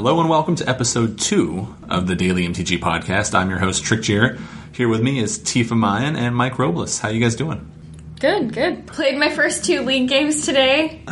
Hello 0.00 0.18
and 0.18 0.30
welcome 0.30 0.54
to 0.54 0.66
episode 0.66 1.18
two 1.18 1.76
of 1.90 2.06
the 2.06 2.16
Daily 2.16 2.48
MTG 2.48 2.78
podcast. 2.78 3.34
I'm 3.34 3.50
your 3.50 3.58
host 3.58 3.84
Trick 3.84 4.00
Jeer. 4.00 4.38
Here 4.72 4.88
with 4.88 5.02
me 5.02 5.18
is 5.18 5.38
Tifa 5.38 5.76
Mayan 5.76 6.16
and 6.16 6.34
Mike 6.34 6.58
Robles. 6.58 6.98
How 6.98 7.10
you 7.10 7.20
guys 7.20 7.36
doing? 7.36 7.70
Good, 8.18 8.54
good. 8.54 8.86
Played 8.86 9.18
my 9.18 9.28
first 9.28 9.66
two 9.66 9.82
league 9.82 10.08
games 10.08 10.46
today. 10.46 11.02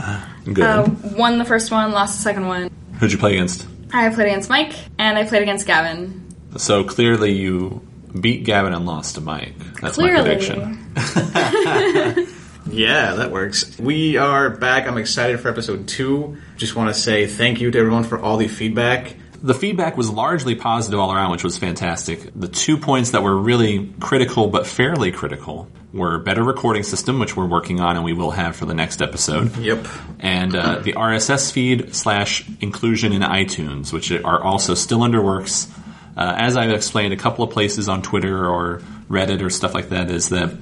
Good. 0.47 0.65
Uh, 0.65 0.89
won 1.15 1.37
the 1.37 1.45
first 1.45 1.71
one, 1.71 1.93
lost 1.93 2.17
the 2.17 2.23
second 2.23 2.47
one. 2.47 2.71
Who'd 2.99 3.13
you 3.13 3.19
play 3.19 3.35
against? 3.35 3.67
I 3.93 4.09
played 4.09 4.29
against 4.29 4.49
Mike, 4.49 4.73
and 4.99 5.19
I 5.19 5.25
played 5.27 5.43
against 5.43 5.67
Gavin. 5.67 6.27
So 6.57 6.83
clearly 6.83 7.33
you 7.33 7.87
beat 8.19 8.45
Gavin 8.45 8.73
and 8.73 8.87
lost 8.87 9.17
to 9.17 9.21
Mike. 9.21 9.53
That's 9.83 9.99
my 9.99 10.09
prediction. 10.15 10.95
Yeah, 12.71 13.15
that 13.17 13.31
works. 13.31 13.79
We 13.79 14.17
are 14.17 14.51
back. 14.51 14.87
I'm 14.87 14.99
excited 14.99 15.41
for 15.41 15.49
episode 15.49 15.89
two. 15.89 16.37
Just 16.57 16.77
want 16.77 16.95
to 16.95 17.01
say 17.01 17.27
thank 17.27 17.61
you 17.61 17.71
to 17.71 17.79
everyone 17.79 18.05
for 18.05 18.19
all 18.19 18.37
the 18.37 18.49
feedback. 18.49 19.17
The 19.41 19.55
feedback 19.55 19.97
was 19.97 20.11
largely 20.11 20.57
positive 20.57 20.99
all 20.99 21.13
around, 21.13 21.31
which 21.31 21.45
was 21.45 21.57
fantastic. 21.57 22.31
The 22.35 22.49
two 22.49 22.77
points 22.77 23.13
that 23.13 23.23
were 23.23 23.37
really 23.37 23.93
critical, 24.01 24.49
but 24.49 24.67
fairly 24.67 25.13
critical, 25.13 25.71
were 25.93 26.19
better 26.19 26.43
recording 26.43 26.83
system, 26.83 27.19
which 27.19 27.37
we're 27.37 27.47
working 27.47 27.81
on 27.81 27.97
and 27.97 28.05
we 28.05 28.13
will 28.13 28.33
have 28.33 28.57
for 28.57 28.67
the 28.67 28.75
next 28.75 29.01
episode. 29.01 29.57
Yep. 29.57 29.87
and 30.19 30.55
uh, 30.55 30.79
the 30.81 30.93
RSS 30.95 31.53
feed 31.53 31.95
slash 31.95 32.49
inclusion 32.61 33.13
in 33.13 33.23
iTunes, 33.23 33.93
which 33.93 34.11
are 34.11 34.43
also 34.43 34.75
still 34.75 35.03
under 35.03 35.23
works. 35.23 35.69
Uh, 36.17 36.35
as 36.37 36.57
I've 36.57 36.71
explained 36.71 37.13
a 37.13 37.17
couple 37.17 37.45
of 37.45 37.51
places 37.51 37.89
on 37.89 38.03
Twitter 38.03 38.47
or 38.47 38.83
Reddit 39.09 39.41
or 39.41 39.51
stuff 39.51 39.73
like 39.73 39.91
that, 39.91 40.11
is 40.11 40.31
that 40.31 40.53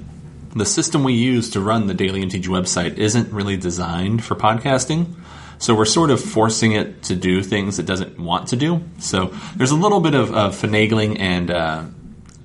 the 0.57 0.65
system 0.65 1.03
we 1.03 1.13
use 1.13 1.51
to 1.51 1.61
run 1.61 1.87
the 1.87 1.93
Daily 1.93 2.23
MTG 2.23 2.45
website 2.45 2.97
isn't 2.97 3.31
really 3.31 3.57
designed 3.57 4.23
for 4.23 4.35
podcasting. 4.35 5.15
So 5.59 5.73
we're 5.73 5.85
sort 5.85 6.11
of 6.11 6.21
forcing 6.21 6.73
it 6.73 7.03
to 7.03 7.15
do 7.15 7.41
things 7.41 7.79
it 7.79 7.85
doesn't 7.85 8.19
want 8.19 8.49
to 8.49 8.55
do. 8.55 8.83
So 8.99 9.33
there's 9.55 9.71
a 9.71 9.75
little 9.75 9.99
bit 9.99 10.13
of, 10.13 10.33
of 10.33 10.55
finagling 10.55 11.19
and 11.19 11.49
uh, 11.49 11.83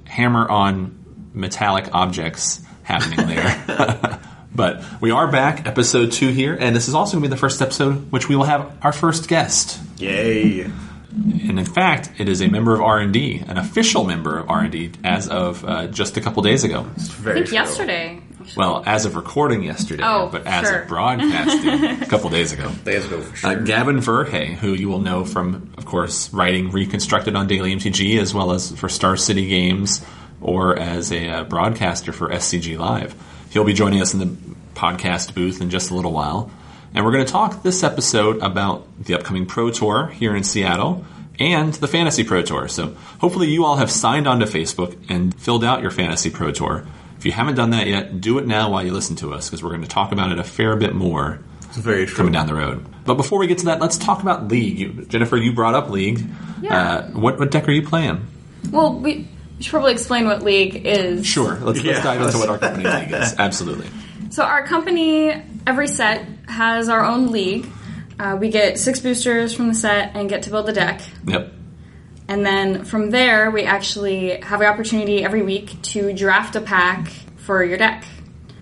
hammer 0.06 0.48
on 0.48 1.30
metallic 1.34 1.94
objects 1.94 2.62
happening 2.82 3.26
there. 3.26 4.20
but 4.54 4.84
we 5.00 5.10
are 5.10 5.30
back, 5.30 5.66
episode 5.66 6.12
two 6.12 6.28
here, 6.28 6.56
and 6.58 6.74
this 6.74 6.88
is 6.88 6.94
also 6.94 7.12
going 7.12 7.24
to 7.24 7.28
be 7.28 7.34
the 7.34 7.40
first 7.40 7.60
episode 7.60 8.10
which 8.10 8.28
we 8.28 8.36
will 8.36 8.44
have 8.44 8.78
our 8.82 8.92
first 8.92 9.28
guest. 9.28 9.78
Yay. 9.98 10.70
And 11.14 11.58
in 11.58 11.64
fact, 11.66 12.10
it 12.18 12.28
is 12.28 12.40
a 12.40 12.48
member 12.48 12.74
of 12.74 12.80
R&D, 12.80 13.44
an 13.46 13.58
official 13.58 14.04
member 14.04 14.38
of 14.38 14.48
R&D 14.48 14.92
as 15.04 15.28
of 15.28 15.62
uh, 15.64 15.86
just 15.88 16.16
a 16.16 16.20
couple 16.22 16.42
days 16.42 16.64
ago. 16.64 16.86
It's 16.96 17.10
I 17.26 17.34
think 17.34 17.46
true. 17.46 17.54
yesterday. 17.54 18.20
Well, 18.56 18.82
as 18.86 19.04
of 19.04 19.14
recording 19.14 19.62
yesterday, 19.62 20.02
Oh, 20.04 20.28
but 20.32 20.46
as 20.46 20.66
sure. 20.66 20.80
of 20.82 20.88
broadcasting 20.88 21.84
a 22.02 22.06
couple 22.06 22.30
days 22.30 22.52
ago. 22.52 22.70
Days 22.84 23.04
ago 23.06 23.20
for 23.20 23.46
Uh, 23.46 23.52
sure. 23.52 23.62
Gavin 23.62 23.98
Verhey, 23.98 24.54
who 24.54 24.72
you 24.72 24.88
will 24.88 25.00
know 25.00 25.24
from, 25.24 25.72
of 25.76 25.84
course, 25.84 26.32
writing 26.32 26.70
Reconstructed 26.70 27.36
on 27.36 27.46
Daily 27.46 27.74
MTG, 27.76 28.18
as 28.18 28.32
well 28.34 28.52
as 28.52 28.72
for 28.72 28.88
Star 28.88 29.16
City 29.16 29.46
Games, 29.48 30.04
or 30.40 30.78
as 30.78 31.12
a 31.12 31.28
uh, 31.28 31.44
broadcaster 31.44 32.12
for 32.12 32.30
SCG 32.30 32.78
Live. 32.78 33.14
He'll 33.50 33.64
be 33.64 33.74
joining 33.74 34.00
us 34.00 34.14
in 34.14 34.18
the 34.20 34.34
podcast 34.74 35.34
booth 35.34 35.60
in 35.60 35.68
just 35.70 35.90
a 35.90 35.94
little 35.94 36.12
while. 36.12 36.50
And 36.94 37.04
we're 37.04 37.12
going 37.12 37.24
to 37.24 37.32
talk 37.32 37.62
this 37.62 37.82
episode 37.82 38.38
about 38.42 38.86
the 39.02 39.14
upcoming 39.14 39.46
Pro 39.46 39.70
Tour 39.70 40.08
here 40.08 40.36
in 40.36 40.44
Seattle 40.44 41.04
and 41.40 41.72
the 41.74 41.88
Fantasy 41.88 42.22
Pro 42.24 42.42
Tour. 42.42 42.68
So 42.68 42.94
hopefully 43.18 43.48
you 43.48 43.64
all 43.64 43.76
have 43.76 43.90
signed 43.90 44.26
onto 44.26 44.44
Facebook 44.46 44.96
and 45.08 45.34
filled 45.34 45.64
out 45.64 45.80
your 45.80 45.90
Fantasy 45.90 46.28
Pro 46.30 46.50
Tour. 46.52 46.86
If 47.16 47.24
you 47.24 47.32
haven't 47.32 47.54
done 47.54 47.70
that 47.70 47.86
yet, 47.86 48.20
do 48.20 48.38
it 48.38 48.46
now 48.46 48.70
while 48.70 48.84
you 48.84 48.92
listen 48.92 49.16
to 49.16 49.32
us 49.32 49.48
because 49.48 49.62
we're 49.62 49.70
going 49.70 49.82
to 49.82 49.88
talk 49.88 50.12
about 50.12 50.32
it 50.32 50.38
a 50.38 50.44
fair 50.44 50.76
bit 50.76 50.94
more 50.94 51.38
It's 51.68 51.78
very 51.78 52.04
true. 52.04 52.16
coming 52.16 52.32
down 52.32 52.46
the 52.46 52.54
road. 52.54 52.84
But 53.06 53.14
before 53.14 53.38
we 53.38 53.46
get 53.46 53.58
to 53.58 53.64
that, 53.66 53.80
let's 53.80 53.96
talk 53.96 54.20
about 54.22 54.48
League. 54.48 54.78
You, 54.78 55.04
Jennifer, 55.06 55.36
you 55.36 55.52
brought 55.54 55.74
up 55.74 55.88
League. 55.88 56.22
Yeah. 56.60 56.78
Uh, 56.78 57.06
what, 57.12 57.38
what 57.38 57.50
deck 57.50 57.66
are 57.68 57.72
you 57.72 57.86
playing? 57.86 58.26
Well, 58.70 58.98
we 58.98 59.28
should 59.60 59.70
probably 59.70 59.92
explain 59.92 60.26
what 60.26 60.42
league 60.42 60.84
is. 60.86 61.26
Sure. 61.26 61.56
Let's, 61.60 61.80
Yeah. 61.82 61.92
let's 61.92 62.04
dive 62.04 62.20
into 62.20 62.38
what 62.38 62.48
our 62.50 62.58
company 62.58 62.84
League 62.88 63.12
is. 63.12 63.34
Absolutely. 63.38 63.86
So 64.30 64.42
our 64.44 64.66
company, 64.66 65.32
every 65.66 65.88
set 65.88 66.26
has 66.52 66.88
our 66.88 67.04
own 67.04 67.32
league. 67.32 67.66
Uh, 68.18 68.36
we 68.38 68.48
get 68.50 68.78
six 68.78 69.00
boosters 69.00 69.52
from 69.54 69.68
the 69.68 69.74
set 69.74 70.14
and 70.14 70.28
get 70.28 70.42
to 70.44 70.50
build 70.50 70.66
the 70.66 70.72
deck. 70.72 71.00
Yep. 71.26 71.52
And 72.28 72.46
then 72.46 72.84
from 72.84 73.10
there, 73.10 73.50
we 73.50 73.64
actually 73.64 74.40
have 74.40 74.60
the 74.60 74.66
opportunity 74.66 75.24
every 75.24 75.42
week 75.42 75.80
to 75.82 76.12
draft 76.12 76.54
a 76.54 76.60
pack 76.60 77.08
for 77.36 77.64
your 77.64 77.76
deck. 77.78 78.04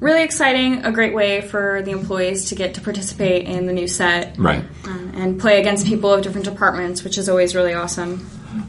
Really 0.00 0.22
exciting, 0.22 0.84
a 0.86 0.92
great 0.92 1.14
way 1.14 1.42
for 1.42 1.82
the 1.82 1.90
employees 1.90 2.46
to 2.46 2.54
get 2.54 2.74
to 2.74 2.80
participate 2.80 3.46
in 3.46 3.66
the 3.66 3.72
new 3.74 3.86
set 3.86 4.34
Right. 4.38 4.64
um, 4.86 5.12
and 5.14 5.38
play 5.38 5.60
against 5.60 5.86
people 5.86 6.10
of 6.10 6.22
different 6.22 6.46
departments, 6.46 7.04
which 7.04 7.18
is 7.18 7.28
always 7.28 7.54
really 7.54 7.74
awesome. 7.74 8.26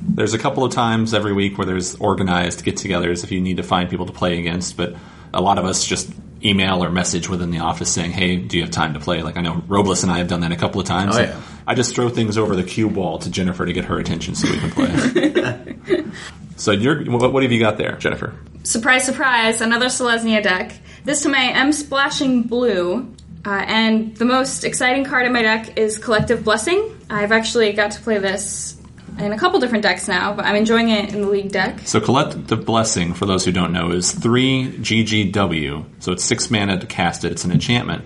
There's 0.09 0.33
a 0.33 0.37
couple 0.37 0.65
of 0.65 0.73
times 0.73 1.13
every 1.13 1.31
week 1.31 1.57
where 1.57 1.65
there's 1.65 1.95
organized 1.95 2.65
get 2.65 2.75
togethers 2.75 3.23
if 3.23 3.31
you 3.31 3.39
need 3.39 3.57
to 3.57 3.63
find 3.63 3.89
people 3.89 4.05
to 4.07 4.11
play 4.11 4.39
against, 4.39 4.75
but 4.75 4.93
a 5.33 5.41
lot 5.41 5.57
of 5.57 5.65
us 5.65 5.85
just 5.85 6.11
email 6.43 6.83
or 6.83 6.89
message 6.89 7.29
within 7.29 7.51
the 7.51 7.59
office 7.59 7.91
saying, 7.91 8.11
hey, 8.11 8.37
do 8.37 8.57
you 8.57 8.63
have 8.63 8.71
time 8.71 8.93
to 8.93 8.99
play? 8.99 9.21
Like 9.21 9.37
I 9.37 9.41
know 9.41 9.63
Robles 9.67 10.03
and 10.03 10.11
I 10.11 10.17
have 10.17 10.27
done 10.27 10.41
that 10.41 10.51
a 10.51 10.55
couple 10.55 10.81
of 10.81 10.87
times. 10.87 11.17
Oh, 11.17 11.21
yeah. 11.21 11.39
I 11.67 11.75
just 11.75 11.95
throw 11.95 12.09
things 12.09 12.37
over 12.37 12.55
the 12.55 12.63
cue 12.63 12.87
wall 12.87 13.19
to 13.19 13.29
Jennifer 13.29 13.65
to 13.65 13.73
get 13.73 13.85
her 13.85 13.99
attention 13.99 14.35
so 14.35 14.49
we 14.49 14.59
can 14.59 14.71
play. 14.71 16.03
so 16.57 16.71
you're, 16.71 17.03
what, 17.11 17.31
what 17.31 17.43
have 17.43 17.51
you 17.51 17.59
got 17.59 17.77
there, 17.77 17.95
Jennifer? 17.97 18.33
Surprise, 18.63 19.05
surprise, 19.05 19.61
another 19.61 19.87
Selesnya 19.87 20.41
deck. 20.41 20.79
This 21.03 21.23
time 21.23 21.35
I 21.35 21.51
am 21.51 21.71
splashing 21.71 22.43
blue. 22.43 23.13
Uh, 23.43 23.49
and 23.67 24.15
the 24.17 24.25
most 24.25 24.63
exciting 24.63 25.03
card 25.03 25.25
in 25.25 25.33
my 25.33 25.41
deck 25.41 25.77
is 25.77 25.97
Collective 25.97 26.43
Blessing. 26.43 26.95
I've 27.09 27.31
actually 27.31 27.73
got 27.73 27.91
to 27.91 28.01
play 28.01 28.19
this 28.19 28.80
in 29.19 29.33
a 29.33 29.37
couple 29.37 29.59
different 29.59 29.83
decks 29.83 30.07
now, 30.07 30.33
but 30.33 30.45
I'm 30.45 30.55
enjoying 30.55 30.89
it 30.89 31.13
in 31.13 31.21
the 31.21 31.27
league 31.29 31.51
deck. 31.51 31.81
So 31.85 31.99
Collective 31.99 32.65
Blessing, 32.65 33.13
for 33.13 33.25
those 33.25 33.45
who 33.45 33.51
don't 33.51 33.71
know, 33.73 33.91
is 33.91 34.11
three 34.11 34.71
GGW. 34.79 35.85
So 35.99 36.11
it's 36.11 36.23
six 36.23 36.49
mana 36.49 36.79
to 36.79 36.87
cast 36.87 37.23
it. 37.25 37.31
It's 37.31 37.43
an 37.45 37.51
enchantment, 37.51 38.05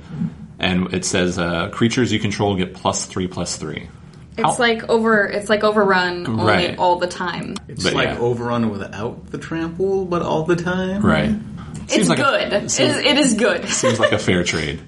and 0.60 0.94
it 0.94 1.06
says 1.06 1.38
uh, 1.40 1.70
creatures 1.70 2.12
you 2.12 2.20
control 2.20 2.56
get 2.56 2.74
plus 2.74 3.06
three 3.06 3.28
plus 3.28 3.56
three. 3.58 3.88
It's 4.38 4.44
How- 4.44 4.58
like 4.58 4.90
over. 4.90 5.26
It's 5.26 5.50
like 5.50 5.64
overrun 5.64 6.28
only 6.28 6.44
Right. 6.46 6.78
all 6.78 6.98
the 7.00 7.08
time. 7.08 7.56
It's 7.70 7.84
But 7.84 7.94
like 7.94 8.08
yeah. 8.10 8.18
overrun 8.20 8.70
without 8.70 9.32
the 9.32 9.38
trample, 9.38 10.06
but 10.06 10.22
all 10.22 10.44
the 10.44 10.58
time. 10.58 11.02
right. 11.06 11.34
It's 11.88 12.10
like 12.10 12.18
good. 12.18 12.52
A, 12.54 12.68
seems, 12.70 12.98
it 12.98 13.18
is 13.18 13.36
good. 13.36 13.70
seems 13.70 14.00
like 14.00 14.12
a 14.12 14.18
fair 14.18 14.44
trade. 14.54 14.82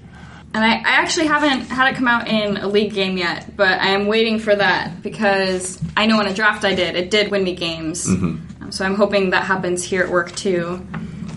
And 0.54 0.64
I, 0.64 0.76
I 0.76 0.92
actually 1.02 1.26
haven't 1.26 1.62
had 1.68 1.92
it 1.92 1.96
come 1.96 2.08
out 2.08 2.26
in 2.26 2.56
a 2.56 2.66
league 2.66 2.94
game 2.94 3.16
yet, 3.16 3.54
but 3.56 3.78
I 3.80 3.88
am 3.88 4.06
waiting 4.06 4.38
for 4.38 4.54
that 4.54 5.02
because 5.02 5.80
I 5.96 6.06
know 6.06 6.20
in 6.20 6.26
a 6.26 6.34
draft 6.34 6.64
I 6.64 6.74
did. 6.74 6.96
It 6.96 7.10
did 7.10 7.30
win 7.30 7.44
me 7.44 7.54
games. 7.54 8.08
Um, 8.08 8.46
so 8.70 8.84
I'm 8.84 8.94
hoping 8.94 9.30
that 9.30 9.44
happens 9.44 9.84
here 9.84 10.02
at 10.02 10.08
work 10.10 10.34
too. 10.34 10.86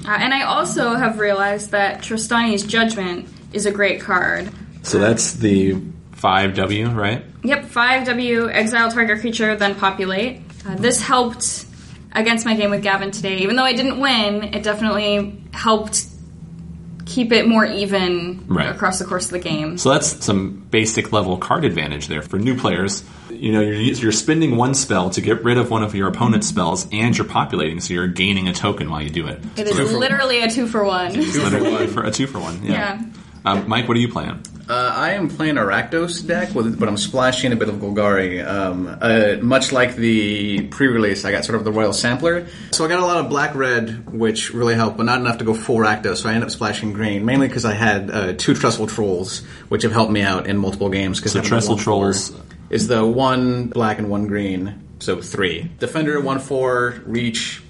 Uh, 0.06 0.18
and 0.20 0.34
I 0.34 0.44
also 0.44 0.96
have 0.96 1.20
realized 1.20 1.72
that 1.72 2.00
Trostani's 2.02 2.64
Judgment 2.64 3.28
is 3.54 3.66
a 3.66 3.72
great 3.72 4.02
card. 4.02 4.50
So 4.84 4.98
that's 4.98 5.34
the 5.34 5.80
five 6.14 6.56
W, 6.56 6.88
right? 6.90 7.24
Yep, 7.44 7.66
5W, 7.66 8.52
exile 8.52 8.92
target 8.92 9.20
creature, 9.20 9.56
then 9.56 9.76
populate. 9.76 10.42
Uh, 10.66 10.76
this 10.76 11.02
helped 11.02 11.66
against 12.14 12.46
my 12.46 12.56
game 12.56 12.70
with 12.70 12.84
Gavin 12.84 13.12
today. 13.12 13.40
Even 13.40 13.56
though 13.56 13.64
I 13.64 13.74
didn't 13.74 14.00
win, 14.00 14.44
it 14.54 14.64
definitely 14.64 15.42
helped 15.52 16.06
keep 17.14 17.32
it 17.32 17.48
more 17.48 17.66
even 17.66 18.46
Right. 18.48 18.70
across 18.70 19.00
the 19.00 19.06
course 19.06 19.26
of 19.26 19.32
the 19.32 19.40
game. 19.40 19.78
So 19.78 19.92
that's 19.92 20.24
some 20.24 20.66
basic 20.72 21.12
level 21.12 21.38
card 21.38 21.66
advantage 21.66 22.08
there 22.08 22.22
for 22.22 22.38
new 22.40 22.56
players. 22.56 23.04
You 23.30 23.52
know, 23.52 23.62
you're, 23.62 23.74
you're 23.76 24.12
spending 24.12 24.56
one 24.58 24.74
spell 24.74 25.10
to 25.12 25.22
get 25.22 25.44
rid 25.44 25.58
of 25.58 25.70
one 25.72 25.84
of 25.84 25.96
your 25.96 26.08
opponent's 26.08 26.48
spells, 26.48 26.88
and 26.92 27.18
you're 27.18 27.28
populating, 27.28 27.80
so 27.80 27.94
you're 27.94 28.08
gaining 28.08 28.48
a 28.48 28.54
token 28.54 28.90
while 28.90 29.02
you 29.02 29.10
do 29.10 29.28
it. 29.28 29.40
It 29.58 29.68
is 29.68 29.94
literally 29.94 30.42
a 30.44 30.50
two 30.50 30.68
for 30.68 30.84
one. 30.84 31.16
It's 31.16 31.36
literally 31.38 31.88
for 31.88 32.04
a 32.04 32.12
two 32.12 32.28
for 32.28 32.40
one. 32.40 32.64
Yeah. 32.64 32.72
Yeah. 32.72 33.02
Um, 33.44 33.68
Mike, 33.68 33.88
what 33.88 33.98
are 33.98 34.00
you 34.00 34.10
playing? 34.10 34.44
Uh, 34.70 34.94
I 34.96 35.12
am 35.12 35.28
playing 35.28 35.58
a 35.58 35.62
Rakdos 35.62 36.26
deck, 36.26 36.54
with, 36.54 36.80
but 36.80 36.88
I'm 36.88 36.96
splashing 36.96 37.52
a 37.52 37.56
bit 37.56 37.68
of 37.68 37.76
Golgari. 37.76 38.46
Um, 38.46 38.88
uh, 39.02 39.38
much 39.42 39.72
like 39.72 39.96
the 39.96 40.68
pre-release, 40.68 41.26
I 41.26 41.32
got 41.32 41.44
sort 41.44 41.58
of 41.58 41.66
the 41.66 41.72
Royal 41.72 41.92
Sampler. 41.92 42.48
So 42.72 42.86
I 42.86 42.88
got 42.88 43.00
a 43.00 43.06
lot 43.06 43.18
of 43.18 43.30
black-red, 43.30 44.14
which 44.14 44.54
really 44.54 44.76
helped, 44.76 44.98
but 44.98 45.04
not 45.04 45.20
enough 45.20 45.40
to 45.40 45.44
go 45.44 45.54
full 45.54 45.78
Rakdos, 45.78 46.18
so 46.18 46.30
I 46.30 46.34
ended 46.34 46.46
up 46.48 46.52
splashing 46.52 46.94
green, 46.94 47.26
mainly 47.26 47.48
because 47.48 47.66
I 47.66 47.74
had 47.74 48.12
uh, 48.12 48.34
two 48.34 48.54
Trestle 48.54 48.88
Trolls, 48.88 49.40
which 49.70 49.84
have 49.84 49.92
helped 49.92 50.12
me 50.12 50.22
out 50.22 50.46
in 50.48 50.58
multiple 50.58 50.90
games. 50.90 51.20
Cause 51.20 51.34
So 51.34 51.42
Trestle 51.42 51.78
Trolls- 51.78 52.34
is 52.70 52.88
the 52.88 53.06
one 53.06 53.68
black 53.68 53.98
and 53.98 54.10
one 54.10 54.28
green, 54.28 54.82
so 55.00 55.20
three. 55.22 55.70
Defender, 55.80 56.22
one 56.22 56.40
four, 56.40 57.02
reach, 57.06 57.62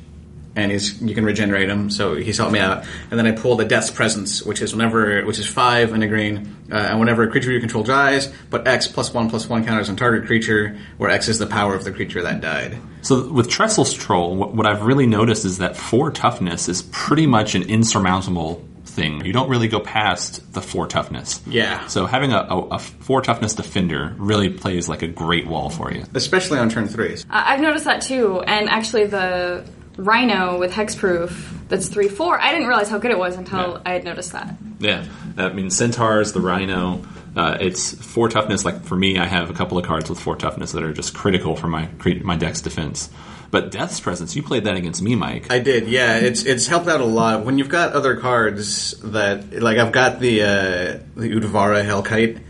and 0.55 0.71
he's 0.71 1.01
you 1.01 1.15
can 1.15 1.23
regenerate 1.23 1.69
him, 1.69 1.89
so 1.89 2.15
he's 2.15 2.37
helped 2.37 2.53
me 2.53 2.59
out. 2.59 2.85
And 3.09 3.19
then 3.19 3.27
I 3.27 3.31
pull 3.31 3.55
the 3.55 3.65
Death's 3.65 3.91
Presence, 3.91 4.43
which 4.43 4.61
is 4.61 4.73
whenever 4.73 5.23
which 5.25 5.39
is 5.39 5.47
five 5.47 5.93
and 5.93 6.03
a 6.03 6.07
green, 6.07 6.55
uh, 6.71 6.75
and 6.75 6.99
whenever 6.99 7.23
a 7.23 7.31
creature 7.31 7.51
you 7.51 7.59
control 7.59 7.83
dies, 7.83 8.31
but 8.49 8.67
X 8.67 8.87
plus 8.87 9.13
one 9.13 9.29
plus 9.29 9.47
one 9.47 9.65
counters 9.65 9.89
on 9.89 9.95
target 9.95 10.25
creature, 10.25 10.77
where 10.97 11.09
X 11.09 11.27
is 11.27 11.39
the 11.39 11.47
power 11.47 11.75
of 11.75 11.83
the 11.83 11.91
creature 11.91 12.21
that 12.21 12.41
died. 12.41 12.77
So 13.01 13.31
with 13.31 13.49
Trestle's 13.49 13.93
Troll, 13.93 14.35
what, 14.35 14.53
what 14.53 14.67
I've 14.67 14.83
really 14.83 15.07
noticed 15.07 15.45
is 15.45 15.57
that 15.59 15.75
four 15.77 16.11
toughness 16.11 16.69
is 16.69 16.83
pretty 16.91 17.27
much 17.27 17.55
an 17.55 17.63
insurmountable 17.63 18.67
thing. 18.85 19.25
You 19.25 19.33
don't 19.33 19.49
really 19.49 19.69
go 19.69 19.79
past 19.79 20.53
the 20.53 20.61
four 20.61 20.85
toughness. 20.85 21.41
Yeah. 21.47 21.87
So 21.87 22.05
having 22.05 22.33
a, 22.33 22.39
a, 22.39 22.59
a 22.71 22.79
four 22.79 23.21
toughness 23.21 23.55
defender 23.55 24.13
really 24.17 24.49
plays 24.49 24.89
like 24.89 25.01
a 25.01 25.07
great 25.07 25.47
wall 25.47 25.69
for 25.69 25.91
you. 25.93 26.03
Especially 26.13 26.59
on 26.59 26.69
turn 26.69 26.87
threes. 26.87 27.25
I've 27.29 27.61
noticed 27.61 27.85
that 27.85 28.01
too, 28.01 28.41
and 28.41 28.69
actually 28.69 29.05
the 29.05 29.65
Rhino 30.03 30.59
with 30.59 30.71
hexproof 30.71 31.67
that's 31.69 31.87
three 31.87 32.09
four. 32.09 32.39
I 32.39 32.51
didn't 32.51 32.67
realize 32.67 32.89
how 32.89 32.97
good 32.97 33.11
it 33.11 33.17
was 33.17 33.37
until 33.37 33.73
Yeah. 33.73 33.81
I 33.85 33.93
had 33.93 34.03
noticed 34.03 34.33
that. 34.33 34.55
Yeah, 34.79 35.05
I 35.37 35.49
mean 35.53 35.69
centaurs, 35.69 36.33
the 36.33 36.41
rhino. 36.41 37.03
Uh, 37.35 37.57
it's 37.61 37.93
four 37.93 38.27
toughness. 38.27 38.65
Like 38.65 38.83
for 38.83 38.95
me, 38.95 39.17
I 39.17 39.25
have 39.25 39.49
a 39.49 39.53
couple 39.53 39.77
of 39.77 39.85
cards 39.85 40.09
with 40.09 40.19
four 40.19 40.35
toughness 40.35 40.73
that 40.73 40.83
are 40.83 40.91
just 40.91 41.13
critical 41.13 41.55
for 41.55 41.67
my 41.67 41.87
my 42.23 42.35
deck's 42.35 42.61
defense. 42.61 43.09
But 43.51 43.69
Death's 43.69 43.99
Presence, 43.99 44.33
you 44.35 44.43
played 44.43 44.63
that 44.63 44.77
against 44.77 45.01
me, 45.01 45.15
Mike. 45.15 45.51
I 45.51 45.59
did, 45.59 45.87
yeah. 45.89 46.17
It's 46.17 46.45
it's 46.45 46.67
helped 46.67 46.87
out 46.87 47.01
a 47.01 47.05
lot 47.05 47.45
when 47.45 47.57
you've 47.57 47.69
got 47.69 47.91
other 47.93 48.15
cards 48.15 48.91
that 49.01 49.61
like 49.61 49.77
I've 49.77 49.91
got 49.91 50.19
the 50.19 50.41
uh, 50.41 50.99
the 51.15 51.29
Utvara 51.29 51.83
Hellkite. 51.85 52.41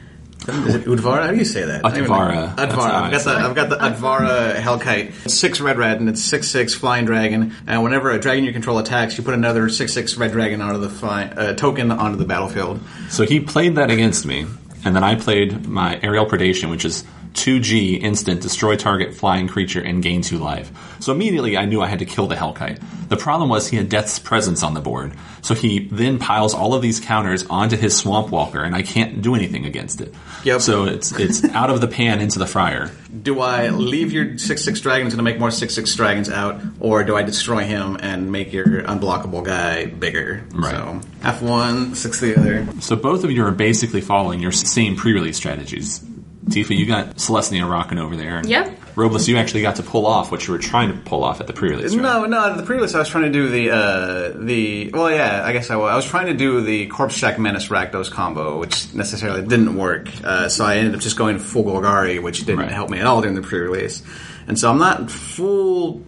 Is 0.48 0.76
it 0.76 0.86
Utvara? 0.86 1.26
How 1.26 1.32
do 1.32 1.38
you 1.38 1.46
say 1.46 1.66
that? 1.66 1.86
I 1.86 1.90
don't 1.90 2.00
even 2.00 2.10
know. 2.10 2.16
Utvara. 2.18 2.56
Utvara. 2.56 2.92
I've 2.92 3.12
got 3.12 3.24
the. 3.24 3.32
I've 3.32 3.56
got 3.56 3.70
the 3.70 3.78
Utvara 3.78 4.56
Hellkite. 4.56 5.26
It's 5.26 5.36
six 5.36 5.62
red 5.62 5.78
red 5.78 6.00
and 6.00 6.10
it's 6.10 6.22
six 6.22 6.48
six 6.48 6.74
flying 6.74 7.06
dragon. 7.06 7.54
And 7.68 7.84
whenever 7.84 8.10
a 8.10 8.20
dragon 8.20 8.44
you 8.44 8.52
control 8.52 8.80
attacks, 8.80 9.18
you 9.18 9.24
put 9.24 9.36
another 9.36 9.70
six 9.70 9.94
six 9.94 10.18
red 10.18 10.32
dragon 10.32 10.62
onto 10.62 10.80
the 10.80 10.90
fly, 10.90 11.26
uh, 11.26 11.54
token 11.54 11.92
onto 11.92 12.18
the 12.18 12.26
battlefield. 12.26 12.80
So 13.10 13.24
he 13.24 13.40
played 13.40 13.76
that 13.76 13.92
against 13.92 14.26
me, 14.26 14.48
and 14.84 14.96
then 14.96 15.04
I 15.04 15.16
played 15.16 15.68
my 15.68 16.00
Aerial 16.02 16.26
Predation, 16.26 16.72
which 16.72 16.86
is 16.86 17.04
2G 17.34 18.02
instant, 18.02 18.42
destroy 18.42 18.76
target 18.76 19.14
flying 19.14 19.48
creature 19.48 19.82
and 19.82 20.04
gain 20.04 20.22
2 20.22 20.38
life. 20.38 20.72
So 21.00 21.12
immediately 21.12 21.58
I 21.58 21.66
knew 21.66 21.82
I 21.82 21.88
had 21.88 22.00
to 22.00 22.06
kill 22.06 22.28
the 22.28 22.36
Hellkite. 22.36 22.82
The 23.10 23.18
problem 23.18 23.50
was 23.50 23.68
he 23.68 23.78
had 23.78 23.90
Death's 23.90 24.20
Presence 24.20 24.64
on 24.64 24.74
the 24.74 24.80
board, 24.80 25.14
so 25.42 25.54
he 25.54 25.88
then 25.88 26.20
piles 26.20 26.54
all 26.54 26.74
of 26.74 26.82
these 26.82 27.00
counters 27.00 27.46
onto 27.48 27.76
his 27.76 27.98
Swamp 27.98 28.30
Walker, 28.30 28.64
and 28.64 28.74
I 28.74 28.84
can't 28.84 29.22
do 29.22 29.36
anything 29.36 29.66
against 29.66 30.00
it. 30.00 30.14
Yep. 30.46 30.62
So 30.62 30.86
it's 30.86 31.12
it's 31.20 31.44
out 31.54 31.70
of 31.70 31.82
the 31.82 31.88
pan 31.88 32.22
into 32.22 32.40
the 32.40 32.48
fryer. 32.48 32.92
Do 33.22 33.42
I 33.42 33.70
leave 33.70 34.14
your 34.14 34.38
six 34.38 34.64
six 34.64 34.80
dragon 34.80 35.06
who's 35.06 35.14
going 35.14 35.26
to 35.26 35.30
make 35.30 35.40
more 35.40 35.52
six 35.52 35.74
six 35.74 35.94
dragons 35.94 36.30
out, 36.30 36.62
or 36.80 37.04
do 37.04 37.18
I 37.18 37.24
destroy 37.24 37.64
him 37.64 37.98
and 38.00 38.32
make 38.32 38.54
your 38.54 38.84
unblockable 38.84 39.44
guy 39.44 39.88
bigger? 39.88 40.46
Right. 40.54 40.72
So 40.72 41.02
half 41.22 41.42
one, 41.42 41.96
six 41.96 42.22
the 42.22 42.38
other. 42.38 42.68
So 42.80 42.96
both 42.96 43.24
of 43.24 43.32
you 43.32 43.46
are 43.46 43.52
basically 43.52 44.02
following 44.02 44.40
your 44.40 44.52
same 44.54 44.96
pre-release 44.96 45.38
strategies. 45.38 46.02
Tifa, 46.46 46.76
you 46.76 46.86
got 46.86 47.16
Selesnya 47.18 47.70
rocking 47.70 47.98
over 48.00 48.16
there. 48.16 48.38
and 48.40 48.50
Yep. 48.50 48.78
Robles, 48.98 49.28
you 49.30 49.38
actually 49.38 49.62
got 49.62 49.78
to 49.78 49.84
pull 49.84 50.06
off 50.06 50.32
what 50.32 50.46
you 50.46 50.52
were 50.54 50.60
trying 50.60 50.90
to 50.92 50.98
pull 50.98 51.24
off 51.24 51.40
at 51.40 51.48
the 51.48 51.54
pre-release. 51.54 51.94
right? 51.96 52.02
No, 52.02 52.26
no. 52.26 52.50
At 52.52 52.58
the 52.58 52.64
pre-release, 52.64 52.94
I 52.94 53.00
was 53.00 53.08
trying 53.08 53.24
to 53.26 53.32
do 53.32 53.48
the 53.50 53.72
uh, 53.72 54.30
the. 54.36 54.90
Well, 54.94 55.10
yeah, 55.12 55.44
I 55.46 55.54
guess 55.54 55.70
I 55.70 55.76
was. 55.78 55.92
I 55.92 55.96
was 55.96 56.06
trying 56.06 56.26
to 56.28 56.34
do 56.34 56.60
the 56.62 56.88
Corpsejack 56.90 57.38
Menace 57.38 57.68
Rakdos 57.70 58.12
combo, 58.12 58.60
which 58.60 58.94
necessarily 58.94 59.44
didn't 59.44 59.76
work. 59.78 60.10
Uh, 60.24 60.50
so 60.50 60.66
I 60.66 60.76
ended 60.78 60.96
up 60.96 61.00
just 61.02 61.16
going 61.16 61.40
full 61.40 61.64
Golgari, 61.64 62.22
which 62.22 62.40
didn't 62.46 62.60
Right. 62.60 62.72
help 62.72 62.90
me 62.90 63.00
at 63.00 63.06
all 63.08 63.22
during 63.22 63.36
the 63.36 63.42
pre-release. 63.44 64.04
And 64.48 64.60
so 64.60 64.70
I'm 64.70 64.80
not 64.80 65.10
full. 65.10 66.02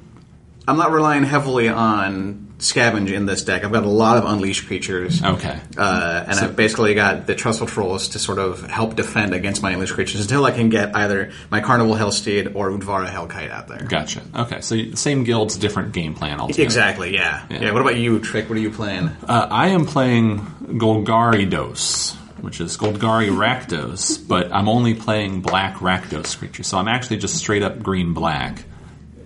I'm 0.68 0.78
not 0.78 0.92
relying 0.92 1.24
heavily 1.24 1.70
on 1.70 2.43
scavenge 2.64 3.12
in 3.12 3.26
this 3.26 3.44
deck. 3.44 3.64
I've 3.64 3.72
got 3.72 3.84
a 3.84 3.90
lot 3.90 4.18
of 4.18 4.26
unleashed 4.26 4.68
creatures. 4.68 5.24
Okay. 5.24 5.60
Uh, 5.78 6.24
and 6.28 6.40
I've 6.40 6.56
basically 6.56 6.94
got 6.94 7.28
the 7.28 7.36
Trestle 7.36 7.68
Trolls 7.68 8.10
to 8.10 8.20
sort 8.20 8.40
of 8.40 8.62
help 8.70 8.96
defend 8.96 9.34
against 9.34 9.62
my 9.62 9.72
unleashed 9.72 9.94
creatures 9.94 10.22
until 10.22 10.46
I 10.46 10.52
can 10.52 10.70
get 10.70 10.96
either 10.96 11.32
my 11.52 11.62
Carnival 11.62 11.96
Hellsteed 11.96 12.56
or 12.56 12.72
Utvara 12.72 13.08
Hellkite 13.08 13.52
out 13.52 13.68
there. 13.68 13.86
Gotcha. 13.88 14.22
Okay, 14.36 14.62
so 14.62 14.92
same 14.96 15.24
guild's 15.24 15.58
different 15.58 15.94
game 15.94 16.14
plan 16.16 16.40
altogether. 16.40 16.64
Exactly. 16.64 17.14
Yeah. 17.14 17.46
yeah. 17.50 17.72
What 17.72 17.82
about 17.82 17.98
you, 17.98 18.20
Trick? 18.20 18.50
What 18.50 18.58
are 18.58 18.62
you 18.62 18.72
playing? 18.72 19.10
Uh, 19.28 19.48
I 19.50 19.70
am 19.70 19.86
playing 19.86 20.40
Golgari 20.40 21.50
Dos, 21.50 22.16
which 22.42 22.60
is 22.62 22.78
Golgari 22.78 23.30
Rakdos, 23.30 24.26
but 24.28 24.52
I'm 24.52 24.68
only 24.70 24.94
playing 24.94 25.42
black 25.42 25.76
Rakdos 25.76 26.38
creatures. 26.38 26.68
So 26.68 26.78
I'm 26.78 26.88
actually 26.88 27.18
just 27.18 27.36
straight 27.36 27.64
up 27.64 27.82
green 27.82 28.14
black. 28.14 28.64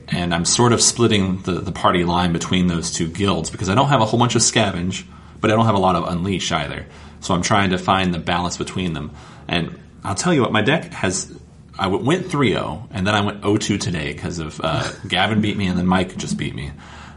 And 0.10 0.34
I'm 0.34 0.46
sort 0.46 0.72
of 0.72 0.82
splitting 0.82 1.42
the, 1.42 1.54
the 1.54 1.72
party 1.72 2.04
line 2.06 2.32
between 2.32 2.68
those 2.68 2.92
two 2.92 3.08
guilds 3.08 3.50
because 3.50 3.70
I 3.70 3.76
don't 3.76 3.90
have 3.90 4.02
a 4.02 4.06
whole 4.06 4.20
bunch 4.20 4.36
of 4.36 4.42
scavenge, 4.42 5.06
but 5.42 5.52
I 5.52 5.56
don't 5.56 5.66
have 5.66 5.76
a 5.76 5.80
lot 5.80 5.96
of 5.96 6.08
unleash 6.08 6.52
either. 6.52 6.86
So 7.20 7.34
I'm 7.34 7.42
trying 7.42 7.72
to 7.72 7.78
find 7.78 8.14
the 8.14 8.20
balance 8.20 8.58
between 8.58 8.94
them. 8.94 9.12
And 9.48 9.78
I'll 10.04 10.16
tell 10.16 10.34
you 10.34 10.42
what, 10.42 10.52
my 10.52 10.62
deck 10.62 10.94
has. 10.94 11.38
I 11.80 11.88
went 11.88 12.32
3 12.32 12.54
0, 12.54 12.88
and 12.92 13.06
then 13.06 13.14
I 13.14 13.22
went 13.22 13.44
0 13.44 13.58
2 13.58 13.78
today 13.78 14.12
because 14.14 14.40
of 14.40 14.60
uh, 14.64 14.90
Gavin 15.08 15.42
beat 15.42 15.58
me 15.58 15.68
and 15.68 15.78
then 15.78 15.86
Mike 15.86 16.18
just 16.18 16.38
beat 16.38 16.56
me. 16.56 16.72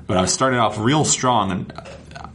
But 0.07 0.19
I 0.19 0.25
started 0.27 0.59
off 0.59 0.77
real 0.79 1.05
strong, 1.05 1.51
and 1.51 1.73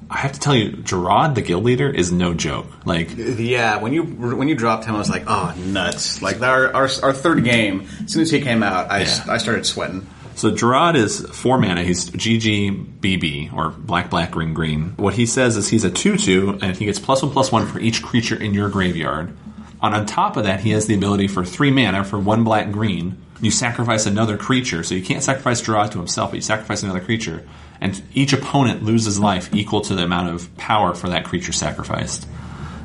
I 0.09 0.17
have 0.19 0.31
to 0.31 0.39
tell 0.39 0.55
you, 0.55 0.71
Jarad, 0.71 1.35
the 1.35 1.41
guild 1.41 1.63
leader, 1.63 1.89
is 1.89 2.11
no 2.11 2.33
joke. 2.33 2.67
Like, 2.85 3.09
Yeah, 3.15 3.77
when 3.81 3.91
you 3.93 4.03
when 4.03 4.47
you 4.47 4.55
dropped 4.55 4.85
him, 4.85 4.95
I 4.95 4.97
was 4.97 5.09
like, 5.09 5.25
oh, 5.27 5.53
nuts! 5.57 6.21
Like 6.21 6.41
our 6.41 6.73
our, 6.73 6.89
our 7.03 7.13
third 7.13 7.43
game, 7.43 7.87
as 8.03 8.13
soon 8.13 8.21
as 8.21 8.31
he 8.31 8.39
came 8.41 8.63
out, 8.63 8.89
I, 8.89 9.01
Yeah. 9.01 9.25
I 9.27 9.37
started 9.37 9.65
sweating. 9.65 10.07
So 10.35 10.51
Jarad 10.51 10.95
is 10.95 11.21
four 11.21 11.57
mana. 11.57 11.83
He's 11.83 12.09
GGBB 12.09 13.53
or 13.53 13.69
black 13.69 14.09
black 14.09 14.31
green 14.31 14.53
green. 14.53 14.93
What 14.97 15.13
he 15.13 15.25
says 15.25 15.55
is 15.55 15.69
he's 15.69 15.85
a 15.85 15.89
two 15.89 16.17
two, 16.17 16.59
and 16.61 16.75
he 16.75 16.85
gets 16.85 16.99
plus 16.99 17.23
one 17.23 17.31
plus 17.31 17.53
one 17.53 17.65
for 17.65 17.79
each 17.79 18.03
creature 18.03 18.35
in 18.35 18.53
your 18.53 18.69
graveyard. 18.69 19.35
And 19.81 19.95
on 19.95 20.05
top 20.05 20.35
of 20.35 20.43
that, 20.43 20.59
he 20.59 20.71
has 20.71 20.87
the 20.87 20.95
ability 20.95 21.29
for 21.29 21.45
three 21.45 21.71
mana 21.71 22.03
for 22.03 22.19
one 22.19 22.43
black 22.43 22.71
green. 22.71 23.17
You 23.41 23.49
sacrifice 23.49 24.05
another 24.05 24.37
creature, 24.37 24.83
so 24.83 24.95
you 24.95 25.03
can't 25.03 25.23
sacrifice 25.23 25.61
Jarad 25.61 25.91
to 25.91 25.99
himself, 25.99 26.31
but 26.31 26.37
you 26.37 26.41
sacrifice 26.41 26.83
another 26.83 27.01
creature, 27.01 27.47
and 27.79 28.01
each 28.13 28.33
opponent 28.33 28.83
loses 28.83 29.19
life 29.19 29.53
equal 29.53 29.81
to 29.81 29.95
the 29.95 30.03
amount 30.03 30.33
of 30.33 30.55
power 30.57 30.95
for 30.95 31.09
that 31.09 31.25
creature 31.25 31.51
sacrificed. 31.51 32.27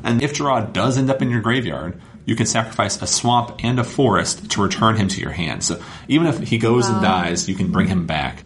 And 0.03 0.21
if 0.21 0.33
Jarad 0.33 0.73
does 0.73 0.97
end 0.97 1.09
up 1.09 1.21
in 1.21 1.29
your 1.29 1.41
graveyard, 1.41 1.99
you 2.25 2.35
can 2.35 2.45
sacrifice 2.45 3.01
a 3.01 3.07
swamp 3.07 3.59
and 3.63 3.79
a 3.79 3.83
forest 3.83 4.51
to 4.51 4.61
return 4.61 4.95
him 4.95 5.07
to 5.09 5.21
your 5.21 5.31
hand. 5.31 5.63
So 5.63 5.81
even 6.07 6.27
if 6.27 6.39
he 6.39 6.57
goes 6.57 6.87
and 6.87 7.01
dies, 7.01 7.49
you 7.49 7.55
can 7.55 7.71
bring 7.71 7.87
him 7.87 8.05
back. 8.05 8.43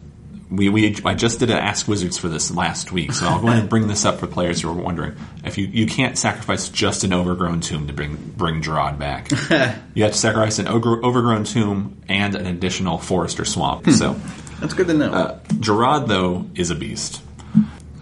We, 0.49 0.69
we 0.69 0.95
I 1.03 1.15
just 1.15 1.39
did 1.39 1.49
an 1.49 1.57
Ask 1.57 1.87
Wizards 1.87 2.17
for 2.17 2.29
this 2.29 2.51
last 2.51 2.91
week, 2.91 3.13
so 3.13 3.25
I'll 3.25 3.41
go 3.41 3.47
ahead 3.47 3.61
and 3.61 3.69
bring 3.69 3.87
this 3.87 4.05
up 4.05 4.19
for 4.19 4.27
players 4.27 4.61
who 4.61 4.69
are 4.69 4.73
wondering. 4.73 5.15
If 5.43 5.57
you, 5.57 5.65
you 5.65 5.87
can't 5.87 6.17
sacrifice 6.17 6.69
just 6.69 7.03
an 7.03 7.13
overgrown 7.13 7.61
tomb 7.61 7.87
to 7.87 7.93
bring 7.93 8.15
bring 8.15 8.61
Jarad 8.61 8.99
back, 8.99 9.31
you 9.95 10.03
have 10.03 10.13
to 10.13 10.17
sacrifice 10.17 10.59
an 10.59 10.67
overgrown 10.67 11.45
tomb 11.45 12.01
and 12.07 12.35
an 12.35 12.45
additional 12.45 12.99
forest 12.99 13.39
or 13.39 13.45
swamp. 13.45 13.89
So 13.89 14.13
That's 14.59 14.75
good 14.75 14.87
to 14.87 14.93
know. 14.93 15.11
Uh, 15.11 15.39
Jarad 15.55 16.07
though 16.07 16.47
is 16.53 16.69
a 16.69 16.75
beast. 16.75 17.21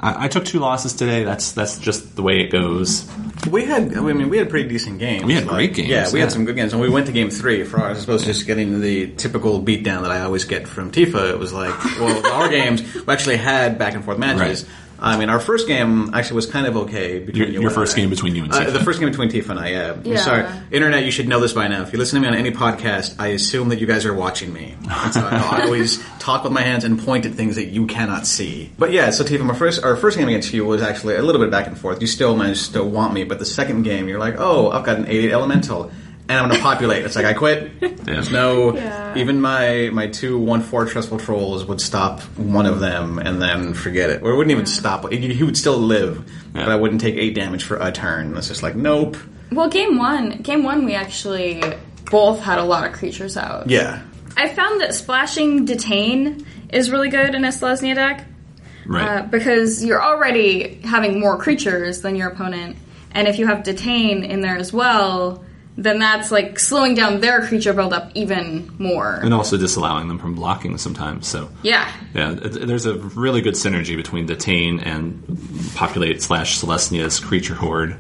I, 0.04 0.26
I 0.26 0.28
took 0.28 0.44
two 0.46 0.60
losses 0.60 0.94
today. 0.94 1.24
That's 1.24 1.54
that's 1.54 1.80
just 1.80 2.16
the 2.16 2.22
way 2.22 2.42
it 2.42 2.52
goes. 2.52 3.10
we 3.50 3.66
had, 3.66 3.96
I 3.96 4.02
mean, 4.02 4.30
we 4.30 4.38
had 4.38 4.50
pretty 4.50 4.68
decent 4.70 5.00
games. 5.00 5.24
We 5.24 5.34
had 5.34 5.46
Like, 5.46 5.54
great 5.56 5.74
games, 5.76 5.90
Yeah, 5.90 6.12
we 6.12 6.20
yeah. 6.20 6.26
had 6.26 6.32
some 6.34 6.46
good 6.46 6.56
games, 6.56 6.74
and 6.74 6.82
we 6.82 6.90
went 6.90 7.06
to 7.08 7.12
game 7.14 7.30
three 7.30 7.64
for 7.64 7.78
opposed 7.78 8.08
to 8.26 8.34
just 8.34 8.46
getting 8.46 8.82
the 8.82 9.08
typical 9.16 9.62
beatdown 9.62 10.02
that 10.04 10.12
I 10.12 10.22
always 10.22 10.46
get 10.46 10.68
from 10.68 10.92
Tifa. 10.92 11.32
It 11.32 11.40
was 11.40 11.54
like, 11.54 11.74
well, 12.00 12.26
our 12.34 12.50
games 12.60 12.82
we 12.94 13.14
actually 13.14 13.38
had 13.38 13.78
back 13.78 13.94
and 13.96 14.04
forth 14.04 14.18
matches. 14.20 14.64
Right. 14.64 14.72
I 15.06 15.18
mean, 15.18 15.30
our 15.30 15.40
first 15.40 15.68
game 15.68 16.12
actually 16.14 16.38
was 16.38 16.46
kind 16.46 16.66
of 16.66 16.78
okay. 16.78 17.20
Between 17.20 17.36
Your- 17.44 17.48
you 17.48 17.54
your 17.60 17.64
and 17.70 17.76
first 17.76 17.94
I. 17.94 18.00
game 18.00 18.10
between 18.10 18.36
you 18.36 18.44
and 18.46 18.54
Uh, 18.54 18.62
Tifa. 18.62 18.72
the 18.74 18.80
first 18.80 19.00
game 19.02 19.10
between 19.10 19.30
Tifa 19.30 19.50
and 19.50 19.60
I. 19.60 19.68
Yeah. 19.70 19.96
Yeah. 20.04 20.18
Sorry, 20.18 20.46
internet. 20.72 21.04
You 21.04 21.12
should 21.12 21.28
know 21.28 21.40
this 21.42 21.52
by 21.54 21.68
now. 21.68 21.82
If 21.82 21.92
you 21.92 22.00
listen 22.00 22.16
to 22.16 22.22
me 22.22 22.28
on 22.34 22.40
any 22.40 22.52
podcast, 22.52 23.16
I 23.20 23.28
assume 23.28 23.68
that 23.70 23.80
you 23.80 23.86
guys 23.86 24.06
are 24.06 24.14
watching 24.14 24.54
me. 24.54 24.76
And 24.90 25.14
so 25.14 25.20
I, 25.20 25.60
I 25.60 25.66
always 25.66 26.02
talk 26.20 26.46
with 26.46 26.54
my 26.54 26.62
hands 26.62 26.86
and 26.86 26.98
point 26.98 27.26
at 27.26 27.34
things 27.34 27.56
that 27.58 27.66
you 27.66 27.86
cannot 27.86 28.26
see. 28.26 28.72
But 28.80 28.94
yeah, 28.94 29.10
so 29.10 29.26
Tifa, 29.26 29.44
my 29.44 29.56
first 29.56 29.84
our 29.84 29.98
first 29.98 30.18
game 30.18 30.30
against 30.30 30.54
you 30.54 30.64
was 30.66 30.82
actually 30.82 31.16
a 31.16 31.22
little 31.22 31.42
bit 31.42 31.52
back 31.52 31.68
and 31.68 31.78
forth. 31.78 32.00
You 32.00 32.08
still 32.08 32.38
managed 32.38 32.72
to 32.74 32.84
want 32.84 33.14
me, 33.14 33.26
but 33.26 33.40
the 33.40 33.46
second 33.46 33.84
game, 33.84 34.08
you're 34.08 34.20
like, 34.20 34.36
oh, 34.38 34.72
I've 34.72 34.86
got 34.86 34.98
an 34.98 35.08
eight 35.10 35.32
elemental. 35.32 35.92
And 36.30 36.40
I'm 36.40 36.48
going 36.48 36.58
to 36.58 36.64
populate. 36.64 37.04
It's 37.06 37.16
like 37.18 37.26
I 37.26 37.34
quit. 37.34 37.80
There's 38.06 38.32
no 38.32 38.76
Yeah. 38.76 39.14
even 39.18 39.42
my 39.42 39.90
my 39.92 40.08
two 40.08 40.38
one 40.40 40.62
four 40.62 40.86
trestle 40.86 41.20
trolls 41.20 41.66
would 41.66 41.82
stop 41.82 42.22
one 42.38 42.66
of 42.66 42.80
them 42.80 43.20
and 43.20 43.42
then 43.42 43.74
forget 43.74 44.10
it, 44.10 44.22
or 44.24 44.32
it 44.32 44.38
wouldn't 44.38 44.52
even 44.52 44.66
stop. 44.66 45.12
He 45.12 45.34
he 45.34 45.44
would 45.44 45.58
still 45.58 45.78
live, 45.78 46.24
but 46.54 46.70
I 46.70 46.76
wouldn't 46.78 47.02
take 47.02 47.16
eight 47.16 47.36
damage 47.36 47.64
for 47.66 47.76
a 47.78 47.92
turn. 47.92 48.36
It's 48.38 48.48
just 48.48 48.64
like 48.64 48.76
nope. 48.76 49.18
Well, 49.52 49.68
game 49.70 49.98
one, 49.98 50.38
game 50.42 50.64
one, 50.64 50.86
we 50.86 50.96
actually 50.96 51.62
both 52.10 52.40
had 52.40 52.58
a 52.58 52.64
lot 52.64 52.88
of 52.88 52.94
creatures 52.94 53.36
out. 53.38 53.70
Yeah, 53.70 54.02
I 54.38 54.48
found 54.50 54.80
that 54.82 54.94
splashing 54.94 55.66
detain 55.66 56.46
is 56.72 56.90
really 56.90 57.10
good 57.10 57.36
in 57.36 57.44
a 57.46 57.50
Selesnya 57.50 57.96
deck 57.96 58.26
Right. 58.88 59.20
uh, 59.20 59.22
because 59.28 59.84
you're 59.86 60.02
already 60.02 60.76
having 60.86 61.20
more 61.20 61.38
creatures 61.38 62.02
than 62.02 62.16
your 62.16 62.30
opponent, 62.30 62.78
and 63.12 63.28
if 63.28 63.38
you 63.40 63.46
have 63.48 63.64
detain 63.64 64.24
in 64.24 64.40
there 64.42 64.56
as 64.58 64.72
well, 64.74 65.44
then 65.78 66.00
that's 66.00 66.32
like 66.32 66.60
slowing 66.60 66.94
down 66.96 67.20
their 67.22 67.46
creature 67.48 67.74
buildup 67.74 68.12
even 68.14 68.72
more. 68.78 69.16
and 69.24 69.34
also 69.34 69.58
disallowing 69.58 70.08
them 70.08 70.20
from 70.20 70.36
blocking 70.36 70.78
sometimes. 70.78 71.28
So 71.28 71.50
Yeah. 71.64 71.92
yeah, 72.14 72.34
there's 72.34 72.86
a 72.86 72.94
really 72.96 73.42
good 73.42 73.56
synergy 73.56 73.96
between 73.96 74.26
Detain 74.28 74.80
and 74.80 75.24
Populate 75.76 76.22
slash 76.22 76.60
Selesnya's 76.60 77.20
creature 77.20 77.56
horde. 77.56 77.96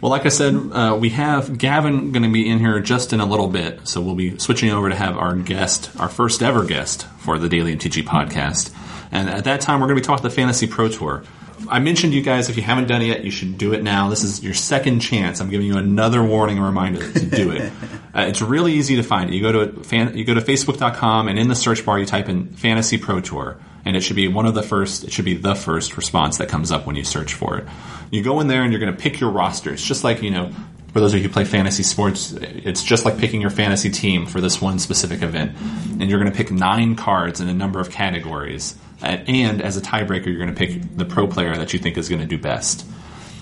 Well, 0.00 0.10
like 0.10 0.26
I 0.26 0.28
said, 0.28 0.54
uh, 0.54 0.96
we 0.98 1.08
have 1.10 1.58
Gavin 1.58 2.12
going 2.12 2.22
to 2.22 2.28
be 2.32 2.48
in 2.48 2.60
here 2.60 2.78
just 2.78 3.12
in 3.12 3.18
a 3.20 3.26
little 3.26 3.48
bit, 3.48 3.86
so 3.88 4.00
we'll 4.00 4.14
be 4.14 4.38
switching 4.38 4.70
over 4.70 4.88
to 4.88 4.94
have 4.94 5.16
our 5.18 5.34
guest, 5.34 5.90
our 5.98 6.08
first 6.08 6.40
ever 6.40 6.64
guest 6.64 7.04
for 7.18 7.36
the 7.38 7.48
Daily 7.48 7.74
MTG 7.76 8.04
podcast. 8.04 8.72
And 9.10 9.28
at 9.28 9.42
that 9.44 9.60
time, 9.60 9.80
we're 9.80 9.88
going 9.88 9.96
to 9.96 10.02
be 10.02 10.06
talking 10.06 10.22
the 10.22 10.30
Fantasy 10.30 10.68
Pro 10.68 10.86
Tour. 10.88 11.24
I 11.68 11.78
mentioned 11.78 12.14
you 12.14 12.22
guys, 12.22 12.48
if 12.48 12.56
you 12.56 12.62
haven't 12.62 12.86
done 12.86 13.02
it 13.02 13.06
yet, 13.06 13.24
you 13.24 13.30
should 13.30 13.58
do 13.58 13.72
it 13.72 13.82
now. 13.82 14.08
This 14.08 14.24
is 14.24 14.42
your 14.42 14.54
second 14.54 15.00
chance. 15.00 15.40
I'm 15.40 15.50
giving 15.50 15.66
you 15.66 15.76
another 15.76 16.22
warning 16.22 16.58
and 16.58 16.66
reminder 16.66 17.12
to 17.12 17.26
do 17.26 17.50
it. 17.52 17.72
uh, 18.14 18.20
it's 18.22 18.40
really 18.42 18.74
easy 18.74 18.96
to 18.96 19.02
find. 19.02 19.32
You 19.32 19.42
go 19.42 19.52
to 19.52 19.82
fan, 19.84 20.16
you 20.16 20.24
go 20.24 20.34
to 20.34 20.40
facebook.com 20.40 21.28
and 21.28 21.38
in 21.38 21.48
the 21.48 21.54
search 21.54 21.84
bar 21.84 21.98
you 21.98 22.06
type 22.06 22.28
in 22.28 22.48
Fantasy 22.52 22.98
Pro 22.98 23.20
Tour 23.20 23.58
and 23.84 23.96
it 23.96 24.02
should 24.02 24.16
be 24.16 24.28
one 24.28 24.46
of 24.46 24.54
the 24.54 24.62
first, 24.62 25.04
it 25.04 25.12
should 25.12 25.24
be 25.24 25.34
the 25.34 25.54
first 25.54 25.96
response 25.96 26.38
that 26.38 26.48
comes 26.48 26.70
up 26.70 26.86
when 26.86 26.94
you 26.94 27.04
search 27.04 27.34
for 27.34 27.58
it. 27.58 27.66
You 28.10 28.22
go 28.22 28.40
in 28.40 28.46
there 28.46 28.62
and 28.62 28.72
you're 28.72 28.80
going 28.80 28.94
to 28.94 29.00
pick 29.00 29.18
your 29.18 29.30
roster. 29.30 29.72
It's 29.72 29.82
just 29.82 30.04
like, 30.04 30.22
you 30.22 30.30
know, 30.30 30.52
for 30.92 31.00
those 31.00 31.14
of 31.14 31.20
you 31.20 31.28
who 31.28 31.32
play 31.32 31.44
fantasy 31.44 31.82
sports, 31.82 32.32
it's 32.32 32.82
just 32.82 33.04
like 33.04 33.18
picking 33.18 33.40
your 33.40 33.50
fantasy 33.50 33.90
team 33.90 34.26
for 34.26 34.40
this 34.40 34.60
one 34.60 34.78
specific 34.78 35.22
event. 35.22 35.56
And 36.00 36.10
you're 36.10 36.18
going 36.18 36.30
to 36.30 36.36
pick 36.36 36.50
nine 36.50 36.96
cards 36.96 37.40
in 37.40 37.48
a 37.48 37.54
number 37.54 37.80
of 37.80 37.90
categories. 37.90 38.76
And 39.00 39.62
as 39.62 39.76
a 39.76 39.80
tiebreaker, 39.80 40.26
you're 40.26 40.38
going 40.38 40.54
to 40.54 40.56
pick 40.56 40.96
the 40.96 41.04
pro 41.04 41.26
player 41.26 41.56
that 41.56 41.72
you 41.72 41.78
think 41.78 41.96
is 41.96 42.08
going 42.08 42.20
to 42.20 42.26
do 42.26 42.38
best. 42.38 42.84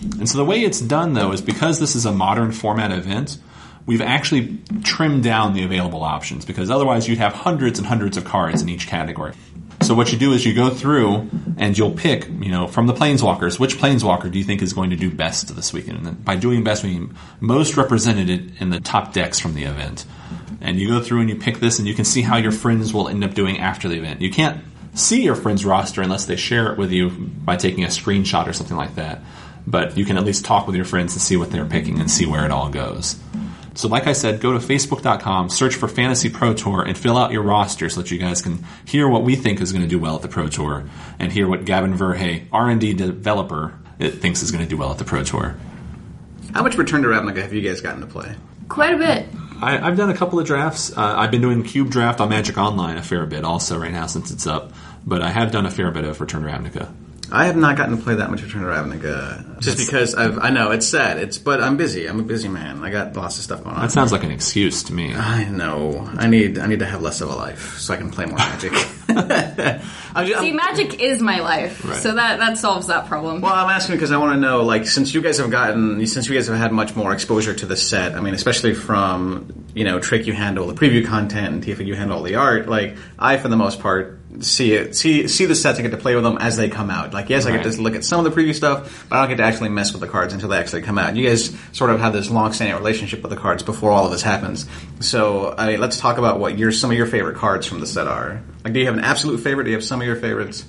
And 0.02 0.28
so 0.28 0.38
the 0.38 0.44
way 0.44 0.62
it's 0.62 0.80
done, 0.80 1.14
though, 1.14 1.32
is 1.32 1.40
because 1.40 1.80
this 1.80 1.96
is 1.96 2.04
a 2.04 2.12
modern 2.12 2.52
format 2.52 2.92
event, 2.92 3.38
we've 3.86 4.02
actually 4.02 4.58
trimmed 4.82 5.24
down 5.24 5.54
the 5.54 5.64
available 5.64 6.02
options 6.02 6.44
because 6.44 6.70
otherwise 6.70 7.08
you'd 7.08 7.18
have 7.18 7.32
hundreds 7.32 7.78
and 7.78 7.86
hundreds 7.86 8.16
of 8.16 8.24
cards 8.24 8.60
in 8.60 8.68
each 8.68 8.86
category. 8.86 9.32
So 9.82 9.94
what 9.94 10.10
you 10.10 10.18
do 10.18 10.32
is 10.32 10.44
you 10.44 10.54
go 10.54 10.70
through 10.70 11.30
and 11.58 11.76
you'll 11.76 11.92
pick, 11.92 12.26
you 12.26 12.50
know, 12.50 12.66
from 12.66 12.86
the 12.86 12.94
planeswalkers, 12.94 13.60
which 13.60 13.76
planeswalker 13.76 14.30
do 14.30 14.38
you 14.38 14.44
think 14.44 14.62
is 14.62 14.72
going 14.72 14.90
to 14.90 14.96
do 14.96 15.10
best 15.10 15.54
this 15.54 15.72
weekend? 15.72 16.06
And 16.06 16.24
by 16.24 16.36
doing 16.36 16.64
best, 16.64 16.82
we 16.82 16.90
mean 16.90 17.14
most 17.40 17.76
represented 17.76 18.60
in 18.60 18.70
the 18.70 18.80
top 18.80 19.12
decks 19.12 19.38
from 19.38 19.54
the 19.54 19.64
event. 19.64 20.04
And 20.60 20.78
you 20.78 20.88
go 20.88 21.00
through 21.00 21.20
and 21.20 21.28
you 21.28 21.36
pick 21.36 21.60
this, 21.60 21.78
and 21.78 21.86
you 21.86 21.94
can 21.94 22.04
see 22.04 22.22
how 22.22 22.38
your 22.38 22.52
friends 22.52 22.92
will 22.92 23.08
end 23.08 23.22
up 23.22 23.34
doing 23.34 23.58
after 23.58 23.88
the 23.88 23.96
event. 23.96 24.22
You 24.22 24.30
can't 24.30 24.64
see 24.96 25.22
your 25.22 25.36
friend's 25.36 25.64
roster 25.64 26.02
unless 26.02 26.24
they 26.24 26.36
share 26.36 26.72
it 26.72 26.78
with 26.78 26.90
you 26.90 27.10
by 27.10 27.56
taking 27.56 27.84
a 27.84 27.88
screenshot 27.88 28.48
or 28.48 28.52
something 28.52 28.76
like 28.76 28.96
that. 28.96 29.20
But 29.66 29.96
you 29.96 30.04
can 30.04 30.16
at 30.16 30.24
least 30.24 30.44
talk 30.44 30.66
with 30.66 30.76
your 30.76 30.84
friends 30.84 31.12
and 31.12 31.22
see 31.22 31.36
what 31.36 31.50
they're 31.50 31.66
picking 31.66 32.00
and 32.00 32.10
see 32.10 32.26
where 32.26 32.44
it 32.44 32.50
all 32.50 32.70
goes. 32.70 33.16
So, 33.74 33.88
like 33.88 34.06
I 34.06 34.14
said, 34.14 34.40
go 34.40 34.52
to 34.52 34.58
facebook.com, 34.58 35.50
search 35.50 35.74
for 35.74 35.86
Fantasy 35.86 36.30
Pro 36.30 36.54
Tour, 36.54 36.82
and 36.82 36.96
fill 36.96 37.18
out 37.18 37.30
your 37.30 37.42
roster 37.42 37.90
so 37.90 38.00
that 38.00 38.10
you 38.10 38.16
guys 38.16 38.40
can 38.40 38.64
hear 38.86 39.06
what 39.06 39.22
we 39.22 39.36
think 39.36 39.60
is 39.60 39.70
going 39.72 39.82
to 39.82 39.88
do 39.88 39.98
well 39.98 40.16
at 40.16 40.22
the 40.22 40.28
Pro 40.28 40.48
Tour, 40.48 40.88
and 41.18 41.30
hear 41.30 41.46
what 41.46 41.66
Gavin 41.66 41.92
Verhey, 41.92 42.46
R&D 42.52 42.94
developer, 42.94 43.78
thinks 43.98 44.42
is 44.42 44.50
going 44.50 44.64
to 44.64 44.68
do 44.68 44.78
well 44.78 44.92
at 44.92 44.98
the 44.98 45.04
Pro 45.04 45.24
Tour. 45.24 45.56
How 46.54 46.62
much 46.62 46.78
Return 46.78 47.02
to 47.02 47.08
Ravnica 47.08 47.42
have 47.42 47.52
you 47.52 47.60
guys 47.60 47.82
gotten 47.82 48.00
to 48.00 48.06
play? 48.06 48.34
Quite 48.68 48.94
a 48.94 48.98
bit. 48.98 49.26
I, 49.60 49.76
have 49.78 49.96
done 49.96 50.10
a 50.10 50.16
couple 50.16 50.38
of 50.38 50.46
drafts. 50.46 50.96
Uh, 50.96 51.14
I've 51.16 51.30
been 51.30 51.40
doing 51.40 51.62
Cube 51.62 51.90
Draft 51.90 52.20
on 52.20 52.28
Magic 52.28 52.58
Online 52.58 52.96
a 52.96 53.02
fair 53.02 53.24
bit 53.26 53.44
also 53.44 53.78
right 53.78 53.92
now 53.92 54.06
since 54.06 54.30
it's 54.30 54.46
up, 54.46 54.72
but 55.06 55.22
I 55.22 55.30
have 55.30 55.52
done 55.52 55.66
a 55.66 55.70
fair 55.70 55.90
bit 55.90 56.04
of 56.04 56.20
Return 56.20 56.42
to 56.42 56.48
Ravnica. 56.48 56.92
I 57.30 57.46
have 57.46 57.56
not 57.56 57.76
gotten 57.76 57.96
to 57.96 58.02
play 58.02 58.16
that 58.16 58.30
much 58.30 58.42
Return 58.42 58.62
to 58.62 58.68
Ravnica, 58.68 59.60
just 59.60 59.78
because 59.78 60.14
I've, 60.14 60.38
I 60.38 60.50
know 60.50 60.70
it's 60.70 60.86
sad. 60.86 61.18
It's 61.18 61.38
but 61.38 61.60
I'm 61.60 61.76
busy. 61.76 62.06
I'm 62.06 62.20
a 62.20 62.22
busy 62.22 62.48
man. 62.48 62.84
I 62.84 62.90
got 62.90 63.16
lots 63.16 63.38
of 63.38 63.44
stuff 63.44 63.64
going 63.64 63.74
on. 63.74 63.82
That 63.82 63.90
sounds 63.90 64.12
like 64.12 64.22
an 64.22 64.30
excuse 64.30 64.84
to 64.84 64.92
me. 64.92 65.12
I 65.12 65.44
know. 65.48 66.08
I 66.16 66.28
need 66.28 66.58
I 66.58 66.66
need 66.66 66.80
to 66.80 66.86
have 66.86 67.02
less 67.02 67.20
of 67.20 67.30
a 67.30 67.34
life 67.34 67.78
so 67.78 67.94
I 67.94 67.96
can 67.96 68.10
play 68.10 68.26
more 68.26 68.38
Magic. 68.38 68.72
I'm 69.08 70.26
just, 70.26 70.40
See, 70.40 70.50
I'm, 70.50 70.56
Magic 70.56 71.00
is 71.00 71.20
my 71.20 71.40
life, 71.40 71.84
right. 71.84 71.96
so 71.96 72.14
that 72.14 72.38
that 72.38 72.58
solves 72.58 72.86
that 72.88 73.06
problem. 73.06 73.40
Well, 73.40 73.52
I'm 73.52 73.70
asking 73.70 73.96
because 73.96 74.12
I 74.12 74.18
want 74.18 74.34
to 74.34 74.40
know, 74.40 74.62
like, 74.62 74.86
since 74.86 75.12
you 75.12 75.20
guys 75.20 75.38
have 75.38 75.50
gotten, 75.50 76.06
since 76.06 76.28
you 76.28 76.34
guys 76.34 76.46
have 76.46 76.56
had 76.56 76.72
much 76.72 76.94
more 76.94 77.12
exposure 77.12 77.54
to 77.54 77.66
the 77.66 77.76
set. 77.76 78.14
I 78.14 78.20
mean, 78.20 78.34
especially 78.34 78.74
from 78.74 79.66
you 79.76 79.84
know, 79.84 79.98
Trick, 80.00 80.26
you 80.26 80.32
handle 80.32 80.66
the 80.66 80.74
preview 80.74 81.06
content, 81.06 81.54
and 81.54 81.62
Tifa, 81.62 81.84
you 81.84 81.94
handle 81.94 82.22
the 82.22 82.36
art. 82.36 82.66
Like, 82.66 82.96
I, 83.18 83.36
for 83.36 83.48
the 83.48 83.56
most 83.56 83.80
part, 83.80 84.18
see 84.40 84.72
it, 84.72 84.96
see 84.96 85.28
see 85.28 85.46
the 85.46 85.54
sets. 85.54 85.78
I 85.78 85.82
get 85.82 85.90
to 85.90 85.96
play 85.96 86.14
with 86.14 86.24
them 86.24 86.38
as 86.38 86.56
they 86.56 86.68
come 86.68 86.90
out. 86.90 87.14
Like, 87.14 87.28
yes, 87.30 87.44
right. 87.44 87.54
I 87.54 87.62
get 87.62 87.72
to 87.72 87.80
look 87.80 87.94
at 87.94 88.04
some 88.04 88.24
of 88.24 88.32
the 88.32 88.40
preview 88.40 88.54
stuff, 88.54 89.06
but 89.08 89.16
I 89.16 89.20
don't 89.20 89.30
get 89.30 89.36
to 89.38 89.44
actually 89.44 89.70
mess 89.70 89.92
with 89.92 90.00
the 90.00 90.08
cards 90.08 90.32
until 90.32 90.48
they 90.48 90.58
actually 90.58 90.82
come 90.82 90.98
out. 90.98 91.16
You 91.16 91.28
guys 91.28 91.56
sort 91.72 91.90
of 91.90 92.00
have 92.00 92.12
this 92.12 92.30
long-standing 92.30 92.76
relationship 92.76 93.22
with 93.22 93.30
the 93.30 93.36
cards 93.36 93.62
before 93.62 93.90
all 93.90 94.04
of 94.04 94.10
this 94.10 94.22
happens. 94.22 94.66
So, 95.00 95.54
I 95.56 95.68
mean, 95.68 95.80
let's 95.80 95.98
talk 95.98 96.18
about 96.18 96.38
what 96.38 96.58
your 96.58 96.72
some 96.72 96.90
of 96.90 96.96
your 96.96 97.06
favorite 97.06 97.36
cards 97.36 97.66
from 97.66 97.80
the 97.80 97.86
set 97.86 98.06
are. 98.06 98.42
Like, 98.64 98.72
do 98.72 98.80
you 98.80 98.86
have 98.86 98.96
an 98.96 99.04
absolute 99.04 99.38
favorite? 99.38 99.64
Do 99.64 99.70
you 99.70 99.76
have 99.76 99.84
some 99.84 100.00
of 100.00 100.06
your 100.06 100.16
favorites? 100.16 100.64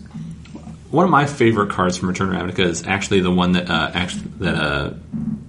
One 0.91 1.03
of 1.03 1.11
my 1.11 1.25
favorite 1.25 1.69
cards 1.69 1.97
from 1.97 2.07
Return 2.07 2.29
to 2.29 2.37
Ravnica 2.37 2.65
is 2.65 2.87
actually 2.87 3.19
the 3.19 3.31
one 3.31 3.53
that 3.53 3.69
uh, 3.69 3.91
actually 3.93 4.31
that 4.39 4.55
uh, 4.55 4.93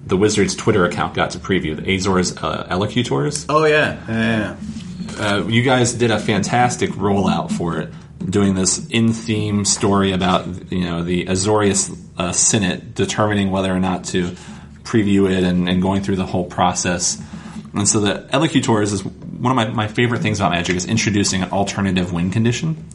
the 0.07 0.17
Wizards 0.17 0.57
Twitter 0.57 0.85
account 0.85 1.15
got 1.15 1.31
to 1.31 1.39
preview 1.39 1.77
the 1.77 1.95
Azor's 1.95 2.37
uh, 2.37 2.67
Elocutors. 2.69 3.47
Oh 3.49 3.65
yeah, 3.65 4.03
yeah. 4.09 4.57
yeah. 4.57 4.57
Uh, 5.19 5.47
you 5.47 5.63
guys 5.63 5.95
did 5.95 6.11
a 6.11 6.19
fantastic 6.19 6.91
rollout 6.91 7.51
for 7.51 7.79
it 7.79 7.93
doing 8.29 8.55
this 8.55 8.87
in-theme 8.89 9.65
story 9.65 10.13
about 10.13 10.47
you 10.71 10.85
know 10.85 11.03
the 11.03 11.27
Azorius 11.27 11.97
uh, 12.19 12.33
Senate 12.33 12.95
determining 12.95 13.51
whether 13.51 13.73
or 13.73 13.81
not 13.81 14.05
to 14.05 14.37
preview 14.83 15.31
it 15.31 15.45
and, 15.45 15.69
and, 15.69 15.83
going 15.83 16.03
through 16.03 16.17
the 16.17 16.25
whole 16.25 16.47
process. 16.47 17.23
And 17.75 17.87
so 17.87 18.01
the 18.01 18.27
Elocutors 18.33 18.95
is 18.95 19.05
one 19.05 19.53
of 19.53 19.57
my, 19.57 19.69
my 19.69 19.87
favorite 19.87 20.23
things 20.23 20.41
about 20.41 20.53
Magic 20.53 20.77
is 20.77 20.87
introducing 20.87 21.43
an 21.43 21.51
alternative 21.51 22.11
win 22.11 22.31
condition. 22.31 22.89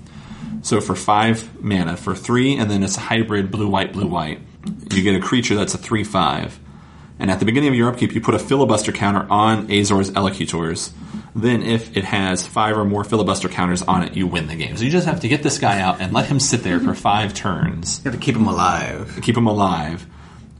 So 0.63 0.81
for 0.81 0.95
five 0.95 1.61
mana, 1.61 1.95
for 1.95 2.15
three, 2.15 2.57
and 2.57 2.71
then 2.71 2.83
it's 2.83 2.97
a 2.97 3.01
hybrid 3.01 3.51
blue 3.51 3.67
white 3.67 3.93
blue 3.93 4.07
white, 4.07 4.39
you 4.91 5.03
get 5.03 5.15
a 5.15 5.19
creature 5.19 5.55
that's 5.55 5.73
a 5.73 5.77
three 5.77 6.03
five. 6.03 6.59
And 7.19 7.29
at 7.29 7.39
the 7.39 7.45
beginning 7.45 7.69
of 7.69 7.75
your 7.75 7.89
upkeep, 7.89 8.15
you 8.15 8.21
put 8.21 8.33
a 8.33 8.39
filibuster 8.39 8.91
counter 8.91 9.27
on 9.29 9.71
Azor's 9.71 10.09
Elocutors 10.15 10.93
then 11.35 11.63
if 11.63 11.97
it 11.97 12.03
has 12.05 12.45
five 12.45 12.77
or 12.77 12.85
more 12.85 13.03
filibuster 13.03 13.49
counters 13.49 13.81
on 13.81 14.03
it, 14.03 14.15
you 14.15 14.27
win 14.27 14.47
the 14.47 14.55
game. 14.55 14.77
So 14.77 14.83
you 14.83 14.91
just 14.91 15.07
have 15.07 15.21
to 15.21 15.27
get 15.27 15.41
this 15.41 15.57
guy 15.57 15.79
out 15.79 15.99
and 15.99 16.13
let 16.13 16.27
him 16.27 16.39
sit 16.39 16.63
there 16.63 16.79
for 16.79 16.93
five 16.93 17.33
turns. 17.33 17.99
You 18.03 18.11
have 18.11 18.19
to 18.19 18.23
keep 18.23 18.35
him 18.35 18.47
alive. 18.47 19.19
Keep 19.21 19.37
him 19.37 19.47
alive. 19.47 20.05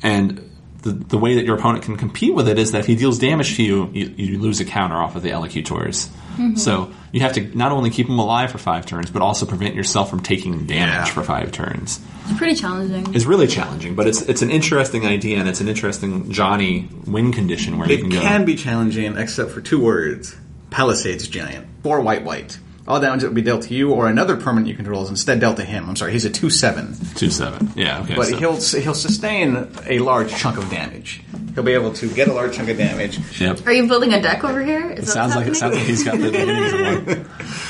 And 0.01 0.49
the, 0.81 0.91
the 0.91 1.17
way 1.17 1.35
that 1.35 1.45
your 1.45 1.57
opponent 1.57 1.83
can 1.83 1.95
compete 1.95 2.33
with 2.33 2.47
it 2.47 2.57
is 2.57 2.71
that 2.71 2.79
if 2.79 2.87
he 2.87 2.95
deals 2.95 3.19
damage 3.19 3.55
to 3.55 3.63
you, 3.63 3.89
you, 3.93 4.13
you 4.17 4.39
lose 4.39 4.59
a 4.59 4.65
counter 4.65 4.95
off 4.95 5.15
of 5.15 5.23
the 5.23 5.31
Elocutors. 5.31 6.07
Mm-hmm. 6.33 6.55
So 6.55 6.91
you 7.11 7.21
have 7.21 7.33
to 7.33 7.55
not 7.55 7.71
only 7.71 7.91
keep 7.91 8.09
him 8.09 8.17
alive 8.17 8.51
for 8.51 8.57
five 8.57 8.85
turns, 8.85 9.11
but 9.11 9.21
also 9.21 9.45
prevent 9.45 9.75
yourself 9.75 10.09
from 10.09 10.21
taking 10.21 10.65
damage 10.65 10.93
yeah. 10.93 11.05
for 11.05 11.23
five 11.23 11.51
turns. 11.51 12.01
It's 12.25 12.37
pretty 12.37 12.55
challenging. 12.55 13.13
It's 13.13 13.25
really 13.25 13.47
challenging, 13.47 13.95
but 13.95 14.07
it's 14.07 14.21
it's 14.21 14.41
an 14.41 14.49
interesting 14.49 15.05
idea 15.05 15.37
and 15.37 15.47
it's 15.47 15.61
an 15.61 15.67
interesting 15.67 16.31
Johnny 16.31 16.89
win 17.05 17.31
condition 17.31 17.77
where 17.77 17.89
it 17.89 17.91
you 17.91 17.97
can 17.99 18.09
go. 18.09 18.17
It 18.17 18.21
can 18.21 18.45
be 18.45 18.55
challenging, 18.55 19.17
except 19.17 19.51
for 19.51 19.61
two 19.61 19.79
words 19.79 20.35
Palisades 20.73 21.27
Giant. 21.27 21.67
Four 21.83 22.01
white 22.01 22.23
white. 22.23 22.57
All 22.87 22.99
damage 22.99 23.21
that 23.21 23.27
would 23.27 23.35
be 23.35 23.43
dealt 23.43 23.61
to 23.63 23.75
you 23.75 23.91
or 23.91 24.09
another 24.09 24.35
permanent 24.35 24.67
you 24.67 24.75
control 24.75 25.03
is 25.03 25.09
instead 25.09 25.39
dealt 25.39 25.57
to 25.57 25.63
him. 25.63 25.87
I'm 25.87 25.95
sorry, 25.95 26.11
he's 26.11 26.25
a 26.25 26.31
2 26.31 26.49
7. 26.49 26.97
2 27.15 27.29
7. 27.29 27.73
Yeah, 27.75 28.01
okay. 28.01 28.15
But 28.15 28.27
so. 28.27 28.37
he'll 28.37 28.81
he'll 28.81 28.93
sustain 28.95 29.69
a 29.85 29.99
large 29.99 30.35
chunk 30.35 30.57
of 30.57 30.69
damage. 30.71 31.21
He'll 31.53 31.63
be 31.63 31.73
able 31.73 31.93
to 31.93 32.09
get 32.11 32.27
a 32.27 32.33
large 32.33 32.55
chunk 32.55 32.69
of 32.69 32.77
damage. 32.77 33.19
Yep. 33.39 33.67
Are 33.67 33.71
you 33.71 33.87
building 33.87 34.13
a 34.13 34.21
deck 34.21 34.43
over 34.43 34.63
here? 34.63 34.89
Is 34.89 35.07
it 35.07 35.11
sounds 35.11 35.35
like 35.35 35.45
it 35.45 35.55
sounds 35.55 35.75
like 35.75 35.85
he's 35.85 36.03
got 36.03 36.17
the 36.17 36.31
beginnings 36.31 36.73
of 36.73 37.07
one. 37.07 37.29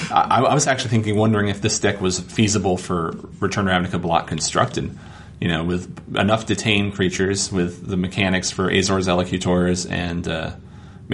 I, 0.11 0.41
I, 0.41 0.53
was 0.53 0.65
actually 0.65 0.91
thinking, 0.91 1.17
wondering 1.17 1.49
if 1.49 1.61
this 1.61 1.77
deck 1.79 1.99
was 1.99 2.21
feasible 2.21 2.77
for 2.77 3.11
Return 3.41 3.65
to 3.65 3.71
Ravnica 3.71 4.01
block 4.01 4.27
constructed. 4.27 4.97
You 5.41 5.49
know, 5.49 5.65
with 5.65 6.15
enough 6.15 6.45
detained 6.45 6.93
creatures, 6.93 7.51
with 7.51 7.85
the 7.85 7.97
mechanics 7.97 8.49
for 8.49 8.69
Azor's 8.69 9.09
Elocutors 9.09 9.85
and 9.85 10.25
uh, 10.25 10.51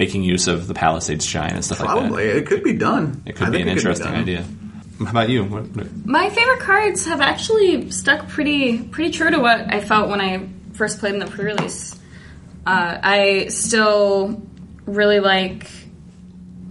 making 0.00 0.22
use 0.22 0.48
of 0.48 0.66
the 0.66 0.72
Palisades 0.72 1.26
Giant 1.26 1.52
and 1.52 1.64
stuff 1.64 1.78
Probably. 1.78 1.94
like 1.94 2.02
that. 2.02 2.08
Probably. 2.08 2.40
It 2.40 2.46
could 2.46 2.64
be 2.64 2.72
done. 2.72 3.22
It 3.26 3.36
could 3.36 3.48
I 3.48 3.50
be 3.50 3.60
an 3.60 3.68
interesting 3.68 4.10
be 4.12 4.16
idea. 4.16 4.46
How 4.98 5.10
about 5.10 5.28
you? 5.28 5.44
My 6.06 6.30
favorite 6.30 6.60
cards 6.60 7.04
have 7.04 7.20
actually 7.20 7.90
stuck 7.90 8.26
pretty 8.28 8.82
pretty 8.82 9.10
true 9.12 9.30
to 9.30 9.38
what 9.38 9.60
I 9.72 9.82
felt 9.82 10.08
when 10.08 10.22
I 10.22 10.48
first 10.72 11.00
played 11.00 11.12
in 11.12 11.20
the 11.20 11.26
pre-release. 11.26 11.98
Uh, 12.66 12.98
I 13.02 13.48
still 13.48 14.42
really 14.86 15.20
like 15.20 15.70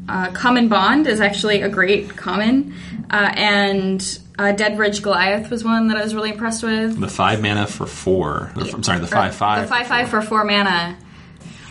uh, 0.08 0.32
Common 0.32 0.68
Bond 0.68 1.06
is 1.06 1.22
actually 1.22 1.62
a 1.62 1.70
great 1.70 2.18
common, 2.18 2.74
uh, 3.12 3.32
and 3.36 4.02
uh, 4.40 4.54
Deadbridge 4.54 5.04
Goliath 5.04 5.52
was 5.52 5.64
one 5.64 5.88
that 5.90 5.98
I 5.98 6.04
was 6.04 6.16
really 6.16 6.32
impressed 6.32 6.64
with. 6.64 7.00
The 7.00 7.08
five 7.08 7.44
mana 7.44 7.68
for 7.68 7.86
four. 7.86 8.52
I'm 8.56 8.82
sorry, 8.82 9.00
the 9.00 9.08
five 9.08 9.36
five. 9.36 9.64
The 9.64 9.68
five 9.68 9.86
five 9.86 10.10
for 10.10 10.24
four 10.24 10.44
mana 10.46 10.98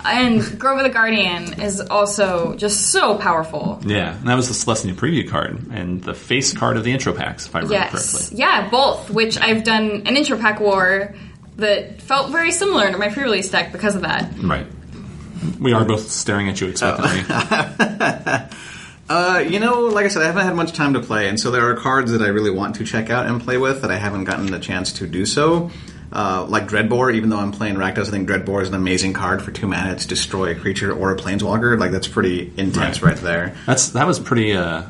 and 0.05 0.59
Grove 0.59 0.78
of 0.78 0.85
the 0.85 0.90
Guardian 0.90 1.61
is 1.61 1.81
also 1.81 2.55
just 2.57 2.93
so 2.93 3.17
powerful. 3.19 3.81
Yeah, 3.85 4.17
and 4.17 4.28
that 4.28 4.35
was 4.35 4.49
the 4.49 4.55
Selesnya 4.55 4.95
preview 4.95 5.28
card 5.28 5.71
and 5.71 6.02
the 6.02 6.14
face 6.14 6.52
card 6.52 6.76
of 6.76 6.85
the 6.85 6.93
intro 6.93 7.12
packs, 7.12 7.47
if 7.47 7.55
I 7.55 7.61
remember 7.61 7.75
yes. 7.75 8.12
correctly. 8.12 8.38
Yeah, 8.38 8.69
both, 8.71 9.11
which 9.11 9.38
I've 9.38 9.64
done 9.64 10.02
an 10.07 10.17
intro 10.17 10.38
pack 10.38 10.61
war 10.61 11.14
that 11.57 12.00
felt 12.00 12.31
very 12.31 12.52
similar 12.52 12.90
to 12.90 12.99
my 12.99 13.09
pre-release 13.09 13.50
deck 13.50 13.73
because 13.73 13.97
of 13.97 14.02
that. 14.02 14.33
Right. 14.38 14.67
We 15.61 15.73
are 15.73 15.85
both 15.85 16.11
staring 16.11 16.49
at 16.49 16.61
you 16.61 16.69
expectantly. 16.69 17.25
Oh. 17.28 18.49
uh, 19.09 19.45
you 19.47 19.61
know, 19.61 19.83
like 19.83 20.05
I 20.05 20.09
said, 20.09 20.23
I 20.23 20.26
haven't 20.26 20.45
had 20.45 20.55
much 20.55 20.73
time 20.73 20.95
to 20.95 21.00
play, 21.00 21.28
and 21.28 21.38
so 21.38 21.50
there 21.50 21.69
are 21.71 21.75
cards 21.75 22.12
that 22.12 22.23
I 22.23 22.28
really 22.28 22.50
want 22.50 22.76
to 22.76 22.85
check 22.85 23.11
out 23.11 23.26
and 23.26 23.40
play 23.40 23.59
with 23.59 23.83
that 23.83 23.90
I 23.90 23.97
haven't 23.97 24.25
gotten 24.25 24.47
the 24.47 24.59
chance 24.59 24.93
to 24.95 25.07
do 25.07 25.26
so. 25.26 25.71
Uh, 26.11 26.47
like 26.49 26.67
Dreadbore, 26.69 27.15
even 27.15 27.29
though 27.29 27.38
I'm 27.38 27.53
playing 27.53 27.75
Rakdos, 27.77 28.09
I 28.09 28.11
think 28.11 28.29
Dreadbore 28.29 28.62
is 28.62 28.69
an 28.69 28.75
amazing 28.75 29.12
card 29.12 29.43
for 29.43 29.50
two 29.50 29.67
mana 29.67 29.97
to 29.97 30.09
destroy 30.09 30.53
a 30.53 30.55
creature 30.55 30.93
or 30.93 31.12
a 31.12 31.17
planeswalker. 31.17 31.79
Like 31.79 31.91
that's 31.91 32.09
pretty 32.09 32.53
intense 32.57 33.03
right, 33.03 33.12
right 33.12 33.23
there. 33.23 33.57
That's 33.67 33.91
that 33.91 34.07
was 34.07 34.19
pretty 34.19 34.55
uh, 34.55 34.85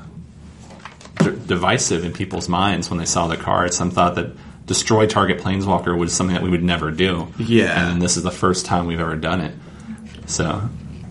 d- 1.19 1.37
divisive 1.47 2.05
in 2.05 2.13
people's 2.13 2.49
minds 2.49 2.89
when 2.89 2.99
they 2.99 3.05
saw 3.05 3.27
the 3.27 3.37
card. 3.37 3.75
Some 3.75 3.91
thought 3.91 4.15
that 4.15 4.33
destroy 4.67 5.07
target 5.07 5.39
planeswalker 5.39 5.97
was 5.99 6.13
something 6.13 6.35
that 6.35 6.43
we 6.43 6.51
would 6.51 6.63
never 6.63 6.91
do. 6.93 7.27
Yeah. 7.39 7.91
and 7.91 8.01
this 8.01 8.17
is 8.17 8.23
the 8.23 8.31
first 8.31 8.67
time 8.67 8.87
we've 8.87 9.01
ever 9.01 9.17
done 9.17 9.41
it. 9.41 9.55
So 10.27 10.69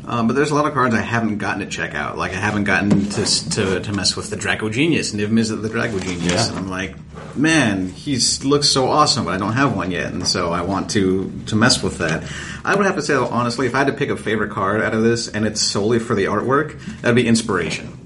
Um, 0.08 0.28
but 0.28 0.38
there's 0.38 0.52
a 0.52 0.56
lot 0.56 0.66
of 0.66 0.74
cards 0.74 0.96
I 0.96 1.02
haven't 1.02 1.38
gotten 1.38 1.60
to 1.60 1.66
check 1.66 1.94
out. 1.94 2.18
Like 2.18 2.32
I 2.32 2.38
haven't 2.38 2.64
gotten 2.64 3.10
to 3.10 3.50
to, 3.52 3.80
to 3.82 3.94
mess 3.94 4.16
with 4.16 4.30
the 4.30 4.38
Draco 4.38 4.70
Genius, 4.70 5.12
Niv 5.12 5.28
Mizzet 5.28 5.62
the 5.62 5.70
Draco 5.70 6.00
Genius. 6.00 6.32
Yeah. 6.32 6.50
And 6.50 6.58
I'm 6.58 6.70
like, 6.70 6.96
man, 7.36 7.90
he 7.90 8.18
looks 8.44 8.70
so 8.70 8.88
awesome, 8.88 9.26
but 9.26 9.34
I 9.34 9.38
don't 9.38 9.54
have 9.54 9.76
one 9.76 9.92
yet, 9.92 10.14
and 10.14 10.26
so 10.26 10.52
I 10.52 10.62
want 10.62 10.92
to 10.92 11.32
to 11.48 11.56
mess 11.58 11.84
with 11.84 11.98
that. 11.98 12.24
I 12.64 12.76
would 12.76 12.86
have 12.86 12.96
to 12.96 13.02
say, 13.02 13.16
though, 13.16 13.28
honestly, 13.28 13.68
if 13.68 13.76
I 13.76 13.80
had 13.80 13.88
to 13.88 13.94
pick 13.94 14.10
a 14.10 14.18
favorite 14.18 14.52
card 14.52 14.82
out 14.82 14.94
of 14.94 15.04
this, 15.04 15.28
and 15.28 15.46
it's 15.46 15.62
solely 15.62 16.00
for 16.00 16.16
the 16.16 16.26
artwork, 16.26 16.80
that'd 17.02 17.16
be 17.16 17.28
Inspiration. 17.28 17.97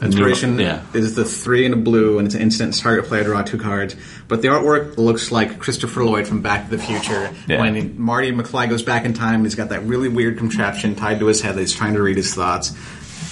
Inspiration 0.00 0.58
Yeah. 0.58 0.82
is 0.94 1.14
the 1.14 1.24
three 1.24 1.64
in 1.66 1.72
a 1.72 1.76
blue, 1.76 2.18
and 2.18 2.26
it's 2.26 2.34
an 2.34 2.40
instant 2.42 2.76
target 2.78 3.06
player 3.06 3.24
draw 3.24 3.42
two 3.42 3.58
cards. 3.58 3.96
But 4.28 4.42
the 4.42 4.48
artwork 4.48 4.96
looks 4.96 5.32
like 5.32 5.58
Christopher 5.58 6.04
Lloyd 6.04 6.26
from 6.26 6.40
Back 6.40 6.68
to 6.68 6.76
the 6.76 6.82
Future 6.82 7.30
Yeah. 7.48 7.60
when 7.60 8.00
Marty 8.00 8.30
McFly 8.32 8.68
goes 8.68 8.82
back 8.82 9.04
in 9.04 9.12
time. 9.14 9.44
He's 9.44 9.54
got 9.54 9.70
that 9.70 9.84
really 9.84 10.08
weird 10.08 10.38
contraption 10.38 10.94
tied 10.94 11.18
to 11.20 11.26
his 11.26 11.40
head 11.40 11.56
that 11.56 11.60
he's 11.60 11.72
trying 11.72 11.94
to 11.94 12.02
read 12.02 12.16
his 12.16 12.32
thoughts. 12.34 12.72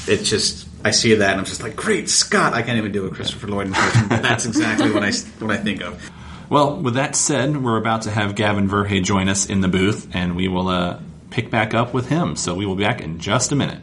It's 0.09 0.29
just 0.29 0.67
I 0.85 0.91
see 0.93 1.15
that 1.15 1.31
and 1.33 1.41
I'm 1.41 1.47
just 1.47 1.63
like, 1.63 1.75
great 1.75 2.09
Scott! 2.09 2.55
I 2.55 2.63
can't 2.63 2.79
even 2.79 2.93
do 2.93 3.07
a 3.07 3.11
Christopher 3.11 3.49
Lloyd 3.49 3.67
impression, 3.69 4.07
but 4.09 4.23
that's 4.23 4.47
exactly 4.47 4.91
what 4.93 5.03
I 5.03 5.11
what 5.41 5.51
I 5.51 5.57
think 5.57 5.83
of. 5.83 6.11
Well, 6.49 6.77
with 6.77 6.95
that 6.95 7.17
said, 7.17 7.57
we're 7.63 7.77
about 7.77 8.03
to 8.03 8.11
have 8.13 8.37
Gavin 8.37 8.69
Verhey 8.69 9.03
join 9.03 9.29
us 9.29 9.47
in 9.47 9.63
the 9.63 9.69
booth, 9.69 10.07
and 10.15 10.37
we 10.37 10.47
will 10.47 10.69
uh, 10.69 10.99
pick 11.31 11.51
back 11.51 11.75
up 11.75 11.93
with 11.93 12.09
him. 12.09 12.37
So 12.37 12.55
we 12.55 12.67
will 12.67 12.77
be 12.77 12.85
back 12.85 13.01
in 13.01 13.19
just 13.19 13.51
a 13.51 13.57
minute. 13.57 13.81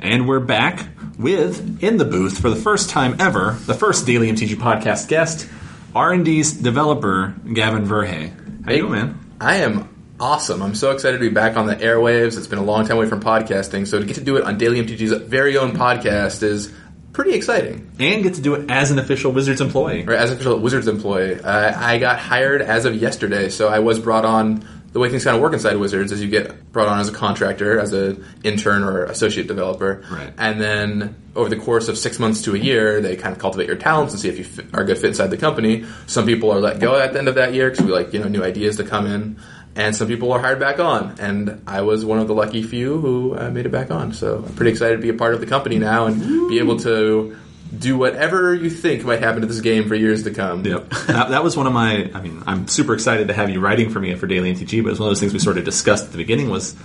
And 0.00 0.26
we're 0.26 0.40
back 0.40 0.86
with 1.18 1.82
in 1.82 1.96
the 1.96 2.04
booth 2.04 2.38
for 2.38 2.50
the 2.50 2.56
first 2.56 2.90
time 2.90 3.16
ever, 3.20 3.56
the 3.66 3.74
first 3.74 4.06
Daily 4.06 4.30
MTG 4.30 4.56
podcast 4.56 5.08
guest, 5.08 5.48
R&D's 5.94 6.52
developer 6.52 7.34
Gavin 7.52 7.86
Verhey. 7.86 8.64
How 8.64 8.72
you 8.72 8.82
doing, 8.82 8.92
man? 8.92 9.32
I 9.40 9.56
am 9.56 9.88
awesome. 10.20 10.62
I'm 10.62 10.74
so 10.74 10.90
excited 10.90 11.18
to 11.18 11.20
be 11.20 11.34
back 11.34 11.56
on 11.56 11.66
the 11.66 11.76
airwaves. 11.76 12.36
It's 12.36 12.46
been 12.46 12.58
a 12.58 12.64
long 12.64 12.86
time 12.86 12.96
away 12.96 13.06
from 13.06 13.20
podcasting, 13.20 13.86
so 13.86 13.98
to 13.98 14.04
get 14.04 14.16
to 14.16 14.24
do 14.24 14.36
it 14.36 14.44
on 14.44 14.58
Daily 14.58 14.82
MTG's 14.82 15.12
very 15.22 15.56
own 15.56 15.72
podcast 15.72 16.42
is 16.42 16.72
pretty 17.12 17.32
exciting. 17.32 17.90
And 17.98 18.22
get 18.22 18.34
to 18.34 18.42
do 18.42 18.54
it 18.54 18.70
as 18.70 18.90
an 18.90 18.98
official 18.98 19.32
Wizards 19.32 19.60
employee. 19.60 20.04
Right, 20.04 20.18
as 20.18 20.30
an 20.30 20.36
official 20.36 20.58
Wizards 20.58 20.86
employee, 20.86 21.40
uh, 21.40 21.78
I 21.78 21.98
got 21.98 22.18
hired 22.18 22.60
as 22.60 22.84
of 22.84 22.94
yesterday, 22.94 23.48
so 23.48 23.68
I 23.68 23.78
was 23.78 23.98
brought 23.98 24.24
on. 24.24 24.66
The 24.96 25.00
way 25.00 25.10
things 25.10 25.24
kind 25.24 25.36
of 25.36 25.42
work 25.42 25.52
inside 25.52 25.76
Wizards 25.76 26.10
is 26.10 26.22
you 26.22 26.30
get 26.30 26.72
brought 26.72 26.88
on 26.88 27.00
as 27.00 27.10
a 27.10 27.12
contractor, 27.12 27.78
as 27.78 27.92
an 27.92 28.24
intern 28.42 28.82
or 28.82 29.04
associate 29.04 29.46
developer, 29.46 30.02
Right. 30.10 30.32
and 30.38 30.58
then 30.58 31.16
over 31.34 31.50
the 31.50 31.56
course 31.56 31.88
of 31.88 31.98
six 31.98 32.18
months 32.18 32.40
to 32.44 32.54
a 32.54 32.58
year, 32.58 33.02
they 33.02 33.14
kind 33.14 33.34
of 33.34 33.38
cultivate 33.38 33.66
your 33.66 33.76
talents 33.76 34.14
and 34.14 34.22
see 34.22 34.30
if 34.30 34.38
you 34.38 34.44
fit, 34.44 34.68
are 34.72 34.84
a 34.84 34.86
good 34.86 34.96
fit 34.96 35.08
inside 35.08 35.26
the 35.26 35.36
company. 35.36 35.84
Some 36.06 36.24
people 36.24 36.50
are 36.50 36.60
let 36.60 36.80
go 36.80 36.98
at 36.98 37.12
the 37.12 37.18
end 37.18 37.28
of 37.28 37.34
that 37.34 37.52
year 37.52 37.68
because 37.68 37.84
we 37.84 37.92
like 37.92 38.14
you 38.14 38.20
know 38.20 38.28
new 38.28 38.42
ideas 38.42 38.78
to 38.78 38.84
come 38.84 39.04
in, 39.06 39.36
and 39.74 39.94
some 39.94 40.08
people 40.08 40.32
are 40.32 40.40
hired 40.40 40.60
back 40.60 40.80
on. 40.80 41.16
And 41.18 41.60
I 41.66 41.82
was 41.82 42.02
one 42.06 42.18
of 42.18 42.26
the 42.26 42.34
lucky 42.34 42.62
few 42.62 42.98
who 42.98 43.36
uh, 43.36 43.50
made 43.50 43.66
it 43.66 43.72
back 43.72 43.90
on. 43.90 44.14
So 44.14 44.42
I'm 44.48 44.54
pretty 44.54 44.70
excited 44.70 44.96
to 44.96 45.02
be 45.02 45.10
a 45.10 45.14
part 45.14 45.34
of 45.34 45.40
the 45.40 45.46
company 45.46 45.78
now 45.78 46.06
and 46.06 46.48
be 46.48 46.58
able 46.58 46.78
to 46.78 47.36
do 47.76 47.98
whatever 47.98 48.54
you 48.54 48.70
think 48.70 49.04
might 49.04 49.20
happen 49.20 49.40
to 49.40 49.46
this 49.46 49.60
game 49.60 49.88
for 49.88 49.94
years 49.94 50.24
to 50.24 50.30
come. 50.30 50.64
Yep. 50.64 50.88
that, 51.06 51.30
that 51.30 51.44
was 51.44 51.56
one 51.56 51.66
of 51.66 51.72
my. 51.72 52.10
I 52.14 52.20
mean, 52.20 52.42
I'm 52.46 52.68
super 52.68 52.94
excited 52.94 53.28
to 53.28 53.34
have 53.34 53.50
you 53.50 53.60
writing 53.60 53.90
for 53.90 54.00
me 54.00 54.14
for 54.14 54.26
Daily 54.26 54.54
MTG, 54.54 54.82
but 54.82 54.90
it's 54.90 55.00
one 55.00 55.08
of 55.08 55.10
those 55.10 55.20
things 55.20 55.32
we 55.32 55.38
sort 55.38 55.58
of 55.58 55.64
discussed 55.64 56.06
at 56.06 56.12
the 56.12 56.18
beginning 56.18 56.50
was 56.50 56.76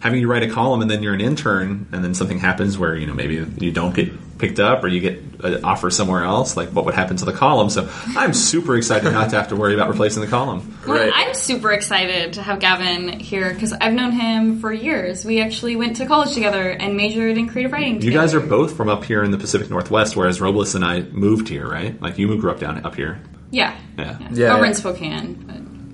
having 0.00 0.20
you 0.20 0.28
write 0.28 0.42
a 0.42 0.48
column 0.50 0.82
and 0.82 0.90
then 0.90 1.02
you're 1.02 1.14
an 1.14 1.20
intern 1.20 1.86
and 1.92 2.02
then 2.04 2.14
something 2.14 2.38
happens 2.38 2.76
where 2.78 2.96
you 2.96 3.06
know 3.06 3.14
maybe 3.14 3.34
you 3.58 3.70
don't 3.70 3.94
get 3.94 4.10
picked 4.38 4.58
up 4.58 4.82
or 4.82 4.88
you 4.88 5.00
get 5.00 5.22
an 5.44 5.62
offer 5.64 5.90
somewhere 5.90 6.24
else. 6.24 6.56
Like 6.56 6.70
what 6.70 6.86
would 6.86 6.94
happen 6.94 7.16
to 7.18 7.26
the 7.26 7.32
column? 7.32 7.68
So 7.68 7.90
I'm 8.16 8.32
super 8.32 8.74
excited 8.78 9.12
not 9.12 9.28
to 9.30 9.36
have 9.36 9.48
to 9.48 9.56
worry 9.56 9.74
about 9.74 9.90
replacing 9.90 10.22
the 10.22 10.28
column. 10.28 10.78
Well, 10.86 10.96
Right. 10.96 11.12
I'm 11.14 11.34
super 11.34 11.70
excited 11.72 12.32
to 12.34 12.42
have 12.42 12.58
Gavin 12.58 13.20
here 13.20 13.52
because 13.52 13.74
I've 13.74 13.92
known 13.92 14.12
him 14.12 14.58
for 14.60 14.72
years. 14.72 15.26
We 15.26 15.42
actually 15.42 15.76
went 15.76 15.96
to 15.96 16.06
college 16.06 16.32
together 16.32 16.70
and 16.70 16.96
majored 16.96 17.36
in 17.36 17.48
creative 17.48 17.70
writing. 17.72 18.00
You 18.00 18.12
guys 18.12 18.32
are 18.32 18.40
both 18.40 18.76
from 18.78 18.88
up 18.88 19.04
here 19.04 19.22
in 19.22 19.30
the 19.30 19.38
Pacific 19.38 19.68
Northwest, 19.68 20.16
whereas 20.16 20.40
Robles 20.40 20.74
and 20.74 20.86
I 20.86 21.02
moved 21.02 21.48
here, 21.48 21.68
right? 21.68 22.00
Like 22.00 22.16
you 22.18 22.34
grew 22.40 22.50
up 22.50 22.60
down 22.60 22.82
up 22.86 22.94
here. 22.94 23.20
yeah, 23.50 23.76
Yeah. 23.98 24.16
Yeah, 24.32 24.54
over 24.54 24.62
yeah. 24.62 24.68
in 24.68 24.74
Spokane. 24.74 25.34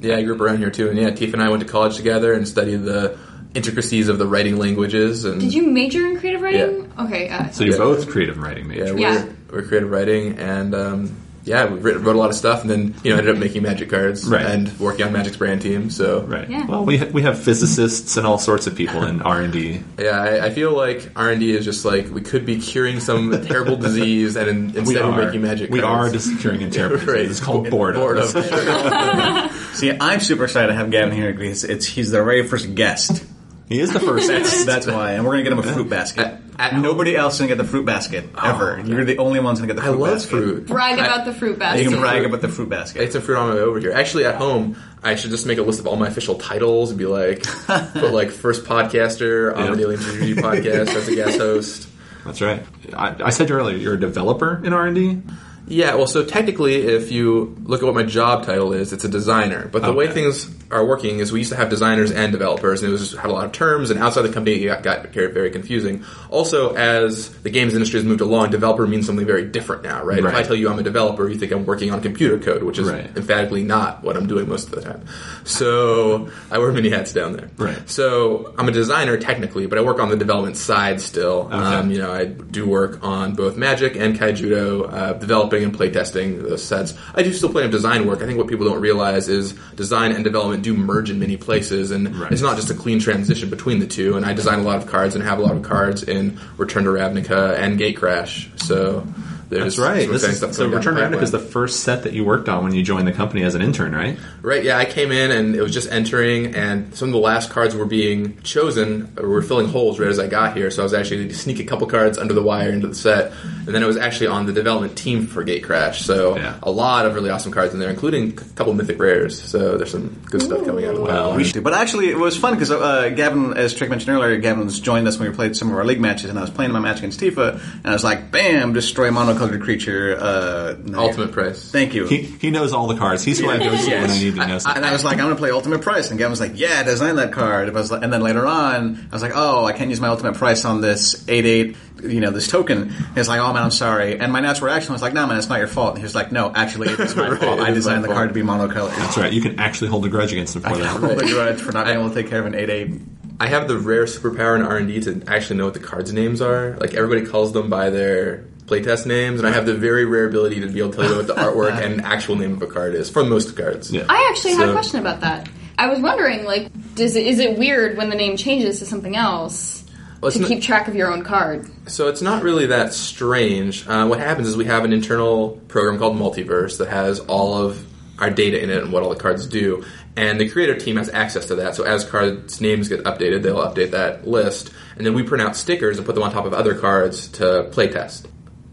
But 0.00 0.08
Yeah, 0.08 0.16
I 0.18 0.22
grew 0.22 0.36
up 0.36 0.40
around 0.40 0.58
here 0.58 0.70
too, 0.70 0.88
and 0.88 0.96
yeah, 0.96 1.10
Tifa 1.10 1.32
and 1.32 1.42
I 1.42 1.48
went 1.48 1.62
to 1.64 1.68
college 1.68 1.96
together 1.96 2.32
and 2.32 2.46
studied 2.46 2.84
the 2.84 3.18
intricacies 3.56 4.08
of 4.08 4.18
the 4.18 4.26
writing 4.26 4.56
languages. 4.58 5.24
And 5.24 5.40
did 5.40 5.52
you 5.54 5.66
major 5.66 6.06
in 6.06 6.18
creative 6.20 6.42
writing? 6.42 6.92
Okay, 6.98 7.28
uh, 7.28 7.48
So 7.50 7.64
you're 7.64 7.74
Yeah. 7.74 7.78
both 7.78 8.08
creative 8.10 8.38
writing 8.38 8.68
majors. 8.68 8.88
Yeah, 8.88 8.94
we're, 8.94 9.00
Yeah. 9.00 9.24
we're 9.50 9.62
creative 9.62 9.90
writing, 9.90 10.38
and 10.38 10.74
um, 10.74 11.10
yeah, 11.44 11.66
we 11.66 11.78
wrote, 11.78 12.02
wrote 12.02 12.16
a 12.16 12.18
lot 12.18 12.30
of 12.30 12.34
stuff, 12.36 12.62
and 12.62 12.70
then 12.70 12.94
you 13.04 13.10
know 13.12 13.18
ended 13.18 13.34
up 13.34 13.40
making 13.40 13.62
magic 13.62 13.88
cards 13.88 14.26
Right. 14.26 14.44
and 14.44 14.70
working 14.80 15.06
on 15.06 15.12
Magic's 15.12 15.36
brand 15.36 15.62
team. 15.62 15.90
So 15.90 16.24
Right. 16.26 16.48
Yeah. 16.50 16.66
Well, 16.66 16.84
we 16.84 16.96
ha- 16.98 17.06
we 17.12 17.22
have 17.22 17.38
physicists 17.38 18.16
and 18.16 18.26
all 18.26 18.38
sorts 18.38 18.66
of 18.66 18.74
people 18.74 19.04
in 19.04 19.22
R 19.22 19.42
and 19.42 19.52
D. 19.52 19.80
yeah, 19.98 20.20
I, 20.20 20.46
I 20.46 20.50
feel 20.50 20.72
like 20.72 21.08
R 21.14 21.30
and 21.30 21.38
D 21.40 21.52
is 21.56 21.64
just 21.64 21.84
like 21.84 22.12
we 22.12 22.20
could 22.20 22.44
be 22.44 22.56
curing 22.58 22.98
some 23.00 23.30
terrible 23.46 23.76
disease, 23.76 24.34
and 24.36 24.48
in, 24.48 24.56
instead 24.76 25.04
we're 25.04 25.24
making 25.24 25.42
magic. 25.42 25.70
We 25.70 25.80
cards. 25.80 26.10
are 26.10 26.12
just 26.18 26.40
curing 26.40 26.62
a 26.64 26.70
terrible 26.70 26.96
Right. 27.12 27.20
It's 27.30 27.38
called 27.40 27.70
boredom. 27.74 28.00
boredom. 28.02 28.26
See, 29.74 29.92
I'm 30.00 30.20
super 30.20 30.44
excited 30.44 30.68
to 30.68 30.74
have 30.74 30.90
Gavin 30.90 31.14
here 31.14 31.32
because 31.32 31.62
it's 31.64 31.86
he's 31.86 32.10
the 32.10 32.24
very 32.24 32.46
first 32.48 32.74
guest. 32.74 33.22
He 33.68 33.80
is 33.80 33.92
the 33.92 34.00
first. 34.00 34.28
That's, 34.28 34.64
that's 34.66 34.86
why, 34.86 35.12
and 35.12 35.24
we're 35.24 35.32
gonna 35.32 35.42
get 35.42 35.52
him 35.52 35.58
a 35.58 35.62
fruit 35.62 35.90
basket. 35.90 36.26
At- 36.26 36.40
at- 36.58 36.80
Nobody 36.80 37.14
else 37.16 37.34
is 37.34 37.40
gonna 37.40 37.48
get 37.48 37.58
the 37.58 37.64
fruit 37.68 37.84
basket 37.84 38.24
oh, 38.34 38.48
ever. 38.48 38.80
You're 38.84 39.04
the 39.04 39.18
only 39.18 39.40
one's 39.40 39.58
gonna 39.60 39.72
get 39.74 39.76
the 39.76 39.82
I 39.82 39.86
fruit 39.92 39.98
love 40.00 40.14
basket. 40.14 40.30
fruit. 40.30 40.66
brag 40.66 40.98
I- 40.98 41.04
about 41.06 41.24
the 41.26 41.32
fruit 41.34 41.58
basket. 41.58 41.82
You 41.82 41.90
can 41.90 41.98
brag 42.00 42.24
about 42.24 42.40
the 42.40 42.48
fruit 42.48 42.68
basket. 42.68 43.02
Ate 43.02 43.12
some 43.12 43.22
fruit 43.22 43.36
on 43.36 43.48
my 43.48 43.54
way 43.56 43.60
over 43.60 43.80
here. 43.80 43.92
Actually, 43.92 44.24
at 44.24 44.36
home, 44.36 44.76
I 45.02 45.16
should 45.16 45.30
just 45.30 45.46
make 45.46 45.58
a 45.58 45.62
list 45.62 45.80
of 45.80 45.86
all 45.86 45.96
my 45.96 46.06
official 46.08 46.36
titles 46.36 46.90
and 46.90 46.98
be 46.98 47.06
like, 47.06 47.42
put 47.66 48.12
like 48.12 48.30
first 48.30 48.64
podcaster 48.64 49.54
on 49.54 49.64
Yeah. 49.64 49.70
the 49.72 49.76
Daily 49.76 49.96
MTG 49.96 50.34
podcast 50.36 50.94
as 50.94 51.08
a 51.08 51.14
guest 51.14 51.38
host. 51.40 51.88
That's 52.24 52.40
right. 52.40 52.64
I, 52.94 53.16
I 53.24 53.30
said 53.30 53.50
earlier 53.50 53.76
you're 53.76 53.94
a 53.94 54.00
developer 54.00 54.60
in 54.64 54.72
R 54.72 54.86
and 54.86 54.94
D. 54.96 55.22
Yeah, 55.68 55.94
well, 55.96 56.06
so 56.06 56.24
technically, 56.24 56.76
if 56.76 57.10
you 57.10 57.56
look 57.64 57.82
at 57.82 57.86
what 57.86 57.94
my 57.94 58.04
job 58.04 58.44
title 58.44 58.72
is, 58.72 58.92
it's 58.92 59.04
a 59.04 59.08
designer. 59.08 59.68
But 59.70 59.82
the 59.82 59.92
way 59.92 60.06
things 60.08 60.48
are 60.70 60.84
working 60.84 61.20
is 61.20 61.30
we 61.32 61.40
used 61.40 61.50
to 61.52 61.56
have 61.56 61.70
designers 61.70 62.10
and 62.10 62.32
developers, 62.32 62.82
and 62.82 62.88
it 62.88 62.92
was 62.92 63.00
just 63.10 63.16
had 63.20 63.30
a 63.30 63.32
lot 63.32 63.44
of 63.46 63.52
terms, 63.52 63.90
and 63.90 64.00
outside 64.00 64.22
the 64.22 64.32
company 64.32 64.64
it 64.64 64.66
got, 64.66 64.82
got 64.82 65.08
very, 65.12 65.50
confusing. 65.50 66.04
Also, 66.30 66.74
as 66.74 67.30
the 67.42 67.50
games 67.50 67.72
industry 67.74 67.98
has 67.98 68.04
moved 68.06 68.20
along, 68.20 68.50
developer 68.50 68.86
means 68.86 69.06
something 69.06 69.26
very 69.26 69.44
different 69.44 69.82
now, 69.82 70.04
right? 70.04 70.18
If 70.18 70.34
I 70.34 70.42
tell 70.42 70.56
you 70.56 70.68
I'm 70.68 70.78
a 70.78 70.82
developer, 70.82 71.28
you 71.28 71.36
think 71.36 71.52
I'm 71.52 71.66
working 71.66 71.90
on 71.92 72.00
computer 72.00 72.38
code, 72.38 72.62
which 72.62 72.78
is 72.78 72.88
Right. 72.88 73.10
emphatically 73.16 73.62
not 73.62 74.02
what 74.04 74.16
I'm 74.16 74.26
doing 74.26 74.48
most 74.48 74.68
of 74.68 74.74
the 74.76 74.82
time. 74.82 75.04
So 75.44 76.28
I 76.50 76.58
wear 76.58 76.72
many 76.72 76.90
hats 76.90 77.12
down 77.12 77.32
there. 77.32 77.48
Right. 77.56 77.88
So 77.88 78.54
I'm 78.58 78.68
a 78.68 78.72
designer 78.72 79.16
technically, 79.16 79.66
but 79.66 79.78
I 79.78 79.82
work 79.82 79.98
on 80.00 80.10
the 80.10 80.16
development 80.16 80.56
side 80.56 81.00
still. 81.00 81.48
Um, 81.50 81.90
you 81.90 81.98
know, 81.98 82.12
I 82.12 82.24
do 82.26 82.68
work 82.68 82.98
on 83.02 83.34
both 83.34 83.56
Magic 83.56 83.96
and 83.96 84.18
Kaijudo, 84.18 84.92
uh, 84.92 85.12
developing 85.14 85.55
and 85.64 85.76
playtesting 85.76 86.48
the 86.48 86.58
sets. 86.58 86.94
I 87.14 87.22
do 87.22 87.32
still 87.32 87.50
plenty 87.50 87.66
of 87.66 87.72
design 87.72 88.06
work. 88.06 88.22
I 88.22 88.26
think 88.26 88.38
what 88.38 88.48
people 88.48 88.66
don't 88.66 88.80
realize 88.80 89.28
is 89.28 89.52
design 89.74 90.12
and 90.12 90.24
development 90.24 90.62
do 90.62 90.74
merge 90.74 91.10
in 91.10 91.18
many 91.18 91.36
places, 91.36 91.90
and 91.90 92.16
Right. 92.16 92.32
it's 92.32 92.42
not 92.42 92.56
just 92.56 92.70
a 92.70 92.74
clean 92.74 92.98
transition 92.98 93.50
between 93.50 93.78
the 93.78 93.86
two. 93.86 94.16
And 94.16 94.24
I 94.26 94.32
design 94.32 94.58
a 94.58 94.62
lot 94.62 94.76
of 94.78 94.86
cards 94.86 95.14
and 95.14 95.24
have 95.24 95.38
a 95.38 95.42
lot 95.42 95.56
of 95.56 95.62
cards 95.62 96.02
in 96.02 96.38
Return 96.56 96.84
to 96.84 96.90
Ravnica 96.90 97.56
and 97.58 97.78
Gatecrash. 97.78 98.48
So 98.62 99.06
there's 99.48 99.76
That's 99.76 99.78
right. 99.78 100.08
This 100.08 100.24
is, 100.24 100.56
so 100.56 100.68
Return 100.68 100.94
the 100.96 101.00
Ravnica 101.02 101.22
is 101.22 101.30
the 101.30 101.38
first 101.38 101.80
set 101.84 102.02
that 102.02 102.12
you 102.12 102.24
worked 102.24 102.48
on 102.48 102.64
when 102.64 102.74
you 102.74 102.82
joined 102.82 103.06
the 103.06 103.12
company 103.12 103.42
as 103.44 103.54
an 103.54 103.62
intern, 103.62 103.94
right? 103.94 104.18
Right, 104.42 104.64
yeah, 104.64 104.76
I 104.76 104.84
came 104.84 105.12
in 105.12 105.30
and 105.30 105.54
it 105.54 105.62
was 105.62 105.72
just 105.72 105.90
entering, 105.90 106.54
and 106.54 106.94
some 106.94 107.08
of 107.08 107.12
the 107.12 107.18
last 107.20 107.50
cards 107.50 107.74
were 107.74 107.84
being 107.86 108.40
chosen, 108.42 109.12
or 109.18 109.28
were 109.28 109.42
filling 109.42 109.68
holes 109.68 109.98
right 110.00 110.08
as 110.08 110.18
I 110.18 110.26
got 110.26 110.56
here, 110.56 110.70
so 110.70 110.82
I 110.82 110.84
was 110.84 110.94
actually 110.94 111.28
to 111.28 111.34
sneak 111.34 111.60
a 111.60 111.64
couple 111.64 111.86
cards 111.86 112.18
under 112.18 112.34
the 112.34 112.42
wire 112.42 112.70
into 112.70 112.88
the 112.88 112.94
set, 112.94 113.32
and 113.44 113.68
then 113.68 113.82
I 113.82 113.86
was 113.86 113.96
actually 113.96 114.28
on 114.28 114.46
the 114.46 114.52
development 114.52 114.96
team 114.96 115.26
for 115.26 115.44
Gate 115.44 115.62
Crash, 115.64 116.00
so 116.02 116.36
Yeah. 116.36 116.54
a 116.62 116.70
lot 116.70 117.06
of 117.06 117.14
really 117.14 117.30
awesome 117.30 117.52
cards 117.52 117.72
in 117.72 117.80
there, 117.80 117.90
including 117.90 118.30
a 118.30 118.54
couple 118.56 118.74
mythic 118.74 118.98
rares, 118.98 119.40
so 119.40 119.76
there's 119.76 119.90
some 119.92 120.16
good 120.26 120.42
stuff 120.42 120.64
coming 120.64 120.84
out 120.86 120.94
of 120.96 121.00
Well, 121.02 121.30
that. 121.30 121.36
We 121.36 121.44
should 121.44 121.54
do. 121.54 121.60
But 121.60 121.74
actually, 121.74 122.10
it 122.10 122.18
was 122.18 122.36
fun 122.36 122.54
because 122.54 122.70
uh, 122.70 123.10
Gavin, 123.10 123.54
as 123.56 123.74
Trick 123.74 123.90
mentioned 123.90 124.16
earlier, 124.16 124.36
Gavin's 124.38 124.80
joined 124.80 125.06
us 125.06 125.18
when 125.18 125.28
we 125.30 125.34
played 125.34 125.56
some 125.56 125.68
of 125.70 125.76
our 125.76 125.84
league 125.84 126.00
matches, 126.00 126.30
and 126.30 126.38
I 126.38 126.42
was 126.42 126.50
playing 126.50 126.72
my 126.72 126.80
match 126.80 126.98
against 126.98 127.20
Tifa, 127.20 127.60
and 127.60 127.86
I 127.86 127.92
was 127.92 128.02
like, 128.04 128.30
"Bam! 128.30 128.72
Destroy 128.72 129.10
monocolored 129.38 129.62
creature." 129.62 130.16
Uh, 130.18 130.76
no, 130.84 131.00
Ultimate 131.00 131.32
price. 131.32 131.70
Thank 131.70 131.94
you. 131.94 132.06
He, 132.06 132.22
he 132.22 132.50
knows 132.50 132.72
all 132.72 132.86
the 132.86 132.96
cards. 132.96 133.22
He's 133.24 133.38
who 133.38 133.48
I 133.48 133.58
go 133.58 133.64
to 133.76 133.90
when 133.90 134.10
I 134.10 134.18
need 134.18 134.34
to 134.36 134.46
know 134.46 134.58
something. 134.58 134.76
and 134.82 134.84
I 134.86 134.92
was 134.92 135.04
like, 135.04 135.14
I'm 135.18 135.24
going 135.24 135.34
to 135.34 135.38
play 135.38 135.50
Ultimate 135.50 135.80
Price. 135.82 136.10
And 136.10 136.18
Gavin 136.18 136.30
was 136.30 136.40
like, 136.40 136.52
Yeah, 136.58 136.82
design 136.82 137.16
that 137.16 137.32
card. 137.32 137.68
I 137.68 137.72
was 137.72 137.90
like, 137.90 138.02
and 138.02 138.12
then 138.12 138.22
later 138.22 138.46
on, 138.46 139.08
I 139.10 139.14
was 139.14 139.22
like, 139.22 139.32
Oh, 139.34 139.64
I 139.64 139.72
can't 139.72 139.90
use 139.90 140.00
my 140.00 140.08
Ultimate 140.08 140.34
Price 140.34 140.64
on 140.64 140.80
this 140.80 141.26
8 141.28 141.44
8, 141.44 141.76
you 142.04 142.20
know, 142.20 142.30
this 142.30 142.48
token. 142.48 142.90
He 142.90 143.04
was 143.18 143.28
like, 143.28 143.40
Oh 143.40 143.52
man, 143.52 143.62
I'm 143.62 143.70
sorry. 143.70 144.18
And 144.18 144.32
my 144.32 144.40
natural 144.40 144.66
reaction 144.70 144.92
was 144.92 145.02
like, 145.02 145.12
No 145.14 145.26
man, 145.26 145.38
it's 145.38 145.48
not 145.48 145.58
your 145.58 145.68
fault. 145.68 145.90
And 145.90 145.98
he 145.98 146.04
was 146.04 146.14
like, 146.14 146.32
No, 146.32 146.52
actually, 146.54 146.88
it 146.90 147.00
is 147.00 147.14
my 147.16 147.30
Right, 147.30 147.40
fault. 147.40 147.60
it 147.60 147.62
I 147.64 147.70
designed 147.72 148.04
the 148.04 148.08
fault. 148.08 148.16
card 148.16 148.28
to 148.30 148.34
be 148.34 148.42
monocolored. 148.42 148.96
That's 148.96 149.16
right. 149.16 149.32
You 149.32 149.40
can 149.42 149.58
actually 149.60 149.88
hold 149.90 150.04
a 150.06 150.08
grudge 150.08 150.32
against 150.32 150.56
him 150.56 150.62
for 150.62 150.76
that. 150.76 150.86
Hold 150.86 151.18
the 151.18 151.26
grudge 151.26 151.60
for 151.60 151.72
not 151.72 151.86
being 151.86 151.98
able 151.98 152.08
to 152.08 152.14
take 152.14 152.28
care 152.28 152.40
of 152.40 152.46
an 152.46 152.54
8 152.54 152.70
8. 152.70 152.90
I 153.38 153.48
have 153.48 153.68
the 153.68 153.76
rare 153.76 154.04
superpower 154.04 154.56
in 154.56 154.62
R 154.62 154.78
and 154.78 154.88
D 154.88 154.98
to 155.00 155.22
actually 155.26 155.56
know 155.58 155.66
what 155.66 155.74
the 155.74 155.80
cards' 155.80 156.10
names 156.12 156.40
are. 156.40 156.74
Like 156.80 156.94
everybody 156.94 157.26
calls 157.30 157.52
them 157.52 157.68
by 157.68 157.90
their 157.90 158.44
playtest 158.66 159.06
names, 159.06 159.40
and 159.40 159.48
I 159.48 159.52
have 159.52 159.66
the 159.66 159.74
very 159.74 160.04
rare 160.04 160.26
ability 160.26 160.60
to 160.60 160.68
be 160.68 160.80
able 160.80 160.90
to 160.90 160.96
tell 160.96 161.10
you 161.10 161.16
what 161.16 161.26
the 161.26 161.34
artwork 161.36 161.80
and 161.80 162.02
actual 162.02 162.36
name 162.36 162.52
of 162.52 162.62
a 162.62 162.66
card 162.66 162.94
is 162.94 163.08
for 163.08 163.24
most 163.24 163.56
cards. 163.56 163.92
Yeah. 163.92 164.06
I 164.08 164.28
actually 164.30 164.54
had 164.54 164.68
a 164.68 164.72
question 164.72 165.00
about 165.00 165.20
that. 165.20 165.48
I 165.78 165.88
was 165.88 166.00
wondering, 166.00 166.44
like, 166.44 166.70
does 166.94 167.16
it, 167.16 167.26
is 167.26 167.38
it 167.38 167.58
weird 167.58 167.96
when 167.96 168.10
the 168.10 168.16
name 168.16 168.36
changes 168.36 168.78
to 168.78 168.86
something 168.86 169.14
else 169.14 169.84
Well, 170.20 170.32
to 170.32 170.38
not- 170.40 170.48
keep 170.48 170.62
track 170.62 170.88
of 170.88 170.94
your 170.94 171.12
own 171.12 171.22
card? 171.22 171.70
So 171.88 172.08
it's 172.08 172.22
not 172.22 172.42
really 172.42 172.66
that 172.66 172.92
strange. 172.92 173.86
Uh, 173.86 174.06
what 174.06 174.18
happens 174.18 174.48
is 174.48 174.56
we 174.56 174.64
have 174.64 174.84
an 174.84 174.92
internal 174.92 175.50
program 175.68 175.98
called 175.98 176.16
Multiverse 176.16 176.78
that 176.78 176.88
has 176.88 177.20
all 177.20 177.54
of 177.54 177.84
our 178.18 178.30
data 178.30 178.62
in 178.62 178.70
it 178.70 178.82
and 178.82 178.92
what 178.92 179.02
all 179.02 179.10
the 179.10 179.20
cards 179.20 179.46
do. 179.46 179.84
And 180.16 180.40
the 180.40 180.48
creator 180.48 180.74
team 180.74 180.96
has 180.96 181.10
access 181.10 181.44
to 181.46 181.56
that. 181.56 181.74
So 181.74 181.84
as 181.84 182.02
cards' 182.04 182.62
names 182.62 182.88
get 182.88 183.04
updated, 183.04 183.42
they'll 183.42 183.58
update 183.58 183.90
that 183.90 184.26
list. 184.26 184.72
And 184.96 185.04
then 185.04 185.12
we 185.12 185.22
print 185.22 185.42
out 185.42 185.54
stickers 185.54 185.98
and 185.98 186.06
put 186.06 186.14
them 186.14 186.24
on 186.24 186.32
top 186.32 186.46
of 186.46 186.54
other 186.54 186.74
cards 186.74 187.28
to 187.32 187.68
playtest. 187.70 188.24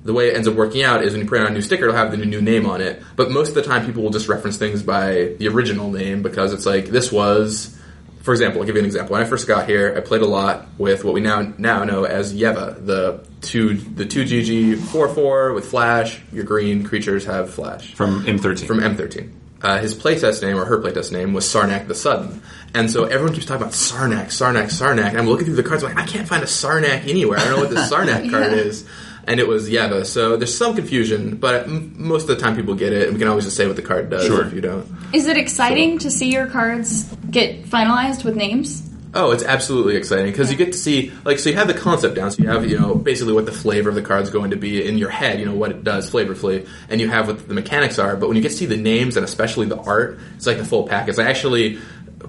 The 0.03 0.13
way 0.13 0.29
it 0.29 0.35
ends 0.35 0.47
up 0.47 0.55
working 0.55 0.83
out 0.83 1.03
is 1.03 1.13
when 1.13 1.21
you 1.21 1.27
print 1.27 1.45
out 1.45 1.51
a 1.51 1.53
new 1.53 1.61
sticker, 1.61 1.85
it'll 1.85 1.95
have 1.95 2.11
the 2.11 2.17
new 2.17 2.41
name 2.41 2.65
on 2.65 2.81
it. 2.81 3.01
But 3.15 3.31
most 3.31 3.49
of 3.49 3.55
the 3.55 3.61
time, 3.63 3.85
people 3.85 4.03
will 4.03 4.09
just 4.09 4.27
reference 4.27 4.57
things 4.57 4.83
by 4.83 5.35
the 5.39 5.47
original 5.47 5.91
name 5.91 6.21
because 6.21 6.51
it's 6.53 6.65
like, 6.65 6.87
this 6.87 7.11
was 7.11 7.77
for 8.21 8.31
example, 8.31 8.61
I'll 8.61 8.65
give 8.65 8.75
you 8.75 8.79
an 8.79 8.85
example. 8.85 9.13
When 9.13 9.21
I 9.21 9.25
first 9.25 9.49
got 9.49 9.67
here, 9.67 9.93
I 9.97 9.99
played 9.99 10.21
a 10.21 10.25
lot 10.25 10.65
with 10.77 11.03
what 11.03 11.13
we 11.13 11.19
now 11.19 11.41
now 11.57 11.83
know 11.83 12.05
as 12.05 12.33
Yeva, 12.33 12.85
the 12.85 13.21
two 13.41 13.73
the 13.73 14.05
two 14.05 14.23
GG 14.23 14.77
four 14.79 15.09
four 15.09 15.51
with 15.51 15.65
flash. 15.69 16.21
Your 16.31 16.45
green 16.45 16.85
creatures 16.85 17.25
have 17.25 17.53
flash 17.53 17.93
From 17.93 18.23
M13. 18.23 18.65
from 18.65 18.79
M13. 18.79 19.29
Uh, 19.61 19.77
his 19.79 19.93
playtest 19.93 20.41
name 20.41 20.57
or 20.57 20.63
her 20.65 20.77
playtest 20.79 21.11
name 21.11 21.33
was 21.33 21.43
Sarnak 21.45 21.87
the 21.87 21.95
Sudden, 21.95 22.41
and 22.73 22.89
so 22.89 23.03
everyone 23.03 23.33
keeps 23.33 23.45
talking 23.45 23.61
about 23.61 23.73
Sarnak, 23.73 24.27
Sarnak, 24.27 24.65
Sarnak. 24.65 25.09
And 25.09 25.17
I'm 25.17 25.27
looking 25.27 25.45
through 25.45 25.55
the 25.55 25.63
cards, 25.63 25.83
I'm 25.83 25.93
like 25.93 26.03
I 26.03 26.07
can't 26.07 26.27
find 26.27 26.43
a 26.43 26.47
Sarnak 26.47 27.05
anywhere. 27.07 27.39
I 27.39 27.43
don't 27.43 27.55
know 27.55 27.59
what 27.61 27.69
this 27.71 27.89
Sarnak 27.91 28.29
card 28.31 28.51
Yeah. 28.53 28.57
is. 28.57 28.87
And 29.25 29.39
it 29.39 29.47
was 29.47 29.69
Yeva, 29.69 30.05
so 30.05 30.35
there's 30.35 30.55
some 30.57 30.75
confusion, 30.75 31.37
but 31.37 31.63
m- 31.63 31.93
most 31.97 32.23
of 32.23 32.27
the 32.29 32.35
time 32.35 32.55
people 32.57 32.75
get 32.75 32.91
it, 32.91 33.03
and 33.03 33.13
we 33.13 33.19
can 33.19 33.27
always 33.29 33.45
just 33.45 33.55
say 33.55 33.65
what 33.67 33.77
the 33.77 33.81
card 33.81 34.09
does 34.09 34.25
Sure. 34.25 34.45
if 34.45 34.53
you 34.53 34.59
don't. 34.59 34.85
Is 35.13 35.27
it 35.27 35.37
exciting 35.37 35.97
to 35.99 36.11
see 36.11 36.29
your 36.31 36.47
cards 36.47 37.03
get 37.31 37.63
finalized 37.65 38.25
with 38.25 38.35
names? 38.35 38.89
Oh, 39.15 39.29
it's 39.31 39.43
absolutely 39.43 39.95
exciting 39.95 40.25
because 40.31 40.51
you 40.51 40.57
get 40.57 40.71
to 40.71 40.77
see, 40.77 41.11
like, 41.23 41.37
so 41.39 41.49
you 41.51 41.55
have 41.55 41.67
the 41.67 41.73
concept 41.75 42.15
down, 42.15 42.31
so 42.31 42.41
you 42.41 42.49
have, 42.49 42.67
you 42.69 42.77
know, 42.79 42.95
basically 42.95 43.31
what 43.33 43.45
the 43.45 43.51
flavor 43.51 43.87
of 43.87 43.95
the 43.95 44.01
card's 44.01 44.29
going 44.31 44.49
to 44.49 44.57
be 44.57 44.83
in 44.85 44.97
your 44.97 45.11
head, 45.11 45.39
you 45.39 45.45
know, 45.45 45.53
what 45.53 45.69
it 45.71 45.83
does 45.83 46.09
flavorfully, 46.11 46.67
and 46.89 46.99
you 46.99 47.07
have 47.07 47.27
what 47.27 47.47
the 47.47 47.53
mechanics 47.53 47.99
are, 47.99 48.17
but 48.17 48.27
when 48.27 48.35
you 48.35 48.41
get 48.41 48.49
to 48.49 48.57
see 48.57 48.65
the 48.65 48.75
names 48.75 49.15
and 49.15 49.23
especially 49.23 49.67
the 49.67 49.77
art, 49.77 50.19
it's 50.35 50.47
like 50.47 50.57
the 50.57 50.65
full 50.65 50.87
package. 50.87 51.19
I 51.19 51.29
actually, 51.29 51.77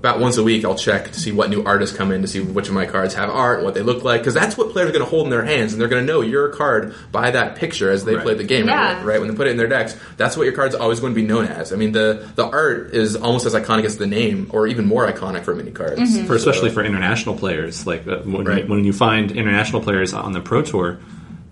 about 0.04 0.20
once 0.20 0.36
a 0.36 0.42
week, 0.42 0.66
I'll 0.66 0.74
check 0.76 1.12
to 1.12 1.18
see 1.18 1.32
what 1.32 1.48
new 1.48 1.64
artists 1.64 1.96
come 1.96 2.12
in 2.12 2.20
to 2.20 2.28
see 2.28 2.40
which 2.40 2.68
of 2.68 2.74
my 2.74 2.84
cards 2.84 3.14
have 3.14 3.30
art 3.30 3.64
what 3.64 3.72
they 3.72 3.80
look 3.80 4.04
like, 4.04 4.20
because 4.20 4.34
that's 4.34 4.54
what 4.54 4.70
players 4.70 4.90
are 4.90 4.92
going 4.92 5.02
to 5.04 5.08
hold 5.10 5.24
in 5.24 5.30
their 5.30 5.44
hands, 5.44 5.72
and 5.72 5.80
they're 5.80 5.88
going 5.88 6.06
to 6.06 6.12
know 6.12 6.20
your 6.20 6.50
card 6.50 6.94
by 7.10 7.30
that 7.30 7.56
picture 7.56 7.90
as 7.90 8.04
they 8.04 8.14
Right. 8.14 8.22
play 8.22 8.34
the 8.34 8.44
game, 8.44 8.66
Yeah. 8.66 9.02
right? 9.02 9.18
When 9.18 9.30
they 9.30 9.34
put 9.34 9.46
it 9.46 9.52
in 9.52 9.56
their 9.56 9.66
decks, 9.66 9.96
that's 10.18 10.36
what 10.36 10.42
your 10.44 10.52
card's 10.52 10.74
always 10.74 11.00
going 11.00 11.14
to 11.14 11.20
be 11.20 11.26
known 11.26 11.46
as. 11.46 11.72
I 11.72 11.76
mean, 11.76 11.92
the, 11.92 12.28
the 12.34 12.44
art 12.46 12.90
is 12.92 13.16
almost 13.16 13.46
as 13.46 13.54
iconic 13.54 13.84
as 13.84 13.96
the 13.96 14.06
name, 14.06 14.48
or 14.50 14.66
even 14.66 14.84
more 14.84 15.10
iconic 15.10 15.42
for 15.44 15.54
many 15.54 15.70
cards. 15.70 16.20
for 16.26 16.34
especially 16.34 16.68
for 16.70 16.84
international 16.84 17.34
players. 17.36 17.86
Like 17.86 18.06
uh, 18.06 18.18
when, 18.18 18.44
Right. 18.44 18.68
when 18.68 18.84
you 18.84 18.92
find 18.92 19.32
international 19.32 19.80
players 19.80 20.12
on 20.12 20.32
the 20.32 20.40
Pro 20.40 20.60
Tour, 20.60 20.98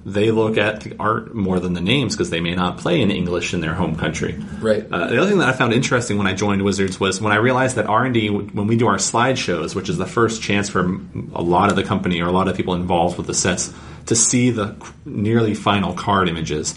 they 0.05 0.31
look 0.31 0.59
at 0.59 0.81
the 0.81 0.97
art 0.99 1.35
more 1.35 1.61
than 1.61 1.75
the 1.75 1.81
names 1.81 2.15
because 2.15 2.31
they 2.31 2.41
may 2.41 2.55
not 2.55 2.79
play 2.79 3.01
in 3.01 3.11
English 3.11 3.55
in 3.55 3.61
their 3.61 3.75
home 3.75 3.97
country. 3.97 4.35
Right. 4.61 4.87
Uh, 4.91 5.07
the 5.07 5.19
other 5.19 5.29
thing 5.29 5.39
that 5.39 5.49
I 5.49 5.53
found 5.53 5.73
interesting 5.73 6.19
when 6.19 6.27
I 6.27 6.35
joined 6.35 6.63
Wizards 6.63 6.99
was 6.99 7.21
when 7.21 7.33
I 7.33 7.37
realized 7.37 7.77
that 7.77 7.87
R 7.87 8.05
and 8.05 8.15
D, 8.15 8.29
when 8.29 8.67
we 8.67 8.77
do 8.77 8.89
our 8.89 8.97
slideshows, 8.97 9.75
which 9.75 9.89
is 9.89 9.99
the 9.99 10.07
first 10.07 10.43
chance 10.43 10.69
for 10.69 11.01
a 11.35 11.43
lot 11.43 11.71
of 11.71 11.77
the 11.77 11.85
company 11.85 12.21
or 12.21 12.29
a 12.29 12.33
lot 12.33 12.49
of 12.49 12.57
people 12.57 12.75
involved 12.75 13.17
with 13.17 13.27
the 13.27 13.35
sets 13.35 13.73
to 14.07 14.17
see 14.17 14.51
the 14.51 14.75
nearly 15.05 15.55
final 15.55 15.95
card 15.95 16.29
images. 16.29 16.77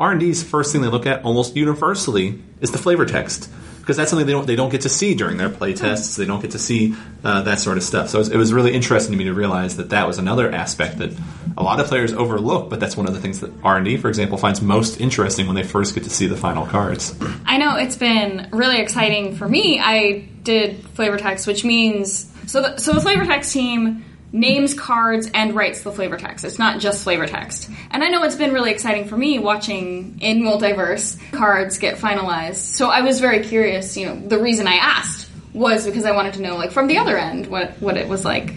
R 0.00 0.10
and 0.10 0.20
D's 0.20 0.42
first 0.42 0.72
thing 0.72 0.82
they 0.82 0.88
look 0.88 1.06
at 1.06 1.24
almost 1.24 1.56
universally 1.56 2.42
is 2.60 2.72
the 2.72 2.78
flavor 2.78 3.06
text 3.06 3.48
because 3.86 3.96
that's 3.96 4.10
something 4.10 4.26
they 4.26 4.32
don't 4.32 4.48
they 4.48 4.56
don't 4.56 4.70
get 4.70 4.80
to 4.80 4.88
see 4.88 5.14
during 5.14 5.36
their 5.36 5.48
play 5.48 5.72
tests. 5.72 6.16
They 6.16 6.24
don't 6.24 6.42
get 6.42 6.50
to 6.50 6.58
see 6.58 6.96
uh, 7.22 7.42
that 7.42 7.60
sort 7.60 7.76
of 7.76 7.84
stuff. 7.84 8.08
So 8.08 8.18
it 8.18 8.22
was, 8.22 8.28
it 8.30 8.36
was 8.36 8.52
really 8.52 8.74
interesting 8.74 9.12
to 9.12 9.16
me 9.16 9.24
to 9.24 9.32
realize 9.32 9.76
that 9.76 9.90
that 9.90 10.08
was 10.08 10.18
another 10.18 10.50
aspect 10.50 10.98
that 10.98 11.12
a 11.56 11.62
lot 11.62 11.78
of 11.78 11.86
players 11.86 12.12
overlook. 12.12 12.68
But 12.68 12.80
that's 12.80 12.96
one 12.96 13.06
of 13.06 13.14
the 13.14 13.20
things 13.20 13.38
that 13.40 13.52
R 13.62 13.76
and 13.76 13.84
D, 13.84 13.96
for 13.96 14.08
example, 14.08 14.38
finds 14.38 14.60
most 14.60 15.00
interesting 15.00 15.46
when 15.46 15.54
they 15.54 15.62
first 15.62 15.94
get 15.94 16.02
to 16.02 16.10
see 16.10 16.26
the 16.26 16.36
final 16.36 16.66
cards. 16.66 17.16
I 17.44 17.58
know 17.58 17.76
it's 17.76 17.96
been 17.96 18.48
really 18.50 18.80
exciting 18.80 19.36
for 19.36 19.48
me. 19.48 19.78
I 19.78 20.28
did 20.42 20.84
flavor 20.94 21.16
text, 21.16 21.46
which 21.46 21.64
means 21.64 22.28
so 22.48 22.62
the, 22.62 22.78
so 22.78 22.92
the 22.92 23.00
flavor 23.00 23.24
text 23.24 23.52
team 23.52 24.04
names 24.32 24.74
cards 24.74 25.30
and 25.32 25.54
writes 25.54 25.82
the 25.82 25.92
flavor 25.92 26.16
text. 26.16 26.44
It's 26.44 26.58
not 26.58 26.80
just 26.80 27.04
flavor 27.04 27.26
text. 27.26 27.70
And 27.90 28.02
I 28.02 28.08
know 28.08 28.22
it's 28.24 28.36
been 28.36 28.52
really 28.52 28.72
exciting 28.72 29.06
for 29.06 29.16
me 29.16 29.38
watching 29.38 30.18
in 30.20 30.42
multiverse 30.42 31.18
cards 31.32 31.78
get 31.78 31.98
finalized. 31.98 32.56
So 32.56 32.88
I 32.88 33.02
was 33.02 33.20
very 33.20 33.44
curious, 33.44 33.96
you 33.96 34.06
know, 34.06 34.16
the 34.16 34.38
reason 34.38 34.66
I 34.66 34.74
asked 34.74 35.30
was 35.54 35.86
because 35.86 36.04
I 36.04 36.12
wanted 36.12 36.34
to 36.34 36.42
know 36.42 36.56
like 36.56 36.70
from 36.70 36.86
the 36.86 36.98
other 36.98 37.16
end 37.16 37.46
what 37.46 37.80
what 37.80 37.96
it 37.96 38.08
was 38.08 38.24
like. 38.24 38.54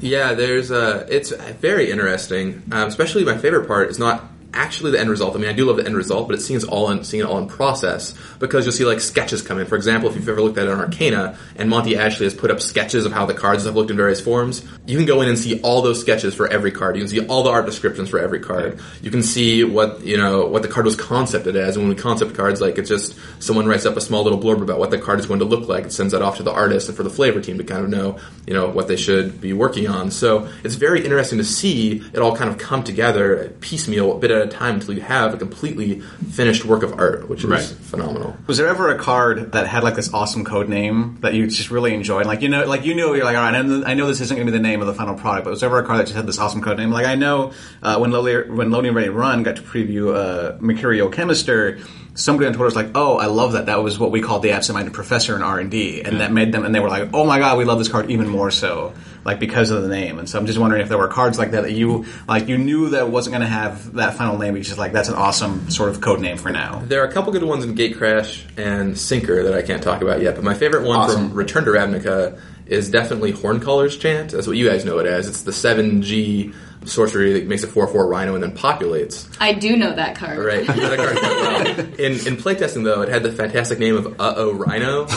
Yeah, 0.00 0.34
there's 0.34 0.72
a. 0.72 1.06
It's 1.08 1.30
very 1.30 1.90
interesting. 1.90 2.62
Um, 2.72 2.88
especially 2.88 3.24
my 3.24 3.38
favorite 3.38 3.68
part 3.68 3.88
is 3.88 4.00
not 4.00 4.24
actually 4.54 4.92
the 4.92 5.00
end 5.00 5.10
result. 5.10 5.34
I 5.34 5.38
mean, 5.38 5.48
I 5.48 5.52
do 5.52 5.64
love 5.64 5.76
the 5.76 5.86
end 5.86 5.96
result, 5.96 6.28
but 6.28 6.36
it 6.36 6.42
seems 6.42 6.64
all 6.64 6.90
in 6.90 7.04
seeing 7.04 7.22
it 7.22 7.26
all 7.26 7.38
in 7.38 7.46
process 7.46 8.14
because 8.38 8.64
you'll 8.64 8.72
see 8.72 8.84
like 8.84 9.00
sketches 9.00 9.42
come 9.42 9.58
in. 9.58 9.66
For 9.66 9.76
example, 9.76 10.10
if 10.10 10.16
you've 10.16 10.28
ever 10.28 10.42
looked 10.42 10.58
at 10.58 10.66
an 10.66 10.78
Arcana 10.78 11.38
and 11.56 11.70
Monty 11.70 11.96
Ashley 11.96 12.26
has 12.26 12.34
put 12.34 12.50
up 12.50 12.60
sketches 12.60 13.06
of 13.06 13.12
how 13.12 13.26
the 13.26 13.34
cards 13.34 13.64
have 13.64 13.74
looked 13.74 13.90
in 13.90 13.96
various 13.96 14.20
forms, 14.20 14.64
you 14.86 14.96
can 14.96 15.06
go 15.06 15.22
in 15.22 15.28
and 15.28 15.38
see 15.38 15.60
all 15.60 15.82
those 15.82 16.00
sketches 16.00 16.34
for 16.34 16.48
every 16.48 16.70
card. 16.70 16.96
You 16.96 17.02
can 17.02 17.08
see 17.08 17.26
all 17.26 17.42
the 17.42 17.50
art 17.50 17.66
descriptions 17.66 18.08
for 18.08 18.18
every 18.18 18.40
card. 18.40 18.80
You 19.00 19.10
can 19.10 19.22
see 19.22 19.64
what 19.64 20.02
you 20.02 20.16
know 20.16 20.46
what 20.46 20.62
the 20.62 20.68
card 20.68 20.86
was 20.86 20.96
concepted 20.96 21.56
as. 21.56 21.76
And 21.76 21.86
when 21.86 21.94
we 21.94 22.00
concept 22.00 22.34
cards, 22.34 22.60
like 22.60 22.78
it's 22.78 22.88
just 22.88 23.18
someone 23.42 23.66
writes 23.66 23.86
up 23.86 23.96
a 23.96 24.00
small 24.00 24.22
little 24.22 24.40
blurb 24.40 24.62
about 24.62 24.78
what 24.78 24.90
the 24.90 24.98
card 24.98 25.20
is 25.20 25.26
going 25.26 25.40
to 25.40 25.46
look 25.46 25.68
like. 25.68 25.86
It 25.86 25.92
sends 25.92 26.12
that 26.12 26.22
off 26.22 26.36
to 26.36 26.42
the 26.42 26.52
artist 26.52 26.88
and 26.88 26.96
for 26.96 27.02
the 27.02 27.10
flavor 27.10 27.40
team 27.40 27.58
to 27.58 27.64
kind 27.64 27.84
of 27.84 27.90
know 27.90 28.18
you 28.46 28.54
know 28.54 28.68
what 28.68 28.88
they 28.88 28.96
should 28.96 29.40
be 29.40 29.52
working 29.52 29.88
on. 29.88 30.10
So 30.10 30.48
it's 30.62 30.74
very 30.74 31.04
interesting 31.04 31.38
to 31.38 31.44
see 31.44 32.02
it 32.12 32.18
all 32.18 32.36
kind 32.36 32.50
of 32.50 32.58
come 32.58 32.84
together 32.84 33.54
piecemeal, 33.60 34.18
bit 34.18 34.30
at 34.30 34.41
a 34.42 34.46
time, 34.48 34.74
until 34.76 34.94
you 34.94 35.00
have 35.00 35.34
a 35.34 35.36
completely 35.36 36.00
finished 36.32 36.64
work 36.64 36.82
of 36.82 36.92
art, 36.98 37.28
which 37.28 37.44
is 37.44 37.50
Right. 37.50 37.62
phenomenal. 37.62 38.36
Was 38.46 38.58
there 38.58 38.68
ever 38.68 38.90
a 38.90 38.98
card 38.98 39.52
that 39.52 39.66
had 39.66 39.82
like 39.82 39.94
this 39.94 40.12
awesome 40.12 40.44
code 40.44 40.68
name 40.68 41.18
that 41.20 41.34
you 41.34 41.46
just 41.46 41.70
really 41.70 41.94
enjoyed? 41.94 42.26
Like 42.26 42.42
you 42.42 42.48
know, 42.48 42.64
like 42.66 42.84
you 42.84 42.94
knew 42.94 43.14
you're 43.14 43.24
like, 43.24 43.36
all 43.36 43.42
right, 43.42 43.54
I 43.54 43.62
know, 43.62 43.84
I 43.86 43.94
know 43.94 44.06
this 44.06 44.20
isn't 44.20 44.36
going 44.36 44.46
to 44.46 44.52
be 44.52 44.56
the 44.58 44.62
name 44.62 44.80
of 44.80 44.86
the 44.86 44.94
final 44.94 45.14
product, 45.14 45.44
but 45.44 45.50
was 45.50 45.60
there 45.60 45.68
ever 45.68 45.78
a 45.78 45.84
card 45.86 46.00
that 46.00 46.04
just 46.04 46.16
had 46.16 46.26
this 46.26 46.38
awesome 46.38 46.60
code 46.62 46.78
name? 46.78 46.90
Like 46.90 47.06
I 47.06 47.14
know 47.14 47.52
uh, 47.82 47.98
when 47.98 48.10
Lonely, 48.10 48.48
when 48.50 48.70
Lonely 48.70 48.90
Ready 48.90 49.08
Run 49.08 49.42
got 49.42 49.56
to 49.56 49.62
preview 49.62 50.14
uh, 50.14 50.56
Mercurial 50.60 51.10
Chemister, 51.10 51.84
somebody 52.14 52.46
on 52.46 52.52
Twitter 52.52 52.64
was 52.66 52.76
like, 52.76 52.90
oh, 52.94 53.16
I 53.18 53.26
love 53.26 53.52
that. 53.52 53.66
That 53.66 53.82
was 53.82 53.98
what 53.98 54.10
we 54.10 54.20
called 54.20 54.42
the 54.42 54.50
absent-minded 54.52 54.92
professor 54.92 55.34
in 55.34 55.42
R 55.42 55.58
and 55.58 55.70
D, 55.70 56.02
and 56.02 56.20
that 56.20 56.30
made 56.32 56.52
them, 56.52 56.64
and 56.64 56.74
they 56.74 56.80
were 56.80 56.88
like, 56.90 57.10
oh 57.14 57.24
my 57.24 57.38
god, 57.38 57.56
we 57.58 57.64
love 57.64 57.78
this 57.78 57.88
card 57.88 58.10
even 58.10 58.28
more 58.28 58.50
so, 58.50 58.92
like 59.24 59.38
because 59.38 59.70
of 59.70 59.82
the 59.82 59.88
name. 59.88 60.18
And 60.18 60.28
so 60.28 60.38
I'm 60.38 60.46
just 60.46 60.58
wondering 60.58 60.82
if 60.82 60.88
there 60.88 60.98
were 60.98 61.08
cards 61.08 61.38
like 61.38 61.52
that 61.52 61.62
that 61.62 61.72
you 61.72 62.06
like 62.28 62.48
you 62.48 62.58
knew 62.58 62.90
that 62.90 63.02
it 63.06 63.08
wasn't 63.10 63.32
going 63.32 63.42
to 63.42 63.46
have 63.52 63.94
that 63.94 64.14
final 64.14 64.38
name, 64.38 64.52
but 64.54 64.58
you 64.58 64.64
just 64.64 64.78
like 64.78 64.92
that's 64.92 65.08
an 65.08 65.14
awesome 65.14 65.70
sort 65.70 65.90
of 65.90 66.00
code 66.00 66.20
name 66.20 66.36
for 66.36 66.50
now. 66.50 66.82
There 66.86 67.02
are 67.02 67.06
a 67.06 67.12
couple 67.12 67.32
good 67.32 67.44
ones 67.44 67.64
in 67.64 67.74
Gate 67.74 67.96
Crash 67.96 68.44
and 68.56 68.98
Sinker 68.98 69.44
that 69.44 69.54
I 69.54 69.62
can't 69.62 69.82
talk 69.82 70.02
about 70.02 70.20
yet, 70.22 70.34
but 70.34 70.44
my 70.44 70.54
favorite 70.54 70.86
one 70.86 70.96
Awesome. 70.98 71.28
from 71.28 71.36
Return 71.36 71.64
to 71.64 71.70
Ravnica 71.70 72.40
is 72.66 72.90
definitely 72.90 73.32
Horncaller's 73.32 73.96
Chant. 73.96 74.30
That's 74.32 74.46
what 74.46 74.56
you 74.56 74.68
guys 74.68 74.84
know 74.84 74.98
it 74.98 75.06
as. 75.06 75.26
It's 75.28 75.42
the 75.42 75.50
7G 75.52 76.54
sorcery 76.84 77.32
that 77.34 77.46
makes 77.46 77.62
a 77.62 77.66
4-4 77.68 78.08
Rhino 78.08 78.34
and 78.34 78.42
then 78.42 78.56
populates. 78.56 79.28
I 79.40 79.52
do 79.52 79.76
know 79.76 79.94
that 79.94 80.16
card. 80.16 80.38
Right. 80.38 80.62
You 80.66 80.74
know 80.82 80.96
that 80.96 80.98
card 80.98 81.14
well. 81.14 81.78
In, 82.00 82.12
in 82.12 82.36
playtesting, 82.36 82.82
though, 82.84 83.02
it 83.02 83.08
had 83.08 83.22
the 83.22 83.30
fantastic 83.30 83.78
name 83.78 83.94
of 83.96 84.20
Uh-Oh 84.20 84.52
Rhino. 84.54 85.06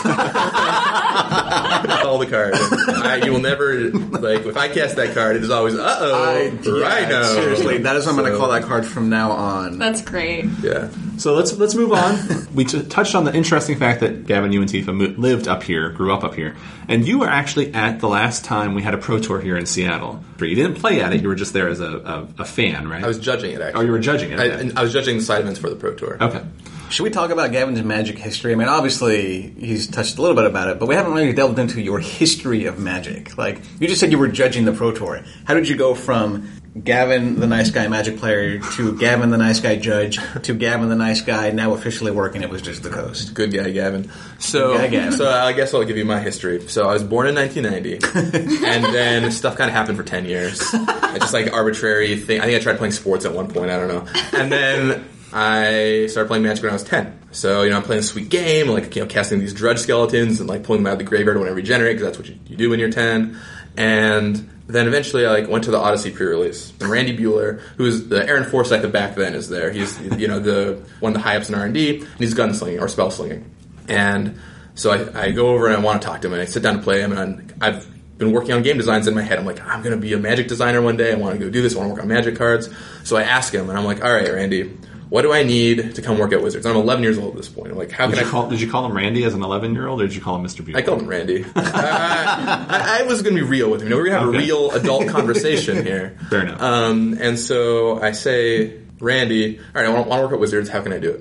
That's 1.88 2.06
all 2.06 2.18
the 2.18 2.26
card. 2.28 2.54
I, 2.56 3.18
you 3.26 3.32
will 3.32 3.40
never, 3.42 3.90
like, 3.92 4.46
if 4.46 4.58
I 4.58 4.68
cast 4.70 4.96
that 4.98 5.14
card, 5.14 5.36
it 5.36 5.44
is 5.44 5.50
always 5.50 5.76
Uh-Oh 5.76 6.50
Rhino. 6.82 7.24
Seriously, 7.24 7.78
that 7.80 7.96
is 7.96 8.06
what 8.06 8.12
I'm 8.14 8.18
going 8.20 8.32
to 8.32 8.38
call 8.38 8.50
that 8.50 8.64
card 8.64 8.86
from 8.86 9.10
now 9.10 9.32
on. 9.32 9.78
That's 9.80 10.02
great. 10.02 10.46
Yeah. 10.62 10.90
So 11.18 11.34
let's 11.34 11.58
let's 11.58 11.76
move 11.76 11.94
on. 11.94 12.20
we 12.54 12.66
t- 12.66 12.84
touched 12.84 13.16
on 13.16 13.24
the 13.24 13.34
interesting 13.34 13.78
fact 13.78 14.02
that 14.02 14.26
Gavin, 14.26 14.52
you 14.52 14.62
and 14.62 14.70
Tifa 14.70 14.94
mo- 14.94 15.16
lived 15.18 15.48
up 15.48 15.64
here, 15.64 15.90
grew 15.90 16.14
up 16.14 16.24
up 16.24 16.36
here, 16.36 16.56
and 16.90 17.08
you 17.08 17.20
were 17.20 17.28
actually 17.30 17.74
at 17.74 18.00
the 18.00 18.08
last 18.10 18.44
time 18.44 18.76
we 18.76 18.82
had 18.82 18.94
a 18.94 18.98
pro 18.98 19.20
tour 19.20 19.40
here 19.40 19.56
in 19.56 19.66
Seattle. 19.66 20.22
But 20.38 20.50
You 20.50 20.56
didn't 20.56 20.76
play 20.76 21.02
at 21.02 21.14
it; 21.14 21.22
you 21.22 21.28
were 21.30 21.36
just 21.36 21.54
there 21.54 21.70
as 21.70 21.80
a, 21.80 22.28
a, 22.38 22.42
a 22.42 22.46
fan, 22.46 22.90
right? 22.90 23.04
I 23.04 23.08
was 23.08 23.20
judging 23.20 23.52
it, 23.54 23.62
actually. 23.62 23.82
Oh, 23.82 23.86
you 23.86 23.92
were 23.92 24.00
judging 24.00 24.32
it, 24.32 24.40
I, 24.40 24.80
I 24.80 24.84
was 24.84 24.92
judging 24.92 25.18
the 25.18 25.24
side 25.24 25.40
events 25.42 25.60
for 25.60 25.70
the 25.70 25.76
Pro 25.78 25.94
Tour. 25.94 26.18
okay. 26.22 26.44
Should 26.90 27.04
we 27.04 27.10
talk 27.10 27.32
about 27.32 27.52
Gavin's 27.52 27.82
magic 27.84 28.18
history? 28.18 28.54
I 28.54 28.56
mean, 28.56 28.68
obviously, 28.68 29.54
he's 29.60 29.88
touched 29.88 30.18
a 30.18 30.22
little 30.22 30.36
bit 30.36 30.46
about 30.46 30.70
it, 30.70 30.80
but 30.80 30.88
we 30.88 30.96
haven't 30.96 31.14
really 31.14 31.34
delved 31.34 31.60
into 31.60 31.82
your 31.82 32.00
history 32.00 32.66
of 32.66 32.80
magic. 32.80 33.38
Like, 33.38 33.62
you 33.80 33.88
just 33.88 34.00
said 34.00 34.12
you 34.12 34.20
were 34.20 34.28
judging 34.28 34.66
the 34.66 34.72
Pro 34.72 34.92
Tour. 34.92 35.24
How 35.46 35.56
did 35.56 35.68
you 35.68 35.76
go 35.76 35.96
from 35.96 36.48
Gavin, 36.82 37.40
the 37.40 37.48
nice 37.48 37.72
guy 37.72 37.88
magic 37.88 38.18
player, 38.18 38.60
to 38.60 38.98
Gavin, 38.98 39.30
the 39.30 39.38
nice 39.38 39.60
guy 39.60 39.78
judge, 39.78 40.20
to 40.44 40.54
Gavin, 40.54 40.90
the 40.90 40.96
nice 40.96 41.22
guy 41.22 41.52
now 41.52 41.74
officially 41.74 42.12
working 42.12 42.44
at 42.44 42.50
Wizards 42.50 42.78
of 42.78 42.84
the 42.84 42.90
Coast. 42.92 43.34
Good 43.34 43.52
guy, 43.52 43.72
Gavin. 43.72 44.12
So, 44.40 44.78
guy, 44.78 44.88
Gavin. 44.88 45.12
so 45.14 45.30
I 45.30 45.54
guess 45.54 45.74
I'll 45.74 45.84
give 45.86 45.98
you 45.98 46.06
my 46.06 46.20
history. 46.20 46.68
So 46.68 46.88
I 46.88 46.94
was 46.94 47.04
born 47.04 47.28
in 47.28 47.36
1990, 47.36 48.66
and 48.66 48.84
then 48.86 49.32
stuff 49.32 49.58
kind 49.58 49.70
of 49.70 49.76
happened 49.76 49.98
for 49.98 50.04
10 50.04 50.26
years. 50.26 50.62
It's 50.62 51.20
just 51.20 51.34
like 51.34 51.52
arbitrary 51.52 52.16
thing. 52.18 52.42
I 52.42 52.46
think 52.46 52.60
I 52.60 52.64
tried 52.64 52.78
playing 52.78 52.92
sports 52.92 53.26
at 53.26 53.34
one 53.34 53.48
point. 53.48 53.72
I 53.72 53.78
don't 53.78 53.88
know. 53.88 54.06
And 54.38 54.52
then 54.52 55.06
I 55.38 56.08
started 56.08 56.30
playing 56.30 56.44
Magic 56.44 56.64
when 56.64 56.70
I 56.70 56.74
was 56.74 56.86
10. 56.86 57.20
So 57.32 57.64
you 57.64 57.70
know, 57.70 57.76
I'm 57.76 57.84
playing 57.84 58.00
a 58.00 58.04
sweet 58.04 58.30
game, 58.30 58.70
like 58.70 58.96
you 58.96 59.02
know, 59.02 59.08
casting 59.08 59.40
these 59.40 59.54
drudge 59.54 59.80
skeletons 59.80 60.40
and 60.40 60.48
like 60.48 60.64
pulling 60.64 60.82
them 60.82 60.88
out 60.88 60.94
of 60.94 61.00
the 61.00 61.04
graveyard 61.04 61.38
when 61.38 61.50
I 61.50 61.52
regenerate 61.52 61.98
because 61.98 62.06
that's 62.06 62.18
what 62.18 62.30
you, 62.30 62.40
you 62.48 62.56
do 62.56 62.70
when 62.70 62.80
you're 62.80 62.90
10. 62.90 63.38
And 63.76 64.50
then 64.68 64.88
eventually, 64.88 65.26
I 65.26 65.32
like 65.32 65.50
went 65.50 65.66
to 65.66 65.72
the 65.72 65.78
Odyssey 65.78 66.12
pre-release. 66.12 66.72
And 66.80 66.90
Randy 66.90 67.18
Buehler, 67.18 67.60
who's 67.76 68.08
the 68.08 68.26
Aaron 68.26 68.50
Forsythe 68.50 68.86
of 68.86 68.94
back 68.94 69.16
then, 69.16 69.34
is 69.34 69.50
there. 69.50 69.72
He's 69.72 70.00
you 70.00 70.30
know 70.30 70.40
the 70.40 70.82
one 71.02 71.12
of 71.12 71.18
the 71.18 71.22
high 71.22 71.36
ups 71.36 71.50
in 71.50 71.56
R 71.56 71.66
and 71.66 71.74
D, 71.74 72.00
and 72.00 72.18
he's 72.18 72.34
gunslinging 72.34 72.80
or 72.80 72.88
spell 72.88 73.12
slinging. 73.12 73.54
And 73.90 74.40
so 74.76 74.92
I, 74.92 75.26
I 75.26 75.32
go 75.32 75.50
over 75.50 75.68
and 75.68 75.76
I 75.76 75.80
want 75.82 76.02
to 76.02 76.08
talk 76.08 76.22
to 76.22 76.28
him, 76.28 76.34
and 76.34 76.42
I 76.42 76.46
sit 76.46 76.64
down 76.64 76.78
to 76.78 76.82
play 76.82 77.02
him, 77.02 77.12
and 77.12 77.54
i 77.60 77.68
I've 77.68 78.18
been 78.18 78.32
working 78.32 78.54
on 78.54 78.64
game 78.64 78.78
designs 78.78 79.08
in 79.08 79.14
my 79.14 79.22
head. 79.22 79.38
I'm 79.38 79.46
like, 79.46 79.60
I'm 79.60 79.82
going 79.82 79.94
to 79.94 80.02
be 80.02 80.14
a 80.14 80.18
Magic 80.18 80.48
designer 80.48 80.82
one 80.82 80.96
day. 80.96 81.12
I 81.12 81.16
want 81.16 81.38
to 81.38 81.46
go 81.46 81.52
do 81.52 81.62
this. 81.62 81.76
I 81.76 81.80
want 81.80 81.90
to 81.90 81.94
work 81.96 82.02
on 82.02 82.08
Magic 82.08 82.38
cards. 82.38 82.70
So 83.04 83.18
I 83.18 83.24
ask 83.24 83.54
him, 83.54 83.70
and 83.70 83.78
I'm 83.78 83.84
like, 83.84 84.06
All 84.06 84.14
right, 84.14 84.32
Randy, 84.32 84.78
what 85.10 85.22
do 85.22 85.32
I 85.34 85.44
need 85.44 85.96
to 85.96 86.02
come 86.02 86.18
work 86.18 86.34
at 86.34 86.42
Wizards? 86.42 86.66
I'm 86.66 86.76
11 86.76 87.04
years 87.04 87.18
old 87.18 87.32
at 87.32 87.38
this 87.38 87.50
point. 87.50 87.72
I'm 87.72 87.78
like, 87.78 87.92
how 87.92 88.08
Did 88.08 88.16
can 88.16 88.24
you 88.24 88.30
I 88.30 88.32
call 88.32 88.50
Did 88.50 88.60
you 88.62 88.70
call 88.70 88.86
him 88.86 88.94
Randy 88.96 89.24
as 89.24 89.34
an 89.34 89.44
11 89.44 89.74
year 89.74 89.88
old, 89.88 90.02
or 90.02 90.08
did 90.08 90.16
you 90.16 90.22
call 90.22 90.36
him 90.36 90.44
Mr. 90.46 90.66
Buehler? 90.66 90.78
I 90.78 90.82
called 90.82 91.02
him 91.02 91.08
Randy. 91.08 91.46
I, 91.56 92.66
I, 92.70 93.00
I 93.02 93.04
was 93.04 93.22
going 93.22 93.36
to 93.36 93.42
be 93.42 93.48
real 93.48 93.70
with 93.70 93.82
him. 93.82 93.88
You 93.88 93.92
know, 93.92 93.98
we're 93.98 94.06
going 94.10 94.16
to 94.16 94.20
have 94.20 94.30
Okay. 94.30 94.38
a 94.38 94.42
real 94.42 94.72
adult 94.72 95.08
conversation 95.08 95.86
here. 95.86 96.18
Fair 96.30 96.42
enough. 96.42 96.62
Um, 96.62 97.18
and 97.20 97.38
so 97.40 98.02
I 98.02 98.12
say, 98.12 98.80
Randy, 99.00 99.60
all 99.60 99.64
right, 99.76 99.86
I 99.86 99.90
want, 99.90 100.08
want 100.08 100.20
to 100.20 100.24
work 100.26 100.34
at 100.34 100.40
Wizards. 100.40 100.70
How 100.70 100.82
can 100.82 100.94
I 100.94 101.00
do 101.00 101.12
it? 101.12 101.20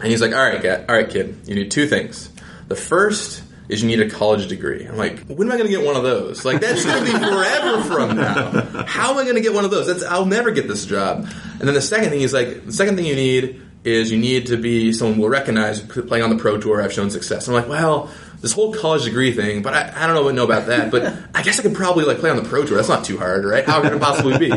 And 0.00 0.08
he's 0.10 0.20
like, 0.22 0.32
all 0.32 0.38
right, 0.42 0.60
kid, 0.62 0.84
all 0.88 0.94
right, 0.96 1.08
kid. 1.10 1.36
You 1.46 1.54
need 1.54 1.70
two 1.70 1.86
things. 1.86 2.30
The 2.68 2.76
first 2.76 3.42
is 3.68 3.82
you 3.82 3.88
need 3.88 4.00
a 4.00 4.08
college 4.08 4.48
degree. 4.48 4.84
I'm 4.84 4.96
like, 4.96 5.26
when 5.26 5.48
am 5.48 5.52
I 5.52 5.56
going 5.56 5.70
to 5.70 5.76
get 5.76 5.84
one 5.84 5.96
of 5.96 6.02
those? 6.02 6.44
Like 6.44 6.60
that's 6.60 6.84
going 6.84 7.04
to 7.04 7.12
be 7.12 7.18
forever 7.18 7.82
from 7.82 8.16
now. 8.16 8.84
How 8.86 9.10
am 9.12 9.18
I 9.18 9.24
going 9.24 9.36
to 9.36 9.42
get 9.42 9.52
one 9.52 9.64
of 9.64 9.70
those? 9.70 9.86
That's 9.86 10.02
I'll 10.04 10.26
never 10.26 10.50
get 10.50 10.68
this 10.68 10.86
job. 10.86 11.28
And 11.58 11.60
then 11.60 11.74
the 11.74 11.82
second 11.82 12.10
thing 12.10 12.22
is 12.22 12.32
like, 12.32 12.66
the 12.66 12.72
second 12.72 12.96
thing 12.96 13.04
you 13.04 13.16
need 13.16 13.62
is 13.84 14.10
you 14.10 14.18
need 14.18 14.46
to 14.46 14.56
be 14.56 14.92
someone 14.92 15.18
will 15.18 15.28
recognize 15.28 15.80
playing 15.80 16.24
on 16.24 16.30
the 16.30 16.36
pro 16.36 16.58
tour. 16.58 16.82
I've 16.82 16.92
shown 16.92 17.10
success. 17.10 17.48
I'm 17.48 17.54
like, 17.54 17.68
well, 17.68 18.10
this 18.40 18.52
whole 18.52 18.72
college 18.72 19.04
degree 19.04 19.32
thing, 19.32 19.62
but 19.62 19.74
I, 19.74 20.04
I 20.04 20.06
don't 20.06 20.14
know 20.14 20.22
what 20.22 20.34
know 20.34 20.44
about 20.44 20.66
that. 20.66 20.90
But 20.90 21.12
I 21.34 21.42
guess 21.42 21.58
I 21.58 21.62
could 21.62 21.74
probably 21.74 22.04
like 22.04 22.18
play 22.18 22.30
on 22.30 22.36
the 22.36 22.48
pro 22.48 22.64
tour. 22.64 22.76
That's 22.76 22.88
not 22.88 23.04
too 23.04 23.18
hard, 23.18 23.44
right? 23.44 23.64
How 23.64 23.82
could 23.82 23.92
it 23.92 24.00
possibly 24.00 24.38
be? 24.38 24.52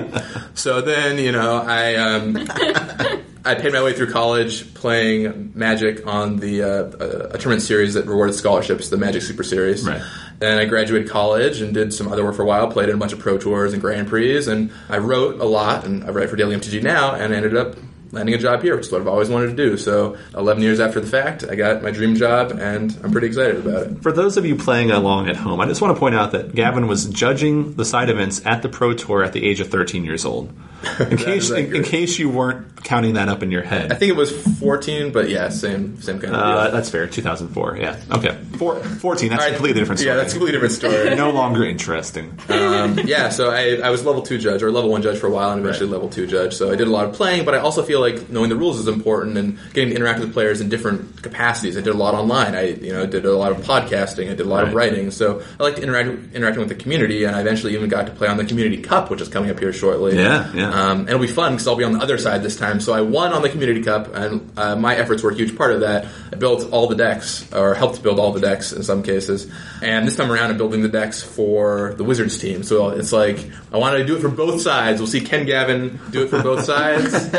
So 0.53 0.81
then, 0.81 1.17
you 1.17 1.31
know, 1.31 1.57
I 1.57 1.95
um, 1.95 2.37
I 3.43 3.55
paid 3.55 3.73
my 3.73 3.81
way 3.81 3.93
through 3.93 4.11
college 4.11 4.71
playing 4.75 5.53
Magic 5.55 6.05
on 6.05 6.37
the 6.37 6.61
uh, 6.61 6.67
uh, 6.67 7.29
a 7.33 7.37
tournament 7.37 7.63
series 7.63 7.95
that 7.95 8.05
rewarded 8.05 8.35
scholarships, 8.35 8.89
the 8.89 8.97
Magic 8.97 9.23
Super 9.23 9.43
Series. 9.43 9.87
Right. 9.87 10.01
Then 10.37 10.59
I 10.59 10.65
graduated 10.65 11.09
college 11.09 11.61
and 11.61 11.73
did 11.73 11.93
some 11.93 12.07
other 12.07 12.23
work 12.23 12.35
for 12.35 12.43
a 12.43 12.45
while. 12.45 12.71
Played 12.71 12.89
in 12.89 12.95
a 12.95 12.97
bunch 12.97 13.13
of 13.13 13.19
pro 13.19 13.37
tours 13.37 13.73
and 13.73 13.81
Grand 13.81 14.07
Prix, 14.07 14.47
and 14.47 14.71
I 14.89 14.99
wrote 14.99 15.39
a 15.39 15.45
lot. 15.45 15.85
And 15.85 16.03
I 16.03 16.09
write 16.09 16.29
for 16.29 16.35
Daily 16.35 16.55
MTG 16.55 16.83
now, 16.83 17.15
and 17.15 17.33
I 17.33 17.37
ended 17.37 17.55
up 17.55 17.75
landing 18.11 18.35
a 18.35 18.37
job 18.37 18.61
here, 18.61 18.75
which 18.75 18.87
is 18.87 18.91
what 18.91 19.01
I've 19.01 19.07
always 19.07 19.29
wanted 19.29 19.47
to 19.47 19.55
do. 19.55 19.77
So, 19.77 20.17
11 20.35 20.61
years 20.63 20.79
after 20.79 20.99
the 20.99 21.07
fact, 21.07 21.43
I 21.49 21.55
got 21.55 21.81
my 21.81 21.91
dream 21.91 22.15
job, 22.15 22.51
and 22.51 22.97
I'm 23.03 23.11
pretty 23.11 23.27
excited 23.27 23.65
about 23.65 23.87
it. 23.87 24.01
For 24.03 24.11
those 24.11 24.37
of 24.37 24.45
you 24.45 24.55
playing 24.55 24.91
along 24.91 25.29
at 25.29 25.35
home, 25.35 25.59
I 25.59 25.65
just 25.65 25.81
want 25.81 25.95
to 25.95 25.99
point 25.99 26.15
out 26.15 26.31
that 26.31 26.53
Gavin 26.53 26.87
was 26.87 27.05
judging 27.05 27.73
the 27.75 27.85
side 27.85 28.09
events 28.09 28.45
at 28.45 28.61
the 28.61 28.69
Pro 28.69 28.93
Tour 28.93 29.23
at 29.23 29.33
the 29.33 29.45
age 29.45 29.59
of 29.59 29.69
13 29.69 30.03
years 30.03 30.25
old. 30.25 30.51
In 30.99 31.15
case, 31.17 31.51
in, 31.51 31.75
in 31.75 31.83
case 31.83 32.17
you 32.17 32.27
weren't 32.27 32.83
counting 32.83 33.13
that 33.13 33.29
up 33.29 33.43
in 33.43 33.51
your 33.51 33.61
head. 33.61 33.91
I 33.91 33.95
think 33.95 34.09
it 34.09 34.15
was 34.15 34.31
14, 34.57 35.11
but 35.11 35.29
yeah, 35.29 35.49
same 35.49 36.01
same 36.01 36.19
kind 36.19 36.35
of 36.35 36.41
Uh, 36.41 36.69
that's 36.71 36.89
fair. 36.89 37.05
2004. 37.05 37.77
Yeah. 37.77 37.99
Okay. 38.11 38.35
Four, 38.57 38.79
14. 38.79 39.29
That's 39.29 39.43
All 39.43 39.47
a 39.47 39.51
completely 39.51 39.79
different 39.79 39.99
story. 39.99 40.09
Yeah, 40.09 40.15
that's 40.15 40.33
a 40.33 40.37
completely 40.37 40.53
different 40.53 40.73
story. 40.73 41.15
no 41.15 41.29
longer 41.29 41.63
interesting. 41.63 42.35
um, 42.49 42.97
yeah, 43.05 43.29
so 43.29 43.51
I, 43.51 43.75
I 43.83 43.91
was 43.91 44.03
level 44.03 44.23
two 44.23 44.39
judge 44.39 44.63
or 44.63 44.71
level 44.71 44.89
one 44.89 45.03
judge 45.03 45.19
for 45.19 45.27
a 45.27 45.31
while, 45.31 45.51
and 45.51 45.61
eventually 45.61 45.87
level 45.87 46.09
two 46.09 46.25
judge. 46.25 46.55
So 46.55 46.71
I 46.71 46.75
did 46.75 46.87
a 46.87 46.91
lot 46.91 47.05
of 47.05 47.13
playing, 47.13 47.45
but 47.45 47.53
I 47.53 47.59
also 47.59 47.83
feel 47.83 48.00
like 48.01 48.29
knowing 48.29 48.49
the 48.49 48.55
rules 48.55 48.79
is 48.79 48.87
important 48.87 49.37
and 49.37 49.57
getting 49.73 49.89
to 49.89 49.95
interact 49.95 50.19
with 50.19 50.33
players 50.33 50.59
in 50.59 50.69
different 50.69 51.21
capacities. 51.23 51.77
I 51.77 51.81
did 51.81 51.93
a 51.93 51.97
lot 51.97 52.13
online. 52.13 52.55
I 52.55 52.69
you 52.69 52.91
know 52.91 53.05
did 53.05 53.25
a 53.25 53.35
lot 53.35 53.51
of 53.51 53.59
podcasting. 53.59 54.25
I 54.25 54.35
did 54.35 54.41
a 54.41 54.49
lot 54.49 54.63
of 54.63 54.73
writing. 54.73 55.11
So 55.11 55.41
I 55.59 55.63
like 55.63 55.75
to 55.75 55.83
interact 55.83 56.35
interacting 56.35 56.59
with 56.59 56.69
the 56.69 56.75
community, 56.75 57.23
and 57.23 57.35
I 57.35 57.41
eventually 57.41 57.73
even 57.73 57.89
got 57.89 58.07
to 58.07 58.11
play 58.11 58.27
on 58.27 58.37
the 58.37 58.45
Community 58.45 58.81
Cup, 58.81 59.09
which 59.09 59.21
is 59.21 59.29
coming 59.29 59.49
up 59.49 59.59
here 59.59 59.71
shortly. 59.71 60.17
Yeah, 60.17 60.51
yeah. 60.53 60.69
Um, 60.69 61.01
and 61.01 61.09
it'll 61.09 61.21
be 61.21 61.27
fun 61.27 61.53
because 61.53 61.67
I'll 61.67 61.75
be 61.75 61.83
on 61.83 61.93
the 61.93 61.99
other 61.99 62.17
side 62.17 62.43
this 62.43 62.57
time. 62.57 62.79
So 62.79 62.93
I 62.93 63.01
won 63.01 63.33
on 63.33 63.41
the 63.41 63.49
Community 63.49 63.83
Cup, 63.83 64.13
and 64.13 64.51
uh, 64.57 64.75
my 64.75 64.95
efforts 64.95 65.23
were 65.23 65.31
a 65.31 65.35
huge 65.35 65.55
part 65.57 65.71
of 65.71 65.81
that. 65.81 66.07
I 66.31 66.35
built 66.35 66.71
all 66.71 66.87
the 66.87 66.95
decks, 66.95 67.51
or 67.53 67.73
helped 67.75 68.01
build 68.03 68.19
all 68.19 68.31
the 68.31 68.41
decks 68.41 68.73
in 68.73 68.83
some 68.83 69.03
cases. 69.03 69.51
And 69.81 70.07
this 70.07 70.15
time 70.15 70.31
around, 70.31 70.51
I'm 70.51 70.57
building 70.57 70.81
the 70.81 70.89
decks 70.89 71.21
for 71.23 71.93
the 71.97 72.03
Wizards 72.03 72.37
team. 72.37 72.63
So 72.63 72.89
it's 72.89 73.11
like 73.13 73.49
I 73.71 73.77
wanted 73.77 73.99
to 73.99 74.05
do 74.05 74.17
it 74.17 74.21
for 74.21 74.29
both 74.29 74.61
sides. 74.61 74.99
We'll 74.99 75.07
see 75.07 75.21
Ken 75.21 75.45
Gavin 75.45 75.99
do 76.11 76.23
it 76.23 76.29
for 76.29 76.41
both 76.41 76.63
sides. 76.63 77.13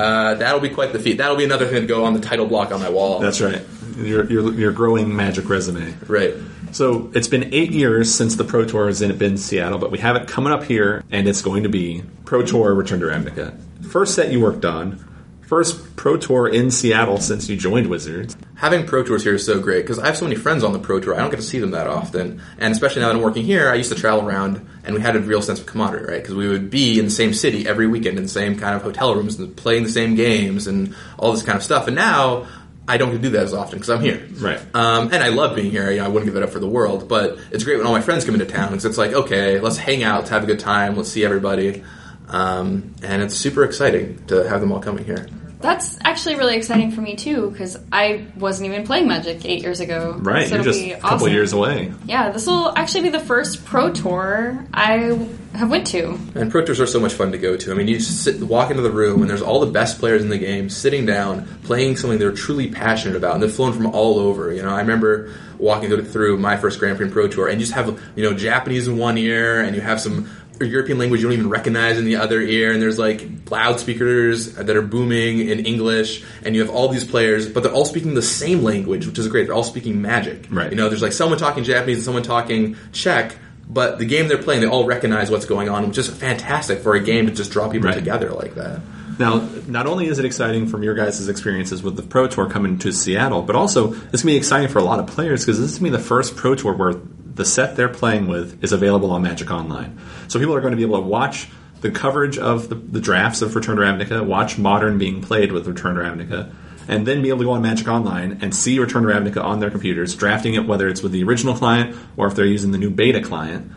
uh, 0.00 0.34
that'll 0.34 0.60
be 0.60 0.70
quite 0.70 0.92
the 0.92 0.98
feat. 0.98 1.18
That'll 1.18 1.36
be 1.36 1.44
another 1.44 1.66
thing 1.66 1.82
to 1.82 1.86
go 1.86 2.04
on 2.04 2.14
the 2.14 2.20
title 2.20 2.46
block 2.46 2.72
on 2.72 2.80
my 2.80 2.88
wall. 2.88 3.20
That's 3.20 3.40
right. 3.40 3.62
Your, 3.96 4.24
your, 4.30 4.52
your 4.54 4.72
growing 4.72 5.14
magic 5.14 5.48
resume. 5.48 5.94
right. 6.06 6.34
So 6.72 7.10
it's 7.14 7.26
been 7.26 7.52
eight 7.52 7.72
years 7.72 8.14
since 8.14 8.36
the 8.36 8.44
Pro 8.44 8.64
Tour 8.64 8.86
has 8.86 9.00
been 9.00 9.20
in 9.20 9.36
Seattle, 9.36 9.78
but 9.78 9.90
we 9.90 9.98
have 9.98 10.14
it 10.14 10.28
coming 10.28 10.52
up 10.52 10.62
here, 10.62 11.02
and 11.10 11.26
it's 11.28 11.42
going 11.42 11.64
to 11.64 11.68
be 11.68 12.04
Pro 12.24 12.46
Tour 12.46 12.72
Return 12.74 13.00
to 13.00 13.06
Ravnica. 13.06 13.60
First 13.86 14.14
set 14.14 14.30
you 14.30 14.40
worked 14.40 14.64
on, 14.64 15.04
first 15.42 15.96
Pro 15.96 16.16
Tour 16.16 16.48
in 16.48 16.70
Seattle 16.70 17.18
since 17.18 17.48
you 17.48 17.56
joined 17.56 17.88
Wizards. 17.88 18.36
Having 18.60 18.86
pro 18.86 19.02
tours 19.02 19.24
here 19.24 19.34
is 19.34 19.46
so 19.46 19.58
great 19.58 19.82
because 19.82 19.98
I 19.98 20.04
have 20.04 20.18
so 20.18 20.26
many 20.26 20.36
friends 20.36 20.62
on 20.62 20.74
the 20.74 20.78
pro 20.78 21.00
tour. 21.00 21.14
I 21.14 21.18
don't 21.18 21.30
get 21.30 21.38
to 21.38 21.42
see 21.42 21.58
them 21.58 21.70
that 21.70 21.86
often, 21.86 22.42
and 22.58 22.72
especially 22.72 23.00
now 23.00 23.08
that 23.08 23.16
I'm 23.16 23.22
working 23.22 23.42
here, 23.42 23.70
I 23.70 23.74
used 23.74 23.90
to 23.90 23.98
travel 23.98 24.28
around, 24.28 24.68
and 24.84 24.94
we 24.94 25.00
had 25.00 25.16
a 25.16 25.20
real 25.20 25.40
sense 25.40 25.60
of 25.60 25.66
camaraderie, 25.66 26.04
right? 26.04 26.22
Because 26.22 26.34
we 26.34 26.46
would 26.46 26.68
be 26.68 26.98
in 26.98 27.06
the 27.06 27.10
same 27.10 27.32
city 27.32 27.66
every 27.66 27.86
weekend 27.86 28.18
in 28.18 28.24
the 28.24 28.28
same 28.28 28.58
kind 28.58 28.76
of 28.76 28.82
hotel 28.82 29.14
rooms 29.14 29.38
and 29.38 29.56
playing 29.56 29.84
the 29.84 29.88
same 29.88 30.14
games 30.14 30.66
and 30.66 30.94
all 31.18 31.32
this 31.32 31.42
kind 31.42 31.56
of 31.56 31.64
stuff. 31.64 31.86
And 31.86 31.96
now 31.96 32.46
I 32.86 32.98
don't 32.98 33.10
get 33.10 33.16
to 33.16 33.22
do 33.22 33.30
that 33.30 33.44
as 33.44 33.54
often 33.54 33.78
because 33.78 33.88
I'm 33.88 34.02
here, 34.02 34.28
Right. 34.34 34.60
Um, 34.74 35.10
and 35.10 35.22
I 35.22 35.28
love 35.28 35.56
being 35.56 35.70
here. 35.70 35.90
You 35.90 35.98
know, 35.98 36.04
I 36.04 36.08
wouldn't 36.08 36.30
give 36.30 36.36
it 36.36 36.42
up 36.42 36.50
for 36.50 36.60
the 36.60 36.68
world, 36.68 37.08
but 37.08 37.38
it's 37.50 37.64
great 37.64 37.78
when 37.78 37.86
all 37.86 37.92
my 37.92 38.02
friends 38.02 38.26
come 38.26 38.34
into 38.34 38.46
town 38.46 38.68
because 38.68 38.84
it's 38.84 38.98
like, 38.98 39.12
okay, 39.12 39.58
let's 39.58 39.78
hang 39.78 40.02
out, 40.02 40.18
let's 40.18 40.30
have 40.30 40.42
a 40.42 40.46
good 40.46 40.60
time, 40.60 40.96
let's 40.96 41.08
see 41.08 41.24
everybody. 41.24 41.82
Um, 42.28 42.94
and 43.02 43.22
it's 43.22 43.36
super 43.36 43.64
exciting 43.64 44.24
to 44.26 44.46
have 44.46 44.60
them 44.60 44.70
all 44.70 44.80
coming 44.80 45.04
here. 45.04 45.26
That's 45.60 45.98
actually 46.02 46.36
really 46.36 46.56
exciting 46.56 46.90
for 46.90 47.02
me 47.02 47.16
too, 47.16 47.50
because 47.50 47.76
I 47.92 48.26
wasn't 48.36 48.70
even 48.72 48.86
playing 48.86 49.08
Magic 49.08 49.44
eight 49.44 49.60
years 49.62 49.80
ago. 49.80 50.16
Right, 50.18 50.48
So 50.48 50.54
you're 50.56 50.64
just 50.64 50.80
a 50.80 50.94
couple 50.94 51.16
awesome. 51.16 51.32
years 51.32 51.52
away. 51.52 51.92
Yeah, 52.06 52.30
this 52.30 52.46
will 52.46 52.72
actually 52.76 53.02
be 53.02 53.08
the 53.10 53.20
first 53.20 53.64
pro 53.66 53.92
tour 53.92 54.64
I 54.72 55.18
have 55.54 55.70
went 55.70 55.86
to. 55.88 56.18
And 56.34 56.50
pro 56.50 56.64
tours 56.64 56.80
are 56.80 56.86
so 56.86 56.98
much 56.98 57.12
fun 57.12 57.32
to 57.32 57.38
go 57.38 57.56
to. 57.56 57.72
I 57.72 57.74
mean, 57.74 57.88
you 57.88 57.98
just 57.98 58.24
sit, 58.24 58.40
walk 58.42 58.70
into 58.70 58.82
the 58.82 58.90
room, 58.90 59.20
and 59.20 59.28
there's 59.28 59.42
all 59.42 59.60
the 59.60 59.70
best 59.70 59.98
players 59.98 60.22
in 60.22 60.30
the 60.30 60.38
game 60.38 60.70
sitting 60.70 61.04
down, 61.04 61.46
playing 61.64 61.96
something 61.96 62.18
they're 62.18 62.32
truly 62.32 62.70
passionate 62.70 63.16
about, 63.16 63.34
and 63.34 63.42
they're 63.42 63.50
flown 63.50 63.72
from 63.72 63.86
all 63.86 64.18
over. 64.18 64.54
You 64.54 64.62
know, 64.62 64.70
I 64.70 64.80
remember 64.80 65.34
walking 65.58 65.90
through 66.04 66.38
my 66.38 66.56
first 66.56 66.78
Grand 66.78 66.96
Prix 66.96 67.10
Pro 67.10 67.28
Tour, 67.28 67.48
and 67.48 67.60
you 67.60 67.66
just 67.66 67.74
have 67.74 68.00
you 68.16 68.22
know 68.22 68.32
Japanese 68.32 68.88
in 68.88 68.96
one 68.96 69.18
ear, 69.18 69.60
and 69.60 69.74
you 69.74 69.82
have 69.82 70.00
some 70.00 70.30
European 70.66 70.98
language 70.98 71.20
you 71.20 71.26
don't 71.28 71.36
even 71.38 71.48
recognize 71.48 71.98
in 71.98 72.04
the 72.04 72.16
other 72.16 72.40
ear, 72.40 72.72
and 72.72 72.80
there's 72.82 72.98
like 72.98 73.26
loudspeakers 73.50 74.54
that 74.54 74.76
are 74.76 74.82
booming 74.82 75.48
in 75.48 75.64
English, 75.66 76.22
and 76.44 76.54
you 76.54 76.60
have 76.60 76.70
all 76.70 76.88
these 76.88 77.04
players, 77.04 77.48
but 77.48 77.62
they're 77.62 77.72
all 77.72 77.84
speaking 77.84 78.14
the 78.14 78.22
same 78.22 78.62
language, 78.62 79.06
which 79.06 79.18
is 79.18 79.28
great. 79.28 79.46
They're 79.46 79.54
all 79.54 79.62
speaking 79.64 80.02
Magic. 80.02 80.46
Right. 80.50 80.70
You 80.70 80.76
know, 80.76 80.88
there's 80.88 81.02
like 81.02 81.12
someone 81.12 81.38
talking 81.38 81.64
Japanese 81.64 81.98
and 81.98 82.04
someone 82.04 82.22
talking 82.22 82.76
Czech, 82.92 83.36
but 83.68 83.98
the 83.98 84.04
game 84.04 84.28
they're 84.28 84.38
playing, 84.42 84.60
they 84.62 84.66
all 84.66 84.84
recognize 84.84 85.30
what's 85.30 85.46
going 85.46 85.68
on, 85.68 85.86
which 85.88 85.98
is 85.98 86.08
fantastic 86.08 86.80
for 86.80 86.94
a 86.94 87.00
game 87.00 87.26
to 87.26 87.32
just 87.32 87.52
draw 87.52 87.68
people 87.68 87.88
Right. 87.88 87.94
together 87.94 88.30
like 88.30 88.54
that. 88.56 88.80
Now, 89.18 89.46
not 89.68 89.86
only 89.86 90.06
is 90.06 90.18
it 90.18 90.24
exciting 90.24 90.66
from 90.66 90.82
your 90.82 90.94
guys' 90.94 91.28
experiences 91.28 91.82
with 91.82 91.94
the 91.96 92.02
Pro 92.02 92.26
Tour 92.26 92.48
coming 92.48 92.78
to 92.78 92.90
Seattle, 92.90 93.42
but 93.42 93.54
also 93.54 93.88
this 93.88 94.22
can 94.22 94.28
be 94.28 94.36
exciting 94.36 94.68
for 94.68 94.78
a 94.78 94.82
lot 94.82 94.98
of 94.98 95.06
players 95.08 95.44
because 95.44 95.60
this 95.60 95.72
is 95.72 95.78
going 95.78 95.92
to 95.92 95.98
be 95.98 96.02
the 96.02 96.08
first 96.08 96.36
Pro 96.36 96.54
Tour 96.54 96.72
where 96.72 96.94
the 97.34 97.44
set 97.44 97.76
they're 97.76 97.88
playing 97.88 98.28
with 98.28 98.62
is 98.62 98.72
available 98.72 99.10
on 99.10 99.22
Magic 99.22 99.50
Online. 99.50 99.98
So 100.28 100.38
people 100.38 100.54
are 100.54 100.60
going 100.60 100.72
to 100.72 100.76
be 100.76 100.82
able 100.82 101.00
to 101.00 101.06
watch 101.06 101.48
the 101.80 101.90
coverage 101.90 102.38
of 102.38 102.68
the, 102.68 102.74
the 102.74 103.00
drafts 103.00 103.42
of 103.42 103.54
Return 103.56 103.76
to 103.76 103.82
Ravnica, 103.82 104.24
watch 104.24 104.58
Modern 104.58 104.98
being 104.98 105.22
played 105.22 105.52
with 105.52 105.66
Return 105.66 105.94
to 105.94 106.02
Ravnica, 106.02 106.52
and 106.88 107.06
then 107.06 107.22
be 107.22 107.28
able 107.28 107.38
to 107.38 107.44
go 107.44 107.50
on 107.52 107.62
Magic 107.62 107.88
Online 107.88 108.38
and 108.42 108.54
see 108.54 108.78
Return 108.78 109.04
to 109.04 109.08
Ravnica 109.08 109.42
on 109.42 109.60
their 109.60 109.70
computers, 109.70 110.14
drafting 110.14 110.54
it 110.54 110.66
whether 110.66 110.88
it's 110.88 111.02
with 111.02 111.12
the 111.12 111.22
original 111.24 111.54
client 111.54 111.96
or 112.16 112.26
if 112.26 112.34
they're 112.34 112.44
using 112.44 112.72
the 112.72 112.78
new 112.78 112.90
beta 112.90 113.22
client. 113.22 113.72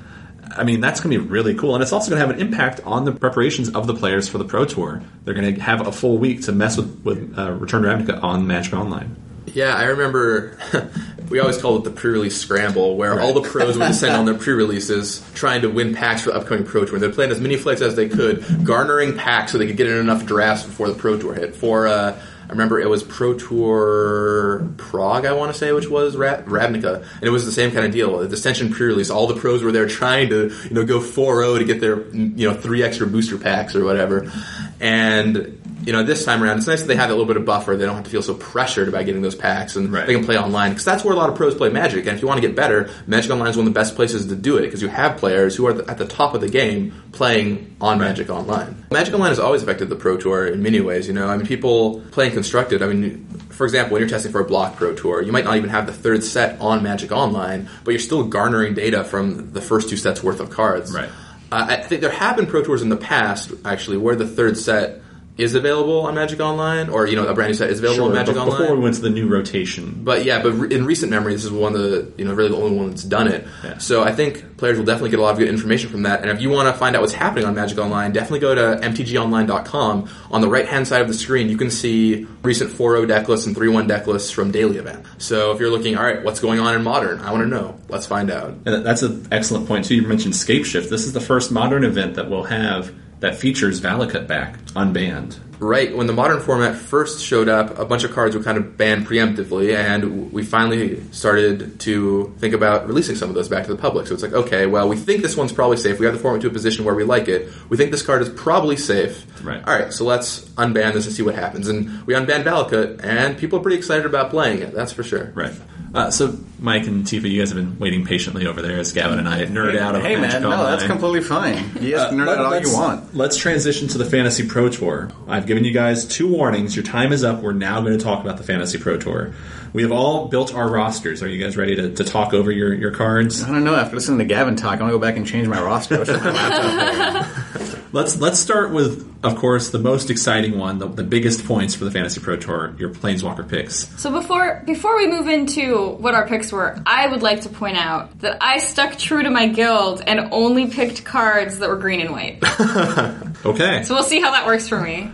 I 0.56 0.64
mean, 0.64 0.82
that's 0.82 1.00
going 1.00 1.16
to 1.18 1.24
be 1.24 1.30
really 1.30 1.56
cool. 1.56 1.74
And 1.74 1.82
it's 1.82 1.92
also 1.92 2.10
going 2.10 2.22
to 2.22 2.28
have 2.28 2.36
an 2.36 2.42
impact 2.42 2.82
on 2.86 3.06
the 3.06 3.12
preparations 3.12 3.70
of 3.70 3.88
the 3.88 3.96
players 3.96 4.30
for 4.30 4.38
the 4.38 4.46
Pro 4.46 4.66
Tour. 4.66 5.02
They're 5.24 5.34
going 5.34 5.56
to 5.56 5.62
have 5.62 5.88
a 5.88 5.92
full 5.92 6.18
week 6.18 6.44
to 6.44 6.52
mess 6.52 6.78
with, 6.78 7.02
with 7.04 7.38
uh, 7.38 7.52
Return 7.54 7.84
to 7.84 7.88
Ravnica 7.88 8.22
on 8.22 8.46
Magic 8.46 8.74
Online. 8.74 9.16
Yeah, 9.54 9.76
I 9.76 9.86
remember 9.86 10.58
we 11.30 11.40
always 11.40 11.62
called 11.62 11.82
it 11.82 11.90
the 11.90 11.96
pre-release 11.96 12.38
scramble, 12.38 12.98
where 12.98 13.20
all 13.20 13.34
the 13.34 13.42
pros 13.42 13.78
would 13.78 13.96
send 13.96 14.16
on 14.16 14.26
their 14.26 14.34
pre-releases, 14.38 15.24
trying 15.34 15.62
to 15.62 15.70
win 15.70 15.94
packs 15.94 16.22
for 16.22 16.32
the 16.32 16.38
upcoming 16.38 16.66
Pro 16.66 16.86
Tour. 16.86 17.00
They're 17.00 17.12
playing 17.12 17.32
as 17.32 17.40
many 17.40 17.58
flights 17.58 17.82
as 17.82 17.96
they 17.96 18.10
could, 18.10 18.44
garnering 18.64 19.16
packs 19.16 19.52
so 19.52 19.58
they 19.58 19.68
could 19.68 19.78
get 19.78 19.88
in 19.88 19.98
enough 19.98 20.26
drafts 20.26 20.64
before 20.64 20.88
the 20.90 20.96
Pro 20.96 21.18
Tour 21.20 21.34
hit. 21.36 21.56
For 21.56 21.88
uh, 21.88 22.20
I 22.46 22.52
remember 22.52 22.80
it 22.80 22.90
was 22.90 23.04
Pro 23.04 23.36
Tour 23.36 24.68
Prague, 24.78 25.26
I 25.26 25.34
want 25.34 25.52
to 25.54 25.58
say, 25.58 25.72
which 25.72 25.88
was 25.88 26.16
Ra- 26.16 26.42
Ravnica, 26.42 27.02
and 27.02 27.24
it 27.24 27.30
was 27.30 27.46
the 27.46 27.52
same 27.52 27.72
kind 27.72 27.86
of 27.86 27.92
deal. 27.92 28.18
The 28.20 28.28
Dissension 28.28 28.72
pre-release, 28.72 29.10
all 29.10 29.28
the 29.28 29.36
pros 29.36 29.64
were 29.64 29.72
there 29.72 29.88
trying 29.88 30.30
to 30.30 30.50
you 30.64 30.70
know 30.72 30.86
go 30.86 31.00
4-0 31.00 31.60
to 31.60 31.66
get 31.66 31.80
their 31.80 32.08
you 32.12 32.50
know 32.50 32.54
three 32.54 32.84
extra 32.84 33.08
booster 33.08 33.38
packs 33.38 33.76
or 33.76 33.84
whatever, 33.84 34.32
and 34.80 35.60
you 35.86 35.92
know, 35.94 36.04
this 36.04 36.24
time 36.24 36.42
around, 36.42 36.58
it's 36.58 36.68
nice 36.68 36.82
that 36.82 36.88
they 36.88 36.96
have 36.96 37.10
a 37.10 37.14
little 37.14 37.26
bit 37.26 37.38
of 37.38 37.46
buffer. 37.46 37.76
They 37.76 37.86
don't 37.86 37.96
have 37.96 38.06
to 38.06 38.10
feel 38.10 38.22
so 38.22 38.34
pressured 38.36 38.88
about 38.88 39.06
getting 39.06 39.22
those 39.22 39.36
packs, 39.36 39.76
and 39.76 39.92
Right. 39.92 40.08
they 40.08 40.14
can 40.14 40.24
play 40.24 40.38
online 40.38 40.72
because 40.72 40.86
that's 40.86 41.04
where 41.04 41.14
a 41.14 41.18
lot 41.18 41.30
of 41.30 41.36
pros 41.36 41.56
play 41.56 41.70
Magic. 41.70 42.06
And 42.06 42.16
if 42.16 42.22
you 42.22 42.28
want 42.28 42.42
to 42.42 42.48
get 42.48 42.56
better, 42.56 42.90
Magic 43.06 43.32
Online 43.32 43.50
is 43.50 43.58
one 43.58 43.68
of 43.68 43.74
the 43.74 43.80
best 43.80 43.96
places 43.96 44.26
to 44.28 44.36
do 44.36 44.58
it 44.58 44.62
because 44.64 44.82
you 44.82 44.88
have 44.88 45.18
players 45.18 45.56
who 45.56 45.68
are 45.68 45.90
at 45.90 45.98
the 45.98 46.06
top 46.06 46.34
of 46.34 46.42
the 46.42 46.48
game 46.50 46.94
playing 47.12 47.76
on 47.82 48.00
Magic 48.00 48.30
Online. 48.30 48.86
Magic 48.92 49.14
Online 49.14 49.30
has 49.30 49.40
always 49.40 49.62
affected 49.62 49.90
the 49.90 49.96
Pro 49.96 50.18
Tour 50.18 50.48
in 50.48 50.64
many 50.64 50.80
ways. 50.82 51.08
You 51.08 51.14
know, 51.14 51.28
I 51.28 51.38
mean, 51.38 51.46
people 51.46 52.02
playing 52.12 52.32
constructed. 52.32 52.82
I 52.82 52.88
mean, 52.88 53.26
for 53.50 53.66
example, 53.66 53.94
when 53.94 54.02
you're 54.02 54.10
testing 54.10 54.32
for 54.32 54.40
a 54.42 54.46
block 54.46 54.78
Pro 54.78 54.94
Tour, 54.96 55.22
you 55.22 55.32
might 55.32 55.44
not 55.44 55.58
even 55.58 55.70
have 55.70 55.86
the 55.86 55.94
third 55.94 56.24
set 56.24 56.60
on 56.62 56.82
Magic 56.82 57.12
Online, 57.12 57.70
but 57.84 57.92
you're 57.92 58.00
still 58.00 58.24
garnering 58.24 58.74
data 58.74 59.04
from 59.04 59.52
the 59.52 59.62
first 59.62 59.90
two 59.90 59.98
sets 59.98 60.24
worth 60.24 60.40
of 60.40 60.50
cards. 60.50 60.92
Right. 60.94 61.10
Uh, 61.52 61.66
I 61.70 61.76
think 61.84 62.02
there 62.02 62.10
have 62.10 62.38
been 62.38 62.48
Pro 62.48 62.64
Tours 62.64 62.82
in 62.82 62.90
the 62.90 62.98
past, 62.98 63.52
actually, 63.64 63.98
where 63.98 64.16
the 64.16 64.26
third 64.26 64.58
set 64.58 65.02
is 65.36 65.56
available 65.56 66.02
on 66.02 66.14
Magic 66.14 66.40
Online, 66.40 66.90
or 66.90 67.08
you 67.08 67.16
know, 67.16 67.26
a 67.26 67.34
brand 67.34 67.50
new 67.50 67.56
set 67.56 67.70
is 67.72 67.80
available 67.80 68.06
on 68.06 68.14
Magic 68.14 68.36
Online. 68.36 68.60
before 68.60 68.76
we 68.76 68.84
went 68.84 68.96
to 68.96 69.02
the 69.02 69.10
new 69.10 69.28
rotation. 69.28 70.04
But 70.04 70.26
yeah, 70.26 70.44
but 70.44 70.52
re- 70.54 70.76
in 70.76 70.86
recent 70.86 71.10
memory, 71.10 71.34
this 71.34 71.44
is 71.44 71.52
one 71.52 71.74
of 71.74 71.82
the 71.82 72.12
you 72.18 72.26
know 72.26 72.34
really 72.34 72.50
the 72.50 72.58
only 72.58 72.78
one 72.78 72.90
that's 72.92 73.04
done 73.04 73.28
it. 73.28 73.48
Yeah. 73.64 73.80
So 73.80 74.04
I 74.04 74.12
think 74.12 74.58
players 74.58 74.78
will 74.78 74.86
definitely 74.86 75.10
get 75.10 75.20
a 75.20 75.24
lot 75.24 75.32
of 75.32 75.40
good 75.40 75.48
information 75.48 75.90
from 75.90 76.04
that. 76.04 76.22
And 76.22 76.30
if 76.30 76.40
you 76.40 76.50
want 76.50 76.68
to 76.68 76.74
find 76.74 76.96
out 76.96 77.02
what's 77.02 77.14
happening 77.14 77.46
on 77.46 77.56
Magic 77.56 77.80
Online, 77.80 78.12
definitely 78.12 78.40
go 78.40 78.54
to 78.54 78.88
mtgonline.com. 78.88 80.10
On 80.32 80.42
the 80.42 80.48
right 80.48 80.68
hand 80.68 80.88
side 80.88 81.02
of 81.02 81.08
the 81.08 81.14
screen, 81.16 81.50
you 81.50 81.58
can 81.58 81.72
see 81.72 82.28
recent 82.44 82.70
4.0 82.72 83.08
deck 83.08 83.28
lists 83.28 83.48
and 83.48 83.56
3.1 83.56 83.88
deck 83.88 84.06
lists 84.06 84.30
from 84.30 84.52
daily 84.52 84.78
event. 84.78 85.04
So 85.18 85.52
if 85.52 85.60
you're 85.60 85.72
looking, 85.72 85.98
all 85.98 86.04
right, 86.04 86.24
what's 86.24 86.40
going 86.40 86.60
on 86.60 86.76
in 86.76 86.84
Modern? 86.84 87.20
I 87.22 87.32
want 87.32 87.44
to 87.44 87.50
know. 87.50 87.80
Let's 87.90 88.06
find 88.06 88.30
out. 88.30 88.54
And 88.66 88.86
that's 88.86 89.02
an 89.02 89.28
excellent 89.32 89.68
point 89.68 89.86
too. 89.86 89.96
You 89.96 90.04
mentioned 90.04 90.36
Scape 90.36 90.66
Shift. 90.66 90.92
This 90.92 91.06
is 91.06 91.14
the 91.14 91.22
first 91.22 91.52
modern 91.52 91.84
event 91.84 92.16
that 92.16 92.30
we'll 92.30 92.44
have 92.44 92.94
that 93.24 93.38
features 93.38 93.80
Valakut 93.80 94.28
back 94.28 94.58
unbanned. 94.76 95.40
Right 95.58 95.96
when 95.96 96.08
the 96.08 96.14
modern 96.14 96.42
format 96.42 96.76
first 96.76 97.24
showed 97.24 97.48
up, 97.48 97.80
a 97.80 97.86
bunch 97.86 98.04
of 98.04 98.12
cards 98.12 98.36
were 98.36 98.44
kind 98.44 98.58
of 98.58 98.76
banned 98.76 99.08
preemptively, 99.08 99.74
and 99.74 100.34
we 100.34 100.44
finally 100.44 101.02
started 101.12 101.80
to 101.80 102.36
think 102.40 102.54
about 102.54 102.86
releasing 102.86 103.16
some 103.16 103.30
of 103.30 103.36
those 103.36 103.48
back 103.48 103.64
to 103.68 103.72
the 103.72 103.82
public. 103.82 104.08
So 104.08 104.14
it's 104.14 104.24
like, 104.24 104.34
okay, 104.34 104.66
well, 104.66 104.90
we 104.90 104.98
think 104.98 105.22
this 105.22 105.38
one's 105.38 105.54
probably 105.54 105.78
safe. 105.78 106.00
We 106.00 106.06
have 106.06 106.16
the 106.16 106.20
format 106.20 106.42
to 106.42 106.48
a 106.48 106.52
position 106.52 106.84
where 106.84 106.96
we 106.96 107.06
like 107.06 107.30
it. 107.30 107.50
We 107.70 107.78
think 107.78 107.92
this 107.92 108.02
card 108.02 108.22
is 108.22 108.28
probably 108.28 108.76
safe. 108.76 109.26
Right. 109.42 109.66
All 109.66 109.74
right, 109.74 109.94
so 109.94 110.04
let's 110.04 110.42
unban 110.56 110.92
this 110.92 111.06
and 111.06 111.16
see 111.16 111.24
what 111.24 111.36
happens. 111.36 111.70
And 111.70 112.06
we 112.06 112.16
unbanned 112.16 112.44
Valakut, 112.44 113.06
and 113.06 113.38
people 113.38 113.58
are 113.58 113.62
pretty 113.62 113.78
excited 113.78 114.06
about 114.06 114.32
playing 114.32 114.60
it. 114.60 114.74
That's 114.74 114.92
for 114.92 115.04
sure. 115.04 115.32
Right. 115.34 115.54
Uh, 115.94 116.10
so, 116.10 116.36
Mike 116.58 116.88
and 116.88 117.06
Tifa, 117.06 117.30
you 117.30 117.40
guys 117.40 117.52
have 117.52 117.58
been 117.58 117.78
waiting 117.78 118.04
patiently 118.04 118.48
over 118.48 118.64
there 118.64 118.80
as 118.80 118.94
Gavin 118.94 119.20
and 119.20 119.30
I 119.30 119.46
nerd 119.46 119.78
out. 119.78 120.02
Hey 120.02 120.16
man, 120.16 120.42
no, 120.42 120.52
Online. 120.52 120.66
that's 120.72 120.86
completely 120.86 121.22
fine. 121.22 121.58
You 121.80 121.96
can 121.98 122.18
nerd 122.18 122.30
out 122.30 122.40
all 122.40 122.60
you 122.60 122.74
want. 122.74 123.16
Let's 123.16 123.38
transition 123.38 123.88
to 123.90 124.00
the 124.00 124.06
Fantasy 124.06 124.48
Pro 124.48 124.70
Tour. 124.70 125.12
I've 125.28 125.46
given 125.46 125.64
you 125.66 125.72
guys 125.72 126.06
two 126.06 126.28
warnings. 126.28 126.76
Your 126.76 126.84
time 126.84 127.14
is 127.14 127.24
up. 127.24 127.44
We're 127.44 127.54
now 127.54 127.82
going 127.82 127.96
to 127.96 128.04
talk 128.04 128.24
about 128.24 128.38
the 128.38 128.44
Fantasy 128.44 128.80
Pro 128.80 128.98
Tour. 128.98 129.34
We 129.74 129.84
have 129.84 129.92
all 129.92 130.30
built 130.30 130.56
our 130.56 130.68
rosters. 130.68 131.22
Are 131.22 131.28
you 131.28 131.44
guys 131.44 131.58
ready 131.58 131.76
to, 131.76 131.94
to 131.94 132.04
talk 132.04 132.34
over 132.34 132.52
your, 132.52 132.74
your 132.74 132.92
cards? 132.92 133.44
I 133.44 133.50
don't 133.50 133.64
know. 133.64 133.76
After 133.76 133.96
listening 133.96 134.18
to 134.20 134.26
Gavin 134.26 134.56
talk, 134.56 134.80
I 134.80 134.82
want 134.82 134.94
to 134.94 134.98
go 134.98 135.00
back 135.00 135.18
and 135.18 135.28
change 135.28 135.48
my 135.48 135.62
roster. 135.62 136.04
I 137.94 138.06
should 138.06 138.20
have 138.20 138.20
my 138.20 138.20
laptop 138.20 138.20
there. 138.20 138.20
Let's 138.20 138.20
let's 138.20 138.40
start 138.40 138.72
with, 138.72 139.16
of 139.24 139.36
course, 139.36 139.70
the 139.70 139.80
most 139.80 140.10
exciting 140.10 140.58
one, 140.58 140.80
the, 140.80 140.88
the 140.88 141.04
biggest 141.04 141.46
points 141.46 141.76
for 141.76 141.86
the 141.86 141.92
Fantasy 141.92 142.20
Pro 142.20 142.38
Tour, 142.38 142.76
your 142.78 142.90
Planeswalker 142.90 143.48
picks. 143.48 143.88
So 144.00 144.12
before 144.12 144.64
before 144.66 144.98
we 144.98 145.08
move 145.08 145.28
into 145.28 145.90
what 145.90 146.16
our 146.16 146.28
picks 146.28 146.52
were, 146.52 146.82
I 146.86 147.08
would 147.08 147.22
like 147.22 147.42
to 147.42 147.50
point 147.50 147.78
out 147.78 148.20
that 148.20 148.38
I 148.42 148.60
stuck 148.60 148.98
true 148.98 149.24
to 149.24 149.30
my 149.30 149.48
guild 149.48 150.02
and 150.06 150.30
only 150.32 150.68
picked 150.68 151.04
cards 151.06 151.60
that 151.60 151.70
were 151.70 151.78
green 151.78 152.02
and 152.02 152.12
white. 152.12 152.44
Okay. 153.46 153.84
So 153.84 153.94
we'll 153.94 154.04
see 154.04 154.22
how 154.22 154.32
that 154.32 154.46
works 154.46 154.70
for 154.70 154.80
me. 154.80 155.12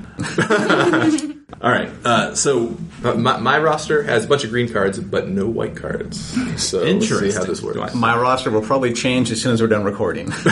All 1.62 1.71
right. 1.71 1.89
Uh, 2.05 2.35
so 2.35 2.77
my, 3.01 3.38
my 3.38 3.59
roster 3.59 4.03
has 4.03 4.25
a 4.25 4.27
bunch 4.27 4.43
of 4.43 4.49
green 4.49 4.71
cards, 4.71 4.99
but 4.99 5.27
no 5.27 5.47
white 5.47 5.75
cards. 5.75 6.19
So 6.62 6.79
let's 6.79 6.89
Interesting. 6.89 7.31
see 7.31 7.38
how 7.38 7.43
this 7.43 7.62
works. 7.62 7.93
My 7.93 8.15
roster 8.15 8.49
will 8.49 8.62
probably 8.62 8.93
change 8.93 9.31
as 9.31 9.41
soon 9.41 9.53
as 9.53 9.62
we're 9.62 9.67
done 9.67 9.83
recording. 9.83 10.31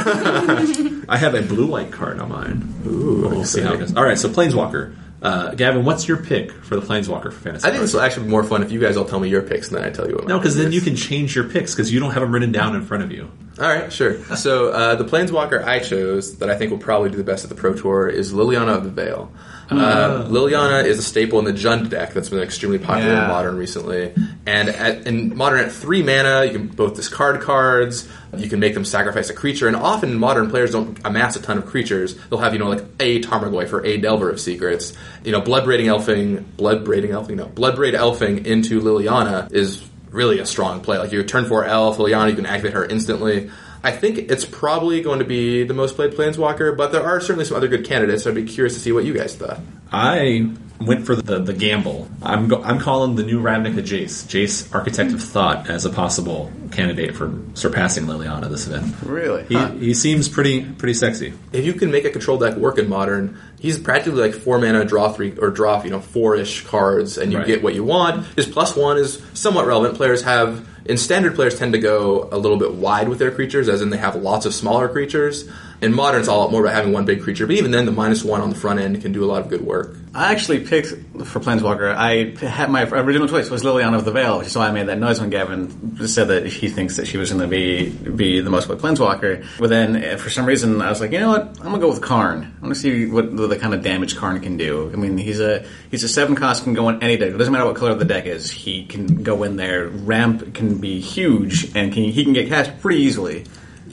I 1.09 1.17
have 1.17 1.33
a 1.33 1.41
blue 1.41 1.67
white 1.67 1.91
card 1.91 2.19
on 2.19 2.29
mine. 2.29 2.73
Ooh, 2.85 3.29
we'll 3.29 3.45
see 3.45 3.61
how 3.61 3.73
it 3.73 3.79
goes. 3.79 3.95
All 3.95 4.03
right. 4.03 4.17
So 4.17 4.29
Planeswalker. 4.29 4.95
Uh, 5.19 5.55
Gavin, 5.55 5.83
what's 5.83 6.07
your 6.07 6.17
pick 6.17 6.51
for 6.51 6.75
the 6.75 6.85
Planeswalker 6.85 7.33
for 7.33 7.39
Fantasy? 7.39 7.67
I 7.67 7.71
think 7.71 7.81
this 7.81 7.93
will 7.93 8.01
actually 8.01 8.25
be 8.25 8.29
more 8.29 8.43
fun 8.43 8.61
if 8.61 8.71
you 8.71 8.79
guys 8.79 8.97
all 8.97 9.05
tell 9.05 9.19
me 9.19 9.29
your 9.29 9.41
picks 9.41 9.69
and 9.69 9.77
then 9.77 9.83
I 9.83 9.89
tell 9.89 10.07
you 10.07 10.15
what. 10.15 10.27
No, 10.27 10.37
because 10.37 10.55
then 10.55 10.67
is. 10.67 10.75
you 10.75 10.81
can 10.81 10.95
change 10.95 11.35
your 11.35 11.45
picks 11.45 11.73
because 11.73 11.91
you 11.91 11.99
don't 11.99 12.11
have 12.11 12.21
them 12.21 12.31
written 12.31 12.51
down 12.51 12.75
in 12.75 12.83
front 12.83 13.03
of 13.03 13.11
you. 13.11 13.31
All 13.59 13.67
right, 13.67 13.91
sure. 13.91 14.23
So 14.35 14.69
uh, 14.69 14.95
the 14.95 15.05
Planeswalker 15.05 15.63
I 15.63 15.79
chose 15.79 16.37
that 16.37 16.51
I 16.51 16.55
think 16.55 16.69
will 16.69 16.77
probably 16.77 17.09
do 17.09 17.17
the 17.17 17.23
best 17.23 17.43
at 17.43 17.49
the 17.49 17.55
Pro 17.55 17.73
Tour 17.73 18.07
is 18.07 18.31
Liliana 18.31 18.77
of 18.77 18.83
the 18.83 18.91
Veil. 18.91 19.31
Uh, 19.69 20.25
Liliana 20.29 20.85
is 20.85 20.97
a 20.97 21.03
staple 21.03 21.39
in 21.39 21.45
the 21.45 21.51
Jund 21.51 21.89
deck 21.89 22.13
that's 22.13 22.29
been 22.29 22.39
extremely 22.39 22.79
popular 22.79 23.11
Yeah. 23.13 23.23
in 23.23 23.27
Modern 23.29 23.57
recently. 23.57 24.13
And 24.45 24.69
at, 24.69 25.05
in 25.05 25.35
Modern, 25.35 25.59
at 25.59 25.71
three 25.71 26.01
mana, 26.03 26.45
you 26.45 26.51
can 26.51 26.67
both 26.67 26.95
discard 26.95 27.41
cards. 27.41 28.07
You 28.35 28.49
can 28.49 28.59
make 28.59 28.73
them 28.73 28.85
sacrifice 28.85 29.29
a 29.29 29.33
creature, 29.33 29.67
and 29.67 29.75
often 29.75 30.15
Modern 30.17 30.49
players 30.49 30.71
don't 30.71 30.97
amass 31.05 31.35
a 31.35 31.41
ton 31.41 31.57
of 31.57 31.65
creatures. 31.65 32.15
They'll 32.29 32.39
have 32.39 32.53
you 32.53 32.59
know 32.59 32.69
like 32.69 32.83
a 32.99 33.21
Tarmogoyf 33.21 33.73
or 33.73 33.85
a 33.85 33.97
Delver 33.97 34.29
of 34.29 34.39
Secrets. 34.39 34.93
You 35.23 35.31
know, 35.31 35.41
Blood 35.41 35.65
Braiding 35.65 35.87
Elfing, 35.87 36.43
Blood 36.55 36.85
Braiding 36.85 37.11
Elfing, 37.11 37.35
no, 37.35 37.45
Blood 37.47 37.75
Braid 37.75 37.93
Elfing 37.93 38.45
into 38.45 38.79
Liliana 38.81 39.51
is 39.51 39.83
really 40.11 40.39
a 40.39 40.45
strong 40.45 40.81
play. 40.81 40.97
Like 40.97 41.11
you 41.11 41.21
turn 41.23 41.45
four 41.45 41.65
elf, 41.65 41.97
Liliana, 41.97 42.29
you 42.29 42.35
can 42.35 42.45
activate 42.45 42.73
her 42.73 42.85
instantly. 42.85 43.49
I 43.83 43.91
think 43.91 44.17
it's 44.17 44.45
probably 44.45 45.01
going 45.01 45.19
to 45.19 45.25
be 45.25 45.63
the 45.63 45.73
most 45.73 45.95
played 45.95 46.11
Planeswalker, 46.13 46.75
but 46.75 46.91
there 46.91 47.03
are 47.03 47.19
certainly 47.21 47.45
some 47.45 47.57
other 47.57 47.67
good 47.67 47.85
candidates. 47.85 48.23
So 48.23 48.29
I'd 48.31 48.35
be 48.35 48.43
curious 48.43 48.73
to 48.73 48.79
see 48.79 48.91
what 48.91 49.05
you 49.05 49.13
guys 49.13 49.35
thought. 49.35 49.59
I 49.91 50.51
went 50.79 51.05
for 51.07 51.15
the 51.15 51.39
the 51.39 51.53
gamble. 51.53 52.07
I'm 52.21 52.47
go, 52.47 52.61
I'm 52.61 52.79
calling 52.79 53.15
the 53.15 53.23
new 53.23 53.41
Ravnica 53.41 53.79
Jace, 53.81 54.25
Jace 54.27 54.73
Architect 54.75 55.11
of 55.11 55.23
Thought, 55.23 55.69
as 55.69 55.85
a 55.85 55.89
possible 55.89 56.51
candidate 56.71 57.15
for 57.15 57.33
surpassing 57.55 58.05
Liliana 58.05 58.49
this 58.49 58.67
event. 58.67 58.93
really? 59.03 59.43
He, 59.45 59.57
he 59.85 59.93
seems 59.93 60.27
pretty 60.29 60.63
pretty 60.65 60.93
sexy. 60.93 61.33
If 61.53 61.65
you 61.65 61.73
can 61.73 61.89
make 61.89 62.05
a 62.05 62.09
control 62.11 62.37
deck 62.37 62.57
work 62.57 62.77
in 62.77 62.89
Modern, 62.89 63.39
he's 63.59 63.79
practically 63.79 64.21
like 64.21 64.33
four 64.33 64.59
mana, 64.59 64.85
draw 64.85 65.11
three 65.11 65.35
or 65.37 65.49
draw 65.49 65.81
you 65.83 65.89
know 65.89 66.01
four 66.01 66.35
ish 66.35 66.65
cards, 66.65 67.17
and 67.17 67.31
you 67.31 67.37
Right. 67.39 67.47
get 67.47 67.63
what 67.63 67.73
you 67.73 67.83
want. 67.83 68.25
His 68.35 68.45
plus 68.47 68.75
one 68.75 68.97
is 68.97 69.21
somewhat 69.33 69.65
relevant. 69.65 69.95
Players 69.95 70.21
have 70.23 70.67
in 70.87 70.97
standard 70.97 71.35
players 71.35 71.57
tend 71.57 71.73
to 71.73 71.79
go 71.79 72.29
a 72.31 72.37
little 72.37 72.57
bit 72.57 72.73
wide 72.73 73.09
with 73.09 73.19
their 73.19 73.31
creatures, 73.31 73.67
as 73.69 73.81
in 73.81 73.89
they 73.89 73.97
have 73.97 74.15
lots 74.15 74.45
of 74.45 74.53
smaller 74.53 74.87
creatures. 74.87 75.49
In 75.79 75.93
Modern, 75.93 76.19
it's 76.19 76.29
all 76.29 76.49
more 76.49 76.61
about 76.61 76.73
having 76.73 76.91
one 76.91 77.05
big 77.05 77.21
creature, 77.21 77.45
but 77.45 77.55
even 77.55 77.69
then, 77.69 77.85
the 77.85 77.91
minus 77.91 78.23
one 78.23 78.41
on 78.41 78.49
the 78.49 78.55
front 78.55 78.79
end 78.79 78.99
can 79.01 79.11
do 79.11 79.23
a 79.23 79.27
lot 79.27 79.41
of 79.41 79.49
good 79.49 79.61
work. 79.61 79.95
I 80.15 80.31
actually 80.31 80.65
picked 80.65 80.87
for 80.87 81.39
Planeswalker. 81.39 81.93
I 81.93 82.35
had 82.43 82.71
my 82.71 82.83
original 82.83 83.27
choice 83.27 83.51
was 83.51 83.61
Liliana 83.61 83.95
of 83.95 84.03
the 84.03 84.11
Veil, 84.11 84.39
which 84.39 84.47
is 84.47 84.57
why 84.57 84.67
I 84.67 84.71
made 84.71 84.87
that 84.87 84.97
noise 84.97 85.19
when 85.19 85.29
Gavin 85.29 86.07
said 86.07 86.29
that 86.29 86.47
he 86.47 86.69
thinks 86.69 86.97
that 86.97 87.05
she 87.05 87.17
was 87.17 87.31
going 87.31 87.41
to 87.41 87.47
be 87.47 87.89
be 87.91 88.41
the 88.41 88.49
most 88.49 88.65
played 88.65 88.79
Planeswalker. 88.79 89.45
But 89.59 89.69
then, 89.69 89.95
eh, 89.95 90.15
for 90.15 90.31
some 90.31 90.47
reason, 90.47 90.81
I 90.81 90.89
was 90.89 90.99
like, 90.99 91.11
you 91.11 91.19
know 91.19 91.29
what? 91.29 91.59
I'm 91.59 91.65
gonna 91.65 91.77
go 91.77 91.89
with 91.89 92.01
Karn. 92.01 92.51
I 92.57 92.61
want 92.63 92.73
to 92.73 92.79
see 92.79 93.05
what 93.05 93.35
the, 93.37 93.45
the 93.45 93.57
kind 93.57 93.75
of 93.75 93.83
damage 93.83 94.15
Karn 94.17 94.39
can 94.39 94.57
do. 94.57 94.89
I 94.91 94.95
mean, 94.95 95.19
he's 95.19 95.39
a 95.39 95.63
he's 95.91 96.03
a 96.03 96.09
seven 96.09 96.35
cost 96.35 96.63
can 96.63 96.73
go 96.73 96.89
in 96.89 97.03
any 97.03 97.17
deck. 97.17 97.29
It 97.29 97.37
doesn't 97.37 97.53
matter 97.53 97.65
what 97.65 97.75
color 97.75 97.93
the 97.93 98.05
deck 98.05 98.25
is. 98.25 98.49
He 98.49 98.85
can 98.85 99.21
go 99.21 99.43
in 99.43 99.57
there. 99.57 99.87
Ramp 99.87 100.55
can 100.55 100.79
be 100.79 100.99
huge, 100.99 101.75
and 101.75 101.93
can, 101.93 102.05
he 102.05 102.23
can 102.23 102.33
get 102.33 102.49
cast 102.49 102.79
pretty 102.79 103.01
easily. 103.01 103.45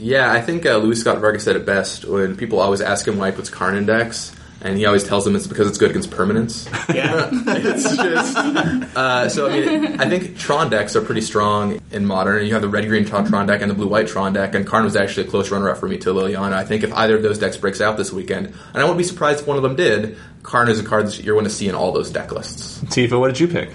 Yeah, 0.05 0.31
I 0.31 0.43
think 0.43 0.67
uh, 0.67 0.77
Luis 0.77 1.01
Scott-Vargas 1.01 1.43
said 1.45 1.57
it 1.57 1.65
best 1.65 2.05
when 2.05 2.37
people 2.37 2.61
always 2.61 2.83
ask 2.83 3.09
him 3.09 3.17
why 3.17 3.31
he 3.31 3.37
puts 3.37 3.49
Karn 3.49 3.75
index, 3.75 4.37
and 4.61 4.77
he 4.77 4.85
always 4.85 5.03
tells 5.03 5.25
them 5.25 5.35
it's 5.35 5.47
because 5.47 5.67
it's 5.67 5.79
good 5.79 5.89
against 5.89 6.11
permanents. 6.11 6.69
Yeah. 6.95 7.31
it's 7.33 7.97
just 7.97 8.37
uh, 8.97 9.29
so. 9.31 9.49
I 9.49 9.61
mean, 9.61 10.01
I 10.01 10.07
think 10.09 10.37
Tron 10.37 10.69
decks 10.69 10.95
are 10.95 11.01
pretty 11.01 11.23
strong 11.23 11.81
in 11.91 12.05
modern. 12.05 12.47
You 12.47 12.53
have 12.53 12.61
the 12.61 12.69
red 12.69 12.87
green 12.87 13.07
Tron, 13.07 13.25
Tron 13.25 13.47
deck 13.47 13.63
and 13.63 13.71
the 13.71 13.75
blue 13.75 13.89
white 13.89 14.07
Tron 14.07 14.35
deck, 14.35 14.55
and 14.55 14.67
Karn 14.67 14.85
was 14.85 14.95
actually 14.95 15.27
a 15.27 15.31
close 15.31 15.51
runner 15.51 15.71
up 15.71 15.79
for 15.79 15.89
me 15.89 15.97
to 15.99 16.11
Liliana. 16.11 16.53
I 16.53 16.65
think 16.67 16.83
if 16.85 16.93
either 16.93 17.17
of 17.17 17.23
those 17.23 17.39
decks 17.39 17.57
breaks 17.57 17.81
out 17.81 17.97
this 17.97 18.13
weekend, 18.13 18.49
and 18.49 18.77
I 18.77 18.81
wouldn't 18.81 18.99
be 18.99 19.05
surprised 19.05 19.41
if 19.41 19.47
one 19.47 19.57
of 19.57 19.63
them 19.63 19.75
did, 19.75 20.19
Karn 20.43 20.69
is 20.69 20.79
a 20.79 20.85
card 20.85 21.07
that 21.07 21.25
you're 21.25 21.35
going 21.35 21.45
to 21.45 21.51
see 21.51 21.67
in 21.69 21.75
all 21.75 21.93
those 21.93 22.11
deck 22.11 22.31
lists. 22.31 22.81
Tifa, 22.85 23.19
what 23.19 23.29
did 23.29 23.41
you 23.41 23.49
pick? 23.49 23.71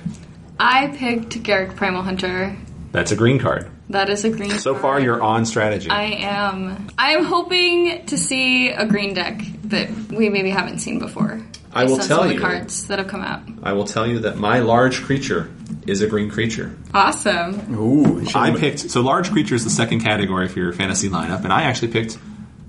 I 0.60 0.88
picked 0.96 1.42
Garruk 1.42 1.76
Primal 1.76 2.04
Hunter. 2.04 2.56
That's 2.92 3.12
a 3.12 3.16
green 3.16 3.40
card. 3.40 3.70
That 3.90 4.10
is 4.10 4.26
a 4.26 4.30
green. 4.30 4.52
So 4.52 4.72
card. 4.72 4.82
far, 4.82 5.00
you're 5.00 5.22
on 5.22 5.46
strategy. 5.46 5.90
I 5.90 6.04
am. 6.04 6.88
I 6.98 7.12
am 7.14 7.26
hoping 7.26 8.06
to 8.08 8.18
see 8.18 8.70
a 8.70 8.86
green 8.86 9.14
deck 9.14 9.42
that 9.66 9.90
we 10.10 10.30
maybe 10.30 10.50
haven't 10.50 10.80
seen 10.80 11.00
before. 11.00 11.42
I 11.72 11.86
will 11.86 11.98
tell 11.98 12.20
some 12.20 12.32
you. 12.32 12.36
the 12.36 12.42
cards 12.42 12.88
that 12.88 12.98
have 12.98 13.08
come 13.08 13.22
out. 13.22 13.44
I 13.62 13.74
will 13.74 13.86
tell 13.86 14.08
you 14.08 14.20
that 14.20 14.38
my 14.38 14.60
large 14.60 15.04
creature 15.04 15.52
is 15.86 16.02
a 16.02 16.08
green 16.08 16.30
creature. 16.32 16.76
Awesome. 16.94 17.76
Ooh, 17.76 18.26
I 18.34 18.56
picked 18.56 18.80
so 18.80 19.02
large 19.02 19.32
creature 19.32 19.56
is 19.56 19.64
the 19.64 19.70
second 19.70 20.02
category 20.02 20.48
for 20.48 20.60
your 20.60 20.74
fantasy 20.74 21.10
lineup, 21.10 21.44
and 21.44 21.54
I 21.54 21.64
actually 21.64 21.92
picked 21.92 22.18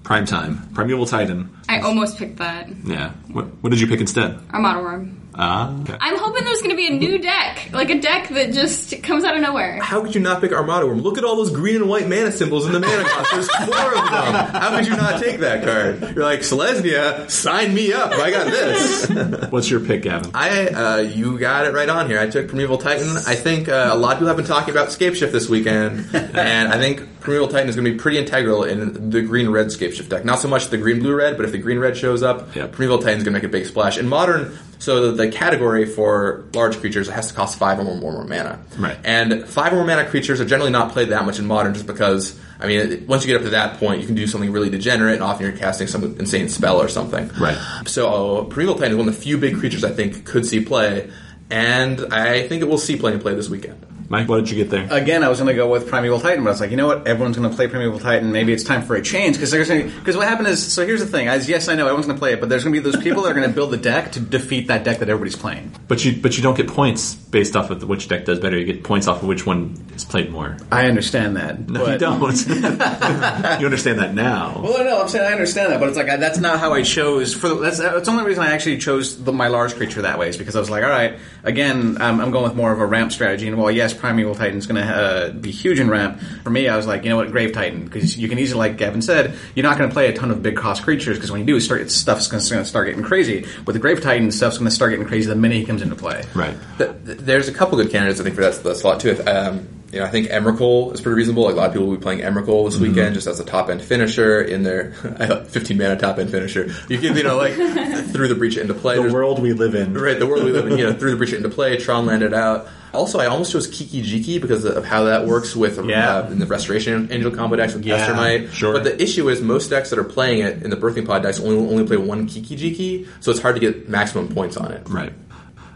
prime 0.03 0.27
time, 0.27 0.69
primeval 0.75 1.07
titan. 1.07 1.57
I 1.69 1.81
almost 1.81 2.19
picked 2.19 2.39
that. 2.39 2.69
Yeah. 2.85 3.13
What, 3.33 3.47
what 3.63 3.71
did 3.71 3.81
you 3.81 3.87
pick 3.87 4.01
instead? 4.01 4.39
Armada 4.53 4.81
Worm. 4.81 5.20
Ah, 5.35 5.75
okay. 5.83 5.97
I'm 6.01 6.19
hoping 6.19 6.45
there's 6.45 6.61
going 6.61 6.71
to 6.71 6.77
be 6.77 6.89
a 6.89 6.91
new 6.99 7.19
deck, 7.19 7.71
like 7.73 7.89
a 7.91 8.01
deck 8.01 8.29
that 8.31 8.53
just 8.53 9.03
comes 9.03 9.25
out 9.25 9.37
of 9.37 9.43
nowhere. 9.43 9.81
How 9.81 10.03
could 10.03 10.15
you 10.15 10.21
not 10.21 10.41
pick 10.41 10.53
Armada 10.53 10.87
Worm? 10.87 11.01
Look 11.03 11.19
at 11.19 11.25
all 11.25 11.37
those 11.37 11.51
green 11.51 11.77
and 11.77 11.89
white 11.89 12.09
mana 12.09 12.33
symbols 12.33 12.67
in 12.67 12.73
the 12.73 12.81
mana 12.81 13.05
cost. 13.05 13.31
There's 13.33 13.51
four 13.51 13.89
of 13.95 14.11
them. 14.11 14.35
How 14.35 14.77
could 14.77 14.87
you 14.87 14.97
not 14.97 15.21
take 15.23 15.41
that 15.41 15.63
card? 15.65 16.15
You're 16.17 16.25
like, 16.25 16.41
Selesnya, 16.41 17.31
sign 17.31 17.73
me 17.75 17.93
up. 17.93 18.13
I 18.13 18.31
got 18.31 18.47
this. 18.51 19.09
What's 19.51 19.71
your 19.71 19.81
pick, 19.81 20.03
Gavin? 20.03 20.31
I, 20.35 20.67
uh, 20.69 20.97
you 20.99 21.39
got 21.39 21.67
it 21.67 21.75
right 21.75 21.89
on 21.89 22.09
here. 22.09 22.19
I 22.19 22.27
took 22.29 22.49
Primeval 22.49 22.79
Titan. 22.79 23.09
I 23.27 23.35
think 23.37 23.69
uh, 23.69 23.91
a 23.93 23.97
lot 23.97 24.13
of 24.13 24.19
people 24.19 24.29
have 24.29 24.37
been 24.37 24.47
talking 24.47 24.71
about 24.73 24.89
Scapeshift 24.89 25.33
this 25.33 25.49
weekend, 25.49 26.07
and 26.15 26.69
I 26.69 26.77
think 26.79 27.21
Primeval 27.21 27.49
Titan 27.49 27.69
is 27.69 27.77
going 27.77 27.85
to 27.85 27.93
be 27.93 27.99
pretty 27.99 28.19
integral 28.19 28.65
in 28.65 29.11
the 29.11 29.23
green 29.23 29.49
red 29.51 29.67
Scapeshift 29.69 30.09
deck. 30.09 30.25
Not 30.25 30.41
so 30.41 30.49
much 30.49 30.69
the 30.69 30.79
green 30.79 30.99
blue 30.99 31.15
red, 31.15 31.37
but 31.37 31.47
if 31.47 31.53
the 31.53 31.59
green 31.59 31.79
red 31.79 31.97
shows 31.97 32.23
up, 32.23 32.55
Yep. 32.57 32.73
Primeval 32.73 32.99
Titan 32.99 33.19
is 33.19 33.25
going 33.25 33.33
to 33.35 33.39
make 33.39 33.45
a 33.45 33.49
big 33.49 33.67
splash. 33.67 33.97
In 33.97 34.09
modern, 34.09 34.59
so 34.81 35.13
the, 35.13 35.25
the 35.25 35.31
category 35.31 35.85
for 35.85 36.47
large 36.55 36.79
creatures 36.79 37.07
it 37.09 37.13
has 37.13 37.29
to 37.29 37.35
cost 37.35 37.59
five 37.59 37.79
or 37.79 37.85
more, 37.85 37.97
more, 37.97 38.13
more 38.13 38.25
mana. 38.25 38.59
Right. 38.79 38.97
And 39.05 39.47
five 39.47 39.75
or 39.75 39.77
more 39.77 39.85
mana 39.85 40.09
creatures 40.09 40.41
are 40.41 40.47
generally 40.47 40.71
not 40.73 40.93
played 40.93 41.11
that 41.11 41.25
much 41.27 41.39
in 41.39 41.47
modern, 41.47 41.75
just 41.75 41.87
because. 41.87 42.39
I 42.59 42.67
mean, 42.67 43.07
once 43.07 43.25
you 43.25 43.29
get 43.29 43.37
up 43.37 43.43
to 43.45 43.51
that 43.51 43.79
point, 43.79 44.03
you 44.03 44.07
can 44.07 44.15
do 44.15 44.27
something 44.27 44.53
really 44.53 44.69
degenerate, 44.69 45.15
and 45.15 45.23
often 45.23 45.47
you're 45.47 45.57
casting 45.57 45.87
some 45.87 46.05
insane 46.19 46.49
spell 46.51 46.81
or 46.81 46.89
something. 46.89 47.31
Right. 47.41 47.57
So, 47.87 48.41
uh, 48.41 48.45
Primeval 48.45 48.75
Titan 48.75 48.93
is 48.93 48.99
one 48.99 49.09
of 49.09 49.15
the 49.15 49.21
few 49.21 49.39
big 49.39 49.57
creatures 49.57 49.83
I 49.83 49.91
think 49.91 50.27
could 50.27 50.45
see 50.45 50.63
play, 50.63 51.11
and 51.51 52.13
I 52.13 52.47
think 52.49 52.61
it 52.61 52.69
will 52.69 52.77
see 52.77 52.97
plenty 52.97 53.17
of 53.17 53.23
play 53.23 53.35
this 53.35 53.49
weekend. 53.49 53.87
Mike, 54.11 54.29
what 54.29 54.39
did 54.39 54.51
you 54.51 54.57
get 54.57 54.71
there? 54.71 54.89
Again, 54.91 55.23
I 55.23 55.29
was 55.29 55.39
going 55.39 55.47
to 55.47 55.55
go 55.55 55.71
with 55.71 55.89
Primeval 55.89 56.19
Titan, 56.19 56.43
but 56.43 56.51
I 56.51 56.53
was 56.53 56.61
like, 56.61 56.73
you 56.73 56.77
know 56.77 56.89
what? 56.89 57.07
Everyone's 57.07 57.37
going 57.37 57.49
to 57.49 57.55
play 57.55 57.69
Primeval 57.69 58.01
Titan. 58.01 58.33
Maybe 58.33 58.53
it's 58.53 58.65
time 58.65 58.83
for 58.83 58.97
a 58.97 59.03
change 59.03 59.37
because 59.37 59.53
because 59.53 60.17
what 60.17 60.27
happened 60.27 60.49
is 60.49 60.73
so 60.73 60.85
here's 60.85 60.99
the 60.99 61.07
thing. 61.07 61.29
As 61.29 61.49
yes, 61.49 61.69
I 61.69 61.77
know 61.77 61.85
everyone's 61.85 62.07
going 62.07 62.17
to 62.17 62.19
play 62.19 62.33
it, 62.33 62.41
but 62.41 62.49
there's 62.49 62.65
going 62.65 62.75
to 62.75 62.81
be 62.81 62.83
those 62.83 63.01
people 63.01 63.23
that 63.23 63.31
are 63.31 63.35
going 63.35 63.49
to 63.49 63.55
build 63.55 63.71
the 63.71 63.77
deck 63.77 64.11
to 64.13 64.21
defeat 64.21 64.67
that 64.67 64.83
deck 64.83 64.99
that 64.99 65.09
everybody's 65.09 65.37
playing. 65.37 65.73
But 65.87 66.05
you 66.05 66.21
but 66.21 66.37
you 66.37 66.43
don't 66.43 66.57
get 66.57 66.67
points 66.67 67.15
based 67.15 67.55
off 67.55 67.71
of 67.71 67.85
which 67.85 68.09
deck 68.09 68.25
does 68.25 68.41
better. 68.41 68.59
You 68.59 68.65
get 68.65 68.83
points 68.83 69.07
off 69.07 69.23
of 69.23 69.29
which 69.29 69.47
one 69.47 69.81
is 69.95 70.05
played 70.05 70.33
more. 70.33 70.57
I 70.73 70.87
understand 70.87 71.37
that. 71.37 71.69
No, 71.69 71.85
but, 71.85 71.93
you 71.93 71.99
don't. 71.99 72.21
you 73.61 73.67
understand 73.67 74.01
that 74.01 74.13
now. 74.13 74.61
Well, 74.61 74.83
no, 74.83 75.03
I'm 75.03 75.09
saying 75.09 75.25
I 75.25 75.33
understand 75.33 75.71
that, 75.71 75.79
but 75.79 75.89
it's 75.89 75.97
like 75.97 76.09
I, 76.09 76.17
that's 76.17 76.39
not 76.39 76.59
how 76.59 76.73
I 76.73 76.83
chose. 76.83 77.33
For 77.33 77.49
the, 77.49 77.55
that's 77.55 77.79
that's 77.79 78.07
the 78.07 78.11
only 78.11 78.25
reason 78.25 78.43
I 78.43 78.51
actually 78.51 78.79
chose 78.79 79.23
the, 79.23 79.33
my 79.33 79.47
large 79.47 79.77
creature 79.77 80.03
that 80.03 80.19
way 80.19 80.29
is 80.29 80.37
because 80.37 80.57
I 80.57 80.59
was 80.59 80.69
like, 80.69 80.83
all 80.83 80.91
right, 80.91 81.17
again, 81.45 81.99
I'm, 82.01 82.21
I'm 82.21 82.33
going 82.33 82.43
with 82.43 82.57
more 82.57 82.73
of 82.73 82.81
a 82.81 82.87
ramp 82.87 83.13
strategy. 83.13 83.47
And 83.47 83.57
while 83.57 83.71
yes, 83.71 84.00
Primeval 84.01 84.35
Titan's 84.35 84.67
going 84.67 84.85
to 84.85 84.93
uh, 84.93 85.31
be 85.31 85.51
huge 85.51 85.79
in 85.79 85.89
ramp, 85.89 86.21
for 86.43 86.51
me, 86.51 86.69
I 86.69 86.77
was 86.77 86.87
like, 86.87 87.05
you 87.05 87.11
know 87.11 87.17
what, 87.17 87.31
Grave 87.31 87.53
Titan, 87.53 87.85
because 87.85 88.17
you 88.19 88.29
can 88.29 88.39
easily, 88.39 88.59
like 88.59 88.77
Gavin 88.79 89.03
said, 89.03 89.35
you're 89.55 89.63
not 89.63 89.79
going 89.79 89.89
to 89.89 89.93
play 89.93 90.09
a 90.09 90.13
ton 90.13 90.31
of 90.31 90.43
big 90.43 90.57
cost 90.57 90.83
creatures 90.83 91.17
because 91.17 91.31
when 91.31 91.41
you 91.41 91.47
do, 91.47 91.61
start 91.61 91.91
stuff's 91.91 92.27
going 92.29 92.43
to 92.43 92.65
start 92.65 92.87
getting 92.89 93.03
crazy. 93.05 93.47
With 93.67 93.75
the 93.75 93.81
Grave 93.81 94.01
Titan, 94.01 94.33
stuff's 94.33 94.59
going 94.59 94.69
to 94.69 94.75
start 94.75 94.91
getting 94.93 95.07
crazy 95.07 95.29
the 95.29 95.37
minute 95.37 95.59
he 95.59 95.65
comes 95.65 95.83
into 95.83 95.95
play. 95.97 96.25
Right. 96.35 96.57
Th- 96.79 96.91
th- 97.05 97.19
There's 97.19 97.49
a 97.49 97.53
couple 97.53 97.77
good 97.79 97.91
candidates 97.91 98.21
I 98.21 98.25
think 98.25 98.35
for 98.35 98.41
that, 98.43 98.63
that 98.63 98.75
slot 98.77 99.01
too. 99.01 99.23
Um, 99.27 99.69
you 99.93 99.99
know, 99.99 100.05
I 100.05 100.09
think 100.09 100.29
Emrakul 100.29 100.95
is 100.95 101.01
pretty 101.01 101.17
reasonable. 101.17 101.43
Like 101.47 101.55
a 101.55 101.57
lot 101.57 101.67
of 101.67 101.73
people 101.73 101.89
will 101.89 101.97
be 101.97 102.01
playing 102.03 102.21
Emrakul 102.21 102.71
this 102.71 102.79
weekend 102.79 103.17
just 103.17 103.27
as 103.27 103.41
a 103.41 103.45
top 103.45 103.69
end 103.71 103.83
finisher 103.83 104.41
in 104.41 104.63
their 104.63 104.93
15 105.49 105.77
mana 105.77 105.97
top 105.97 106.19
end 106.21 106.31
finisher. 106.31 106.73
You 106.89 106.99
can, 106.99 107.17
you 107.17 107.25
know, 107.25 107.37
like 107.37 107.55
through 108.13 108.29
the 108.29 108.37
breach 108.37 108.57
into 108.57 108.73
play. 108.73 108.95
The 108.95 109.01
There's- 109.01 109.13
world 109.13 109.41
we 109.43 109.53
live 109.53 109.75
in. 109.75 109.95
Right, 109.95 110.17
the 110.17 110.29
world 110.29 110.45
we 110.45 110.53
live 110.53 110.69
in, 110.69 110.79
you 110.79 110.85
know, 110.85 110.93
through 110.93 111.11
the 111.11 111.17
breach 111.17 111.33
into 111.33 111.49
play, 111.49 111.77
Tron 111.77 112.07
landed 112.07 112.33
out. 112.33 112.69
Also, 112.93 113.19
I 113.21 113.27
almost 113.27 113.53
chose 113.53 113.67
Kiki 113.67 114.03
Jiki 114.03 114.41
because 114.41 114.65
of 114.65 114.85
how 114.85 115.05
that 115.05 115.27
works 115.27 115.55
with 115.55 115.85
Yeah. 115.85 116.17
uh, 116.19 116.31
in 116.31 116.39
the 116.39 116.47
Restoration 116.47 117.09
Angel 117.11 117.31
combo 117.31 117.57
decks 117.57 117.75
with 117.75 117.85
Yeah, 117.85 118.47
sure. 118.53 118.73
But 118.73 118.85
the 118.85 119.01
issue 119.03 119.29
is 119.29 119.41
most 119.41 119.69
decks 119.71 119.91
that 119.91 119.99
are 119.99 120.05
playing 120.05 120.41
it 120.41 120.63
in 120.63 120.71
the 120.71 120.77
Birthing 120.77 121.07
Pod 121.07 121.23
decks 121.23 121.41
only 121.41 121.57
only 121.57 121.85
play 121.87 121.97
one 121.97 122.27
Kiki 122.27 122.57
Jiki, 122.57 123.07
so 123.21 123.31
it's 123.31 123.41
hard 123.41 123.55
to 123.57 123.61
get 123.61 123.89
maximum 123.89 124.29
points 124.29 124.57
on 124.57 124.73
it. 124.73 124.83
Right. 124.89 125.13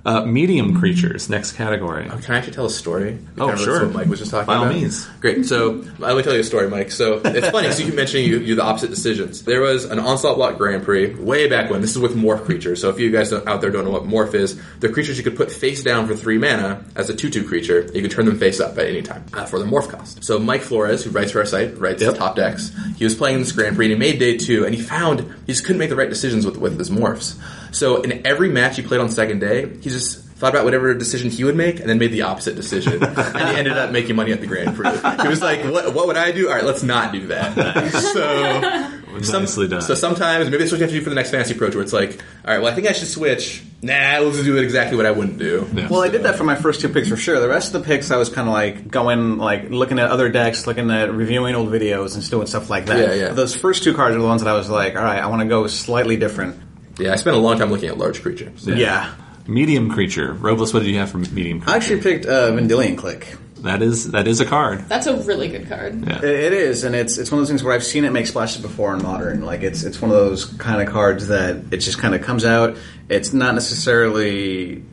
Uh, 0.06 0.22
medium 0.26 0.78
creatures, 0.78 1.30
next 1.30 1.52
category. 1.52 2.06
Can 2.06 2.34
I 2.34 2.36
actually 2.36 2.52
tell 2.52 2.66
a 2.66 2.70
story? 2.70 3.18
Oh, 3.38 3.46
Kind 3.46 3.52
of 3.58 3.64
sure. 3.64 3.86
What 3.86 3.94
Mike 3.94 4.06
was 4.08 4.18
just 4.18 4.30
talking 4.30 4.46
By 4.46 4.56
all 4.56 4.64
about. 4.64 4.74
means. 4.74 5.06
Great. 5.20 5.46
So 5.46 5.82
let 5.98 6.14
me 6.14 6.22
tell 6.22 6.34
you 6.34 6.40
a 6.40 6.44
story, 6.44 6.68
Mike. 6.68 6.90
So 6.90 7.22
it's 7.24 7.48
funny 7.48 7.68
because 7.68 7.80
you 7.80 7.86
keep 7.86 7.94
mentioning 7.94 8.28
you, 8.28 8.38
you 8.38 8.54
the 8.54 8.62
opposite 8.64 8.90
decisions. 8.90 9.44
There 9.44 9.62
was 9.62 9.86
an 9.86 9.98
Onslaught 9.98 10.36
Block 10.36 10.58
Grand 10.58 10.82
Prix 10.84 11.14
way 11.14 11.48
back 11.48 11.70
when. 11.70 11.80
This 11.80 11.92
is 11.92 11.98
with 11.98 12.14
morph 12.16 12.44
creatures. 12.44 12.82
So 12.82 12.90
if 12.90 13.00
you 13.00 13.10
guys 13.10 13.32
out 13.32 13.62
there 13.62 13.70
don't 13.70 13.84
know 13.86 13.90
what 13.92 14.02
morph 14.04 14.34
is, 14.34 14.60
they're 14.78 14.92
creatures 14.92 15.16
you 15.16 15.24
could 15.24 15.36
put 15.36 15.50
face 15.50 15.82
down 15.82 16.06
for 16.06 16.14
three 16.14 16.36
mana 16.36 16.84
as 16.94 17.08
a 17.08 17.14
two-two 17.16 17.48
creature. 17.48 17.88
You 17.94 18.02
could 18.02 18.10
turn 18.10 18.26
them 18.26 18.38
face 18.38 18.60
up 18.60 18.76
at 18.76 18.86
any 18.86 19.00
time 19.00 19.24
uh, 19.32 19.46
for 19.46 19.58
the 19.58 19.64
morph 19.64 19.88
cost. 19.88 20.22
So 20.22 20.38
Mike 20.38 20.60
Flores, 20.60 21.02
who 21.02 21.10
writes 21.12 21.30
for 21.32 21.38
our 21.38 21.46
site, 21.46 21.78
writes 21.78 22.02
Yep. 22.02 22.16
top 22.16 22.36
decks. 22.36 22.72
He 22.98 23.04
was 23.04 23.14
playing 23.14 23.38
this 23.38 23.52
Grand 23.52 23.74
Prix 23.76 23.86
and 23.86 23.92
he 23.94 23.98
made 23.98 24.18
day 24.18 24.36
two, 24.36 24.66
and 24.66 24.74
he 24.74 24.82
found 24.82 25.20
he 25.46 25.52
just 25.54 25.64
couldn't 25.64 25.78
make 25.78 25.88
the 25.88 25.96
right 25.96 26.10
decisions 26.10 26.44
with 26.44 26.58
with 26.58 26.78
his 26.78 26.90
morphs. 26.90 27.40
So 27.74 28.02
in 28.02 28.26
every 28.26 28.48
match 28.48 28.76
he 28.76 28.82
played 28.82 29.00
on 29.00 29.08
second 29.10 29.40
day, 29.40 29.68
he 29.68 29.90
just 29.90 30.20
thought 30.36 30.50
about 30.52 30.64
whatever 30.64 30.92
decision 30.94 31.30
he 31.30 31.44
would 31.44 31.56
make 31.56 31.78
and 31.80 31.88
then 31.88 31.98
made 31.98 32.10
the 32.12 32.22
opposite 32.22 32.56
decision. 32.56 33.02
and 33.04 33.48
he 33.48 33.56
ended 33.56 33.72
up 33.76 33.90
making 33.92 34.16
money 34.16 34.32
at 34.32 34.40
the 34.40 34.46
Grand 34.46 34.76
Prix. 34.76 34.90
He 35.22 35.28
was 35.28 35.40
like, 35.42 35.64
what, 35.64 35.94
what 35.94 36.06
would 36.06 36.16
I 36.16 36.32
do? 36.32 36.48
All 36.48 36.54
right, 36.54 36.64
let's 36.64 36.82
not 36.82 37.12
do 37.12 37.28
that. 37.28 37.54
So, 37.92 39.20
some- 39.22 39.42
Nicely 39.42 39.68
done. 39.68 39.80
so 39.80 39.94
sometimes, 39.94 40.46
maybe 40.46 40.58
that's 40.58 40.72
what 40.72 40.78
you 40.78 40.82
have 40.84 40.90
to 40.90 40.96
do 40.98 41.02
for 41.02 41.10
the 41.10 41.14
next 41.16 41.30
fantasy 41.30 41.54
approach 41.54 41.74
where 41.74 41.82
it's 41.84 41.92
like, 41.92 42.20
all 42.44 42.52
right, 42.52 42.62
well, 42.62 42.70
I 42.72 42.74
think 42.74 42.88
I 42.88 42.92
should 42.92 43.08
switch. 43.08 43.62
Nah, 43.82 44.18
let's 44.20 44.42
do 44.42 44.56
it 44.56 44.64
exactly 44.64 44.96
what 44.96 45.06
I 45.06 45.10
wouldn't 45.12 45.38
do. 45.38 45.68
Yeah. 45.74 45.88
Well, 45.88 46.02
I 46.02 46.08
did 46.08 46.22
that 46.24 46.36
for 46.36 46.44
my 46.44 46.56
first 46.56 46.80
two 46.80 46.88
picks 46.88 47.08
for 47.08 47.16
sure. 47.16 47.38
The 47.38 47.48
rest 47.48 47.74
of 47.74 47.82
the 47.82 47.86
picks, 47.86 48.10
I 48.10 48.16
was 48.16 48.28
kind 48.28 48.48
of 48.48 48.54
like 48.54 48.88
going, 48.88 49.38
like 49.38 49.70
looking 49.70 49.98
at 49.98 50.10
other 50.10 50.28
decks, 50.30 50.66
looking 50.66 50.90
at 50.90 51.12
reviewing 51.12 51.54
old 51.54 51.68
videos 51.68 52.14
and 52.16 52.28
doing 52.30 52.46
stuff 52.46 52.70
like 52.70 52.86
that. 52.86 52.98
Yeah, 52.98 53.14
yeah. 53.14 53.28
Those 53.32 53.54
first 53.54 53.84
two 53.84 53.94
cards 53.94 54.16
are 54.16 54.20
the 54.20 54.26
ones 54.26 54.42
that 54.42 54.50
I 54.50 54.54
was 54.54 54.68
like, 54.70 54.96
all 54.96 55.02
right, 55.04 55.22
I 55.22 55.26
want 55.26 55.42
to 55.42 55.48
go 55.48 55.66
slightly 55.66 56.16
different. 56.16 56.60
Yeah, 56.98 57.12
I 57.12 57.16
spent 57.16 57.36
a 57.36 57.40
long 57.40 57.58
time 57.58 57.70
looking 57.70 57.88
at 57.88 57.98
large 57.98 58.22
creatures. 58.22 58.66
Yeah. 58.66 59.12
Medium 59.46 59.90
creature. 59.90 60.32
Robles, 60.32 60.72
what 60.72 60.80
did 60.80 60.88
you 60.88 60.98
have 60.98 61.10
for 61.10 61.18
medium 61.18 61.60
creature? 61.60 61.72
I 61.72 61.76
actually 61.76 62.00
picked 62.00 62.26
uh, 62.26 62.50
Vendilion 62.52 62.96
Clique. 62.96 63.36
That 63.64 63.80
is 63.80 64.10
that 64.10 64.28
is 64.28 64.40
a 64.40 64.44
card. 64.44 64.80
That's 64.88 65.06
a 65.06 65.16
really 65.22 65.48
good 65.48 65.68
card. 65.68 66.06
Yeah. 66.06 66.18
It, 66.18 66.24
it 66.24 66.52
is, 66.52 66.84
and 66.84 66.94
it's 66.94 67.16
it's 67.16 67.30
one 67.30 67.38
of 67.38 67.42
those 67.42 67.48
things 67.48 67.64
where 67.64 67.72
I've 67.72 67.84
seen 67.84 68.04
it 68.04 68.12
make 68.12 68.26
splashes 68.26 68.60
before 68.60 68.92
in 68.94 69.02
modern. 69.02 69.42
Like 69.42 69.62
it's 69.62 69.84
it's 69.84 70.02
one 70.02 70.10
of 70.10 70.16
those 70.18 70.44
kind 70.44 70.86
of 70.86 70.92
cards 70.92 71.28
that 71.28 71.72
it 71.72 71.78
just 71.78 71.98
kind 71.98 72.14
of 72.14 72.20
comes 72.20 72.44
out. 72.44 72.76
It's 73.08 73.32
not 73.32 73.54
necessarily 73.54 74.84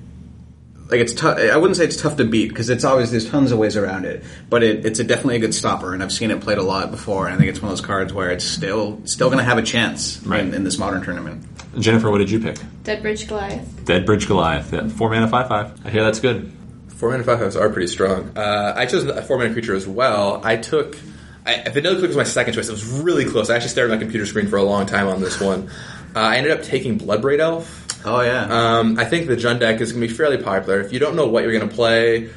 like 0.91 0.99
it's 0.99 1.13
tough. 1.13 1.37
I 1.39 1.55
wouldn't 1.57 1.77
say 1.77 1.85
it's 1.85 1.95
tough 1.95 2.17
to 2.17 2.25
beat 2.25 2.49
because 2.49 2.69
it's 2.69 2.83
always 2.83 3.09
there's 3.11 3.29
tons 3.29 3.51
of 3.51 3.57
ways 3.57 3.77
around 3.77 4.05
it. 4.05 4.23
But 4.49 4.61
it, 4.61 4.85
it's 4.85 4.99
a 4.99 5.03
definitely 5.03 5.37
a 5.37 5.39
good 5.39 5.55
stopper, 5.55 5.93
and 5.93 6.03
I've 6.03 6.11
seen 6.11 6.29
it 6.31 6.41
played 6.41 6.57
a 6.57 6.63
lot 6.63 6.91
before. 6.91 7.25
And 7.25 7.33
I 7.33 7.37
think 7.37 7.49
it's 7.49 7.61
one 7.61 7.71
of 7.71 7.77
those 7.77 7.85
cards 7.85 8.11
where 8.13 8.29
it's 8.29 8.45
still 8.45 9.01
still 9.05 9.29
going 9.29 9.39
to 9.39 9.43
have 9.45 9.57
a 9.57 9.63
chance 9.63 10.21
Right. 10.25 10.41
in, 10.41 10.53
in 10.53 10.63
this 10.63 10.77
modern 10.77 11.01
tournament. 11.01 11.45
Jennifer, 11.79 12.11
what 12.11 12.17
did 12.17 12.29
you 12.29 12.39
pick? 12.41 12.57
Deadbridge 12.83 13.27
Goliath. 13.29 13.65
Deadbridge 13.85 14.27
Goliath. 14.27 14.73
Yeah. 14.73 14.89
Four 14.89 15.09
mana, 15.09 15.27
five 15.29 15.47
five. 15.47 15.85
I 15.85 15.89
hear 15.89 16.03
that's 16.03 16.19
good. 16.19 16.51
Four 16.89 17.11
mana 17.11 17.23
five 17.23 17.39
fives 17.39 17.55
are 17.55 17.69
pretty 17.69 17.87
strong. 17.87 18.31
Uh, 18.37 18.73
I 18.75 18.85
chose 18.85 19.05
a 19.05 19.21
four 19.21 19.37
mana 19.37 19.53
creature 19.53 19.73
as 19.75 19.87
well. 19.87 20.41
I 20.43 20.57
took. 20.57 20.97
I, 21.45 21.63
Vendilion 21.69 21.97
Clique 21.97 22.09
was 22.09 22.17
my 22.17 22.23
second 22.23 22.53
choice. 22.53 22.67
It 22.67 22.71
was 22.73 22.85
really 22.85 23.25
close. 23.25 23.49
I 23.49 23.55
actually 23.55 23.69
stared 23.69 23.89
at 23.89 23.95
my 23.95 23.99
computer 23.99 24.25
screen 24.27 24.47
for 24.47 24.57
a 24.57 24.63
long 24.63 24.85
time 24.85 25.07
on 25.07 25.21
this 25.21 25.39
one. 25.41 25.69
Uh, 26.15 26.19
I 26.19 26.35
ended 26.37 26.51
up 26.51 26.61
taking 26.61 26.99
Bloodbraid 26.99 27.39
Elf. 27.39 27.80
Oh 28.05 28.21
yeah, 28.21 28.45
Um, 28.49 28.99
I 28.99 29.05
think 29.05 29.27
the 29.27 29.35
Jund 29.35 29.59
deck 29.59 29.81
is 29.81 29.91
going 29.91 30.01
to 30.01 30.07
be 30.07 30.13
fairly 30.13 30.37
popular. 30.37 30.79
If 30.81 30.91
you 30.91 30.99
don't 30.99 31.15
know 31.15 31.27
what 31.27 31.43
you're 31.43 31.53
going 31.53 31.69
to 31.69 31.75
play, 31.75 32.29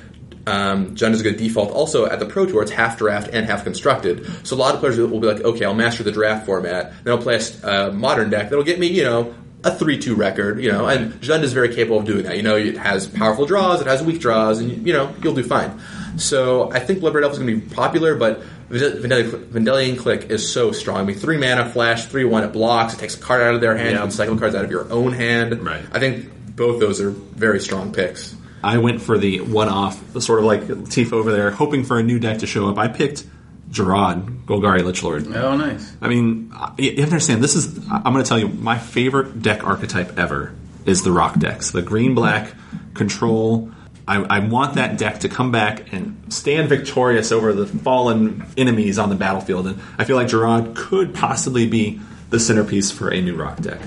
um, 0.47 0.95
Jund 0.95 1.13
is 1.13 1.21
a 1.21 1.23
good 1.25 1.37
default. 1.39 1.71
Also, 1.71 2.07
at 2.07 2.19
the 2.19 2.27
Pro 2.27 2.47
Tour, 2.47 2.63
it's 2.63 2.71
half 2.71 2.99
draft 2.99 3.31
and 3.33 3.47
half 3.47 3.65
constructed. 3.65 4.27
So 4.47 4.57
a 4.57 4.59
lot 4.59 4.75
of 4.75 4.81
players 4.81 4.99
will 4.99 5.21
be 5.21 5.27
like, 5.27 5.41
okay, 5.41 5.65
I'll 5.65 5.75
master 5.75 6.03
the 6.03 6.13
draft 6.13 6.45
format. 6.47 6.93
Then 7.05 7.15
I'll 7.15 7.23
play 7.23 7.41
a 7.63 7.69
a 7.69 7.93
modern 7.93 8.31
deck 8.31 8.51
that'll 8.51 8.65
get 8.65 8.79
me, 8.79 8.89
you 8.89 9.05
know, 9.05 9.35
a 9.65 9.71
3-2 9.71 10.17
record, 10.17 10.63
you 10.63 10.71
know, 10.71 10.87
and 10.87 11.15
Jund 11.23 11.43
is 11.43 11.55
very 11.55 11.75
capable 11.75 11.99
of 11.99 12.05
doing 12.05 12.25
that. 12.25 12.37
You 12.37 12.43
know, 12.43 12.57
it 12.57 12.77
has 12.77 13.07
powerful 13.07 13.47
draws, 13.47 13.81
it 13.81 13.87
has 13.87 14.03
weak 14.03 14.21
draws, 14.21 14.61
and, 14.61 14.87
you 14.87 14.93
know, 14.93 15.15
you'll 15.23 15.35
do 15.35 15.43
fine. 15.43 15.81
So 16.19 16.71
I 16.71 16.81
think 16.81 17.01
Bloodbraid 17.01 17.23
Elf 17.23 17.33
is 17.33 17.39
going 17.39 17.61
to 17.61 17.67
be 17.67 17.75
popular, 17.75 18.15
but 18.15 18.43
Vendilion 18.69 19.31
Vendilion 19.51 19.97
Clique 19.97 20.31
is 20.31 20.51
so 20.51 20.73
strong. 20.73 20.99
I 20.99 21.05
mean, 21.05 21.17
3 21.17 21.37
mana, 21.39 21.71
flash, 21.71 22.07
3-1, 22.07 22.47
it 22.47 22.53
blocks, 22.53 22.95
it 22.95 22.99
takes 22.99 23.15
a 23.17 23.19
card 23.19 23.43
out 23.43 23.55
of 23.55 23.61
their 23.61 23.77
hand, 23.77 23.93
you 23.93 23.99
can 23.99 24.11
cycle 24.11 24.39
cards 24.39 24.55
out 24.55 24.65
of 24.65 24.71
your 24.71 24.91
own 24.93 25.13
hand. 25.13 25.65
Right. 25.65 25.85
I 25.93 25.99
think 25.99 26.31
both 26.57 26.81
those 26.81 27.01
are 27.01 27.11
very 27.11 27.61
strong 27.61 27.93
picks. 27.93 28.35
I 28.63 28.79
went 28.79 29.03
for 29.03 29.19
the 29.19 29.41
one 29.43 29.69
off, 29.69 30.19
sort 30.23 30.39
of 30.39 30.47
like 30.47 30.63
Tifa 30.63 31.13
over 31.13 31.31
there, 31.31 31.51
hoping 31.51 31.85
for 31.85 31.99
a 31.99 32.03
new 32.03 32.19
deck 32.19 32.39
to 32.39 32.47
show 32.47 32.69
up. 32.69 32.79
I 32.79 32.89
picked 32.89 33.25
Jarad, 33.71 34.45
Golgari 34.47 34.81
Lichlord. 34.81 35.35
oh 35.37 35.57
nice. 35.57 35.95
I 36.01 36.09
mean, 36.09 36.53
you 36.79 36.91
have 36.91 36.97
to 36.97 37.03
understand, 37.03 37.43
this 37.43 37.57
is, 37.57 37.79
I'm 37.91 38.13
going 38.13 38.25
to 38.25 38.29
tell 38.29 38.39
you, 38.39 38.49
my 38.49 38.79
favorite 38.79 39.43
deck 39.43 39.65
archetype 39.65 40.19
ever 40.19 40.55
is 40.87 41.03
the 41.03 41.13
rock 41.13 41.39
decks. 41.39 41.73
The 41.73 41.83
green 41.83 42.15
black 42.15 42.55
control. 42.95 43.71
I, 44.07 44.17
I 44.17 44.39
want 44.41 44.75
that 44.75 44.99
deck 44.99 45.21
to 45.21 45.29
come 45.29 45.51
back 45.51 45.93
and 45.93 46.33
stand 46.33 46.69
victorious 46.69 47.33
over 47.33 47.53
the 47.53 47.67
fallen 47.67 48.47
enemies 48.57 48.99
on 48.99 49.09
the 49.09 49.15
battlefield. 49.15 49.67
And 49.67 49.81
I 49.99 50.05
feel 50.05 50.17
like 50.17 50.29
Jarad 50.29 50.77
could 50.77 51.15
possibly 51.15 51.67
be 51.67 52.01
the 52.31 52.39
centerpiece 52.39 52.91
for 52.91 53.13
a 53.13 53.21
new 53.21 53.35
rock 53.35 53.61
deck. 53.61 53.81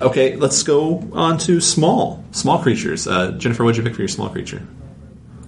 Okay, 0.00 0.36
let's 0.36 0.62
go 0.62 1.08
on 1.12 1.38
to 1.38 1.60
small. 1.60 2.24
Small 2.30 2.62
creatures. 2.62 3.08
Uh, 3.08 3.32
Jennifer, 3.32 3.64
what'd 3.64 3.76
you 3.76 3.82
pick 3.82 3.94
for 3.94 4.02
your 4.02 4.08
small 4.08 4.28
creature? 4.28 4.62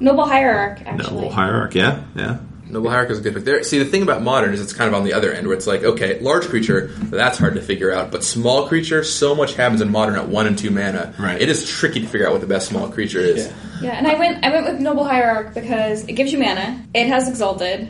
Noble 0.01 0.27
Hierarch, 0.27 0.81
actually. 0.81 1.15
Noble 1.15 1.31
Hierarch, 1.31 1.75
yeah, 1.75 2.03
yeah. 2.17 2.39
Noble 2.71 2.91
Hierarch 2.91 3.11
is 3.11 3.19
a 3.19 3.23
good 3.23 3.35
pick. 3.35 3.45
There, 3.45 3.63
see, 3.63 3.79
the 3.79 3.85
thing 3.85 4.03
about 4.03 4.23
modern 4.23 4.55
is 4.55 4.61
it's 4.61 4.73
kind 4.73 4.89
of 4.89 4.95
on 4.95 5.05
the 5.05 5.13
other 5.13 5.33
end, 5.33 5.47
where 5.47 5.57
it's 5.57 5.67
like, 5.67 5.83
okay, 5.83 6.21
large 6.21 6.47
creature, 6.47 6.89
that's 6.89 7.39
hard 7.39 7.55
to 7.55 7.61
figure 7.63 7.93
out, 7.93 8.11
but 8.11 8.25
small 8.25 8.69
creature, 8.69 9.05
so 9.05 9.35
much 9.35 9.55
happens 9.55 9.81
in 9.81 9.91
modern 9.91 10.17
at 10.17 10.29
one 10.29 10.47
and 10.47 10.59
two 10.59 10.71
mana. 10.71 11.15
Right. 11.19 11.41
It 11.41 11.49
is 11.49 11.69
tricky 11.69 12.01
to 12.01 12.07
figure 12.07 12.27
out 12.27 12.33
what 12.33 12.41
the 12.41 12.47
best 12.47 12.69
small 12.69 12.89
creature 12.89 13.21
is. 13.21 13.47
Yeah. 13.47 13.53
Yeah, 13.81 13.93
and 13.93 14.07
I 14.07 14.15
went 14.19 14.45
I 14.45 14.51
went 14.51 14.67
with 14.67 14.81
Noble 14.81 15.05
Hierarch 15.05 15.55
because 15.55 16.05
it 16.05 16.13
gives 16.13 16.33
you 16.33 16.39
mana, 16.39 16.85
it 16.93 17.07
has 17.07 17.29
Exalted, 17.29 17.89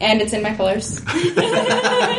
and 0.00 0.22
it's 0.22 0.32
in 0.32 0.42
my 0.42 0.54
colors. 0.54 1.00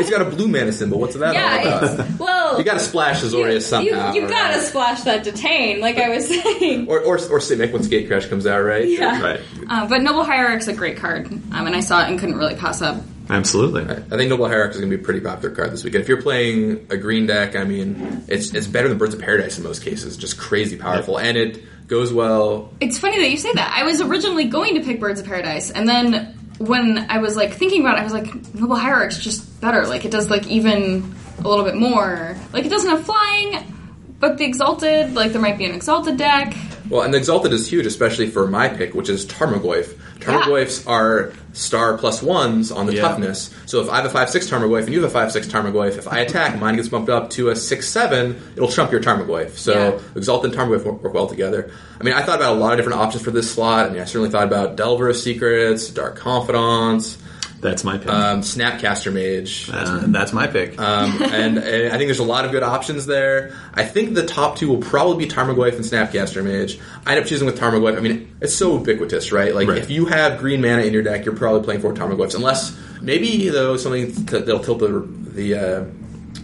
It's 0.02 0.10
got 0.10 0.22
a 0.22 0.26
blue 0.26 0.48
mana 0.48 0.72
symbol. 0.72 1.00
What's 1.00 1.16
that 1.16 1.28
all 1.28 1.34
yeah, 1.34 1.62
about? 1.62 2.00
it's, 2.00 2.20
well, 2.20 2.58
You 2.58 2.64
got 2.64 2.76
to 2.76 2.80
splash 2.80 3.22
Azorius 3.22 3.64
somehow. 3.64 4.14
You, 4.14 4.22
you 4.22 4.28
gotta 4.28 4.58
right? 4.58 4.64
splash 4.64 5.02
that 5.02 5.24
detain, 5.24 5.80
like 5.80 5.98
I 5.98 6.10
was 6.10 6.28
saying. 6.28 6.88
Or, 6.88 7.00
or, 7.00 7.16
or 7.16 7.40
Simic 7.40 7.72
when 7.72 7.84
Gatecrash 7.84 8.30
comes 8.30 8.48
out, 8.48 8.62
right? 8.62 8.88
Yeah. 8.88 9.22
Right. 9.22 9.42
Uh, 9.68 9.88
but 9.88 10.02
Noble 10.02 10.24
Hierarch's 10.24 10.68
a 10.68 10.74
great 10.74 10.98
card, 10.98 11.28
um, 11.28 11.68
and 11.68 11.76
I 11.76 11.82
saw 11.82 12.04
it 12.04 12.10
and 12.10 12.20
couldn't 12.20 12.38
really 12.38 12.56
pass 12.56 12.82
up. 12.82 13.04
Absolutely. 13.30 13.84
I 13.84 14.18
think 14.18 14.30
Noble 14.30 14.48
Hierarch 14.48 14.72
is 14.72 14.78
going 14.78 14.90
to 14.90 14.98
be 14.98 15.02
a 15.02 15.06
pretty 15.06 15.22
popular 15.22 15.56
card 15.56 15.72
this 15.72 15.84
weekend. 15.84 16.02
If 16.02 16.10
you're 16.10 16.22
playing 16.22 16.88
a 16.90 16.98
green 16.98 17.28
deck, 17.28 17.56
I 17.56 17.64
mean, 17.64 18.26
it's 18.28 18.54
it's 18.54 18.68
better 18.68 18.90
than 18.90 18.98
Birds 18.98 19.14
of 19.14 19.22
Paradise 19.22 19.58
in 19.58 19.64
most 19.64 19.84
cases. 19.84 20.18
Just 20.18 20.38
crazy 20.38 20.78
powerful, 20.78 21.20
and 21.20 21.38
it 21.38 21.88
goes 21.88 22.12
well. 22.12 22.74
It's 22.80 22.98
funny 22.98 23.20
that 23.20 23.30
you 23.30 23.38
say 23.38 23.54
that. 23.54 23.74
I 23.78 23.84
was 23.84 24.02
originally 24.02 24.46
going 24.46 24.76
to 24.76 24.82
pick 24.82 25.00
Birds 25.00 25.20
of 25.20 25.26
Paradise, 25.28 25.70
and 25.70 25.88
then 25.88 26.41
when 26.62 27.10
I 27.10 27.18
was 27.18 27.36
like 27.36 27.54
thinking 27.54 27.82
about 27.82 27.98
it, 27.98 28.02
I 28.02 28.04
was 28.04 28.14
like, 28.14 28.54
Noble 28.54 28.76
Hierarch's 28.76 29.20
just 29.20 29.60
better. 29.62 29.86
Like 29.88 30.06
it 30.06 30.12
does 30.12 30.30
like 30.30 30.48
even 30.48 31.16
a 31.40 31.48
little 31.48 31.66
bit 31.66 31.76
more. 31.76 32.36
Like 32.54 32.66
it 32.66 32.70
doesn't 32.70 32.90
have 32.90 33.06
flying, 33.06 33.74
but 34.20 34.38
the 34.38 34.46
Exalted, 34.46 35.14
like 35.14 35.32
there 35.32 35.42
might 35.42 35.58
be 35.58 35.66
an 35.66 35.74
Exalted 35.74 36.18
deck. 36.18 36.56
Well, 36.90 37.02
and 37.02 37.14
the 37.14 37.18
Exalted 37.18 37.54
is 37.54 37.68
huge, 37.68 37.86
especially 37.86 38.30
for 38.30 38.48
my 38.48 38.68
pick, 38.68 38.94
which 38.94 39.10
is 39.10 39.26
Tarmogoyf. 39.26 39.94
Tarmogoyfs 40.20 40.88
are 40.88 41.34
star 41.54 41.98
plus 41.98 42.22
ones 42.22 42.72
on 42.72 42.86
the 42.86 42.96
Yeah. 42.96 43.02
toughness. 43.02 43.50
So 43.66 43.82
if 43.82 43.90
I 43.90 43.98
have 43.98 44.06
a 44.06 44.10
5-6 44.10 44.48
Tarmogoyf 44.50 44.86
and 44.86 44.94
you 44.94 45.02
have 45.02 45.10
a 45.10 45.14
5-6 45.14 45.48
Tarmogoyf, 45.48 45.98
if 45.98 46.08
I 46.08 46.20
attack, 46.20 46.60
mine 46.60 46.76
gets 46.78 46.88
bumped 46.88 47.10
up 47.10 47.30
to 47.32 47.50
a 47.50 47.56
6-7, 47.56 48.36
it'll 48.56 48.70
trump 48.70 48.92
your 48.92 49.02
Tarmogoyf. 49.02 49.58
So 49.58 49.74
Yeah. 49.74 49.92
Exalted 50.16 50.52
and 50.52 50.60
Tarmogoyf 50.60 50.86
work, 50.86 51.04
work 51.04 51.14
well 51.14 51.28
together. 51.28 51.70
I 52.00 52.04
mean, 52.04 52.14
I 52.14 52.22
thought 52.22 52.38
about 52.38 52.56
a 52.56 52.60
lot 52.60 52.72
of 52.72 52.78
different 52.78 53.00
options 53.00 53.24
for 53.24 53.32
this 53.32 53.52
slot. 53.52 53.88
I 53.88 53.90
mean, 53.92 54.02
I 54.02 54.06
certainly 54.06 54.30
thought 54.30 54.46
about 54.46 54.76
Delver 54.76 55.10
of 55.10 55.18
Secrets, 55.18 55.90
Dark 55.90 56.16
Confidants, 56.18 57.18
That's 57.62 57.84
my 57.84 57.98
pick. 58.00 58.10
um, 58.10 58.42
Snapcaster 58.42 59.14
Mage. 59.14 59.70
Uh, 59.72 60.06
that's 60.08 60.34
my 60.34 60.48
pick. 60.48 60.80
Um, 60.80 61.22
and 61.22 61.58
uh, 61.60 61.62
I 61.62 61.98
think 61.98 62.08
there's 62.08 62.20
a 62.20 62.24
lot 62.24 62.44
of 62.46 62.52
good 62.52 62.64
options 62.64 63.06
there. 63.06 63.56
I 63.74 63.84
think 63.86 64.16
the 64.16 64.26
top 64.26 64.58
two 64.58 64.68
will 64.68 64.80
probably 64.82 65.26
be 65.26 65.32
Tarmogoyf 65.32 65.76
and 65.76 65.86
Snapcaster 65.86 66.44
Mage. 66.44 66.80
I 67.06 67.12
end 67.12 67.22
up 67.22 67.28
choosing 67.28 67.46
with 67.46 67.60
Tarmogoyf. 67.60 67.96
I 67.98 68.00
mean, 68.02 68.36
it's 68.42 68.56
so 68.56 68.78
ubiquitous, 68.80 69.32
right? 69.32 69.54
Like, 69.54 69.68
Right. 69.68 69.78
if 69.78 69.92
you 69.92 70.08
have 70.08 70.40
green 70.40 70.60
mana 70.62 70.82
in 70.82 70.92
your 70.94 71.04
deck, 71.04 71.24
you're 71.26 71.36
probably 71.36 71.62
playing 71.64 71.82
four 71.82 71.94
Tarmogoyfs. 71.94 72.34
Unless, 72.36 72.76
maybe, 73.00 73.50
though, 73.50 73.78
something 73.78 74.08
t- 74.12 74.40
that'll 74.40 74.60
tilt 74.60 74.80
the, 74.80 75.08
the 75.34 75.56
uh, 75.56 75.86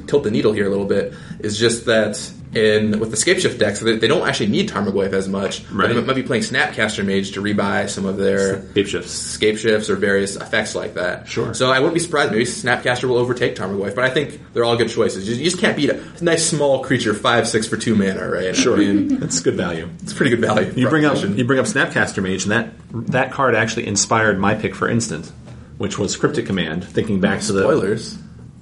tilt 0.06 0.24
the 0.24 0.32
needle 0.32 0.54
here 0.54 0.68
a 0.68 0.70
little 0.70 0.86
bit 0.86 1.14
is 1.40 1.58
just 1.58 1.86
that 1.88 2.16
in 2.54 3.00
with 3.00 3.12
the 3.12 3.18
Scapeshift 3.18 3.58
decks, 3.60 3.80
they, 3.82 3.98
they 3.98 4.08
don't 4.08 4.28
actually 4.28 4.48
need 4.48 4.70
Tarmogoyf 4.70 5.12
as 5.14 5.28
much. 5.28 5.64
Right. 5.70 5.94
They 5.94 6.02
might 6.02 6.16
be 6.16 6.24
playing 6.24 6.44
Snapcaster 6.44 7.06
Mage 7.06 7.34
to 7.34 7.42
rebuy 7.42 7.90
some 7.90 8.06
of 8.06 8.18
their 8.18 8.66
Shape 8.74 8.88
shifts. 8.88 9.12
scape 9.12 9.58
shifts 9.58 9.90
or 9.90 9.96
various 9.98 10.36
effects 10.38 10.74
like 10.74 10.94
that. 10.96 11.28
Sure. 11.28 11.54
So 11.54 11.70
I 11.72 11.80
wouldn't 11.80 11.94
be 11.96 12.00
surprised. 12.00 12.32
Maybe 12.32 12.46
Snapcaster 12.46 13.04
will 13.04 13.18
overtake 13.18 13.56
Tarmogoyf, 13.56 13.94
but 13.96 14.06
I 14.06 14.10
think 14.10 14.40
they're 14.54 14.64
all 14.64 14.78
good 14.78 14.90
choices. 14.90 15.28
You, 15.28 15.36
you 15.36 15.44
just 15.44 15.60
can't 15.60 15.76
beat 15.76 15.90
a 15.90 16.02
nice 16.22 16.48
small 16.50 16.84
creature 16.84 17.14
five 17.14 17.48
six 17.48 17.68
for 17.68 17.76
two 17.78 17.96
mana, 17.96 18.30
right? 18.30 18.56
Sure. 18.56 18.76
I 18.76 18.80
mean, 18.80 19.20
That's 19.20 19.40
good 19.42 19.56
value. 19.56 19.90
it's 20.02 20.14
pretty 20.14 20.30
good 20.32 20.42
value. 20.42 20.72
You 20.76 20.90
bring 20.90 21.06
up 21.06 21.18
you 21.22 21.44
bring 21.44 21.60
up 21.60 21.66
Snapcaster 21.66 22.24
Mage, 22.24 22.44
and 22.44 22.52
that 22.52 22.72
that 23.12 23.32
card 23.32 23.56
actually 23.56 23.88
inspired 23.88 24.40
my 24.40 24.56
pick 24.56 24.74
for 24.74 24.88
instant, 24.90 25.32
which 25.78 26.00
was 26.00 26.16
Cryptic 26.16 26.46
Command. 26.46 26.84
Thinking 26.86 27.20
back 27.20 27.42
to 27.42 27.52
the 27.54 27.62
spoilers. 27.64 28.18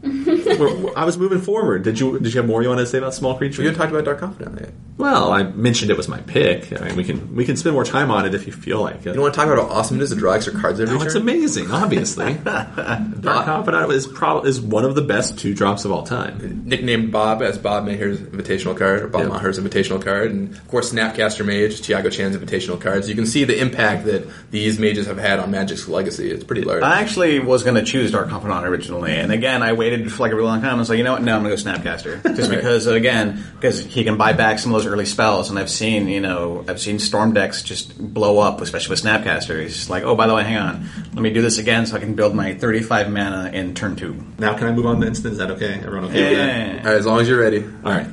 We're- 0.59 0.91
I 0.95 1.03
was 1.05 1.17
moving 1.17 1.41
forward. 1.41 1.83
Did 1.83 1.99
you 1.99 2.19
did 2.19 2.33
you 2.33 2.39
have 2.39 2.47
more 2.47 2.61
you 2.61 2.69
wanted 2.69 2.81
to 2.81 2.87
say 2.87 2.97
about 2.97 3.13
small 3.13 3.35
creatures? 3.35 3.59
We 3.59 3.65
haven't 3.65 3.79
talked 3.79 3.91
about 3.91 4.05
Dark 4.05 4.19
Confidant 4.19 4.59
yet. 4.59 4.69
Well, 4.97 5.31
I 5.33 5.43
mentioned 5.43 5.91
it 5.91 5.97
was 5.97 6.07
my 6.07 6.19
pick. 6.21 6.71
I 6.79 6.85
mean, 6.85 6.95
we 6.95 7.03
can 7.03 7.35
we 7.35 7.43
can 7.45 7.57
spend 7.57 7.73
more 7.73 7.83
time 7.83 8.11
on 8.11 8.25
it 8.25 8.33
if 8.33 8.47
you 8.47 8.53
feel 8.53 8.81
like 8.81 9.05
it. 9.05 9.15
You 9.15 9.21
want 9.21 9.33
to 9.33 9.37
talk 9.39 9.47
about 9.49 9.67
how 9.69 9.75
awesome 9.75 9.97
it 9.97 10.03
is 10.03 10.11
to 10.11 10.15
draw 10.15 10.33
extra 10.33 10.53
cards 10.53 10.79
every 10.79 10.95
Oh, 10.97 11.01
it's 11.01 11.13
turn? 11.13 11.21
amazing, 11.23 11.69
obviously. 11.71 12.33
Dark 12.45 13.45
Confidant 13.45 13.91
is 13.91 14.07
probably 14.07 14.49
is 14.49 14.61
one 14.61 14.85
of 14.85 14.95
the 14.95 15.01
best 15.01 15.37
two 15.37 15.53
drops 15.53 15.85
of 15.85 15.91
all 15.91 16.03
time. 16.03 16.63
Nicknamed 16.65 17.11
Bob 17.11 17.41
as 17.41 17.57
Bob 17.57 17.85
Maher's 17.85 18.19
invitational 18.19 18.77
card, 18.77 19.01
or 19.01 19.07
Bob 19.07 19.23
Yeah. 19.23 19.27
Maher's 19.29 19.59
invitational 19.59 20.03
card, 20.03 20.31
and 20.31 20.51
of 20.55 20.67
course 20.67 20.93
Snapcaster 20.93 21.45
Mage, 21.45 21.81
Tiago 21.81 22.09
Chan's 22.09 22.35
invitational 22.37 22.79
cards. 22.79 23.09
You 23.09 23.15
can 23.15 23.25
see 23.25 23.43
the 23.43 23.59
impact 23.59 24.05
that 24.05 24.27
these 24.51 24.79
mages 24.79 25.07
have 25.07 25.17
had 25.17 25.39
on 25.39 25.51
Magic's 25.51 25.87
legacy. 25.87 26.31
It's 26.31 26.43
pretty 26.43 26.61
large. 26.61 26.83
I 26.83 27.01
actually 27.01 27.39
was 27.39 27.63
going 27.63 27.75
to 27.75 27.83
choose 27.83 28.11
Dark 28.11 28.29
Confidant 28.29 28.65
originally, 28.65 29.13
and 29.15 29.31
again, 29.31 29.61
I 29.63 29.73
waited 29.97 30.11
for 30.11 30.23
like 30.23 30.31
a 30.31 30.35
really 30.35 30.47
long 30.47 30.61
time. 30.61 30.75
I 30.75 30.79
was 30.79 30.89
like, 30.89 30.97
you 30.97 31.03
know 31.03 31.13
what? 31.13 31.23
No, 31.23 31.35
I'm 31.35 31.43
going 31.43 31.55
to 31.55 31.63
go 31.63 31.69
Snapcaster, 31.71 32.21
just 32.35 32.49
Right. 32.49 32.57
because 32.57 32.87
again, 32.87 33.43
because 33.55 33.83
he 33.83 34.03
can 34.03 34.17
buy 34.17 34.33
back 34.33 34.59
some 34.59 34.73
of 34.73 34.81
those 34.81 34.91
early 34.91 35.05
spells, 35.05 35.49
and 35.49 35.57
I've 35.57 35.69
seen, 35.69 36.07
you 36.07 36.21
know, 36.21 36.63
I've 36.67 36.79
seen 36.79 36.99
Storm 36.99 37.33
decks 37.33 37.63
just 37.63 37.97
blow 37.97 38.39
up, 38.39 38.61
especially 38.61 38.91
with 38.93 39.03
Snapcaster. 39.03 39.61
He's 39.61 39.75
just 39.75 39.89
like, 39.89 40.03
oh, 40.03 40.15
by 40.15 40.27
the 40.27 40.35
way, 40.35 40.43
hang 40.43 40.57
on, 40.57 40.89
let 41.13 41.21
me 41.21 41.31
do 41.31 41.41
this 41.41 41.57
again 41.57 41.85
so 41.85 41.95
I 41.95 41.99
can 41.99 42.15
build 42.15 42.35
my 42.35 42.53
35 42.55 43.09
mana 43.11 43.51
in 43.53 43.73
turn 43.75 43.95
two. 43.95 44.15
Now, 44.37 44.57
can 44.57 44.67
I 44.67 44.71
move 44.71 44.85
on 44.85 44.99
to 45.01 45.07
instant? 45.07 45.33
Is 45.33 45.37
that 45.39 45.51
okay? 45.51 45.73
Everyone 45.75 46.05
okay 46.05 46.29
with 46.29 46.37
that? 46.37 46.67
Yeah. 46.67 46.77
All 46.79 46.85
right, 46.85 46.97
as 46.99 47.05
long 47.05 47.19
as 47.21 47.27
you're 47.29 47.39
ready. 47.39 47.63
All 47.63 47.91
right. 47.91 48.07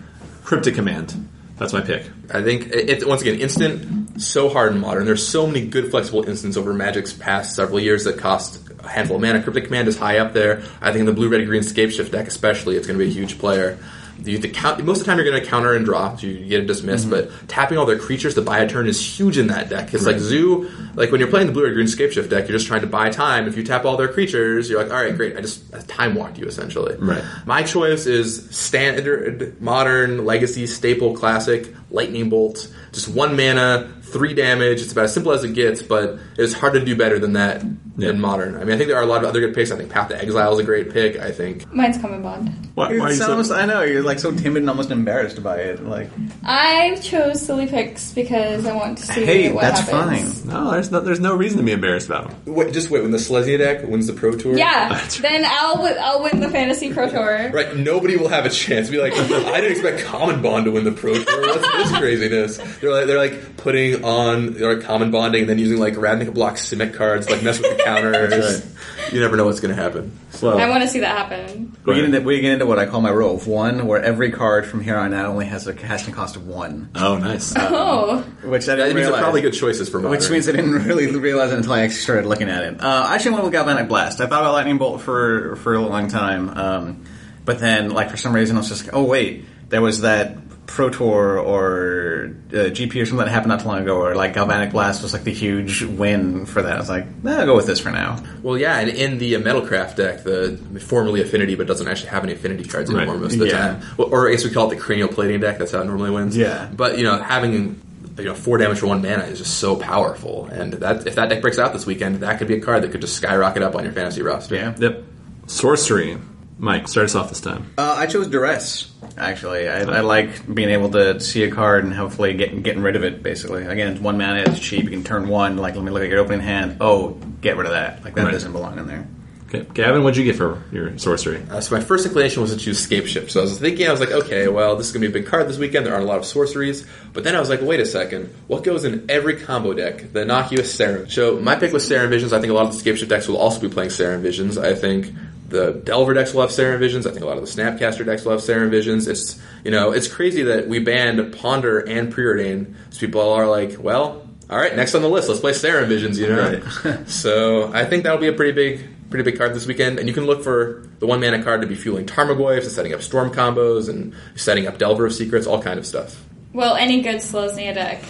Cryptic 0.45 0.74
Command. 0.74 1.28
That's 1.59 1.72
my 1.72 1.80
pick. 1.80 2.05
I 2.33 2.43
think 2.43 2.66
it, 2.68 2.91
it's 2.91 3.05
once 3.05 3.22
again 3.22 3.39
instant. 3.39 4.20
So 4.20 4.49
hard 4.49 4.72
in 4.72 4.80
modern. 4.80 5.05
There's 5.07 5.26
so 5.26 5.47
many 5.47 5.66
good 5.66 5.91
flexible 5.91 6.24
instants 6.28 6.57
over 6.57 6.74
Magic's 6.74 7.12
past 7.12 7.55
several 7.55 7.78
years 7.80 8.05
that 8.05 8.18
cost 8.18 8.61
a 8.83 8.89
handful 8.89 9.16
of 9.16 9.22
mana. 9.22 9.43
Cryptic 9.43 9.66
Command 9.66 9.89
is 9.89 9.99
high 9.99 10.18
up 10.18 10.33
there. 10.33 10.62
I 10.80 10.93
think 10.93 11.01
in 11.01 11.07
the 11.07 11.12
blue, 11.12 11.28
red, 11.28 11.45
green 11.47 11.62
scape 11.62 11.91
shift 11.91 12.12
deck, 12.12 12.26
especially, 12.26 12.76
it's 12.76 12.87
going 12.87 12.99
to 12.99 13.05
be 13.05 13.11
a 13.11 13.14
huge 13.14 13.39
player. 13.39 13.78
You 14.24 14.35
have 14.35 14.43
to 14.43 14.49
count, 14.49 14.85
most 14.85 14.99
of 14.99 15.05
the 15.05 15.11
time, 15.11 15.18
you're 15.18 15.28
going 15.28 15.43
to 15.43 15.49
counter 15.49 15.74
and 15.74 15.85
draw, 15.85 16.16
so 16.16 16.28
you 16.28 16.47
get 16.47 16.62
a 16.62 16.66
dismiss. 16.66 17.05
Mm-hmm. 17.05 17.11
But 17.11 17.49
tapping 17.49 17.76
all 17.76 17.87
their 17.87 17.99
creatures 17.99 18.35
to 18.35 18.43
buy 18.43 18.61
a 18.61 18.68
turn 18.68 18.87
is 18.87 19.01
huge 19.01 19.37
in 19.37 19.49
that 19.49 19.68
deck. 19.68 19.93
It's 19.93 20.07
like 20.07 20.18
Zoo. 20.18 20.70
Like 20.95 21.11
when 21.11 21.20
you're 21.20 21.30
playing 21.30 21.49
the 21.49 21.53
blue, 21.53 21.64
red, 21.64 21.74
green 21.74 21.89
scape 21.89 22.12
shift 22.12 22.30
deck, 22.30 22.47
you're 22.47 22.57
just 22.57 22.68
trying 22.68 22.83
to 22.83 22.87
buy 22.87 23.11
time. 23.11 23.49
If 23.49 23.57
you 23.57 23.64
tap 23.64 23.85
all 23.85 23.97
their 23.97 24.12
creatures, 24.12 24.70
you're 24.70 24.80
like, 24.80 24.93
all 24.93 25.03
right, 25.03 25.16
great. 25.16 25.37
I 25.37 25.41
just 25.41 25.74
I 25.74 25.80
time 25.80 26.14
walked 26.14 26.39
you 26.39 26.47
essentially. 26.47 26.95
Right. 26.97 27.24
My 27.47 27.64
choice 27.64 28.07
is 28.07 28.49
standard, 28.55 29.61
modern, 29.61 30.24
legacy, 30.24 30.68
staple, 30.68 31.16
classic, 31.16 31.74
lightning 31.91 32.28
bolt. 32.28 32.72
Just 32.93 33.09
one 33.09 33.37
mana, 33.37 33.93
three 34.12 34.34
damage. 34.34 34.80
It's 34.82 34.92
about 34.92 35.04
as 35.04 35.14
simple 35.14 35.32
as 35.32 35.42
it 35.44 35.54
gets, 35.54 35.82
but 35.82 36.18
it's 36.38 36.52
hard 36.52 36.74
to 36.74 36.84
do 36.84 36.94
better 36.96 37.18
than 37.18 37.32
that 37.34 37.62
Yeah. 37.96 38.10
in 38.10 38.20
modern. 38.20 38.56
I 38.56 38.60
mean, 38.64 38.72
I 38.72 38.76
think 38.76 38.88
there 38.88 38.96
are 38.98 39.02
a 39.02 39.06
lot 39.06 39.22
of 39.22 39.28
other 39.28 39.40
good 39.40 39.54
picks. 39.54 39.70
I 39.70 39.76
think 39.76 39.90
Path 39.90 40.08
to 40.08 40.20
Exile 40.20 40.52
is 40.54 40.58
a 40.60 40.64
great 40.64 40.90
pick. 40.92 41.18
I 41.18 41.30
think 41.30 41.72
Mine's 41.72 41.98
Common 41.98 42.22
Bond. 42.22 42.50
Why, 42.74 42.88
why 42.88 42.92
are 42.92 43.06
It 43.08 43.10
you 43.12 43.16
so- 43.16 43.26
sounds, 43.26 43.50
I 43.50 43.66
know 43.66 43.82
you're 43.82 44.02
like 44.02 44.18
so 44.18 44.30
timid 44.32 44.62
and 44.62 44.70
almost 44.70 44.90
embarrassed 44.90 45.42
by 45.42 45.56
it. 45.58 45.84
Like, 45.86 46.08
I 46.44 46.96
chose 47.02 47.42
silly 47.42 47.66
picks 47.66 48.12
because 48.12 48.66
I 48.66 48.74
want 48.74 48.98
to 48.98 49.06
see 49.06 49.24
hey, 49.24 49.52
what 49.52 49.60
that's 49.62 49.80
happens. 49.80 50.40
fine. 50.40 50.48
no, 50.52 50.70
there's 50.72 50.90
no, 50.90 51.00
there's 51.00 51.20
no 51.20 51.34
reason 51.34 51.58
to 51.58 51.64
be 51.64 51.72
embarrassed 51.72 52.06
about 52.06 52.28
them. 52.44 52.54
wait, 52.54 52.72
just 52.72 52.90
wait. 52.90 53.02
When 53.02 53.10
the 53.10 53.18
Selesnya 53.18 53.58
deck 53.58 53.86
wins 53.86 54.06
the 54.06 54.12
Pro 54.14 54.32
Tour, 54.32 54.56
Yeah, 54.56 55.00
then 55.20 55.44
I'll 55.46 55.76
wi- 55.76 55.96
I'll 56.00 56.22
win 56.22 56.40
the 56.40 56.48
fantasy 56.48 56.92
pro 56.92 57.08
tour. 57.10 57.50
Right, 57.52 57.76
nobody 57.76 58.16
will 58.16 58.28
have 58.28 58.46
a 58.46 58.50
chance. 58.50 58.88
Be 58.90 58.98
like, 58.98 59.12
I 59.16 59.60
didn't 59.60 59.72
expect 59.72 60.04
Common 60.04 60.40
Bond 60.42 60.64
to 60.64 60.70
win 60.70 60.84
the 60.84 60.92
Pro 60.92 61.14
Tour. 61.14 61.40
What's 61.42 61.90
this 61.90 61.98
craziness? 61.98 62.56
They're 62.80 62.90
like, 62.90 63.06
they're 63.06 63.18
like 63.18 63.56
putting 63.58 64.01
on 64.05 64.59
like 64.59 64.82
Common 64.82 65.11
Bonding, 65.11 65.42
and 65.42 65.50
then 65.50 65.59
using 65.59 65.78
like 65.78 65.94
Ravnica 65.94 66.32
block 66.34 66.55
Simic 66.57 66.94
cards, 66.94 67.28
like 67.30 67.42
mess 67.42 67.61
with 67.61 67.76
the 67.76 67.82
counters. 67.84 68.64
You 69.12 69.20
never 69.20 69.36
know 69.36 69.44
what's 69.44 69.61
going 69.61 69.74
to 69.74 69.80
happen. 69.80 70.16
Well, 70.40 70.59
I 70.59 70.68
want 70.68 70.82
to 70.82 70.88
see 70.88 71.00
that 71.00 71.16
happen. 71.16 71.76
We 71.84 71.94
get, 71.94 72.05
into, 72.05 72.20
we 72.22 72.40
get 72.40 72.53
into 72.55 72.66
what 72.66 72.78
I 72.78 72.86
call 72.86 73.00
my 73.00 73.11
row 73.12 73.34
of 73.34 73.46
one, 73.46 73.86
where 73.86 74.03
every 74.03 74.30
card 74.30 74.66
from 74.66 74.80
here 74.80 74.96
on 74.96 75.12
out 75.14 75.26
only 75.26 75.46
has 75.46 75.66
a 75.66 75.74
casting 75.74 76.14
cost 76.14 76.34
of 76.36 76.46
one. 76.46 76.90
oh, 76.94 77.16
nice. 77.18 77.53
Oh, 77.57 78.22
Which 78.44 78.64
I 78.68 78.74
That 78.74 78.76
didn't 78.76 78.86
means 78.88 78.94
they're 78.94 79.05
realize. 79.07 79.20
probably 79.22 79.40
good 79.42 79.53
choices 79.55 79.88
for 79.88 79.98
modern. 79.98 80.11
Which 80.12 80.30
means 80.30 80.48
I 80.48 80.53
didn't 80.53 80.84
really 80.84 81.07
realize 81.14 81.53
it 81.53 81.57
until 81.59 81.72
I 81.74 81.82
actually 81.82 81.96
started 82.00 82.26
looking 82.26 82.48
at 82.48 82.64
it. 82.64 82.80
Uh, 82.82 83.07
I 83.09 83.14
actually 83.14 83.32
went 83.32 83.44
with 83.44 83.53
Galvanic 83.53 83.88
Blast. 83.88 84.20
I 84.20 84.26
thought 84.26 84.40
about 84.42 84.53
Lightning 84.53 84.78
Bolt 84.78 85.00
for 85.03 85.57
for 85.57 85.74
a 85.74 85.80
long 85.80 86.09
time, 86.09 86.48
um, 86.50 87.05
but 87.44 87.59
then, 87.61 87.90
like 87.90 88.11
for 88.11 88.16
some 88.16 88.34
reason, 88.34 88.57
I 88.57 88.61
was 88.61 88.68
just 88.68 88.84
like, 88.86 88.94
oh 88.94 89.05
wait, 89.05 89.44
there 89.68 89.82
was 89.82 90.00
that 90.00 90.41
Pro 90.75 90.89
Tour 90.89 91.39
or 91.39 92.35
uh, 92.51 92.55
GP 92.73 93.03
or 93.03 93.05
something 93.05 93.18
that 93.27 93.29
happened 93.31 93.51
not 93.51 93.61
too 93.61 93.68
long 93.68 93.83
ago, 93.83 93.97
or 94.01 94.14
like 94.14 94.33
Galvanic 94.33 94.70
Blast 94.70 95.03
was 95.03 95.12
like 95.12 95.23
the 95.23 95.33
huge 95.33 95.83
win 95.83 96.47
for 96.47 96.62
that. 96.62 96.77
I 96.77 96.79
was 96.81 96.89
like, 96.89 97.23
nah, 97.23 97.41
I'll 97.41 97.47
go 97.47 97.55
with 97.57 97.66
this 97.66 97.79
for 97.79 97.91
now. 97.91 98.23
Well, 98.43 98.57
yeah, 98.57 98.79
and 98.79 98.89
in 98.89 99.18
the 99.18 99.37
uh, 99.37 99.41
Metalcraft 99.41 99.97
deck, 99.97 100.25
the 100.25 100.57
formerly 100.81 101.20
Affinity, 101.20 101.57
but 101.57 101.66
doesn't 101.66 101.87
actually 101.87 102.09
have 102.09 102.25
any 102.25 102.33
Affinity 102.33 102.64
cards 102.64 102.89
anymore 102.89 103.16
Right. 103.16 103.23
most 103.23 103.35
of 103.35 103.41
the 103.41 103.49
Yeah. 103.49 103.59
time. 103.59 103.81
Well, 103.99 104.09
or 104.11 104.29
I 104.29 104.33
guess 104.33 104.45
we 104.45 104.51
call 104.51 104.73
it 104.73 104.75
the 104.75 104.81
Cranial 104.81 105.09
Plating 105.09 105.41
deck. 105.41 105.59
That's 105.59 105.73
how 105.73 105.81
it 105.83 105.85
normally 105.85 106.11
wins. 106.11 106.35
Yeah. 106.37 106.68
But 106.75 106.97
you 106.97 107.05
know, 107.05 107.18
having 107.18 107.79
you 108.16 108.25
know 108.25 108.35
four 108.35 108.57
damage 108.57 108.79
for 108.79 108.87
one 108.87 109.03
mana 109.03 109.25
is 109.25 109.39
just 109.41 109.59
so 109.59 109.77
powerful, 109.77 110.47
and 110.47 110.73
that 110.73 111.07
if 111.07 111.16
that 111.16 111.29
deck 111.29 111.43
breaks 111.43 111.59
out 111.59 111.75
this 111.75 111.85
weekend, 111.85 112.20
that 112.20 112.39
could 112.39 112.49
be 112.49 112.55
a 112.55 112.61
card 112.61 112.83
that 112.83 112.93
could 112.93 113.03
just 113.03 113.14
skyrocket 113.16 113.62
up 113.62 113.75
on 113.75 113.85
your 113.85 113.93
fantasy 113.93 114.23
roster. 114.23 114.55
Yeah. 114.55 114.75
Yep. 114.79 115.05
Sorcery. 115.49 116.16
Mike, 116.62 116.86
start 116.86 117.06
us 117.06 117.16
off 117.16 117.28
this 117.28 117.40
time. 117.40 117.72
Uh, 117.76 117.96
I 117.98 118.06
chose 118.06 118.28
duress. 118.28 118.88
Actually, 119.18 119.68
I, 119.68 119.80
I 119.80 120.00
like 120.00 120.52
being 120.54 120.70
able 120.70 120.90
to 120.92 121.18
see 121.18 121.42
a 121.42 121.50
card 121.50 121.82
and 121.82 121.92
hopefully 121.92 122.34
getting 122.34 122.62
getting 122.62 122.82
rid 122.82 122.94
of 122.94 123.02
it. 123.02 123.20
Basically, 123.20 123.64
again, 123.66 123.88
it's 123.92 124.00
one 124.00 124.16
mana, 124.16 124.44
it's 124.46 124.60
cheap. 124.60 124.84
You 124.84 124.90
can 124.90 125.02
turn 125.02 125.26
one. 125.28 125.56
Like, 125.56 125.74
let 125.74 125.82
me 125.82 125.90
look 125.90 126.04
at 126.04 126.08
your 126.08 126.20
opening 126.20 126.38
hand. 126.40 126.76
Oh, 126.80 127.18
get 127.40 127.56
rid 127.56 127.66
of 127.66 127.72
that. 127.72 128.04
Like 128.04 128.14
that 128.14 128.24
Right. 128.26 128.30
doesn't 128.32 128.52
belong 128.52 128.78
in 128.78 128.86
there. 128.86 129.08
Okay, 129.48 129.66
Gavin, 129.74 130.04
what'd 130.04 130.16
you 130.16 130.24
get 130.24 130.36
for 130.36 130.62
your 130.70 130.96
sorcery? 130.98 131.42
Uh, 131.50 131.60
so 131.60 131.76
my 131.76 131.82
first 131.82 132.06
inclination 132.06 132.40
was 132.42 132.52
to 132.52 132.56
choose 132.56 132.78
Scape 132.78 133.06
Shift. 133.06 133.32
So 133.32 133.40
I 133.40 133.42
was 133.42 133.58
thinking, 133.58 133.88
I 133.88 133.90
was 133.90 133.98
like, 134.00 134.12
okay, 134.12 134.46
well, 134.46 134.76
this 134.76 134.86
is 134.86 134.92
going 134.92 135.02
to 135.02 135.08
be 135.10 135.18
a 135.18 135.20
big 135.20 135.28
card 135.28 135.48
this 135.48 135.58
weekend. 135.58 135.84
There 135.84 135.92
aren't 135.92 136.06
a 136.06 136.08
lot 136.08 136.18
of 136.18 136.24
sorceries. 136.24 136.86
But 137.12 137.24
then 137.24 137.34
I 137.34 137.40
was 137.40 137.50
like, 137.50 137.60
wait 137.60 137.80
a 137.80 137.84
second. 137.84 138.32
What 138.46 138.62
goes 138.62 138.84
in 138.84 139.04
every 139.10 139.36
combo 139.36 139.74
deck? 139.74 140.12
The 140.12 140.22
innocuous 140.22 140.72
Serum. 140.72 141.10
So 141.10 141.38
my 141.40 141.56
pick 141.56 141.72
was 141.72 141.86
Serum 141.86 142.08
Visions. 142.08 142.32
I 142.32 142.40
think 142.40 142.50
a 142.52 142.54
lot 142.54 142.66
of 142.66 142.72
the 142.72 142.78
Scape 142.78 142.96
Shift 142.96 143.10
decks 143.10 143.26
will 143.28 143.36
also 143.36 143.60
be 143.60 143.68
playing 143.68 143.90
Serum 143.90 144.22
Visions. 144.22 144.56
I 144.56 144.74
think 144.74 145.12
the 145.53 145.72
Delver 145.72 146.14
decks 146.14 146.34
will 146.34 146.40
have 146.40 146.50
Serum 146.50 146.80
Visions. 146.80 147.07
I 147.07 147.11
think 147.11 147.22
a 147.22 147.26
lot 147.26 147.38
of 147.38 147.44
the 147.44 147.62
Snapcaster 147.62 148.05
decks 148.05 148.24
will 148.24 148.32
have 148.32 148.42
Serum 148.42 148.70
Visions. 148.70 149.07
It's, 149.07 149.40
you 149.64 149.70
know, 149.70 149.92
it's 149.92 150.09
crazy 150.09 150.42
that 150.44 150.66
we 150.66 150.80
banned 150.80 151.36
Ponder 151.38 151.78
and 151.78 152.12
Preordain. 152.12 152.74
So 152.90 153.00
people 153.00 153.20
are 153.20 153.46
like, 153.46 153.76
well, 153.78 154.26
all 154.50 154.59
right, 154.59 154.74
next 154.74 154.94
on 154.94 155.03
the 155.03 155.09
list, 155.09 155.28
let's 155.28 155.40
play 155.40 155.53
Serum 155.53 155.88
Visions, 155.88 156.18
you 156.18 156.28
know? 156.28 156.61
so 157.07 157.72
I 157.72 157.84
think 157.84 158.03
that'll 158.03 158.18
be 158.18 158.28
a 158.28 158.32
pretty 158.32 158.53
big 158.53 158.88
pretty 159.11 159.30
big 159.30 159.38
card 159.38 159.55
this 159.55 159.66
weekend, 159.66 159.98
and 159.98 160.09
you 160.09 160.14
can 160.14 160.24
look 160.24 160.42
for 160.42 160.88
the 160.98 161.07
one 161.07 161.20
mana 161.20 161.42
card 161.42 161.61
to 161.61 161.66
be 161.66 161.74
fueling 161.74 162.07
Tarmogoyfs 162.07 162.62
and 162.62 162.72
setting 162.72 162.94
up 162.94 163.03
storm 163.03 163.30
combos 163.30 163.90
and 163.90 164.14
setting 164.36 164.66
up 164.66 164.78
Delver 164.78 165.05
of 165.05 165.12
Secrets, 165.12 165.46
all 165.46 165.62
kind 165.62 165.78
of 165.78 165.86
stuff. 165.86 166.24
Well, 166.55 166.76
any 166.76 167.03
good 167.03 167.16
Selesnya 167.16 167.74
deck 167.74 168.03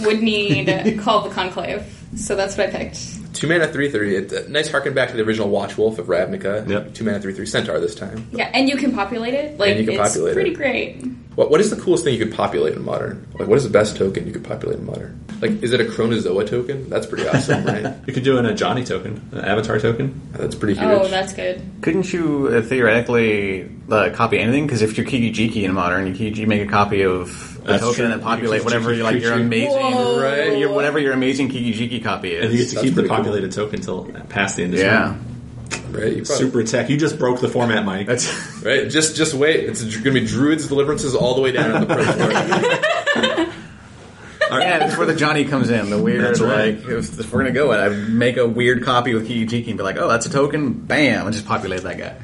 would 0.00 0.20
need 0.20 0.98
Call 1.00 1.22
the 1.22 1.32
Conclave, 1.32 1.86
so 2.16 2.34
that's 2.34 2.58
what 2.58 2.68
I 2.68 2.72
picked. 2.72 3.19
Two 3.32 3.46
mana, 3.46 3.68
three 3.68 3.90
three. 3.90 4.16
It, 4.16 4.32
uh, 4.32 4.42
nice 4.48 4.70
harken 4.70 4.92
back 4.94 5.10
to 5.10 5.16
the 5.16 5.22
original 5.22 5.48
Watch 5.48 5.78
Wolf 5.78 5.98
of 5.98 6.06
Ravnica. 6.06 6.68
Yep. 6.68 6.94
Two 6.94 7.04
mana, 7.04 7.20
three 7.20 7.32
three 7.32 7.46
Centaur 7.46 7.78
this 7.80 7.94
time. 7.94 8.26
Yeah, 8.32 8.50
and 8.52 8.68
you 8.68 8.76
can 8.76 8.92
populate 8.92 9.34
it. 9.34 9.58
Like 9.58 9.76
you 9.76 9.84
can 9.84 9.94
it's 9.94 10.08
populate 10.08 10.32
it. 10.32 10.34
pretty 10.34 10.54
great. 10.54 11.04
What 11.36 11.50
what 11.50 11.60
is 11.60 11.70
the 11.70 11.76
coolest 11.80 12.04
thing 12.04 12.14
you 12.18 12.24
could 12.24 12.34
populate 12.34 12.74
in 12.74 12.84
Modern? 12.84 13.26
Like, 13.38 13.48
what 13.48 13.56
is 13.56 13.64
the 13.64 13.70
best 13.70 13.96
token 13.96 14.26
you 14.26 14.32
could 14.32 14.44
populate 14.44 14.78
in 14.78 14.86
Modern? 14.86 15.18
Like, 15.40 15.62
is 15.62 15.72
it 15.72 15.80
a 15.80 15.84
Chronozoa 15.84 16.46
token? 16.46 16.90
That's 16.90 17.06
pretty 17.06 17.26
awesome, 17.28 17.64
right? 17.64 17.94
You 18.06 18.12
could 18.12 18.24
do 18.24 18.36
an, 18.38 18.44
a 18.46 18.54
Johnny 18.54 18.84
token, 18.84 19.26
an 19.32 19.38
avatar 19.44 19.78
token. 19.78 20.20
That's 20.32 20.54
pretty 20.54 20.74
huge. 20.78 20.84
Oh, 20.90 21.06
that's 21.08 21.32
good. 21.32 21.62
Couldn't 21.82 22.12
you 22.12 22.48
uh, 22.48 22.62
theoretically 22.62 23.70
uh, 23.90 24.10
copy 24.12 24.38
anything? 24.38 24.66
Because 24.66 24.82
if 24.82 24.98
you're 24.98 25.06
Kiki 25.06 25.32
Jiki 25.32 25.62
in 25.64 25.72
modern, 25.72 26.06
you, 26.08 26.14
Kiki, 26.14 26.40
you 26.40 26.46
make 26.46 26.66
a 26.66 26.70
copy 26.70 27.02
of 27.02 27.58
a 27.64 27.68
That's 27.68 27.80
token 27.82 27.94
true. 27.96 28.04
and 28.06 28.12
then 28.14 28.20
populate 28.20 28.64
whatever 28.64 28.88
Kiki 28.90 28.98
you 28.98 29.04
like 29.04 29.12
your 29.22 29.30
creature. 29.32 29.44
amazing, 29.44 29.70
Whoa. 29.78 30.20
Right. 30.20 30.58
your, 30.58 30.72
whatever 30.72 30.98
your 30.98 31.12
amazing 31.12 31.48
Kiki 31.48 31.72
Jiki 31.72 32.02
copy 32.02 32.32
is. 32.34 32.44
And 32.44 32.52
you 32.52 32.58
get 32.58 32.68
to 32.70 32.74
That's 32.74 32.84
keep 32.84 32.94
the 32.94 33.02
pretty 33.02 33.08
cool. 33.08 33.16
populated 33.18 33.52
token 33.52 33.76
until 33.76 34.04
past 34.28 34.56
the 34.56 34.64
end 34.64 34.74
of 34.74 34.80
the 34.80 34.84
yeah, 34.84 35.14
right? 35.92 36.16
You 36.16 36.22
probably- 36.24 36.36
Super 36.36 36.62
tech. 36.64 36.88
You 36.90 36.96
just 36.96 37.18
broke 37.18 37.40
the 37.40 37.48
format, 37.48 37.84
Mike. 37.84 38.06
that's 38.06 38.62
right. 38.64 38.88
Just 38.88 39.16
just 39.16 39.34
wait. 39.34 39.64
It's 39.68 39.82
going 39.82 40.02
to 40.04 40.10
be 40.12 40.26
Druid's 40.26 40.68
Deliverances 40.68 41.14
all 41.14 41.34
the 41.34 41.40
way 41.40 41.52
down 41.52 41.74
in 41.74 41.86
the 41.88 41.94
Pro 41.94 42.04
Tour. 42.04 43.46
yeah. 44.60 44.78
That's 44.80 44.96
where 44.96 45.06
the 45.06 45.14
Johnny 45.14 45.44
comes 45.44 45.70
in. 45.70 45.90
The 45.90 46.00
weird, 46.02 46.24
That's 46.24 46.40
right. 46.40 46.76
like 46.76 46.88
if, 46.88 47.18
if 47.20 47.32
we're 47.32 47.40
gonna 47.40 47.52
go 47.52 47.72
it, 47.72 47.78
I 47.78 47.88
make 47.88 48.36
a 48.36 48.46
weird 48.46 48.82
copy 48.84 49.14
with 49.14 49.26
Kiki 49.26 49.46
Jiki 49.62 49.68
and 49.68 49.76
be 49.76 49.84
like, 49.84 49.96
oh, 49.96 50.08
that's 50.08 50.26
a 50.26 50.30
token. 50.30 50.72
Bam, 50.72 51.26
and 51.26 51.34
just 51.34 51.46
populate 51.46 51.82
that 51.82 51.98
guy. 51.98 52.16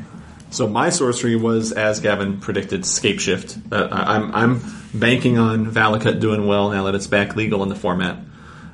So 0.51 0.67
my 0.69 0.91
sorcery 0.91 1.37
was, 1.37 1.73
as 1.73 2.01
Gavin 2.01 2.41
predicted, 2.41 2.87
Scape 2.87 3.21
Shift. 3.21 3.59
Uh, 3.71 3.89
I'm 3.91 4.35
I'm 4.35 4.61
banking 4.95 5.39
on 5.39 5.67
Valakut 5.71 6.21
doing 6.21 6.47
well 6.47 6.71
now 6.71 6.85
that 6.85 6.95
it's 6.95 7.07
back 7.07 7.37
legal 7.37 7.63
in 7.63 7.69
the 7.69 7.75
format, 7.77 8.19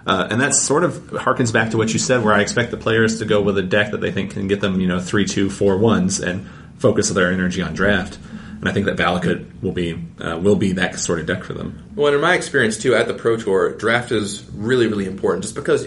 uh, 0.06 0.28
and 0.30 0.40
that 0.40 0.54
sort 0.54 0.84
of 0.84 0.94
harkens 1.10 1.52
back 1.52 1.70
to 1.70 1.76
what 1.76 1.92
you 1.92 1.98
said, 1.98 2.24
where 2.24 2.34
I 2.34 2.40
expect 2.40 2.70
the 2.70 2.76
players 2.76 3.18
to 3.18 3.24
go 3.24 3.40
with 3.40 3.56
a 3.58 3.62
deck 3.62 3.92
that 3.92 4.00
they 4.00 4.10
think 4.10 4.32
can 4.32 4.48
get 4.48 4.60
them, 4.60 4.80
you 4.80 4.88
know, 4.88 5.00
three, 5.00 5.24
two, 5.24 5.48
four 5.48 5.78
ones, 5.78 6.20
and 6.20 6.48
focus 6.78 7.08
their 7.10 7.32
energy 7.32 7.62
on 7.62 7.74
draft. 7.74 8.18
And 8.58 8.68
I 8.68 8.72
think 8.72 8.86
that 8.86 8.96
Valakut 8.96 9.60
will 9.60 9.72
be 9.72 10.00
uh, 10.20 10.38
will 10.38 10.56
be 10.56 10.72
that 10.72 10.98
sort 10.98 11.18
of 11.18 11.26
deck 11.26 11.42
for 11.44 11.52
them. 11.52 11.90
Well, 11.96 12.08
and 12.08 12.16
in 12.16 12.20
my 12.20 12.34
experience 12.34 12.78
too, 12.78 12.94
at 12.94 13.08
the 13.08 13.14
Pro 13.14 13.36
Tour, 13.36 13.76
draft 13.76 14.12
is 14.12 14.44
really, 14.52 14.86
really 14.86 15.06
important. 15.06 15.42
Just 15.42 15.56
because 15.56 15.86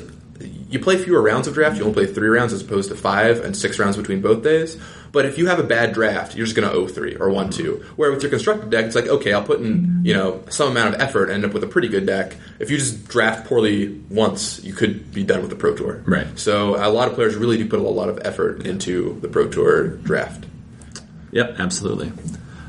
you 0.69 0.79
play 0.79 0.97
fewer 0.97 1.21
rounds 1.21 1.47
of 1.47 1.53
draft, 1.53 1.77
you 1.77 1.83
only 1.83 1.93
play 1.93 2.13
three 2.13 2.27
rounds 2.27 2.51
as 2.51 2.61
opposed 2.61 2.89
to 2.89 2.95
five 2.95 3.43
and 3.43 3.55
six 3.55 3.79
rounds 3.79 3.95
between 3.95 4.21
both 4.21 4.43
days. 4.43 4.77
But 5.15 5.25
if 5.25 5.37
you 5.37 5.47
have 5.47 5.59
a 5.59 5.63
bad 5.63 5.93
draft, 5.93 6.35
you're 6.35 6.45
just 6.45 6.57
going 6.57 6.69
to 6.69 6.75
0-3 6.75 7.21
or 7.21 7.29
1-2. 7.29 7.83
Where 7.95 8.11
with 8.11 8.21
your 8.21 8.29
constructed 8.29 8.69
deck, 8.69 8.83
it's 8.83 8.95
like, 8.95 9.07
okay, 9.07 9.31
I'll 9.31 9.45
put 9.45 9.61
in, 9.61 10.01
you 10.03 10.13
know, 10.13 10.43
some 10.49 10.71
amount 10.71 10.93
of 10.93 10.99
effort 10.99 11.29
and 11.29 11.35
end 11.35 11.45
up 11.45 11.53
with 11.53 11.63
a 11.63 11.67
pretty 11.67 11.87
good 11.87 12.05
deck. 12.05 12.35
If 12.59 12.69
you 12.69 12.77
just 12.77 13.07
draft 13.07 13.47
poorly 13.47 13.93
once, 14.09 14.61
you 14.61 14.73
could 14.73 15.13
be 15.13 15.23
done 15.23 15.39
with 15.39 15.51
the 15.51 15.55
Pro 15.55 15.73
Tour. 15.73 16.03
Right. 16.05 16.27
So 16.37 16.75
a 16.75 16.91
lot 16.91 17.07
of 17.07 17.13
players 17.13 17.37
really 17.37 17.55
do 17.55 17.65
put 17.65 17.79
a 17.79 17.83
lot 17.83 18.09
of 18.09 18.19
effort 18.25 18.67
into 18.67 19.17
the 19.21 19.29
Pro 19.29 19.47
Tour 19.47 19.87
draft. 19.87 20.47
Yep, 21.31 21.59
absolutely. 21.59 22.11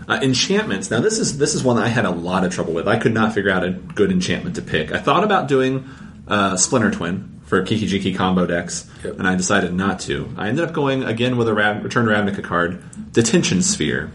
Uh, 0.06 0.20
enchantments. 0.22 0.88
Now 0.88 1.00
this 1.00 1.18
is 1.18 1.38
this 1.38 1.56
is 1.56 1.64
one 1.64 1.74
that 1.76 1.84
I 1.84 1.88
had 1.88 2.04
a 2.04 2.10
lot 2.10 2.44
of 2.44 2.54
trouble 2.54 2.74
with. 2.74 2.86
I 2.86 2.96
could 2.96 3.12
not 3.12 3.34
figure 3.34 3.50
out 3.50 3.64
a 3.64 3.72
good 3.72 4.12
enchantment 4.12 4.54
to 4.54 4.62
pick. 4.62 4.92
I 4.92 5.00
thought 5.00 5.24
about 5.24 5.48
doing 5.48 5.88
uh, 6.28 6.56
Splinter 6.56 6.92
Twin 6.92 7.35
for 7.46 7.62
Kiki 7.62 7.86
Jiki 7.88 8.14
combo 8.16 8.44
decks, 8.46 8.86
Yep. 9.04 9.18
and 9.18 9.26
I 9.26 9.34
decided 9.36 9.72
not 9.72 10.00
to. 10.00 10.28
I 10.36 10.48
ended 10.48 10.64
up 10.64 10.72
going 10.74 11.02
again 11.04 11.36
with 11.38 11.48
a 11.48 11.54
Rav- 11.54 11.82
Return 11.82 12.04
to 12.06 12.12
Ravnica 12.12 12.42
card, 12.44 12.82
Detention 13.12 13.62
Sphere, 13.62 14.10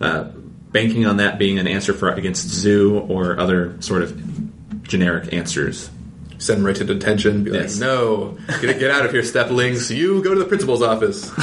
uh, 0.00 0.24
banking 0.72 1.04
on 1.04 1.16
that 1.18 1.38
being 1.38 1.58
an 1.58 1.66
answer 1.66 1.92
for 1.92 2.08
against 2.10 2.48
Zoo 2.48 2.98
or 3.08 3.38
other 3.38 3.74
sort 3.80 4.02
of 4.02 4.82
generic 4.84 5.32
answers. 5.32 5.90
Send 6.38 6.60
them 6.60 6.66
right 6.66 6.76
to 6.76 6.84
detention. 6.84 7.44
Be 7.44 7.50
Yes. 7.50 7.78
like, 7.78 7.86
no, 7.88 8.38
get, 8.62 8.78
get 8.78 8.90
out 8.90 9.04
of 9.04 9.10
here, 9.12 9.22
Steppe 9.22 9.50
Lynx. 9.50 9.90
You 9.90 10.22
go 10.22 10.32
to 10.32 10.38
the 10.40 10.46
principal's 10.46 10.80
office. 10.82 11.30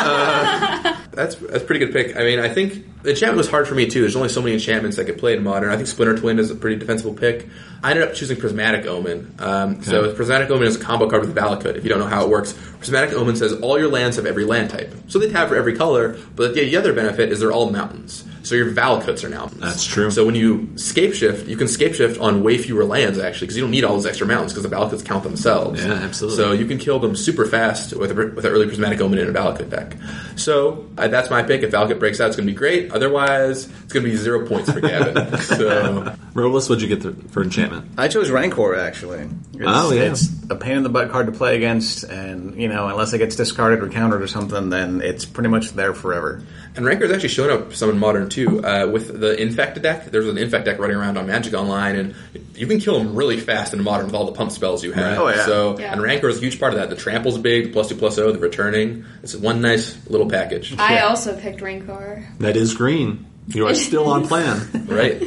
Uh, 0.00 0.87
that's 1.18 1.34
that's 1.34 1.62
a 1.62 1.66
pretty 1.66 1.84
good 1.84 1.92
pick. 1.92 2.16
I 2.16 2.20
mean, 2.20 2.38
I 2.38 2.48
think 2.48 3.02
the 3.02 3.10
enchantment 3.10 3.38
was 3.38 3.50
hard 3.50 3.66
for 3.66 3.74
me 3.74 3.86
too. 3.88 4.00
There's 4.00 4.16
only 4.16 4.28
so 4.28 4.40
many 4.40 4.54
enchantments 4.54 4.96
that 4.96 5.04
get 5.04 5.18
played 5.18 5.38
in 5.38 5.44
modern. 5.44 5.70
I 5.70 5.76
think 5.76 5.88
Splinter 5.88 6.16
Twin 6.16 6.38
is 6.38 6.50
a 6.50 6.54
pretty 6.54 6.76
defensible 6.76 7.14
pick. 7.14 7.48
I 7.82 7.90
ended 7.90 8.08
up 8.08 8.14
choosing 8.14 8.36
Prismatic 8.38 8.86
Omen. 8.86 9.34
Um, 9.38 9.82
So 9.82 10.14
Prismatic 10.14 10.50
Omen 10.50 10.66
is 10.66 10.76
a 10.76 10.80
combo 10.80 11.08
card 11.10 11.22
with 11.22 11.34
Valakut. 11.34 11.76
If 11.76 11.84
you 11.84 11.90
don't 11.90 11.98
know 11.98 12.06
how 12.06 12.24
it 12.24 12.30
works, 12.30 12.52
Prismatic 12.78 13.12
Omen 13.14 13.36
says 13.36 13.52
all 13.60 13.78
your 13.78 13.88
lands 13.90 14.16
have 14.16 14.26
every 14.26 14.44
land 14.44 14.70
type. 14.70 14.94
So 15.08 15.18
they 15.18 15.28
have 15.30 15.48
for 15.48 15.56
every 15.56 15.76
color, 15.76 16.16
but 16.36 16.54
the, 16.54 16.64
the 16.64 16.76
other 16.76 16.92
benefit 16.92 17.30
is 17.30 17.40
they're 17.40 17.52
all 17.52 17.70
mountains. 17.70 18.24
So 18.48 18.54
your 18.54 18.70
Valakuts 18.72 19.24
are 19.24 19.28
now. 19.28 19.46
That's 19.46 19.84
true. 19.84 20.10
So 20.10 20.24
when 20.24 20.34
you 20.34 20.70
scape 20.76 21.12
shift, 21.14 21.48
you 21.48 21.56
can 21.56 21.68
scape 21.68 21.94
shift 21.94 22.18
on 22.18 22.42
way 22.42 22.56
fewer 22.56 22.84
lands 22.84 23.18
actually, 23.18 23.46
because 23.48 23.56
you 23.56 23.62
don't 23.62 23.70
need 23.70 23.84
all 23.84 23.92
those 23.94 24.06
extra 24.06 24.26
mountains 24.26 24.52
because 24.54 24.68
the 24.68 24.74
Valakuts 24.74 25.04
count 25.04 25.22
themselves. 25.22 25.84
Yeah, 25.84 25.92
absolutely. 25.92 26.36
So 26.42 26.52
you 26.52 26.64
can 26.66 26.78
kill 26.78 26.98
them 26.98 27.14
super 27.14 27.44
fast 27.44 27.94
with 27.94 28.10
a, 28.10 28.14
with 28.14 28.44
an 28.44 28.50
early 28.50 28.66
Prismatic 28.66 29.00
Omen 29.00 29.18
in 29.18 29.28
a 29.28 29.32
Valakut 29.32 29.68
deck. 29.68 29.96
So 30.36 30.88
uh, 30.96 31.08
that's 31.08 31.28
my 31.30 31.42
pick. 31.42 31.62
If 31.62 31.72
Valakut 31.72 31.98
breaks 31.98 32.20
out, 32.20 32.28
it's 32.28 32.36
going 32.36 32.46
to 32.46 32.52
be 32.52 32.56
great. 32.56 32.90
Otherwise, 32.92 33.68
it's 33.84 33.92
going 33.92 34.04
to 34.04 34.10
be 34.10 34.16
zero 34.16 34.46
points 34.46 34.70
for 34.72 34.80
Gavin. 34.80 35.36
so 35.40 36.14
Robles, 36.34 36.68
what'd 36.70 36.80
you 36.82 36.88
get 36.88 37.02
th- 37.02 37.30
for 37.30 37.42
enchantment? 37.42 37.90
I 37.98 38.08
chose 38.08 38.30
Rancor 38.30 38.76
actually. 38.76 39.28
It's, 39.54 39.64
Oh, 39.66 39.92
yeah. 39.92 40.12
it's 40.12 40.28
a 40.50 40.56
pain 40.56 40.76
in 40.78 40.82
the 40.84 40.88
butt 40.88 41.10
card 41.10 41.26
to 41.26 41.32
play 41.32 41.56
against, 41.56 42.04
and 42.04 42.54
you 42.56 42.68
know, 42.68 42.86
unless 42.86 43.12
it 43.12 43.18
gets 43.18 43.34
discarded 43.36 43.82
or 43.82 43.88
countered 43.88 44.22
or 44.22 44.28
something, 44.28 44.70
then 44.70 45.00
it's 45.02 45.24
pretty 45.24 45.48
much 45.48 45.72
there 45.72 45.92
forever. 45.94 46.42
And 46.78 46.86
Rancor's 46.86 47.10
actually 47.10 47.30
shown 47.30 47.50
up 47.50 47.74
some 47.74 47.90
in 47.90 47.98
Modern 47.98 48.28
too. 48.28 48.64
Uh, 48.64 48.86
with 48.86 49.18
the 49.20 49.36
Infect 49.36 49.82
deck, 49.82 50.06
there's 50.12 50.28
an 50.28 50.38
Infect 50.38 50.64
deck 50.64 50.78
running 50.78 50.96
around 50.96 51.18
on 51.18 51.26
Magic 51.26 51.52
Online, 51.52 51.96
and 51.96 52.14
you 52.54 52.68
can 52.68 52.78
kill 52.78 52.96
them 53.00 53.16
really 53.16 53.36
fast 53.40 53.74
in 53.74 53.82
Modern 53.82 54.06
with 54.06 54.14
all 54.14 54.26
the 54.26 54.32
pump 54.32 54.52
spells 54.52 54.84
you 54.84 54.92
have. 54.92 55.18
Oh, 55.18 55.28
yeah. 55.28 55.44
So, 55.44 55.76
Yeah. 55.76 55.92
and 55.92 56.00
Rancor 56.00 56.28
is 56.28 56.38
a 56.38 56.40
huge 56.40 56.60
part 56.60 56.72
of 56.72 56.78
that. 56.78 56.88
The 56.88 56.94
Trample's 56.94 57.36
big, 57.36 57.64
the 57.64 57.72
plus 57.72 57.88
two 57.88 57.96
plus 57.96 58.16
O, 58.18 58.30
the 58.30 58.38
returning. 58.38 59.04
It's 59.24 59.34
one 59.34 59.60
nice 59.60 59.98
little 60.06 60.28
package. 60.30 60.72
I 60.78 61.00
also 61.00 61.36
picked 61.36 61.60
Rancor. 61.62 62.24
That 62.38 62.56
is 62.56 62.74
green. 62.74 63.26
You 63.48 63.66
are 63.66 63.74
still 63.74 64.06
on 64.08 64.28
plan. 64.28 64.68
right? 64.86 65.20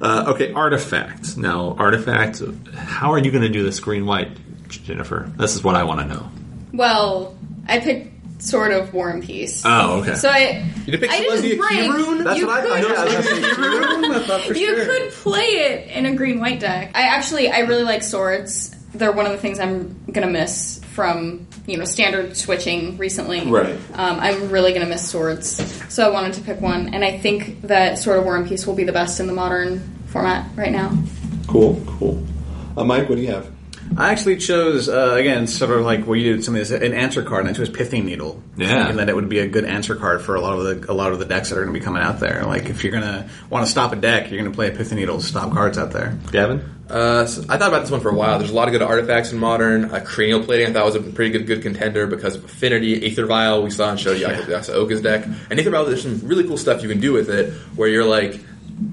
Uh, 0.00 0.24
okay, 0.28 0.52
artifact. 0.52 1.36
Now, 1.36 1.74
artifact. 1.78 2.40
How 2.76 3.12
are 3.12 3.18
you 3.18 3.32
going 3.32 3.42
to 3.42 3.48
do 3.48 3.64
this 3.64 3.80
green 3.80 4.06
white, 4.06 4.30
Jennifer? 4.68 5.32
This 5.36 5.56
is 5.56 5.64
what 5.64 5.74
I 5.74 5.82
want 5.82 6.00
to 6.00 6.06
know. 6.06 6.30
Well, 6.72 7.36
I 7.66 7.80
picked 7.80 8.15
Sword 8.38 8.72
of 8.72 8.92
War 8.92 9.10
and 9.10 9.22
Peace. 9.22 9.62
Oh, 9.64 10.00
okay. 10.00 10.14
So 10.14 10.28
I, 10.28 10.64
You 10.86 10.98
did 10.98 11.10
I 11.10 11.20
didn't 11.20 11.42
Selesnya 11.42 11.56
bring. 11.58 11.90
Kirun? 11.90 12.24
That's 12.24 12.38
you 12.38 12.46
what 12.46 12.60
I 12.60 12.80
could, 12.80 12.86
thought. 12.86 12.94
Yeah, 12.94 13.00
I 13.00 13.04
was 13.04 13.14
gonna 13.14 13.40
say 13.40 13.42
Kirun. 13.52 14.14
I 14.14 14.22
thought 14.26 14.48
you 14.48 14.66
sure. 14.66 14.84
could 14.84 15.10
play 15.12 15.44
it 15.44 15.90
in 15.90 16.06
a 16.06 16.14
green 16.14 16.40
white 16.40 16.60
deck. 16.60 16.92
I 16.94 17.02
actually, 17.02 17.50
I 17.50 17.60
really 17.60 17.84
like 17.84 18.02
swords. 18.02 18.74
They're 18.94 19.12
one 19.12 19.26
of 19.26 19.32
the 19.32 19.38
things 19.38 19.58
I'm 19.58 20.04
gonna 20.10 20.28
miss 20.30 20.80
from 20.94 21.46
you 21.66 21.76
know 21.76 21.84
standard 21.84 22.36
switching 22.36 22.96
recently. 22.96 23.44
Right. 23.44 23.76
Um, 23.94 24.18
I'm 24.20 24.50
really 24.50 24.72
gonna 24.72 24.86
miss 24.86 25.08
swords, 25.08 25.62
so 25.92 26.08
I 26.08 26.10
wanted 26.12 26.34
to 26.34 26.40
pick 26.42 26.60
one, 26.60 26.94
and 26.94 27.04
I 27.04 27.18
think 27.18 27.62
that 27.62 27.98
Sword 27.98 28.18
of 28.18 28.24
War 28.24 28.36
and 28.36 28.48
Peace 28.48 28.66
will 28.66 28.74
be 28.74 28.84
the 28.84 28.92
best 28.92 29.20
in 29.20 29.26
the 29.26 29.34
modern 29.34 29.80
format 30.06 30.48
right 30.56 30.72
now. 30.72 30.96
Cool, 31.46 31.82
cool. 31.86 32.24
Uh, 32.76 32.84
Mike, 32.84 33.08
what 33.08 33.16
do 33.16 33.22
you 33.22 33.28
have? 33.28 33.50
I 33.96 34.12
actually 34.12 34.36
chose 34.36 34.88
uh, 34.88 35.14
again, 35.14 35.46
sort 35.46 35.70
of 35.70 35.84
like 35.84 36.04
where 36.04 36.16
you 36.16 36.34
did 36.34 36.44
something 36.44 36.82
an 36.82 36.92
answer 36.92 37.22
card, 37.22 37.46
and 37.46 37.54
I 37.54 37.58
chose 37.58 37.68
Pithing 37.68 38.04
Needle. 38.04 38.42
Yeah. 38.56 38.78
thinking 38.78 38.96
that 38.96 39.08
it 39.08 39.14
would 39.14 39.28
be 39.28 39.38
a 39.38 39.48
good 39.48 39.64
answer 39.64 39.96
card 39.96 40.22
for 40.22 40.34
a 40.34 40.40
lot 40.40 40.58
of 40.58 40.64
the 40.64 40.92
a 40.92 40.94
lot 40.94 41.12
of 41.12 41.18
the 41.18 41.24
decks 41.24 41.50
that 41.50 41.58
are 41.58 41.62
going 41.62 41.74
to 41.74 41.78
be 41.78 41.84
coming 41.84 42.02
out 42.02 42.20
there. 42.20 42.44
Like 42.44 42.66
if 42.66 42.84
you're 42.84 42.92
gonna 42.92 43.28
want 43.50 43.64
to 43.64 43.70
stop 43.70 43.92
a 43.92 43.96
deck, 43.96 44.30
you're 44.30 44.40
going 44.40 44.50
to 44.50 44.54
play 44.54 44.68
a 44.68 44.72
Pithing 44.72 44.98
Needle 44.98 45.18
to 45.18 45.24
stop 45.24 45.52
cards 45.52 45.78
out 45.78 45.92
there. 45.92 46.18
Gavin? 46.32 46.72
Uh, 46.88 47.26
so 47.26 47.42
I 47.48 47.58
thought 47.58 47.68
about 47.68 47.80
this 47.80 47.90
one 47.90 48.00
for 48.00 48.10
a 48.10 48.14
while. 48.14 48.38
There's 48.38 48.52
a 48.52 48.54
lot 48.54 48.68
of 48.68 48.72
good 48.72 48.82
artifacts 48.82 49.32
in 49.32 49.38
modern. 49.38 49.86
Uh, 49.86 50.04
cranial 50.04 50.44
plating 50.44 50.68
I 50.68 50.72
thought 50.72 50.84
was 50.84 50.94
a 50.94 51.00
pretty 51.00 51.32
good 51.32 51.46
good 51.46 51.62
contender 51.62 52.06
because 52.06 52.36
of 52.36 52.44
affinity. 52.44 53.04
Aether 53.06 53.26
Vial 53.26 53.62
we 53.62 53.70
saw 53.70 53.90
and 53.90 53.98
showed 53.98 54.20
you 54.20 54.26
Oka's 54.26 55.02
deck. 55.02 55.24
And 55.24 55.58
Aether 55.58 55.70
Vial, 55.70 55.84
there's 55.84 56.02
some 56.02 56.20
really 56.22 56.44
cool 56.44 56.58
stuff 56.58 56.82
you 56.82 56.88
can 56.88 57.00
do 57.00 57.12
with 57.12 57.28
it 57.28 57.52
where 57.74 57.88
you're 57.88 58.04
like, 58.04 58.40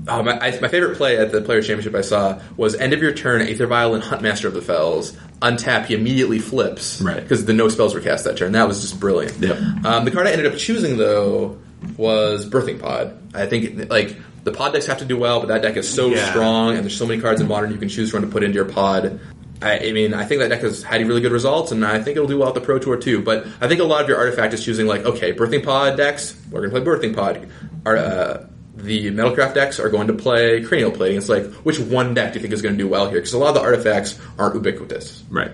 oh, 0.07 0.23
my, 0.23 0.39
I, 0.39 0.59
my 0.59 0.67
favorite 0.67 0.97
play 0.97 1.17
at 1.17 1.31
the 1.31 1.41
Players 1.41 1.67
Championship 1.67 1.95
I 1.95 2.01
saw 2.01 2.39
was 2.57 2.75
end 2.75 2.93
of 2.93 3.01
your 3.01 3.13
turn, 3.13 3.41
Aether 3.41 3.67
Vial 3.67 3.95
and 3.95 4.03
Huntmaster 4.03 4.45
of 4.45 4.53
the 4.53 4.61
Fells. 4.61 5.11
Untap, 5.41 5.85
he 5.87 5.93
immediately 5.95 6.39
flips. 6.39 7.01
Right. 7.01 7.21
Because 7.21 7.45
the 7.45 7.53
no 7.53 7.67
spells 7.67 7.93
were 7.93 8.01
cast 8.01 8.25
that 8.25 8.37
turn. 8.37 8.53
That 8.53 8.67
was 8.67 8.81
just 8.81 8.99
brilliant. 8.99 9.37
Yep. 9.39 9.85
Um, 9.85 10.05
the 10.05 10.11
card 10.11 10.27
I 10.27 10.31
ended 10.31 10.47
up 10.51 10.57
choosing 10.57 10.97
though 10.97 11.57
was 11.97 12.49
Birthing 12.49 12.79
Pod. 12.79 13.17
I 13.35 13.45
think 13.45 13.89
like 13.89 14.15
the 14.43 14.51
pod 14.51 14.73
decks 14.73 14.85
have 14.87 14.99
to 14.99 15.05
do 15.05 15.17
well, 15.17 15.39
but 15.39 15.47
that 15.47 15.61
deck 15.61 15.77
is 15.77 15.89
so 15.89 16.07
Yeah. 16.07 16.29
strong, 16.29 16.75
and 16.75 16.83
there's 16.83 16.95
so 16.97 17.05
many 17.05 17.21
cards 17.21 17.41
in 17.41 17.47
modern 17.47 17.71
you 17.71 17.77
can 17.77 17.89
choose 17.89 18.11
from 18.11 18.21
to 18.21 18.27
put 18.27 18.43
into 18.43 18.55
your 18.55 18.65
pod. 18.65 19.19
I, 19.61 19.79
I 19.79 19.91
mean, 19.93 20.13
I 20.13 20.25
think 20.25 20.41
that 20.41 20.49
deck 20.49 20.61
has 20.61 20.83
had 20.83 21.05
really 21.07 21.21
good 21.21 21.31
results, 21.31 21.71
and 21.71 21.85
I 21.85 22.01
think 22.01 22.17
it'll 22.17 22.27
do 22.27 22.37
well 22.37 22.49
at 22.49 22.53
the 22.55 22.61
Pro 22.61 22.79
Tour 22.79 22.97
too. 22.97 23.21
But 23.21 23.47
I 23.61 23.67
think 23.69 23.79
a 23.79 23.85
lot 23.85 24.01
of 24.01 24.09
your 24.09 24.17
artifact 24.17 24.53
is 24.53 24.63
choosing 24.63 24.87
like, 24.87 25.05
okay, 25.05 25.33
Birthing 25.33 25.63
Pod 25.63 25.95
decks, 25.95 26.35
we're 26.51 26.67
going 26.67 26.73
to 26.73 26.81
play 26.81 27.09
Birthing 27.09 27.15
Pod. 27.15 27.47
Our, 27.85 27.97
uh, 27.97 28.45
the 28.75 29.11
Metalcraft 29.11 29.53
decks 29.53 29.79
are 29.79 29.89
going 29.89 30.07
to 30.07 30.13
play 30.13 30.63
Cranial 30.63 30.91
Plating. 30.91 31.17
It's 31.17 31.29
like, 31.29 31.45
which 31.57 31.79
one 31.79 32.13
deck 32.13 32.33
do 32.33 32.39
you 32.39 32.41
think 32.41 32.53
is 32.53 32.61
going 32.61 32.75
to 32.75 32.83
do 32.83 32.89
well 32.89 33.09
here? 33.09 33.19
Because 33.19 33.33
a 33.33 33.37
lot 33.37 33.49
of 33.49 33.55
the 33.55 33.61
artifacts 33.61 34.19
aren't 34.37 34.55
ubiquitous. 34.55 35.23
Right. 35.29 35.51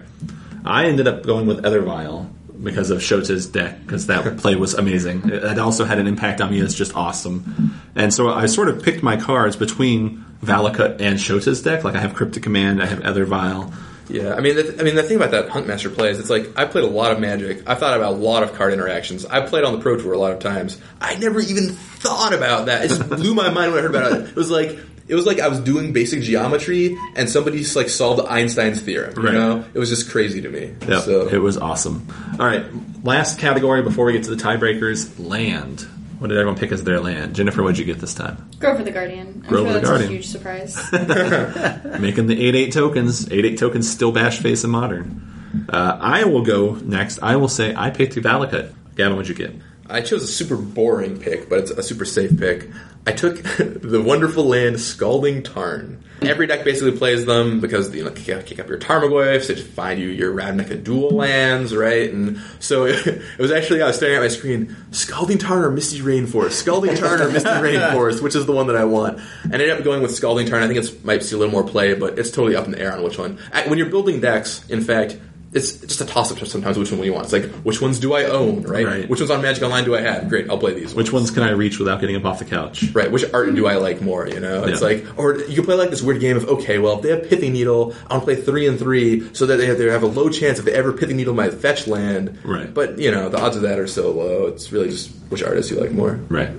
I 0.65 0.85
ended 0.85 1.07
up 1.07 1.23
going 1.23 1.45
with 1.45 1.65
Aether 1.65 1.81
Vial 1.81 2.29
because 2.61 2.89
of 2.89 3.01
Shota's 3.01 3.47
deck, 3.47 3.81
because 3.85 4.07
that 4.07 4.37
play 4.39 4.55
was 4.55 4.73
amazing. 4.73 5.29
It 5.29 5.59
also 5.59 5.85
had 5.85 5.99
an 5.99 6.07
impact 6.07 6.41
on 6.41 6.51
me 6.51 6.59
as 6.61 6.75
just 6.75 6.95
awesome. 6.95 7.81
And 7.95 8.13
so 8.13 8.29
I 8.29 8.45
sort 8.45 8.69
of 8.69 8.83
picked 8.83 9.03
my 9.03 9.17
cards 9.17 9.55
between 9.55 10.25
Valakut 10.43 11.01
and 11.01 11.19
Shota's 11.19 11.61
deck. 11.61 11.83
Like 11.83 11.95
I 11.95 11.99
have 11.99 12.13
Cryptic 12.13 12.43
Command, 12.43 12.81
I 12.81 12.85
have 12.85 13.05
Aether 13.05 13.25
Vial. 13.25 13.73
Yeah, 14.09 14.33
I 14.33 14.39
mean, 14.41 14.55
the, 14.55 14.75
I 14.79 14.83
mean, 14.83 14.95
the 14.95 15.03
thing 15.03 15.17
about 15.17 15.31
that 15.31 15.49
Huntmaster 15.49 15.93
play 15.93 16.09
is 16.09 16.19
it's 16.19 16.29
like 16.29 16.57
I 16.57 16.65
played 16.65 16.83
a 16.83 16.87
lot 16.87 17.11
of 17.11 17.19
Magic. 17.19 17.69
I've 17.69 17.77
thought 17.79 17.95
about 17.95 18.13
a 18.13 18.15
lot 18.17 18.43
of 18.43 18.53
card 18.53 18.73
interactions. 18.73 19.25
I've 19.25 19.49
played 19.49 19.63
on 19.63 19.73
the 19.73 19.79
Pro 19.79 19.97
Tour 19.97 20.13
a 20.13 20.17
lot 20.17 20.31
of 20.31 20.39
times. 20.39 20.81
I 20.99 21.15
never 21.17 21.39
even 21.39 21.69
thought 21.69 22.33
about 22.33 22.65
that. 22.65 22.85
It 22.85 22.87
just 22.89 23.07
blew 23.09 23.33
my 23.35 23.49
mind 23.49 23.71
when 23.71 23.79
I 23.79 23.81
heard 23.83 23.95
about 23.95 24.11
it. 24.13 24.29
It 24.29 24.35
was 24.35 24.49
like 24.49 24.77
it 25.07 25.15
was 25.15 25.25
like 25.25 25.39
I 25.39 25.47
was 25.47 25.59
doing 25.59 25.91
basic 25.93 26.21
geometry 26.21 26.95
and 27.15 27.27
somebody 27.29 27.59
just 27.59 27.75
like 27.75 27.89
solved 27.89 28.27
Einstein's 28.27 28.79
theorem. 28.81 29.13
You 29.17 29.23
Right. 29.23 29.33
know, 29.33 29.65
it 29.73 29.79
was 29.79 29.89
just 29.89 30.11
crazy 30.11 30.41
to 30.41 30.49
me. 30.49 30.73
Yep, 30.87 31.01
So 31.03 31.27
it 31.27 31.39
was 31.41 31.57
awesome. 31.57 32.07
All 32.39 32.45
right, 32.45 32.63
last 33.03 33.39
category 33.39 33.81
before 33.81 34.05
we 34.05 34.13
get 34.13 34.23
to 34.25 34.35
the 34.35 34.41
tiebreakers 34.41 35.13
land. 35.19 35.87
What 36.19 36.27
did 36.27 36.37
everyone 36.37 36.59
pick 36.59 36.71
as 36.73 36.83
their 36.83 36.99
land? 36.99 37.33
Jennifer, 37.33 37.63
what'd 37.63 37.77
you 37.77 37.85
get 37.85 37.99
this 37.99 38.13
time? 38.13 38.49
Grove 38.59 38.79
of 38.79 38.85
the 38.85 38.91
Guardian. 38.91 39.41
I'm 39.43 39.49
Grove 39.49 39.67
sure 39.67 39.67
of 39.67 39.73
the 39.73 39.79
that's 39.79 39.89
Guardian. 39.89 40.09
a 40.09 40.13
huge 40.13 40.27
surprise. 40.27 40.91
Making 42.01 42.27
the 42.27 42.45
8 42.47 42.55
8 42.55 42.73
tokens. 42.73 43.31
8 43.31 43.45
8 43.45 43.57
tokens 43.57 43.89
still 43.89 44.11
bash 44.11 44.39
face 44.39 44.63
in 44.65 44.69
modern. 44.69 45.65
Uh, 45.69 45.97
I 45.99 46.25
will 46.25 46.43
go 46.43 46.73
next. 46.75 47.19
I 47.23 47.37
will 47.37 47.47
say 47.47 47.73
I 47.75 47.89
picked 47.89 48.15
Valakut. 48.15 48.73
Gavin, 48.95 49.15
what'd 49.15 49.29
you 49.29 49.35
get? 49.35 49.55
I 49.89 50.01
chose 50.01 50.23
a 50.23 50.27
super 50.27 50.55
boring 50.55 51.19
pick, 51.19 51.49
but 51.49 51.59
it's 51.59 51.71
a 51.71 51.81
super 51.81 52.05
safe 52.05 52.37
pick. 52.37 52.69
I 53.07 53.11
took 53.11 53.41
the 53.57 54.01
wonderful 54.01 54.45
land 54.45 54.79
Scalding 54.79 55.41
Tarn. 55.41 56.03
Every 56.21 56.47
deck 56.47 56.65
basically 56.65 56.97
plays 56.97 57.25
them 57.25 57.61
because 57.61 57.95
you 57.95 58.03
know 58.03 58.11
kick 58.11 58.35
up, 58.35 58.45
kick 58.45 58.59
up 58.59 58.67
your 58.67 58.77
Tarmogoyfs, 58.77 59.47
they 59.47 59.55
just 59.55 59.67
find 59.67 59.99
you 60.01 60.09
your 60.09 60.33
Ravnica 60.33 60.83
dual 60.83 61.11
lands, 61.11 61.73
right? 61.73 62.11
And 62.11 62.41
so 62.59 62.85
it, 62.87 63.21
was 63.39 63.51
actually 63.51 63.81
I 63.81 63.87
was 63.87 63.95
staring 63.95 64.17
at 64.17 64.21
my 64.21 64.27
screen, 64.27 64.75
Scalding 64.91 65.37
Tarn 65.37 65.63
or 65.63 65.71
Misty 65.71 66.01
Rainforest, 66.01 66.51
Scalding 66.51 66.95
Tarn 66.95 67.21
or 67.21 67.31
Misty 67.31 67.49
Rainforest, 67.49 68.21
which 68.21 68.35
is 68.35 68.45
the 68.45 68.51
one 68.51 68.67
that 68.67 68.75
I 68.75 68.83
want? 68.83 69.17
I 69.19 69.53
ended 69.53 69.69
up 69.69 69.83
going 69.83 70.01
with 70.01 70.13
Scalding 70.13 70.45
Tarn. 70.45 70.61
I 70.61 70.67
think 70.67 70.83
it 70.83 71.05
might 71.05 71.23
see 71.23 71.35
a 71.35 71.39
little 71.39 71.53
more 71.53 71.63
play, 71.63 71.93
but 71.93 72.19
it's 72.19 72.31
totally 72.31 72.55
up 72.55 72.65
in 72.65 72.71
the 72.71 72.79
air 72.81 72.93
on 72.93 73.01
which 73.01 73.17
one. 73.17 73.39
When 73.67 73.77
you're 73.77 73.89
building 73.89 74.19
decks, 74.19 74.69
in 74.69 74.81
fact. 74.81 75.17
It's 75.51 75.71
just 75.73 75.99
a 75.99 76.05
toss 76.05 76.31
up 76.31 76.37
sometimes 76.47 76.77
which 76.77 76.91
one 76.91 77.01
you 77.03 77.11
want. 77.11 77.23
It's 77.25 77.33
like, 77.33 77.45
which 77.63 77.81
ones 77.81 77.97
do 77.99 78.13
I 78.13 78.25
own, 78.25 78.61
right? 78.61 78.85
Right. 78.85 79.09
Which 79.09 79.19
ones 79.19 79.31
on 79.31 79.41
Magic 79.41 79.63
Online 79.63 79.83
do 79.83 79.95
I 79.95 80.01
have? 80.01 80.29
Great, 80.29 80.47
I'll 80.47 80.59
play 80.59 80.73
these. 80.73 80.93
Which 80.93 81.11
ones 81.11 81.31
can 81.31 81.41
I 81.41 81.49
reach 81.51 81.79
without 81.79 81.99
getting 81.99 82.15
up 82.15 82.23
off 82.25 82.37
the 82.37 82.45
couch? 82.45 82.83
Right, 82.93 83.11
which 83.11 83.25
art 83.33 83.55
do 83.55 83.65
I 83.65 83.77
like 83.77 83.99
more? 83.99 84.27
You 84.27 84.39
know, 84.41 84.63
it's 84.65 84.81
Yeah. 84.81 84.87
like, 84.87 85.05
or 85.17 85.37
you 85.39 85.55
can 85.55 85.65
play 85.65 85.73
like 85.75 85.89
this 85.89 86.03
weird 86.03 86.19
game 86.21 86.37
of 86.37 86.47
okay, 86.47 86.77
well, 86.77 86.97
if 86.97 87.01
they 87.01 87.09
have 87.09 87.27
Pithing 87.27 87.53
Needle, 87.53 87.95
I'll 88.11 88.21
play 88.21 88.35
three 88.35 88.67
and 88.67 88.77
three, 88.77 89.27
so 89.33 89.47
that 89.47 89.57
they 89.57 89.65
have, 89.65 89.79
they 89.79 89.85
have 89.85 90.03
a 90.03 90.07
low 90.07 90.29
chance 90.29 90.59
if 90.59 90.65
they 90.65 90.73
ever 90.73 90.93
Pithing 90.93 91.17
Needle 91.17 91.33
my 91.33 91.49
fetch 91.49 91.87
land. 91.87 92.37
Right. 92.43 92.71
but 92.71 92.99
you 92.99 93.09
know, 93.09 93.29
the 93.29 93.39
odds 93.41 93.55
of 93.55 93.63
that 93.63 93.79
are 93.79 93.87
so 93.87 94.11
low. 94.11 94.45
It's 94.47 94.71
really 94.71 94.89
just 94.89 95.09
which 95.29 95.41
artist 95.41 95.71
you 95.71 95.79
like 95.79 95.91
more. 95.91 96.19
Right. 96.29 96.51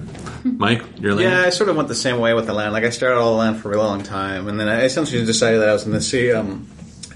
Mike, 0.42 0.82
your 1.00 1.14
land? 1.14 1.30
Yeah, 1.30 1.42
I 1.42 1.50
sort 1.50 1.68
of 1.70 1.76
went 1.76 1.88
the 1.88 1.94
same 1.94 2.18
way 2.18 2.34
with 2.34 2.46
the 2.46 2.54
land. 2.54 2.72
Like 2.72 2.84
I 2.84 2.90
started 2.90 3.18
all 3.20 3.32
the 3.32 3.38
land 3.38 3.60
for 3.60 3.68
a 3.68 3.70
really 3.76 3.84
long 3.86 4.02
time, 4.02 4.48
and 4.48 4.58
then 4.58 4.68
I 4.68 4.82
essentially 4.84 5.24
decided 5.24 5.60
that 5.60 5.68
I 5.68 5.72
was 5.74 5.84
going 5.84 5.96
to 5.96 6.02
see 6.02 6.32
um, 6.32 6.66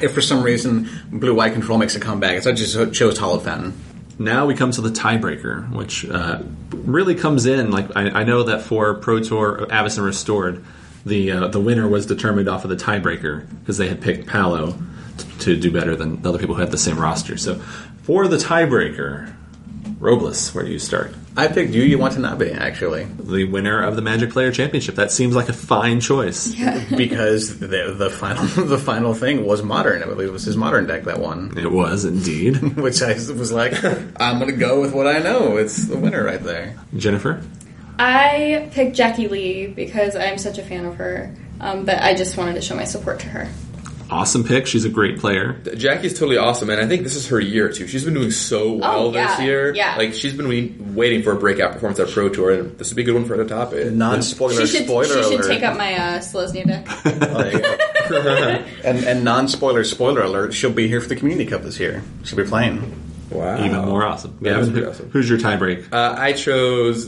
if 0.00 0.12
for 0.12 0.20
some 0.20 0.42
reason 0.42 0.88
blue 1.10 1.34
white 1.34 1.52
control 1.52 1.78
makes 1.78 1.94
a 1.94 2.00
comeback. 2.00 2.42
So 2.42 2.50
I 2.50 2.54
just 2.54 2.92
chose 2.92 3.18
Hallowed 3.18 3.42
Fountain. 3.42 3.78
Now 4.18 4.46
we 4.46 4.54
come 4.54 4.70
to 4.72 4.80
the 4.80 4.90
tiebreaker, 4.90 5.72
which 5.72 6.08
uh, 6.08 6.42
really 6.70 7.14
comes 7.14 7.46
in. 7.46 7.70
Like 7.70 7.96
I, 7.96 8.20
I 8.20 8.24
know 8.24 8.44
that 8.44 8.62
for 8.62 8.94
Pro 8.94 9.20
Tour 9.20 9.66
Avacyn 9.70 10.04
Restored, 10.04 10.64
the 11.04 11.30
uh, 11.32 11.48
the 11.48 11.60
winner 11.60 11.88
was 11.88 12.06
determined 12.06 12.48
off 12.48 12.64
of 12.64 12.70
the 12.70 12.76
tiebreaker 12.76 13.46
because 13.60 13.76
they 13.78 13.88
had 13.88 14.00
picked 14.00 14.26
Paulo 14.26 14.78
t- 15.18 15.26
to 15.40 15.56
do 15.56 15.70
better 15.70 15.96
than 15.96 16.22
the 16.22 16.28
other 16.28 16.38
people 16.38 16.54
who 16.54 16.60
had 16.60 16.70
the 16.70 16.78
same 16.78 16.98
roster. 16.98 17.36
So 17.36 17.56
for 18.02 18.28
the 18.28 18.36
tiebreaker, 18.36 19.34
Robles, 20.04 20.54
where 20.54 20.66
do 20.66 20.70
you 20.70 20.78
start? 20.78 21.14
I 21.34 21.48
picked 21.48 21.72
Yuya 21.72 21.96
Watanabe 21.96 22.52
actually 22.52 23.04
The 23.04 23.44
winner 23.44 23.82
of 23.82 23.96
the 23.96 24.02
Magic 24.02 24.32
Player 24.32 24.52
Championship. 24.52 24.96
That 24.96 25.10
seems 25.10 25.34
like 25.34 25.48
a 25.48 25.54
fine 25.54 26.00
choice. 26.00 26.54
Yeah. 26.54 26.84
because 26.96 27.58
the 27.58 27.94
the 27.96 28.10
final 28.10 28.44
the 28.66 28.76
final 28.76 29.14
thing 29.14 29.46
was 29.46 29.62
modern. 29.62 30.02
I 30.02 30.06
believe 30.06 30.28
it 30.28 30.32
was 30.32 30.44
his 30.44 30.58
modern 30.58 30.86
deck 30.86 31.04
that 31.04 31.20
won, 31.20 31.56
It 31.56 31.72
was 31.72 32.04
indeed 32.04 32.56
which 32.76 33.00
I 33.00 33.14
was 33.14 33.50
like, 33.50 33.82
I'm 34.20 34.38
going 34.38 34.50
to 34.50 34.56
go 34.58 34.78
with 34.78 34.92
what 34.92 35.06
I 35.06 35.20
know. 35.20 35.56
It's 35.56 35.86
the 35.86 35.96
winner 35.96 36.22
right 36.22 36.42
there. 36.42 36.78
Jennifer. 36.94 37.42
I 37.98 38.68
picked 38.72 38.94
Jackie 38.94 39.28
Lee 39.28 39.68
because 39.68 40.16
I'm 40.16 40.36
such 40.36 40.58
a 40.58 40.62
fan 40.62 40.84
of 40.84 40.96
her, 40.96 41.34
um, 41.60 41.86
but 41.86 42.02
I 42.02 42.12
just 42.12 42.36
wanted 42.36 42.56
to 42.56 42.60
show 42.60 42.76
my 42.76 42.84
support 42.84 43.20
to 43.20 43.28
her. 43.28 43.48
Awesome 44.10 44.44
pick. 44.44 44.66
She's 44.66 44.84
a 44.84 44.88
great 44.90 45.18
player. 45.18 45.54
Jackie's 45.76 46.12
totally 46.12 46.36
awesome, 46.36 46.68
and 46.70 46.80
I 46.80 46.86
think 46.86 47.02
this 47.04 47.16
is 47.16 47.28
her 47.28 47.40
year 47.40 47.72
too. 47.72 47.86
She's 47.86 48.04
been 48.04 48.14
doing 48.14 48.30
so 48.30 48.74
well 48.74 49.06
Oh, 49.08 49.12
yeah, 49.12 49.28
this 49.36 49.40
year. 49.44 49.74
yeah. 49.74 49.96
like 49.96 50.12
she's 50.14 50.34
been 50.34 50.94
waiting 50.94 51.22
for 51.22 51.32
a 51.32 51.36
breakout 51.36 51.72
performance 51.72 51.98
at 52.00 52.08
Pro 52.10 52.28
Tour, 52.28 52.50
and 52.52 52.78
this 52.78 52.90
would 52.90 52.96
be 52.96 53.02
a 53.02 53.04
good 53.06 53.14
one 53.14 53.24
for 53.24 53.36
her 53.36 53.42
to 53.42 53.48
top 53.48 53.72
it. 53.72 53.92
Non 53.92 54.22
spoiler 54.22 54.66
She 54.66 54.66
should, 54.78 54.84
spoiler 54.84 55.04
she 55.06 55.22
should 55.22 55.40
alert. 55.40 55.48
take 55.48 55.62
up 55.62 55.76
my 55.78 55.94
uh, 55.94 56.18
Selesnya 56.20 56.66
deck. 56.66 56.86
Oh, 56.88 57.10
there 57.42 57.52
you 57.52 57.58
go. 57.60 58.64
and 58.84 58.98
and 59.04 59.24
non 59.24 59.48
spoiler 59.48 59.82
spoiler 59.84 60.22
alert. 60.22 60.52
She'll 60.54 60.70
be 60.72 60.86
here 60.86 61.00
for 61.00 61.08
the 61.08 61.16
community 61.16 61.48
cup 61.50 61.62
this 61.62 61.80
year. 61.80 62.02
She'll 62.24 62.36
be 62.36 62.44
playing. 62.44 63.00
Wow, 63.30 63.64
Even 63.64 63.84
more 63.86 64.04
awesome. 64.04 64.38
Yeah, 64.42 64.52
Gavin, 64.52 64.68
is 64.70 64.78
who- 64.78 64.88
awesome. 64.90 65.10
who's 65.10 65.28
your 65.30 65.38
tiebreak? 65.38 65.92
Uh, 65.92 66.14
I 66.16 66.34
chose 66.34 67.06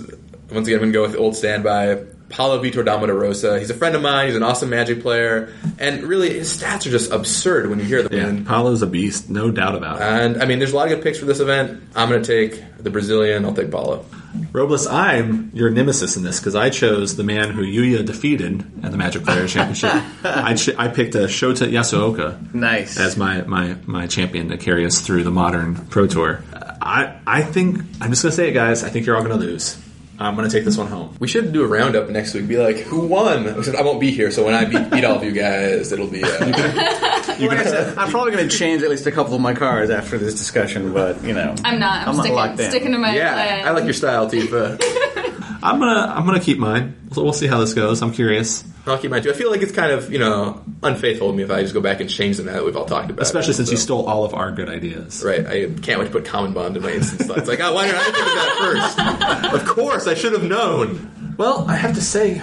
once 0.51 0.67
again. 0.67 0.81
I'm 0.81 0.91
going 0.91 0.93
to 0.93 0.97
go 0.99 1.03
with 1.03 1.13
the 1.13 1.19
old 1.19 1.37
standby. 1.37 2.05
Paulo 2.29 2.63
Vitor 2.63 2.85
Rosa. 3.15 3.59
He's 3.59 3.71
a 3.71 3.75
friend 3.75 3.95
of 3.95 4.03
mine. 4.03 4.27
He's 4.27 4.37
an 4.37 4.43
awesome 4.43 4.71
Magic 4.71 5.01
player, 5.03 5.53
and 5.79 6.03
really 6.03 6.33
his 6.35 6.57
stats 6.57 6.87
are 6.87 6.91
just 6.91 7.11
absurd 7.13 7.69
when 7.71 7.79
you 7.79 7.85
hear 7.85 8.03
them. 8.03 8.13
Yeah, 8.13 8.27
And, 8.27 8.47
Paulo's 8.47 8.83
a 8.83 8.87
beast, 8.87 9.31
no 9.31 9.51
doubt 9.51 9.75
about 9.77 9.97
it. 9.97 10.03
and 10.03 10.43
I 10.43 10.47
mean, 10.47 10.59
there's 10.59 10.73
a 10.73 10.77
lot 10.77 10.89
of 10.91 10.95
good 10.95 11.03
picks 11.05 11.19
for 11.19 11.25
this 11.27 11.41
event. 11.41 11.81
I'm 11.95 12.09
going 12.09 12.23
to 12.23 12.27
take 12.51 12.63
the 12.83 12.91
Brazilian. 12.91 13.45
I'll 13.45 13.55
take 13.55 13.71
Paulo. 13.71 14.05
Robles, 14.53 14.87
I'm 14.87 15.51
your 15.55 15.71
nemesis 15.71 16.17
in 16.19 16.23
this 16.23 16.39
because 16.41 16.55
I 16.55 16.69
chose 16.69 17.17
the 17.17 17.23
man 17.25 17.53
who 17.53 17.63
Yuya 17.63 18.05
defeated 18.05 18.61
at 18.85 18.91
the 18.91 18.99
Magic 18.99 19.25
Players 19.25 19.53
Championship. 19.53 19.93
I, 20.25 20.55
ch- 20.55 20.77
I 20.77 20.89
picked 20.89 21.15
a 21.15 21.21
Shota 21.21 21.71
Yasuoka 21.71 22.53
Nice. 22.55 22.99
as 22.99 23.17
my, 23.17 23.43
my, 23.43 23.77
my 23.87 24.07
champion 24.07 24.49
to 24.51 24.59
carry 24.59 24.85
us 24.85 25.01
through 25.01 25.25
the 25.25 25.31
modern 25.31 25.77
Pro 25.87 26.07
Tour. 26.07 26.43
I 26.83 27.19
I 27.27 27.43
think 27.43 27.79
I'm 28.01 28.11
just 28.11 28.23
gonna 28.23 28.33
say 28.33 28.51
it, 28.51 28.53
guys. 28.53 28.85
I 28.85 28.91
think 28.91 29.07
you're 29.07 29.17
all 29.17 29.23
gonna 29.23 29.37
lose. 29.37 29.77
I'm 30.19 30.35
gonna 30.35 30.49
take 30.51 30.65
this 30.65 30.77
one 30.79 30.87
home. 30.87 31.15
We 31.21 31.29
should 31.29 31.53
do 31.53 31.63
a 31.63 31.67
roundup 31.67 32.09
next 32.09 32.33
week. 32.35 32.49
Be 32.49 32.57
like, 32.57 32.77
who 32.79 33.07
won? 33.07 33.47
Except 33.47 33.77
I 33.77 33.83
won't 33.83 34.01
be 34.01 34.11
here, 34.11 34.31
so 34.31 34.45
when 34.45 34.55
I 34.55 34.65
beat, 34.65 34.91
beat 34.91 35.05
all 35.05 35.17
of 35.17 35.25
you 35.25 35.33
guys, 35.33 35.93
it'll 35.93 36.07
be. 36.07 36.23
Uh, 36.25 37.13
Like 37.39 37.59
I 37.59 37.65
said, 37.65 37.99
I'm 37.99 38.11
probably 38.11 38.33
going 38.33 38.49
to 38.49 38.57
change 38.57 38.83
at 38.83 38.89
least 38.89 39.07
a 39.07 39.13
couple 39.13 39.35
of 39.35 39.43
my 39.43 39.53
cars 39.53 39.91
after 39.91 40.17
this 40.17 40.35
discussion, 40.35 40.95
but 40.95 41.23
you 41.23 41.35
know, 41.35 41.55
I'm 41.65 41.79
not. 41.79 42.09
I'm, 42.09 42.09
I'm 42.09 42.17
not 42.17 42.31
locked 42.31 42.55
sticking, 42.55 42.65
in. 42.65 42.71
sticking 42.71 42.93
to 42.93 42.99
my 42.99 43.15
yeah, 43.15 43.35
plan. 43.35 43.69
I 43.69 43.71
like 43.73 43.85
your 43.85 43.93
style, 43.93 44.31
Tifa. 44.31 44.79
I'm 45.63 45.79
gonna 45.79 46.15
I'm 46.15 46.25
gonna 46.25 46.41
keep 46.41 46.57
mine. 46.59 46.95
So 47.13 47.23
we'll 47.23 47.35
see 47.35 47.47
how 47.47 47.59
this 47.61 47.75
goes. 47.75 48.01
I'm 48.01 48.13
curious, 48.13 48.65
I'll 48.87 48.99
keep 48.99 49.11
mine 49.11 49.23
too. 49.23 49.31
I 49.31 49.35
feel 49.35 49.51
like 49.51 49.63
it's 49.63 49.73
kind 49.73 49.91
of 49.93 50.13
you 50.13 50.19
know 50.19 50.63
unfaithful 50.83 51.31
of 51.31 51.37
me 51.37 51.43
if 51.43 51.51
I 51.51 51.63
just 51.63 51.75
go 51.75 51.81
back 51.81 52.01
and 52.01 52.09
change 52.09 52.37
them 52.37 52.47
now 52.47 52.53
that 52.53 52.65
we've 52.65 52.77
all 52.77 52.85
talked 52.85 53.11
about. 53.11 53.23
especially 53.23 53.51
it, 53.51 53.55
since 53.55 53.71
you 53.71 53.77
stole 53.77 54.07
all 54.07 54.25
of 54.25 54.35
our 54.35 54.53
good 54.53 54.69
ideas. 54.69 55.23
Right, 55.25 55.47
I 55.47 55.67
can't 55.81 55.99
wait 55.99 56.07
to 56.07 56.11
put 56.13 56.25
common 56.25 56.53
bond 56.53 56.77
in 56.77 56.83
my 56.83 56.93
instance 56.93 57.27
thoughts. 57.27 57.49
Like, 57.49 57.61
oh, 57.61 57.75
why 57.75 57.87
did 57.87 57.95
I 57.97 58.03
think 58.05 58.19
of 58.19 58.25
that 58.25 59.43
first? 59.51 59.55
of 59.63 59.69
course, 59.69 60.07
I 60.07 60.15
should 60.15 60.33
have 60.33 60.45
known. 60.45 61.35
Well, 61.37 61.67
I 61.69 61.77
have 61.77 61.95
to 61.97 62.01
say, 62.01 62.41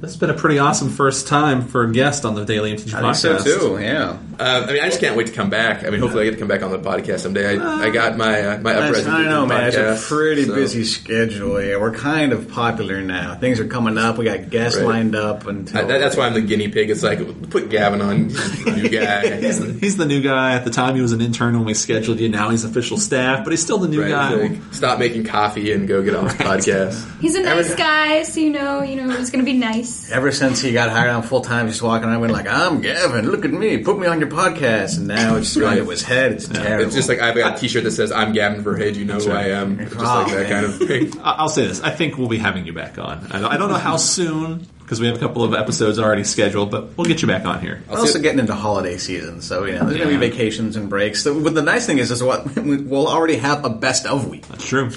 this 0.00 0.10
has 0.12 0.16
been 0.18 0.30
a 0.30 0.34
pretty 0.34 0.58
awesome 0.58 0.90
first 0.90 1.26
time 1.26 1.62
for 1.62 1.82
a 1.84 1.90
guest 1.92 2.24
on 2.24 2.34
the 2.34 2.44
Daily 2.44 2.74
MTG 2.74 2.94
I 2.94 3.00
podcast. 3.02 3.22
think 3.22 3.40
so 3.60 3.76
too. 3.76 3.82
Yeah. 3.82 4.10
Um, 4.10 4.64
I 4.64 4.66
mean, 4.66 4.82
I 4.82 4.86
just 4.88 5.00
can't 5.00 5.16
wait 5.16 5.28
to 5.28 5.32
come 5.32 5.48
back. 5.48 5.82
I 5.84 5.88
mean, 5.88 6.00
hopefully, 6.00 6.22
I 6.22 6.24
get 6.26 6.32
to 6.32 6.38
come 6.38 6.48
back 6.48 6.62
on 6.62 6.70
the 6.70 6.78
podcast 6.78 7.20
someday. 7.20 7.58
I, 7.58 7.84
I 7.86 7.90
got 7.90 8.18
my 8.18 8.42
uh, 8.42 8.58
my 8.58 8.72
I 8.74 8.88
uprising. 8.88 9.10
know, 9.24 9.46
man. 9.46 9.68
It's 9.68 9.76
a 9.76 9.96
pretty 10.06 10.44
so- 10.44 10.54
busy 10.54 10.84
schedule. 10.84 11.62
Yeah, 11.62 11.78
we're 11.78 11.94
kind 11.94 12.32
of 12.34 12.50
popular 12.50 13.00
now. 13.00 13.34
Things 13.36 13.58
are 13.60 13.66
coming 13.66 13.96
up. 13.96 14.18
We 14.18 14.26
got 14.26 14.50
guests 14.50 14.76
Right. 14.78 14.86
lined 14.86 15.16
up, 15.16 15.46
and 15.46 15.66
I- 15.74 15.84
that- 15.84 15.98
that's 16.00 16.16
why 16.18 16.26
I'm 16.26 16.34
the 16.34 16.42
guinea 16.42 16.68
pig. 16.68 16.90
It's 16.90 17.02
like 17.02 17.48
put 17.48 17.70
Gavin 17.70 18.02
on, 18.02 18.24
he's 18.28 18.64
the 18.64 18.70
new 18.72 18.88
guy. 18.90 19.36
He's 19.40 19.58
the, 19.60 19.72
he's 19.72 19.96
the 19.96 20.04
new 20.06 20.20
guy. 20.20 20.52
At 20.52 20.64
the 20.66 20.70
time, 20.70 20.94
he 20.96 21.00
was 21.00 21.12
an 21.12 21.22
intern 21.22 21.54
when 21.54 21.64
we 21.64 21.72
scheduled 21.72 22.20
you. 22.20 22.28
Now 22.28 22.50
he's 22.50 22.64
official 22.64 22.98
staff, 22.98 23.42
but 23.42 23.52
he's 23.54 23.62
still 23.62 23.78
the 23.78 23.88
new 23.88 24.02
Right, 24.02 24.10
guy. 24.10 24.34
like, 24.34 24.74
stop 24.74 24.98
making 24.98 25.24
coffee 25.24 25.72
and 25.72 25.88
go 25.88 26.02
get 26.02 26.14
on 26.14 26.24
the 26.26 26.34
podcast. 26.34 27.20
He's 27.22 27.34
a 27.36 27.40
nice 27.42 27.64
Every- 27.70 27.76
guy, 27.76 28.22
so 28.24 28.38
you 28.40 28.50
know, 28.50 28.82
you 28.82 28.96
know, 28.96 29.08
he's 29.16 29.30
gonna 29.30 29.42
be 29.44 29.54
nice. 29.54 29.85
Ever 30.10 30.30
since 30.32 30.60
he 30.60 30.72
got 30.72 30.90
hired 30.90 31.10
on 31.10 31.22
full 31.22 31.40
time, 31.40 31.66
he's 31.66 31.82
walking 31.82 32.08
around 32.08 32.20
being 32.20 32.32
like, 32.32 32.46
"I'm 32.46 32.80
Gavin. 32.80 33.30
Look 33.30 33.44
at 33.44 33.50
me. 33.50 33.78
Put 33.78 33.98
me 33.98 34.06
on 34.06 34.20
your 34.20 34.28
podcast." 34.28 34.98
And 34.98 35.08
now 35.08 35.36
it's 35.36 35.48
just 35.48 35.58
going 35.58 35.78
Right. 35.78 35.84
to 35.84 35.90
his 35.90 36.02
head. 36.02 36.32
It's 36.32 36.48
terrible. 36.48 36.84
It's 36.86 36.94
just 36.94 37.08
like 37.08 37.20
I've 37.20 37.34
got 37.34 37.56
a 37.56 37.60
T-shirt 37.60 37.84
that 37.84 37.90
says 37.90 38.12
"I'm 38.12 38.32
Gavin 38.32 38.62
Verhey." 38.62 38.94
You 38.94 39.04
know 39.04 39.18
who 39.18 39.32
I 39.32 39.48
am. 39.48 39.78
Just 39.78 39.96
like 39.96 40.32
that 40.32 40.48
kind 40.48 40.64
of 40.66 40.80
oh, 40.80 40.86
thing. 40.86 41.12
I- 41.20 41.32
I'll 41.38 41.48
say 41.48 41.66
this: 41.66 41.80
I 41.82 41.90
think 41.90 42.18
we'll 42.18 42.28
be 42.28 42.38
having 42.38 42.66
you 42.66 42.72
back 42.72 42.98
on. 42.98 43.26
I 43.32 43.56
don't, 43.56 43.68
know 43.68 43.74
how 43.74 43.96
soon 43.96 44.66
because 44.80 45.00
we 45.00 45.08
have 45.08 45.16
a 45.16 45.18
couple 45.18 45.42
of 45.42 45.52
episodes 45.54 45.98
already 45.98 46.22
scheduled, 46.22 46.70
but 46.70 46.96
we'll 46.96 47.06
get 47.06 47.20
you 47.20 47.26
back 47.26 47.44
on 47.44 47.60
here. 47.60 47.82
We're 47.90 47.98
also 47.98 48.20
getting 48.20 48.38
into 48.38 48.54
holiday 48.54 48.98
season, 48.98 49.40
so 49.42 49.64
you 49.64 49.72
know 49.72 49.84
there's 49.84 49.98
going 49.98 50.08
to 50.10 50.18
be 50.18 50.28
vacations 50.30 50.76
and 50.76 50.88
breaks. 50.88 51.22
So, 51.22 51.42
but 51.42 51.54
the 51.54 51.62
nice 51.62 51.86
thing 51.86 51.98
is, 51.98 52.10
is 52.12 52.22
what 52.22 52.54
we'll 52.56 53.08
already 53.08 53.36
have 53.36 53.64
a 53.64 53.70
best 53.70 54.06
of 54.06 54.28
week. 54.28 54.46
That's 54.46 54.66
true. 54.66 54.90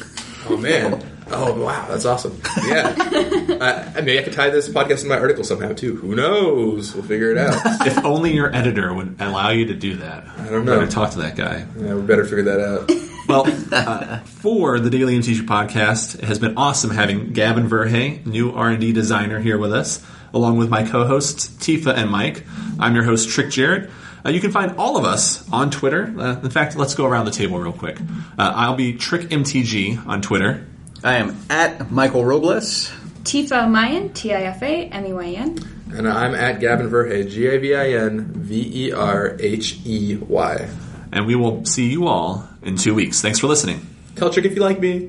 Oh 0.48 0.58
man. 0.58 1.04
Oh 1.32 1.64
wow, 1.64 1.86
that's 1.90 2.06
awesome. 2.06 2.42
Yeah. 2.68 2.96
uh, 3.96 4.02
maybe 4.02 4.20
I 4.20 4.24
could 4.24 4.34
tie 4.34 4.50
this 4.50 4.68
podcast 4.70 5.04
in 5.04 5.10
my 5.10 5.18
article 5.18 5.44
somehow 5.44 5.74
too. 5.74 5.96
Who 5.98 6.16
knows? 6.16 6.94
We'll 6.94 7.04
figure 7.04 7.32
it 7.32 7.38
out. 7.38 7.56
If 7.88 8.04
only 8.04 8.34
your 8.34 8.54
editor 8.56 8.94
would 8.94 9.16
allow 9.20 9.50
you 9.50 9.66
to 9.68 9.74
do 9.76 9.96
that. 9.98 10.28
I 10.38 10.50
don't 10.50 10.66
know. 10.66 10.80
Better 10.80 10.92
talk 10.92 11.12
to 11.12 11.20
that 11.20 11.36
guy. 11.36 11.66
yeah, 11.78 11.96
we 11.96 12.02
better 12.02 12.24
figure 12.26 12.44
that 12.44 12.60
out. 12.60 12.92
Well, 13.30 13.46
uh, 13.72 14.22
for 14.22 14.80
the 14.80 14.90
Daily 14.90 15.16
MTG 15.20 15.42
podcast, 15.42 16.16
it 16.18 16.24
has 16.26 16.40
been 16.40 16.58
awesome 16.58 16.90
having 16.90 17.32
Gavin 17.32 17.70
Verhey, 17.70 18.26
new 18.26 18.52
R&D 18.54 18.92
designer, 18.92 19.40
here 19.40 19.60
with 19.60 19.72
us, 19.72 20.04
along 20.34 20.58
with 20.58 20.70
my 20.70 20.82
co-hosts 20.82 21.48
Tifa 21.48 21.94
and 21.96 22.10
Mike. 22.10 22.44
I'm 22.80 22.96
your 22.96 23.04
host 23.04 23.30
Trick 23.30 23.52
Jarrett. 23.52 23.92
Uh, 24.26 24.30
you 24.32 24.40
can 24.42 24.50
find 24.52 24.78
all 24.80 24.98
of 24.98 25.06
us 25.06 25.48
on 25.52 25.70
Twitter. 25.70 26.12
Uh, 26.18 26.40
in 26.42 26.50
fact, 26.50 26.76
let's 26.76 26.96
go 26.96 27.06
around 27.06 27.26
the 27.26 27.32
table 27.32 27.60
real 27.60 27.72
quick. 27.72 28.00
Uh, 28.02 28.52
I'll 28.56 28.74
be 28.76 28.94
Trick 28.94 29.22
MTG 29.30 30.08
on 30.08 30.24
Twitter. 30.24 30.66
I 31.04 31.16
am 31.16 31.38
at 31.50 31.92
Michael 31.92 32.26
Robles. 32.26 32.90
Tifa 33.24 33.68
Meyn, 33.68 34.14
T 34.14 34.34
I 34.34 34.42
F 34.44 34.62
A 34.62 34.88
M 34.88 35.06
E 35.06 35.14
Y 35.14 35.32
N. 35.32 35.58
And 35.94 36.08
I'm 36.08 36.36
at 36.36 36.60
Gavin 36.60 36.90
Verhey, 36.90 37.30
G 37.30 37.48
A 37.48 37.58
V 37.58 37.74
I 37.74 37.90
N 37.92 38.26
V 38.34 38.88
E 38.88 38.92
R 38.92 39.38
H 39.40 39.80
E 39.86 40.18
Y. 40.18 40.70
And 41.14 41.26
we 41.26 41.36
will 41.36 41.64
see 41.64 41.90
you 41.90 42.08
all 42.08 42.48
in 42.62 42.76
two 42.76 42.94
weeks. 42.94 43.22
Thanks 43.22 43.40
for 43.40 43.48
listening. 43.48 43.88
Tell 44.16 44.30
Trick 44.30 44.46
if 44.46 44.56
you 44.56 44.62
like 44.62 44.82
me. 44.82 45.08